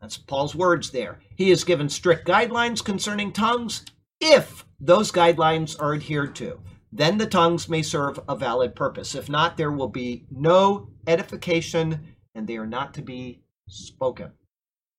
That's 0.00 0.18
Paul's 0.18 0.54
words 0.54 0.90
there. 0.90 1.20
He 1.36 1.50
has 1.50 1.64
given 1.64 1.88
strict 1.88 2.26
guidelines 2.26 2.84
concerning 2.84 3.32
tongues 3.32 3.84
if 4.20 4.66
those 4.78 5.10
guidelines 5.10 5.80
are 5.80 5.94
adhered 5.94 6.34
to. 6.36 6.60
Then 6.92 7.18
the 7.18 7.26
tongues 7.26 7.68
may 7.68 7.82
serve 7.82 8.20
a 8.28 8.36
valid 8.36 8.76
purpose. 8.76 9.14
If 9.14 9.28
not, 9.28 9.56
there 9.56 9.72
will 9.72 9.88
be 9.88 10.26
no 10.30 10.90
edification 11.06 12.14
and 12.34 12.46
they 12.46 12.56
are 12.56 12.66
not 12.66 12.94
to 12.94 13.02
be 13.02 13.43
spoken. 13.68 14.32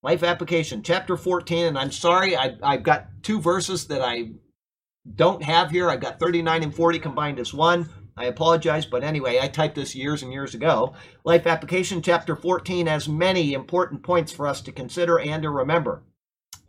Life 0.02 0.22
application, 0.22 0.82
chapter 0.82 1.16
14. 1.16 1.66
And 1.66 1.78
I'm 1.78 1.90
sorry, 1.90 2.36
I, 2.36 2.56
I've 2.62 2.82
got 2.82 3.08
two 3.22 3.40
verses 3.40 3.86
that 3.88 4.02
I 4.02 4.30
don't 5.14 5.42
have 5.42 5.70
here. 5.70 5.88
I've 5.88 6.00
got 6.00 6.20
39 6.20 6.62
and 6.62 6.74
40 6.74 6.98
combined 6.98 7.38
as 7.38 7.54
one. 7.54 7.88
I 8.16 8.26
apologize, 8.26 8.86
but 8.86 9.04
anyway, 9.04 9.38
I 9.40 9.48
typed 9.48 9.74
this 9.74 9.94
years 9.94 10.22
and 10.22 10.32
years 10.32 10.54
ago. 10.54 10.94
Life 11.24 11.46
Application 11.46 12.00
Chapter 12.00 12.34
14 12.34 12.86
has 12.86 13.08
many 13.08 13.52
important 13.52 14.02
points 14.02 14.32
for 14.32 14.46
us 14.46 14.62
to 14.62 14.72
consider 14.72 15.18
and 15.18 15.42
to 15.42 15.50
remember. 15.50 16.02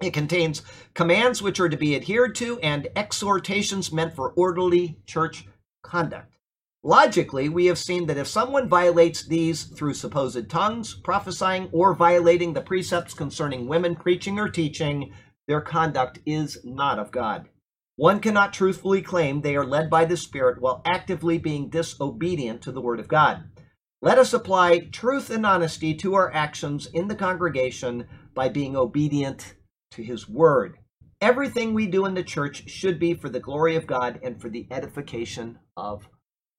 It 0.01 0.13
contains 0.13 0.61
commands 0.93 1.41
which 1.41 1.59
are 1.59 1.69
to 1.69 1.77
be 1.77 1.95
adhered 1.95 2.35
to 2.35 2.59
and 2.59 2.89
exhortations 2.95 3.93
meant 3.93 4.13
for 4.13 4.31
orderly 4.31 4.99
church 5.05 5.47
conduct. 5.83 6.36
Logically, 6.87 7.49
we 7.49 7.65
have 7.65 7.77
seen 7.77 8.05
that 8.05 8.17
if 8.17 8.27
someone 8.27 8.69
violates 8.69 9.21
these 9.21 9.65
through 9.65 9.93
supposed 9.93 10.49
tongues, 10.49 10.93
prophesying, 10.93 11.67
or 11.73 11.93
violating 11.93 12.53
the 12.53 12.61
precepts 12.61 13.13
concerning 13.13 13.67
women 13.67 13.93
preaching 13.93 14.39
or 14.39 14.47
teaching, 14.47 15.11
their 15.49 15.59
conduct 15.59 16.19
is 16.25 16.57
not 16.63 16.97
of 16.97 17.11
God. 17.11 17.49
One 17.97 18.21
cannot 18.21 18.53
truthfully 18.53 19.01
claim 19.01 19.41
they 19.41 19.57
are 19.57 19.65
led 19.65 19.89
by 19.89 20.05
the 20.05 20.15
Spirit 20.15 20.61
while 20.61 20.81
actively 20.85 21.37
being 21.37 21.67
disobedient 21.67 22.61
to 22.61 22.71
the 22.71 22.79
Word 22.79 23.01
of 23.01 23.09
God. 23.09 23.43
Let 24.01 24.17
us 24.17 24.33
apply 24.33 24.87
truth 24.93 25.29
and 25.29 25.45
honesty 25.45 25.93
to 25.95 26.13
our 26.13 26.33
actions 26.33 26.85
in 26.85 27.09
the 27.09 27.15
congregation 27.15 28.07
by 28.33 28.47
being 28.47 28.77
obedient 28.77 29.55
to 29.91 30.03
His 30.03 30.29
Word. 30.29 30.77
Everything 31.19 31.73
we 31.73 31.87
do 31.87 32.05
in 32.05 32.13
the 32.13 32.23
church 32.23 32.69
should 32.69 32.97
be 32.97 33.13
for 33.13 33.27
the 33.27 33.41
glory 33.41 33.75
of 33.75 33.87
God 33.87 34.21
and 34.23 34.39
for 34.39 34.47
the 34.47 34.67
edification 34.71 35.59
of 35.75 36.07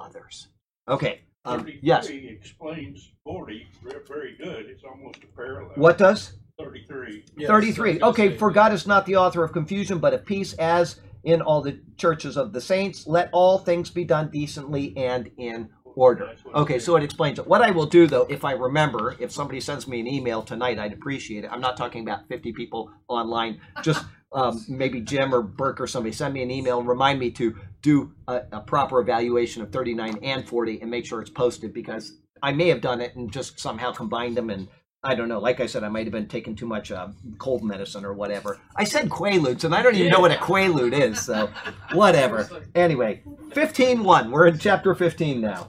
others. 0.00 0.48
Okay. 0.88 1.20
Um, 1.44 1.66
yes. 1.82 2.08
explains 2.08 3.12
40 3.24 3.66
very 4.06 4.36
good. 4.36 4.66
It's 4.66 4.84
almost 4.84 5.22
a 5.22 5.26
parallel. 5.28 5.72
What 5.76 5.98
does? 5.98 6.34
33. 6.58 7.24
Yes, 7.36 7.48
33. 7.48 8.00
I 8.00 8.08
Okay, 8.08 8.36
for 8.36 8.50
God 8.50 8.72
is 8.72 8.86
not 8.86 9.06
the 9.06 9.16
author 9.16 9.44
of 9.44 9.52
confusion, 9.52 9.98
but 9.98 10.12
of 10.12 10.26
peace, 10.26 10.54
as 10.54 11.00
in 11.24 11.40
all 11.40 11.62
the 11.62 11.80
churches 11.96 12.36
of 12.36 12.52
the 12.52 12.60
saints. 12.60 13.06
Let 13.06 13.30
all 13.32 13.58
things 13.58 13.90
be 13.90 14.04
done 14.04 14.30
decently 14.30 14.96
and 14.96 15.30
in 15.36 15.68
order. 15.84 16.34
Okay, 16.54 16.78
so 16.78 16.96
it 16.96 17.02
explains 17.02 17.38
it. 17.38 17.46
What 17.46 17.62
I 17.62 17.70
will 17.70 17.86
do, 17.86 18.06
though, 18.06 18.26
if 18.28 18.44
I 18.44 18.52
remember, 18.52 19.16
if 19.20 19.30
somebody 19.30 19.60
sends 19.60 19.86
me 19.86 20.00
an 20.00 20.06
email 20.06 20.42
tonight, 20.42 20.78
I'd 20.78 20.92
appreciate 20.92 21.44
it. 21.44 21.50
I'm 21.52 21.60
not 21.60 21.76
talking 21.76 22.02
about 22.02 22.28
50 22.28 22.52
people 22.52 22.90
online. 23.08 23.60
Just 23.82 24.04
um, 24.32 24.64
maybe 24.68 25.00
Jim 25.00 25.34
or 25.34 25.42
Burke 25.42 25.80
or 25.80 25.86
somebody 25.86 26.12
send 26.12 26.34
me 26.34 26.42
an 26.42 26.50
email 26.50 26.78
and 26.78 26.88
remind 26.88 27.18
me 27.18 27.30
to 27.32 27.56
do 27.82 28.12
a, 28.26 28.42
a 28.52 28.60
proper 28.60 29.00
evaluation 29.00 29.62
of 29.62 29.72
39 29.72 30.18
and 30.22 30.46
40 30.46 30.80
and 30.82 30.90
make 30.90 31.06
sure 31.06 31.20
it's 31.20 31.30
posted 31.30 31.72
because 31.72 32.12
I 32.42 32.52
may 32.52 32.68
have 32.68 32.80
done 32.80 33.00
it 33.00 33.16
and 33.16 33.32
just 33.32 33.58
somehow 33.58 33.92
combined 33.92 34.36
them 34.36 34.50
and 34.50 34.68
I 35.02 35.14
don't 35.14 35.28
know. 35.28 35.38
Like 35.38 35.60
I 35.60 35.66
said, 35.66 35.84
I 35.84 35.88
might 35.88 36.06
have 36.06 36.12
been 36.12 36.26
taking 36.26 36.56
too 36.56 36.66
much 36.66 36.90
uh, 36.90 37.08
cold 37.38 37.62
medicine 37.62 38.04
or 38.04 38.14
whatever. 38.14 38.60
I 38.74 38.82
said 38.82 39.08
quaaludes, 39.08 39.62
and 39.62 39.72
I 39.72 39.80
don't 39.80 39.94
even 39.94 40.10
know 40.10 40.18
what 40.18 40.32
a 40.32 40.36
quaalude 40.36 40.92
is, 40.92 41.20
so 41.20 41.50
whatever. 41.92 42.48
Anyway, 42.74 43.22
15.1. 43.50 44.30
We're 44.30 44.48
in 44.48 44.58
chapter 44.58 44.96
15 44.96 45.40
now. 45.40 45.68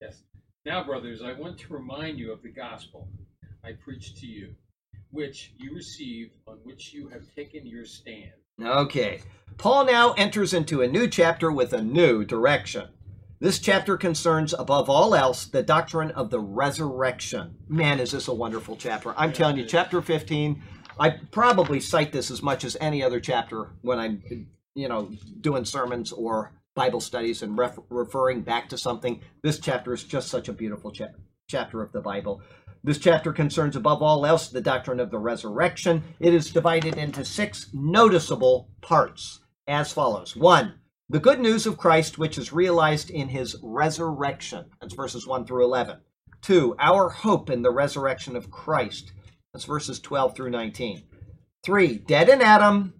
Yes. 0.00 0.22
Now, 0.64 0.82
brothers, 0.84 1.20
I 1.20 1.34
want 1.34 1.58
to 1.58 1.72
remind 1.72 2.18
you 2.18 2.32
of 2.32 2.42
the 2.42 2.48
gospel 2.48 3.08
I 3.62 3.72
preached 3.72 4.16
to 4.18 4.26
you, 4.26 4.54
which 5.16 5.52
you 5.56 5.74
receive, 5.74 6.30
on 6.46 6.58
which 6.64 6.92
you 6.92 7.08
have 7.08 7.22
taken 7.34 7.66
your 7.66 7.84
stand. 7.86 8.32
Okay. 8.62 9.22
Paul 9.56 9.86
now 9.86 10.12
enters 10.12 10.52
into 10.52 10.82
a 10.82 10.86
new 10.88 11.08
chapter 11.08 11.50
with 11.50 11.72
a 11.72 11.82
new 11.82 12.24
direction. 12.24 12.88
This 13.40 13.58
chapter 13.58 13.96
concerns, 13.96 14.54
above 14.54 14.88
all 14.90 15.14
else, 15.14 15.46
the 15.46 15.62
doctrine 15.62 16.10
of 16.12 16.30
the 16.30 16.40
resurrection. 16.40 17.54
Man, 17.68 17.98
is 17.98 18.12
this 18.12 18.28
a 18.28 18.34
wonderful 18.34 18.76
chapter. 18.76 19.14
I'm 19.16 19.30
Yeah, 19.30 19.34
telling 19.36 19.56
you, 19.56 19.64
chapter 19.64 20.00
15, 20.02 20.62
I 21.00 21.10
probably 21.30 21.80
cite 21.80 22.12
this 22.12 22.30
as 22.30 22.42
much 22.42 22.64
as 22.64 22.76
any 22.80 23.02
other 23.02 23.20
chapter 23.20 23.70
when 23.82 23.98
I'm, 23.98 24.22
you 24.74 24.88
know, 24.88 25.10
doing 25.40 25.64
sermons 25.64 26.12
or 26.12 26.52
Bible 26.74 27.00
studies 27.00 27.42
and 27.42 27.56
ref- 27.58 27.78
referring 27.88 28.42
back 28.42 28.68
to 28.70 28.78
something. 28.78 29.20
This 29.42 29.58
chapter 29.58 29.92
is 29.94 30.04
just 30.04 30.28
such 30.28 30.48
a 30.48 30.52
beautiful 30.52 30.90
cha- 30.90 31.08
chapter 31.48 31.82
of 31.82 31.92
the 31.92 32.00
Bible. 32.00 32.42
This 32.86 32.98
chapter 32.98 33.32
concerns, 33.32 33.74
above 33.74 34.00
all 34.00 34.24
else, 34.24 34.48
the 34.48 34.60
doctrine 34.60 35.00
of 35.00 35.10
the 35.10 35.18
resurrection. 35.18 36.04
It 36.20 36.32
is 36.32 36.52
divided 36.52 36.96
into 36.96 37.24
six 37.24 37.68
noticeable 37.72 38.70
parts 38.80 39.40
as 39.66 39.92
follows. 39.92 40.36
One, 40.36 40.74
the 41.08 41.18
good 41.18 41.40
news 41.40 41.66
of 41.66 41.78
Christ, 41.78 42.16
which 42.16 42.38
is 42.38 42.52
realized 42.52 43.10
in 43.10 43.30
his 43.30 43.56
resurrection. 43.60 44.66
That's 44.80 44.94
verses 44.94 45.26
1 45.26 45.46
through 45.46 45.64
11. 45.64 45.96
Two, 46.42 46.76
our 46.78 47.08
hope 47.08 47.50
in 47.50 47.62
the 47.62 47.72
resurrection 47.72 48.36
of 48.36 48.52
Christ. 48.52 49.10
That's 49.52 49.64
verses 49.64 49.98
12 49.98 50.36
through 50.36 50.50
19. 50.50 51.02
Three, 51.64 51.98
dead 51.98 52.28
in 52.28 52.40
Adam, 52.40 52.94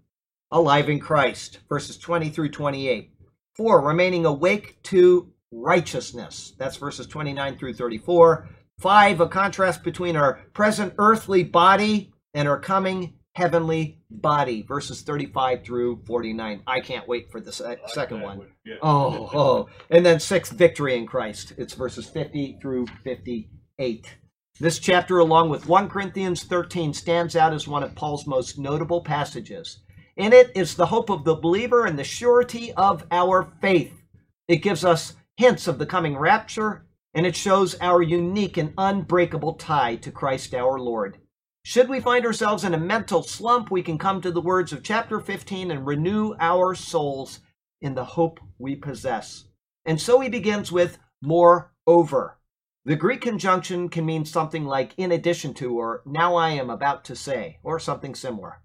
alive 0.51 0.89
in 0.89 0.99
Christ. 0.99 1.61
Verses 1.69 1.97
20 1.97 2.31
through 2.31 2.51
28. 2.51 3.13
Four, 3.55 3.83
remaining 3.83 4.27
awake 4.27 4.83
to 4.83 5.33
righteousness. 5.53 6.55
That's 6.59 6.77
verses 6.77 7.07
29 7.07 7.57
through 7.57 7.75
34. 7.75 8.49
Five, 8.79 9.21
a 9.21 9.29
contrast 9.29 9.83
between 9.83 10.17
our 10.17 10.35
present 10.53 10.95
earthly 10.99 11.43
body 11.43 12.13
and 12.35 12.47
our 12.47 12.61
coming 12.61 13.15
heavenly 13.35 13.99
body. 14.11 14.63
Verses 14.63 15.03
35 15.03 15.65
through 15.65 16.03
49. 16.07 16.63
I 16.67 16.81
can't 16.81 17.09
wait 17.09 17.31
for 17.31 17.41
the 17.41 17.53
se- 17.53 17.79
second 17.89 18.21
one. 18.21 18.49
Yeah. 18.65 18.77
Oh, 18.83 19.31
oh. 19.33 19.69
And 19.91 20.05
then 20.05 20.21
six, 20.21 20.51
victory 20.51 20.97
in 20.97 21.07
Christ. 21.07 21.55
It's 21.57 21.75
verses 21.75 22.07
50 22.07 22.59
through 22.61 22.87
58. 23.05 24.15
This 24.59 24.79
chapter, 24.79 25.19
along 25.19 25.51
with 25.51 25.69
1 25.69 25.89
Corinthians 25.89 26.45
13, 26.45 26.95
stands 26.95 27.37
out 27.37 27.53
as 27.53 27.69
one 27.69 27.83
of 27.83 27.95
Paul's 27.95 28.27
most 28.27 28.59
notable 28.59 29.03
passages. 29.03 29.81
In 30.17 30.33
it 30.33 30.51
is 30.55 30.75
the 30.75 30.87
hope 30.87 31.11
of 31.11 31.25
the 31.25 31.35
believer 31.35 31.85
and 31.85 31.99
the 31.99 32.05
surety 32.05 32.73
of 32.73 33.05
our 33.11 33.53
faith. 33.61 34.03
It 34.49 34.57
gives 34.57 34.83
us 34.83 35.15
hints 35.37 35.69
of 35.69 35.79
the 35.79 35.85
coming 35.85 36.17
rapture, 36.17 36.86
and 37.17 37.27
it 37.27 37.35
shows 37.35 37.75
our 37.81 38.03
unique 38.03 38.59
and 38.59 38.75
unbreakable 38.77 39.55
tie 39.55 39.97
to 39.97 40.13
Christ 40.13 40.55
our 40.55 40.79
Lord. 40.79 41.17
Should 41.65 41.89
we 41.89 41.99
find 41.99 42.27
ourselves 42.27 42.63
in 42.63 42.75
a 42.75 42.79
mental 42.79 43.23
slump, 43.23 43.71
we 43.71 43.83
can 43.83 43.97
come 43.97 44.21
to 44.21 44.31
the 44.31 44.43
words 44.43 44.71
of 44.71 44.83
chapter 44.83 45.19
15 45.19 45.71
and 45.71 45.87
renew 45.87 46.35
our 46.39 46.75
souls 46.75 47.41
in 47.81 47.95
the 47.95 48.05
hope 48.05 48.39
we 48.59 48.77
possess. 48.77 49.47
And 49.87 49.99
so 49.99 50.21
he 50.21 50.29
begins 50.29 50.71
with 50.71 50.99
moreover. 51.23 52.39
The 52.85 52.97
Greek 52.97 53.23
conjunction 53.23 53.89
can 53.89 54.05
mean 54.05 54.27
something 54.27 54.67
like 54.67 54.93
in 54.99 55.11
addition 55.11 55.55
to, 55.55 55.79
or 55.79 56.03
now 56.05 56.35
I 56.35 56.51
am 56.51 56.69
about 56.69 57.03
to 57.07 57.17
say, 57.17 57.61
or 57.63 57.81
something 57.81 58.15
similar. 58.15 58.61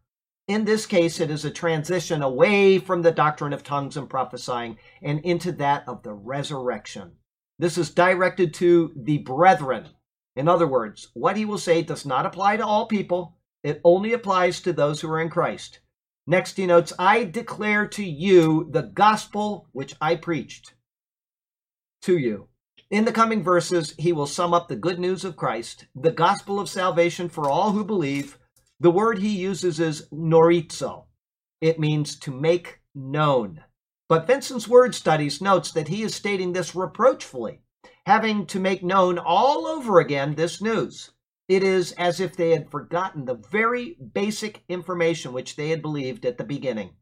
In 0.49 0.65
this 0.65 0.85
case, 0.85 1.21
it 1.21 1.31
is 1.31 1.45
a 1.45 1.51
transition 1.51 2.21
away 2.21 2.79
from 2.79 3.01
the 3.01 3.11
doctrine 3.11 3.53
of 3.53 3.63
tongues 3.63 3.95
and 3.95 4.09
prophesying 4.09 4.77
and 5.01 5.21
into 5.21 5.53
that 5.53 5.87
of 5.87 6.03
the 6.03 6.13
resurrection. 6.13 7.13
This 7.61 7.77
is 7.77 7.91
directed 7.91 8.55
to 8.55 8.91
the 8.95 9.19
brethren. 9.19 9.89
In 10.35 10.47
other 10.47 10.65
words, 10.65 11.09
what 11.13 11.37
he 11.37 11.45
will 11.45 11.59
say 11.59 11.83
does 11.83 12.07
not 12.07 12.25
apply 12.25 12.57
to 12.57 12.65
all 12.65 12.87
people, 12.87 13.37
it 13.63 13.79
only 13.83 14.13
applies 14.13 14.61
to 14.61 14.73
those 14.73 14.99
who 14.99 15.11
are 15.11 15.21
in 15.21 15.29
Christ. 15.29 15.79
Next, 16.25 16.57
he 16.57 16.65
notes, 16.65 16.91
I 16.97 17.23
declare 17.23 17.85
to 17.89 18.03
you 18.03 18.67
the 18.71 18.81
gospel 18.81 19.67
which 19.73 19.93
I 20.01 20.15
preached 20.15 20.73
to 22.01 22.17
you. 22.17 22.47
In 22.89 23.05
the 23.05 23.11
coming 23.11 23.43
verses, 23.43 23.93
he 23.99 24.11
will 24.11 24.25
sum 24.25 24.55
up 24.55 24.67
the 24.67 24.75
good 24.75 24.99
news 24.99 25.23
of 25.23 25.37
Christ, 25.37 25.85
the 25.93 26.11
gospel 26.11 26.59
of 26.59 26.67
salvation 26.67 27.29
for 27.29 27.47
all 27.47 27.73
who 27.73 27.85
believe. 27.85 28.39
The 28.79 28.89
word 28.89 29.19
he 29.19 29.37
uses 29.37 29.79
is 29.79 30.07
gnorizo. 30.11 31.05
It 31.61 31.79
means 31.79 32.17
to 32.21 32.31
make 32.31 32.79
known. 32.95 33.63
But 34.11 34.27
Vincent's 34.27 34.67
word 34.67 34.93
studies 34.93 35.39
notes 35.39 35.71
that 35.71 35.87
he 35.87 36.01
is 36.01 36.13
stating 36.13 36.51
this 36.51 36.75
reproachfully, 36.75 37.61
having 38.05 38.45
to 38.47 38.59
make 38.59 38.83
known 38.83 39.17
all 39.17 39.65
over 39.65 40.01
again 40.01 40.35
this 40.35 40.61
news. 40.61 41.11
It 41.47 41.63
is 41.63 41.93
as 41.93 42.19
if 42.19 42.35
they 42.35 42.49
had 42.49 42.69
forgotten 42.69 43.23
the 43.23 43.35
very 43.35 43.95
basic 44.13 44.65
information 44.67 45.31
which 45.31 45.55
they 45.55 45.69
had 45.69 45.81
believed 45.81 46.25
at 46.25 46.37
the 46.37 46.43
beginning. 46.43 46.97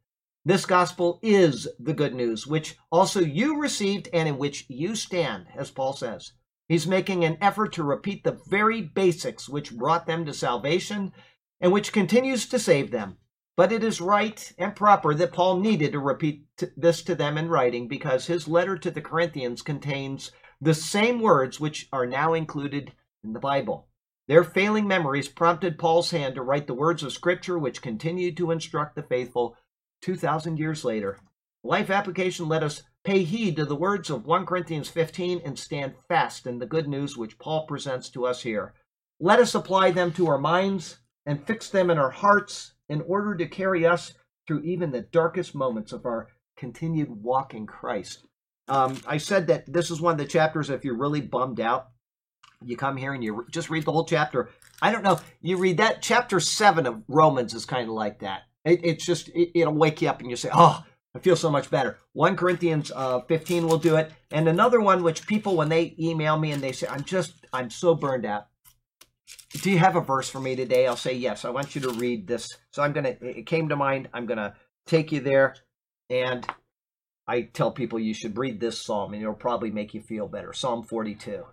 This 0.45 0.67
gospel 0.67 1.19
is 1.23 1.67
the 1.79 1.95
good 1.95 2.13
news, 2.13 2.45
which 2.45 2.77
also 2.91 3.21
you 3.21 3.59
received 3.59 4.07
and 4.13 4.29
in 4.29 4.37
which 4.37 4.67
you 4.69 4.95
stand, 4.95 5.47
as 5.55 5.71
Paul 5.71 5.93
says. 5.93 6.33
He's 6.67 6.85
making 6.85 7.23
an 7.23 7.39
effort 7.41 7.73
to 7.73 7.83
repeat 7.83 8.23
the 8.23 8.39
very 8.49 8.83
basics 8.83 9.49
which 9.49 9.75
brought 9.75 10.05
them 10.05 10.27
to 10.27 10.33
salvation 10.35 11.13
and 11.59 11.71
which 11.71 11.91
continues 11.91 12.47
to 12.49 12.59
save 12.59 12.91
them. 12.91 13.17
But 13.59 13.73
it 13.73 13.83
is 13.83 13.99
right 13.99 14.53
and 14.57 14.73
proper 14.73 15.13
that 15.13 15.33
Paul 15.33 15.59
needed 15.59 15.91
to 15.91 15.99
repeat 15.99 16.45
this 16.77 17.03
to 17.03 17.13
them 17.13 17.37
in 17.37 17.49
writing 17.49 17.89
because 17.89 18.25
his 18.25 18.47
letter 18.47 18.77
to 18.77 18.89
the 18.89 19.01
Corinthians 19.01 19.61
contains 19.61 20.31
the 20.61 20.73
same 20.73 21.19
words 21.19 21.59
which 21.59 21.89
are 21.91 22.05
now 22.05 22.33
included 22.33 22.93
in 23.21 23.33
the 23.33 23.39
Bible. 23.39 23.89
Their 24.29 24.45
failing 24.45 24.87
memories 24.87 25.27
prompted 25.27 25.77
Paul's 25.77 26.11
hand 26.11 26.35
to 26.35 26.41
write 26.41 26.67
the 26.67 26.73
words 26.73 27.03
of 27.03 27.11
Scripture 27.11 27.59
which 27.59 27.81
continued 27.81 28.37
to 28.37 28.51
instruct 28.51 28.95
the 28.95 29.03
faithful 29.03 29.57
2,000 30.03 30.57
years 30.57 30.85
later. 30.85 31.19
Life 31.61 31.89
application 31.89 32.47
let 32.47 32.63
us 32.63 32.83
pay 33.03 33.23
heed 33.23 33.57
to 33.57 33.65
the 33.65 33.75
words 33.75 34.09
of 34.09 34.25
1 34.25 34.45
Corinthians 34.45 34.87
15 34.87 35.41
and 35.43 35.59
stand 35.59 35.95
fast 36.07 36.47
in 36.47 36.59
the 36.59 36.65
good 36.65 36.87
news 36.87 37.17
which 37.17 37.37
Paul 37.37 37.67
presents 37.67 38.07
to 38.11 38.25
us 38.25 38.41
here. 38.41 38.73
Let 39.19 39.39
us 39.39 39.53
apply 39.53 39.91
them 39.91 40.13
to 40.13 40.27
our 40.27 40.37
minds 40.37 40.99
and 41.25 41.45
fix 41.45 41.69
them 41.69 41.89
in 41.89 41.97
our 41.97 42.11
hearts 42.11 42.71
in 42.89 43.01
order 43.01 43.35
to 43.35 43.47
carry 43.47 43.85
us 43.85 44.13
through 44.47 44.61
even 44.61 44.91
the 44.91 45.01
darkest 45.01 45.53
moments 45.55 45.91
of 45.91 46.05
our 46.05 46.29
continued 46.57 47.09
walk 47.09 47.53
in 47.53 47.65
Christ. 47.65 48.25
Um, 48.67 48.99
I 49.07 49.17
said 49.17 49.47
that 49.47 49.71
this 49.71 49.89
is 49.89 50.01
one 50.01 50.13
of 50.13 50.17
the 50.17 50.25
chapters, 50.25 50.69
if 50.69 50.83
you're 50.83 50.97
really 50.97 51.21
bummed 51.21 51.59
out, 51.59 51.89
you 52.63 52.75
come 52.75 52.97
here 52.97 53.13
and 53.13 53.23
you 53.23 53.45
just 53.51 53.69
read 53.69 53.85
the 53.85 53.91
whole 53.91 54.05
chapter. 54.05 54.49
I 54.81 54.91
don't 54.91 55.03
know. 55.03 55.19
You 55.41 55.57
read 55.57 55.77
that 55.77 56.01
chapter 56.01 56.39
seven 56.39 56.85
of 56.85 57.01
Romans 57.07 57.53
is 57.53 57.65
kind 57.65 57.87
of 57.87 57.95
like 57.95 58.19
that. 58.19 58.41
It, 58.65 58.81
it's 58.83 59.05
just 59.05 59.29
it, 59.33 59.51
will 59.55 59.73
wake 59.73 60.01
you 60.01 60.09
up 60.09 60.19
and 60.19 60.29
you 60.29 60.35
say, 60.35 60.49
"Oh, 60.53 60.83
I 61.15 61.19
feel 61.19 61.37
so 61.37 61.49
much 61.49 61.71
better." 61.71 61.97
One 62.13 62.35
Corinthians 62.35 62.91
uh, 62.93 63.21
fifteen 63.21 63.65
will 63.65 63.77
do 63.77 63.95
it, 63.95 64.11
and 64.31 64.47
another 64.47 64.81
one 64.81 65.03
which 65.03 65.25
people 65.25 65.55
when 65.55 65.69
they 65.69 65.95
email 65.97 66.37
me 66.37 66.51
and 66.51 66.61
they 66.61 66.73
say, 66.73 66.87
"I'm 66.87 67.03
just 67.03 67.45
I'm 67.53 67.69
so 67.69 67.95
burned 67.95 68.25
out." 68.25 68.47
Do 69.61 69.71
you 69.71 69.79
have 69.79 69.95
a 69.95 70.01
verse 70.01 70.29
for 70.29 70.39
me 70.39 70.55
today? 70.55 70.87
I'll 70.87 70.95
say 70.95 71.13
yes. 71.13 71.45
I 71.45 71.49
want 71.49 71.75
you 71.75 71.81
to 71.81 71.89
read 71.91 72.27
this. 72.27 72.47
So 72.71 72.83
I'm 72.83 72.93
gonna. 72.93 73.15
It 73.21 73.45
came 73.45 73.69
to 73.69 73.75
mind. 73.75 74.09
I'm 74.13 74.25
gonna 74.25 74.55
take 74.85 75.11
you 75.11 75.21
there, 75.21 75.55
and 76.09 76.47
I 77.27 77.43
tell 77.43 77.71
people 77.71 77.99
you 77.99 78.13
should 78.13 78.37
read 78.37 78.59
this 78.59 78.81
psalm, 78.81 79.13
and 79.13 79.21
it'll 79.21 79.35
probably 79.35 79.71
make 79.71 79.93
you 79.93 80.01
feel 80.01 80.27
better. 80.27 80.53
Psalm 80.53 80.83
42. 80.83 81.45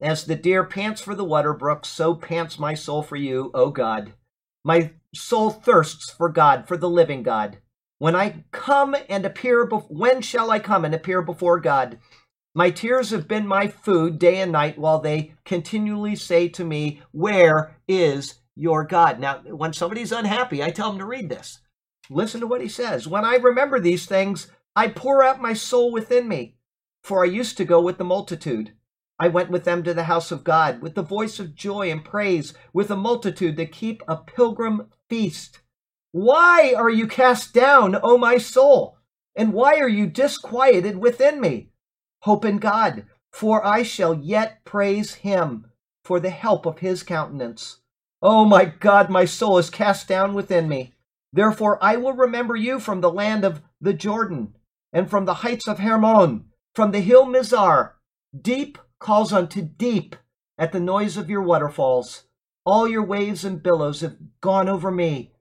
As 0.00 0.24
the 0.24 0.36
deer 0.36 0.64
pants 0.64 1.00
for 1.00 1.14
the 1.14 1.24
water 1.24 1.54
brook, 1.54 1.86
so 1.86 2.14
pants 2.14 2.58
my 2.58 2.74
soul 2.74 3.02
for 3.02 3.16
you, 3.16 3.50
O 3.54 3.70
God. 3.70 4.12
My 4.64 4.92
soul 5.14 5.50
thirsts 5.50 6.10
for 6.10 6.28
God, 6.28 6.68
for 6.68 6.76
the 6.76 6.90
living 6.90 7.22
God. 7.22 7.58
When 7.98 8.14
I 8.14 8.44
come 8.52 8.96
and 9.08 9.24
appear, 9.24 9.64
be- 9.64 9.76
when 9.76 10.20
shall 10.20 10.50
I 10.50 10.58
come 10.58 10.84
and 10.84 10.94
appear 10.94 11.22
before 11.22 11.60
God? 11.60 11.98
My 12.56 12.70
tears 12.70 13.10
have 13.10 13.26
been 13.26 13.48
my 13.48 13.66
food 13.66 14.20
day 14.20 14.40
and 14.40 14.52
night, 14.52 14.78
while 14.78 15.00
they 15.00 15.34
continually 15.44 16.14
say 16.14 16.48
to 16.50 16.64
me, 16.64 17.02
Where 17.10 17.76
is 17.88 18.36
your 18.54 18.84
God? 18.84 19.18
Now, 19.18 19.38
when 19.40 19.72
somebody's 19.72 20.12
unhappy, 20.12 20.62
I 20.62 20.70
tell 20.70 20.90
them 20.90 21.00
to 21.00 21.04
read 21.04 21.28
this. 21.28 21.58
Listen 22.08 22.40
to 22.40 22.46
what 22.46 22.60
he 22.60 22.68
says. 22.68 23.08
When 23.08 23.24
I 23.24 23.36
remember 23.36 23.80
these 23.80 24.06
things, 24.06 24.46
I 24.76 24.86
pour 24.86 25.24
out 25.24 25.42
my 25.42 25.52
soul 25.52 25.90
within 25.90 26.28
me, 26.28 26.54
for 27.02 27.24
I 27.24 27.28
used 27.28 27.56
to 27.56 27.64
go 27.64 27.80
with 27.80 27.98
the 27.98 28.04
multitude. 28.04 28.72
I 29.18 29.28
went 29.28 29.50
with 29.50 29.64
them 29.64 29.82
to 29.82 29.94
the 29.94 30.04
house 30.04 30.30
of 30.30 30.44
God 30.44 30.80
with 30.80 30.94
the 30.94 31.02
voice 31.02 31.40
of 31.40 31.56
joy 31.56 31.90
and 31.90 32.04
praise, 32.04 32.54
with 32.72 32.88
a 32.88 32.96
multitude 32.96 33.56
that 33.56 33.72
keep 33.72 34.00
a 34.06 34.16
pilgrim 34.16 34.92
feast. 35.08 35.60
Why 36.12 36.72
are 36.76 36.90
you 36.90 37.08
cast 37.08 37.52
down, 37.52 37.96
O 38.00 38.16
my 38.16 38.38
soul? 38.38 38.98
And 39.34 39.52
why 39.52 39.80
are 39.80 39.88
you 39.88 40.06
disquieted 40.06 40.98
within 40.98 41.40
me? 41.40 41.70
Hope 42.24 42.46
in 42.46 42.56
God, 42.56 43.04
for 43.30 43.62
I 43.66 43.82
shall 43.82 44.14
yet 44.14 44.64
praise 44.64 45.12
him 45.12 45.66
for 46.02 46.18
the 46.18 46.30
help 46.30 46.64
of 46.64 46.78
his 46.78 47.02
countenance. 47.02 47.80
O 48.22 48.46
my 48.46 48.64
God, 48.64 49.10
my 49.10 49.26
soul 49.26 49.58
is 49.58 49.68
cast 49.68 50.08
down 50.08 50.32
within 50.32 50.66
me. 50.66 50.94
Therefore 51.34 51.78
I 51.84 51.96
will 51.96 52.14
remember 52.14 52.56
you 52.56 52.80
from 52.80 53.02
the 53.02 53.12
land 53.12 53.44
of 53.44 53.60
the 53.78 53.92
Jordan, 53.92 54.56
and 54.90 55.10
from 55.10 55.26
the 55.26 55.34
heights 55.34 55.68
of 55.68 55.80
Hermon, 55.80 56.46
from 56.74 56.92
the 56.92 57.00
hill 57.00 57.26
Mizar. 57.26 57.92
Deep 58.40 58.78
calls 58.98 59.30
unto 59.30 59.60
deep 59.60 60.16
at 60.56 60.72
the 60.72 60.80
noise 60.80 61.18
of 61.18 61.28
your 61.28 61.42
waterfalls. 61.42 62.22
All 62.64 62.88
your 62.88 63.04
waves 63.04 63.44
and 63.44 63.62
billows 63.62 64.00
have 64.00 64.16
gone 64.40 64.70
over 64.70 64.90
me. 64.90 65.34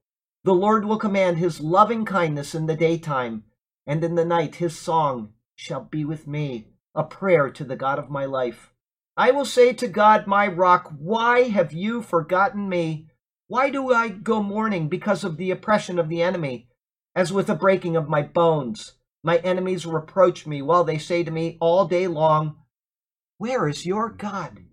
The 0.44 0.54
Lord 0.54 0.84
will 0.84 1.00
command 1.00 1.38
his 1.38 1.62
loving 1.62 2.04
kindness 2.04 2.54
in 2.54 2.66
the 2.66 2.76
daytime, 2.76 3.46
and 3.88 4.04
in 4.04 4.16
the 4.16 4.26
night 4.26 4.56
his 4.56 4.78
song 4.78 5.32
shall 5.56 5.86
be 5.86 6.04
with 6.04 6.28
me, 6.28 6.73
a 6.96 7.04
prayer 7.04 7.50
to 7.50 7.64
the 7.64 7.76
God 7.76 8.00
of 8.00 8.10
my 8.10 8.26
life. 8.26 8.72
I 9.16 9.32
will 9.32 9.46
say 9.46 9.74
to 9.74 9.88
God, 9.88 10.28
my 10.28 10.48
rock, 10.48 10.92
why 10.98 11.44
have 11.44 11.72
you 11.72 12.02
forgotten 12.02 12.68
me? 12.68 13.08
Why 13.48 13.70
do 13.70 13.94
I 13.94 14.10
go 14.10 14.42
mourning 14.42 14.90
because 14.90 15.24
of 15.24 15.38
the 15.38 15.52
oppression 15.52 16.00
of 16.00 16.10
the 16.10 16.22
enemy, 16.22 16.68
as 17.16 17.32
with 17.32 17.48
the 17.48 17.56
breaking 17.56 17.96
of 17.96 18.10
my 18.10 18.22
bones? 18.22 18.94
My 19.24 19.38
enemies 19.38 19.86
reproach 19.86 20.48
me 20.48 20.62
while 20.62 20.84
they 20.84 20.98
say 20.98 21.24
to 21.24 21.32
me 21.32 21.58
all 21.62 21.86
day 21.86 22.08
long, 22.08 22.58
where 23.38 23.68
is 23.68 23.86
your 23.86 24.10
God? 24.10 24.66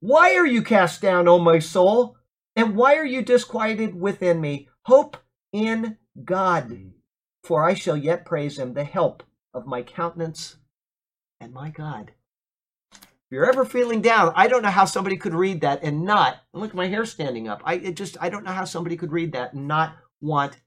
Why 0.00 0.34
are 0.36 0.46
you 0.46 0.62
cast 0.62 1.00
down, 1.00 1.28
O 1.28 1.38
my 1.38 1.58
soul? 1.58 2.16
And 2.54 2.76
why 2.76 2.96
are 2.96 3.04
you 3.04 3.22
disquieted 3.22 3.94
within 3.94 4.40
me? 4.40 4.68
Hope 4.82 5.16
in 5.52 5.98
God, 6.24 6.92
for 7.42 7.64
I 7.64 7.74
shall 7.74 7.96
yet 7.96 8.26
praise 8.26 8.58
him, 8.58 8.74
the 8.74 8.84
help 8.84 9.22
of 9.54 9.66
my 9.66 9.82
countenance 9.82 10.56
and 11.42 11.52
my 11.52 11.70
God. 11.70 12.12
If 12.92 13.00
you're 13.30 13.48
ever 13.48 13.64
feeling 13.64 14.00
down, 14.00 14.32
I 14.36 14.46
don't 14.46 14.62
know 14.62 14.70
how 14.70 14.84
somebody 14.84 15.16
could 15.16 15.34
read 15.34 15.60
that 15.62 15.82
and 15.82 16.04
not 16.04 16.36
look 16.52 16.70
at 16.70 16.76
my 16.76 16.86
hair 16.86 17.04
standing 17.04 17.48
up. 17.48 17.62
I 17.64 17.78
just 17.78 18.16
I 18.20 18.28
don't 18.28 18.44
know 18.44 18.52
how 18.52 18.64
somebody 18.64 18.96
could 18.96 19.12
read 19.12 19.32
that 19.32 19.52
and 19.52 19.66
not 19.66 19.96
want 20.20 20.58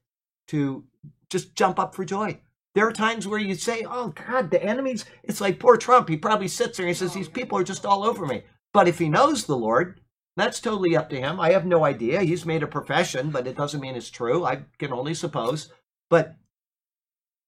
to 0.48 0.84
just 1.30 1.54
jump 1.54 1.78
up 1.78 1.94
for 1.94 2.04
joy. 2.04 2.40
There 2.74 2.86
are 2.86 2.92
times 2.92 3.26
where 3.26 3.38
you 3.38 3.54
say, 3.54 3.86
oh, 3.88 4.08
God, 4.08 4.50
the 4.50 4.62
enemies, 4.62 5.06
it's 5.22 5.40
like 5.40 5.58
poor 5.58 5.78
Trump. 5.78 6.10
He 6.10 6.16
probably 6.18 6.48
sits 6.48 6.76
there 6.76 6.86
and 6.86 6.94
he 6.94 6.98
says, 6.98 7.12
oh, 7.12 7.14
these 7.14 7.28
people 7.28 7.56
are 7.56 7.64
just 7.64 7.86
all 7.86 8.04
over 8.04 8.26
me. 8.26 8.42
But 8.74 8.86
if 8.86 8.98
he 8.98 9.08
knows 9.08 9.44
the 9.46 9.56
Lord, 9.56 10.02
that's 10.36 10.60
totally 10.60 10.94
up 10.94 11.08
to 11.08 11.18
him. 11.18 11.40
I 11.40 11.52
have 11.52 11.64
no 11.64 11.86
idea. 11.86 12.20
He's 12.20 12.44
made 12.44 12.62
a 12.62 12.66
profession, 12.66 13.30
but 13.30 13.46
it 13.46 13.56
doesn't 13.56 13.80
mean 13.80 13.94
it's 13.94 14.10
true. 14.10 14.44
I 14.44 14.64
can 14.78 14.92
only 14.92 15.14
suppose. 15.14 15.72
But 16.10 16.36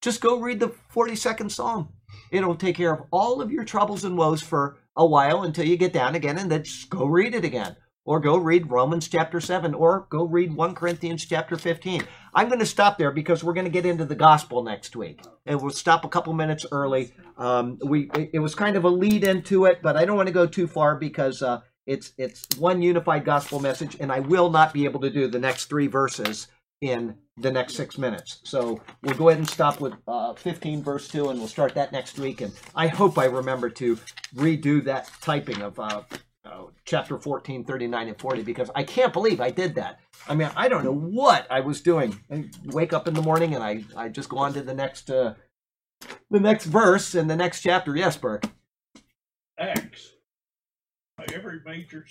just 0.00 0.22
go 0.22 0.40
read 0.40 0.60
the 0.60 0.72
42nd 0.94 1.50
Psalm. 1.50 1.90
It'll 2.30 2.56
take 2.56 2.76
care 2.76 2.92
of 2.92 3.06
all 3.10 3.40
of 3.40 3.50
your 3.50 3.64
troubles 3.64 4.04
and 4.04 4.16
woes 4.16 4.42
for 4.42 4.78
a 4.96 5.06
while 5.06 5.42
until 5.42 5.64
you 5.64 5.76
get 5.76 5.92
down 5.92 6.14
again, 6.14 6.38
and 6.38 6.50
then 6.50 6.64
just 6.64 6.90
go 6.90 7.06
read 7.06 7.34
it 7.34 7.44
again 7.44 7.76
or 8.08 8.18
go 8.20 8.38
read 8.38 8.70
Romans 8.70 9.06
chapter 9.06 9.38
7 9.38 9.74
or 9.74 10.06
go 10.08 10.24
read 10.24 10.54
1 10.54 10.74
Corinthians 10.74 11.26
chapter 11.26 11.58
15. 11.58 12.02
I'm 12.34 12.48
going 12.48 12.58
to 12.58 12.64
stop 12.64 12.96
there 12.96 13.10
because 13.10 13.44
we're 13.44 13.52
going 13.52 13.66
to 13.66 13.70
get 13.70 13.84
into 13.84 14.06
the 14.06 14.14
gospel 14.14 14.62
next 14.62 14.96
week. 14.96 15.20
And 15.44 15.60
we'll 15.60 15.72
stop 15.72 16.06
a 16.06 16.08
couple 16.08 16.32
minutes 16.32 16.64
early. 16.72 17.12
Um, 17.36 17.78
we 17.84 18.10
it 18.14 18.38
was 18.38 18.54
kind 18.54 18.76
of 18.76 18.84
a 18.84 18.88
lead 18.88 19.24
into 19.24 19.66
it, 19.66 19.82
but 19.82 19.98
I 19.98 20.06
don't 20.06 20.16
want 20.16 20.28
to 20.28 20.32
go 20.32 20.46
too 20.46 20.66
far 20.66 20.96
because 20.96 21.42
uh, 21.42 21.60
it's 21.84 22.14
it's 22.16 22.46
one 22.58 22.80
unified 22.80 23.26
gospel 23.26 23.60
message 23.60 23.96
and 24.00 24.10
I 24.10 24.20
will 24.20 24.48
not 24.48 24.72
be 24.72 24.86
able 24.86 25.00
to 25.00 25.10
do 25.10 25.28
the 25.28 25.38
next 25.38 25.66
3 25.66 25.86
verses 25.88 26.48
in 26.80 27.14
the 27.36 27.50
next 27.50 27.74
6 27.74 27.98
minutes. 27.98 28.40
So 28.44 28.80
we'll 29.02 29.14
go 29.14 29.28
ahead 29.28 29.38
and 29.38 29.48
stop 29.48 29.80
with 29.80 29.94
uh, 30.06 30.34
15 30.34 30.82
verse 30.82 31.08
2 31.08 31.30
and 31.30 31.38
we'll 31.38 31.48
start 31.48 31.74
that 31.74 31.92
next 31.92 32.18
week 32.18 32.40
and 32.40 32.52
I 32.74 32.88
hope 32.88 33.18
I 33.18 33.26
remember 33.26 33.68
to 33.70 33.98
redo 34.34 34.84
that 34.84 35.10
typing 35.20 35.62
of 35.62 35.78
uh, 35.78 36.02
uh, 36.44 36.64
chapter 36.84 37.18
14, 37.18 37.64
39, 37.64 38.08
and 38.08 38.18
40 38.18 38.42
because 38.42 38.70
I 38.74 38.82
can't 38.84 39.12
believe 39.12 39.40
I 39.40 39.50
did 39.50 39.74
that. 39.74 40.00
I 40.28 40.34
mean, 40.34 40.50
I 40.56 40.68
don't 40.68 40.84
know 40.84 40.94
what 40.94 41.46
I 41.50 41.60
was 41.60 41.80
doing. 41.80 42.18
I 42.30 42.48
wake 42.64 42.92
up 42.92 43.06
in 43.08 43.14
the 43.14 43.22
morning 43.22 43.54
and 43.54 43.62
I, 43.62 43.84
I 43.96 44.08
just 44.08 44.28
go 44.28 44.38
on 44.38 44.54
to 44.54 44.62
the 44.62 44.74
next 44.74 45.10
uh, 45.10 45.34
the 46.30 46.40
next 46.40 46.64
verse 46.66 47.14
in 47.14 47.26
the 47.26 47.36
next 47.36 47.60
chapter. 47.60 47.96
Yes, 47.96 48.16
Burke. 48.16 48.46
Acts. 49.58 50.12
Every 51.34 51.60
major, 51.66 52.06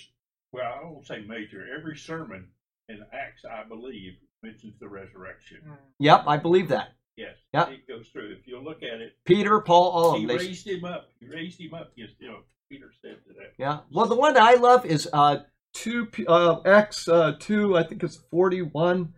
well, 0.52 0.80
I 0.80 0.84
won't 0.84 1.06
say 1.06 1.24
major, 1.26 1.66
every 1.74 1.96
sermon 1.96 2.48
in 2.88 3.00
Acts, 3.12 3.44
I 3.44 3.64
believe, 3.64 4.18
mentions 4.42 4.74
the 4.80 4.88
resurrection. 4.88 5.58
Yep, 5.98 6.24
I 6.26 6.36
believe 6.36 6.68
that. 6.68 6.94
Yes. 7.16 7.34
Yep. 7.52 7.70
It 7.70 7.88
goes 7.88 8.06
through. 8.08 8.36
If 8.38 8.46
you 8.46 8.60
look 8.60 8.82
at 8.82 9.00
it, 9.00 9.16
Peter, 9.24 9.60
Paul, 9.60 9.90
all 9.90 10.14
of 10.14 10.20
them. 10.20 10.28
They, 10.28 10.36
raised 10.36 10.66
him 10.66 10.84
up. 10.84 11.08
He 11.18 11.26
raised 11.26 11.60
him 11.60 11.74
up. 11.74 11.90
Yes, 11.96 12.10
you 12.20 12.28
know, 12.28 12.38
Peter 12.70 12.92
said 13.02 13.16
to 13.26 13.32
that. 13.34 13.54
yeah. 13.58 13.80
Well, 13.90 14.06
the 14.06 14.14
one 14.14 14.34
that 14.34 14.42
I 14.42 14.54
love 14.54 14.86
is 14.86 15.08
uh, 15.12 15.38
two 15.72 16.08
uh, 16.28 16.60
Acts 16.64 17.08
uh, 17.08 17.34
two. 17.40 17.76
I 17.76 17.82
think 17.82 18.04
it's 18.04 18.20
41, 18.30 19.12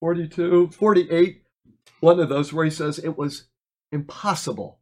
42, 0.00 0.68
48. 0.68 1.42
One 2.00 2.18
of 2.18 2.28
those 2.28 2.52
where 2.52 2.64
he 2.64 2.70
says 2.70 2.98
it 2.98 3.16
was 3.16 3.44
impossible 3.92 4.80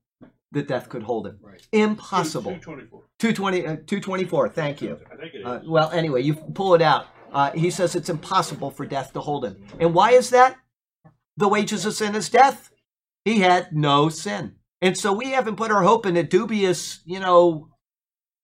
that 0.52 0.68
death 0.68 0.88
could 0.88 1.02
hold 1.02 1.26
him. 1.26 1.38
Right. 1.42 1.60
Impossible. 1.72 2.52
224. 2.52 3.02
220, 3.18 3.66
uh, 3.66 3.76
224. 3.86 4.48
Thank 4.48 4.82
you. 4.82 4.98
I 5.10 5.16
think 5.16 5.34
it 5.34 5.38
is. 5.38 5.46
Uh, 5.46 5.60
well, 5.66 5.90
anyway, 5.90 6.22
you 6.22 6.34
pull 6.34 6.74
it 6.74 6.82
out. 6.82 7.06
Uh, 7.32 7.52
he 7.52 7.70
says 7.70 7.96
it's 7.96 8.10
impossible 8.10 8.70
for 8.70 8.86
death 8.86 9.12
to 9.14 9.20
hold 9.20 9.44
him. 9.44 9.64
And 9.80 9.94
why 9.94 10.12
is 10.12 10.30
that? 10.30 10.58
The 11.36 11.48
wages 11.48 11.86
of 11.86 11.94
sin 11.94 12.14
is 12.14 12.28
death. 12.30 12.70
He 13.24 13.40
had 13.40 13.72
no 13.72 14.08
sin. 14.10 14.56
And 14.82 14.98
so 14.98 15.12
we 15.12 15.30
haven't 15.30 15.56
put 15.56 15.70
our 15.70 15.82
hope 15.82 16.06
in 16.06 16.16
a 16.16 16.22
dubious, 16.24 17.00
you 17.06 17.20
know, 17.20 17.70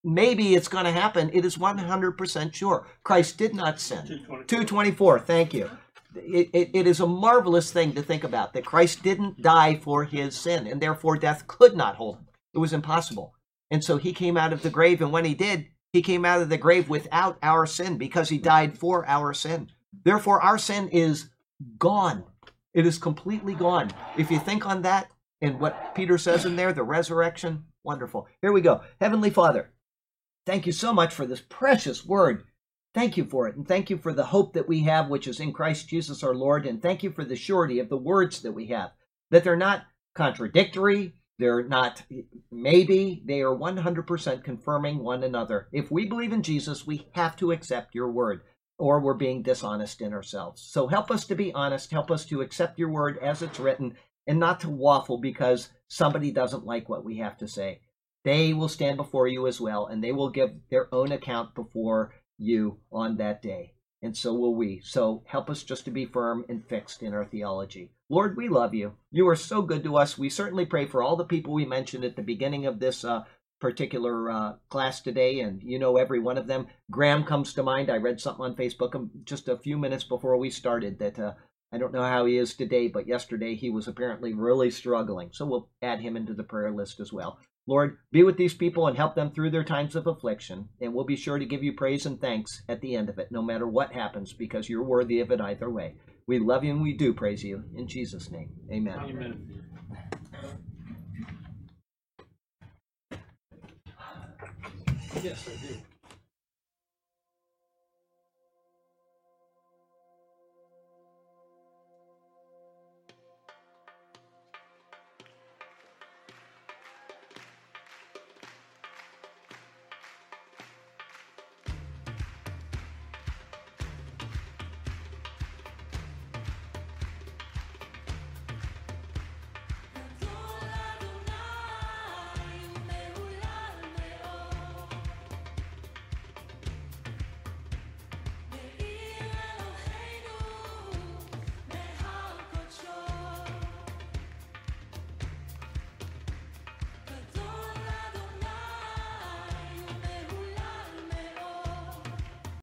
maybe 0.03 0.55
it's 0.55 0.67
going 0.69 0.85
to 0.85 0.91
happen. 0.91 1.29
It 1.33 1.45
is 1.45 1.57
100% 1.57 2.53
sure. 2.53 2.87
Christ 3.03 3.37
did 3.37 3.55
not 3.55 3.79
sin. 3.79 4.05
Two 4.07 4.17
twenty. 4.25 4.45
224, 4.45 5.19
thank 5.21 5.53
you. 5.53 5.69
It, 6.15 6.49
it, 6.53 6.71
it 6.73 6.87
is 6.87 6.99
a 7.01 7.07
marvelous 7.07 7.71
thing 7.71 7.93
to 7.93 8.01
think 8.01 8.23
about 8.23 8.53
that 8.53 8.65
Christ 8.65 9.03
didn't 9.03 9.41
die 9.41 9.77
for 9.77 10.05
his 10.05 10.35
sin, 10.35 10.67
and 10.67 10.81
therefore 10.81 11.17
death 11.17 11.47
could 11.47 11.75
not 11.77 11.95
hold 11.95 12.17
him. 12.17 12.27
It 12.53 12.59
was 12.59 12.73
impossible. 12.73 13.35
And 13.71 13.83
so 13.83 13.97
he 13.97 14.13
came 14.13 14.37
out 14.37 14.53
of 14.53 14.63
the 14.63 14.71
grave, 14.71 15.01
and 15.01 15.11
when 15.11 15.25
he 15.25 15.35
did, 15.35 15.67
he 15.93 16.01
came 16.01 16.25
out 16.25 16.41
of 16.41 16.49
the 16.49 16.57
grave 16.57 16.89
without 16.89 17.37
our 17.41 17.65
sin 17.65 17.97
because 17.97 18.29
he 18.29 18.37
died 18.37 18.77
for 18.77 19.07
our 19.07 19.33
sin. 19.33 19.69
Therefore, 20.03 20.41
our 20.41 20.57
sin 20.57 20.89
is 20.89 21.29
gone. 21.77 22.23
It 22.73 22.85
is 22.85 22.97
completely 22.97 23.55
gone. 23.55 23.91
If 24.17 24.29
you 24.29 24.39
think 24.39 24.65
on 24.65 24.83
that 24.83 25.09
and 25.41 25.59
what 25.59 25.95
Peter 25.95 26.17
says 26.17 26.45
in 26.45 26.55
there, 26.55 26.73
the 26.73 26.83
resurrection, 26.83 27.65
wonderful. 27.83 28.27
Here 28.41 28.51
we 28.51 28.61
go. 28.61 28.81
Heavenly 29.01 29.31
Father, 29.31 29.71
thank 30.45 30.67
you 30.67 30.71
so 30.71 30.93
much 30.93 31.13
for 31.13 31.25
this 31.25 31.41
precious 31.41 32.05
word. 32.05 32.43
Thank 32.93 33.17
you 33.17 33.25
for 33.25 33.47
it. 33.47 33.55
And 33.55 33.67
thank 33.67 33.89
you 33.89 33.97
for 33.97 34.13
the 34.13 34.25
hope 34.25 34.53
that 34.53 34.67
we 34.67 34.81
have, 34.83 35.09
which 35.09 35.27
is 35.27 35.39
in 35.39 35.53
Christ 35.53 35.89
Jesus 35.89 36.23
our 36.23 36.35
Lord. 36.35 36.65
And 36.65 36.81
thank 36.81 37.03
you 37.03 37.11
for 37.11 37.23
the 37.23 37.35
surety 37.35 37.79
of 37.79 37.89
the 37.89 37.97
words 37.97 38.41
that 38.41 38.51
we 38.51 38.67
have, 38.67 38.91
that 39.31 39.43
they're 39.43 39.55
not 39.55 39.85
contradictory. 40.15 41.13
They're 41.39 41.63
not 41.63 42.03
maybe. 42.51 43.23
They 43.25 43.41
are 43.41 43.55
100% 43.55 44.43
confirming 44.43 44.99
one 44.99 45.23
another. 45.23 45.69
If 45.71 45.89
we 45.89 46.05
believe 46.05 46.33
in 46.33 46.43
Jesus, 46.43 46.85
we 46.85 47.07
have 47.13 47.37
to 47.37 47.53
accept 47.53 47.95
your 47.95 48.11
word, 48.11 48.41
or 48.77 48.99
we're 48.99 49.13
being 49.13 49.41
dishonest 49.41 50.01
in 50.01 50.13
ourselves. 50.13 50.61
So 50.61 50.87
help 50.87 51.09
us 51.09 51.25
to 51.27 51.35
be 51.35 51.53
honest. 51.53 51.91
Help 51.91 52.11
us 52.11 52.25
to 52.25 52.41
accept 52.41 52.77
your 52.77 52.89
word 52.89 53.17
as 53.19 53.41
it's 53.41 53.59
written 53.59 53.95
and 54.27 54.37
not 54.37 54.59
to 54.59 54.69
waffle 54.69 55.17
because 55.17 55.69
somebody 55.87 56.31
doesn't 56.31 56.65
like 56.65 56.89
what 56.89 57.05
we 57.05 57.17
have 57.17 57.37
to 57.37 57.47
say. 57.47 57.79
They 58.25 58.53
will 58.53 58.67
stand 58.67 58.97
before 58.97 59.27
you 59.27 59.47
as 59.47 59.61
well, 59.61 59.87
and 59.87 60.03
they 60.03 60.11
will 60.11 60.29
give 60.29 60.51
their 60.69 60.93
own 60.93 61.13
account 61.13 61.55
before 61.55 62.13
you 62.37 62.79
on 62.91 63.15
that 63.17 63.41
day. 63.41 63.73
And 64.01 64.15
so 64.15 64.33
will 64.33 64.55
we. 64.55 64.81
So 64.83 65.23
help 65.25 65.49
us 65.49 65.63
just 65.63 65.85
to 65.85 65.91
be 65.91 66.05
firm 66.05 66.45
and 66.47 66.65
fixed 66.65 67.03
in 67.03 67.13
our 67.13 67.25
theology. 67.25 67.91
Lord, 68.09 68.37
we 68.37 68.47
love 68.47 68.73
you. 68.73 68.93
You 69.11 69.27
are 69.27 69.35
so 69.35 69.61
good 69.61 69.83
to 69.83 69.97
us. 69.97 70.17
We 70.17 70.29
certainly 70.29 70.65
pray 70.65 70.85
for 70.85 71.03
all 71.03 71.15
the 71.15 71.25
people 71.25 71.53
we 71.53 71.65
mentioned 71.65 72.03
at 72.05 72.15
the 72.15 72.21
beginning 72.21 72.65
of 72.65 72.79
this 72.79 73.03
uh, 73.03 73.23
particular 73.59 74.31
uh, 74.31 74.53
class 74.69 75.01
today, 75.01 75.41
and 75.41 75.61
you 75.61 75.77
know 75.79 75.97
every 75.97 76.19
one 76.19 76.37
of 76.37 76.47
them. 76.47 76.67
Graham 76.89 77.23
comes 77.25 77.53
to 77.53 77.63
mind. 77.63 77.89
I 77.89 77.97
read 77.97 78.21
something 78.21 78.45
on 78.45 78.55
Facebook 78.55 78.95
um, 78.95 79.11
just 79.25 79.49
a 79.49 79.57
few 79.57 79.77
minutes 79.77 80.03
before 80.03 80.37
we 80.37 80.49
started 80.49 80.99
that 80.99 81.19
uh, 81.19 81.33
I 81.71 81.77
don't 81.77 81.93
know 81.93 82.03
how 82.03 82.25
he 82.25 82.37
is 82.37 82.55
today, 82.55 82.87
but 82.87 83.07
yesterday 83.07 83.55
he 83.55 83.69
was 83.69 83.87
apparently 83.87 84.33
really 84.33 84.71
struggling. 84.71 85.29
So 85.33 85.45
we'll 85.45 85.69
add 85.81 85.99
him 85.99 86.15
into 86.15 86.33
the 86.33 86.43
prayer 86.43 86.71
list 86.71 86.99
as 86.99 87.13
well. 87.13 87.37
Lord, 87.69 87.99
be 88.11 88.23
with 88.23 88.35
these 88.35 88.55
people 88.55 88.87
and 88.87 88.97
help 88.97 89.13
them 89.13 89.29
through 89.29 89.51
their 89.51 89.63
times 89.63 89.95
of 89.95 90.07
affliction. 90.07 90.69
And 90.81 90.91
we'll 90.91 91.05
be 91.05 91.15
sure 91.15 91.37
to 91.37 91.45
give 91.45 91.61
you 91.61 91.73
praise 91.73 92.07
and 92.07 92.19
thanks 92.19 92.63
at 92.67 92.81
the 92.81 92.95
end 92.95 93.09
of 93.09 93.19
it, 93.19 93.31
no 93.31 93.43
matter 93.43 93.67
what 93.67 93.93
happens, 93.93 94.33
because 94.33 94.67
you're 94.67 94.83
worthy 94.83 95.19
of 95.19 95.29
it 95.29 95.39
either 95.39 95.69
way. 95.69 95.93
We 96.25 96.39
love 96.39 96.63
you 96.63 96.71
and 96.71 96.81
we 96.81 96.93
do 96.93 97.13
praise 97.13 97.43
you. 97.43 97.63
In 97.75 97.87
Jesus' 97.87 98.31
name, 98.31 98.49
amen. 98.71 98.97
Amen. 98.97 99.63
Yes, 105.21 105.47
I 105.47 105.67
do. 105.67 105.77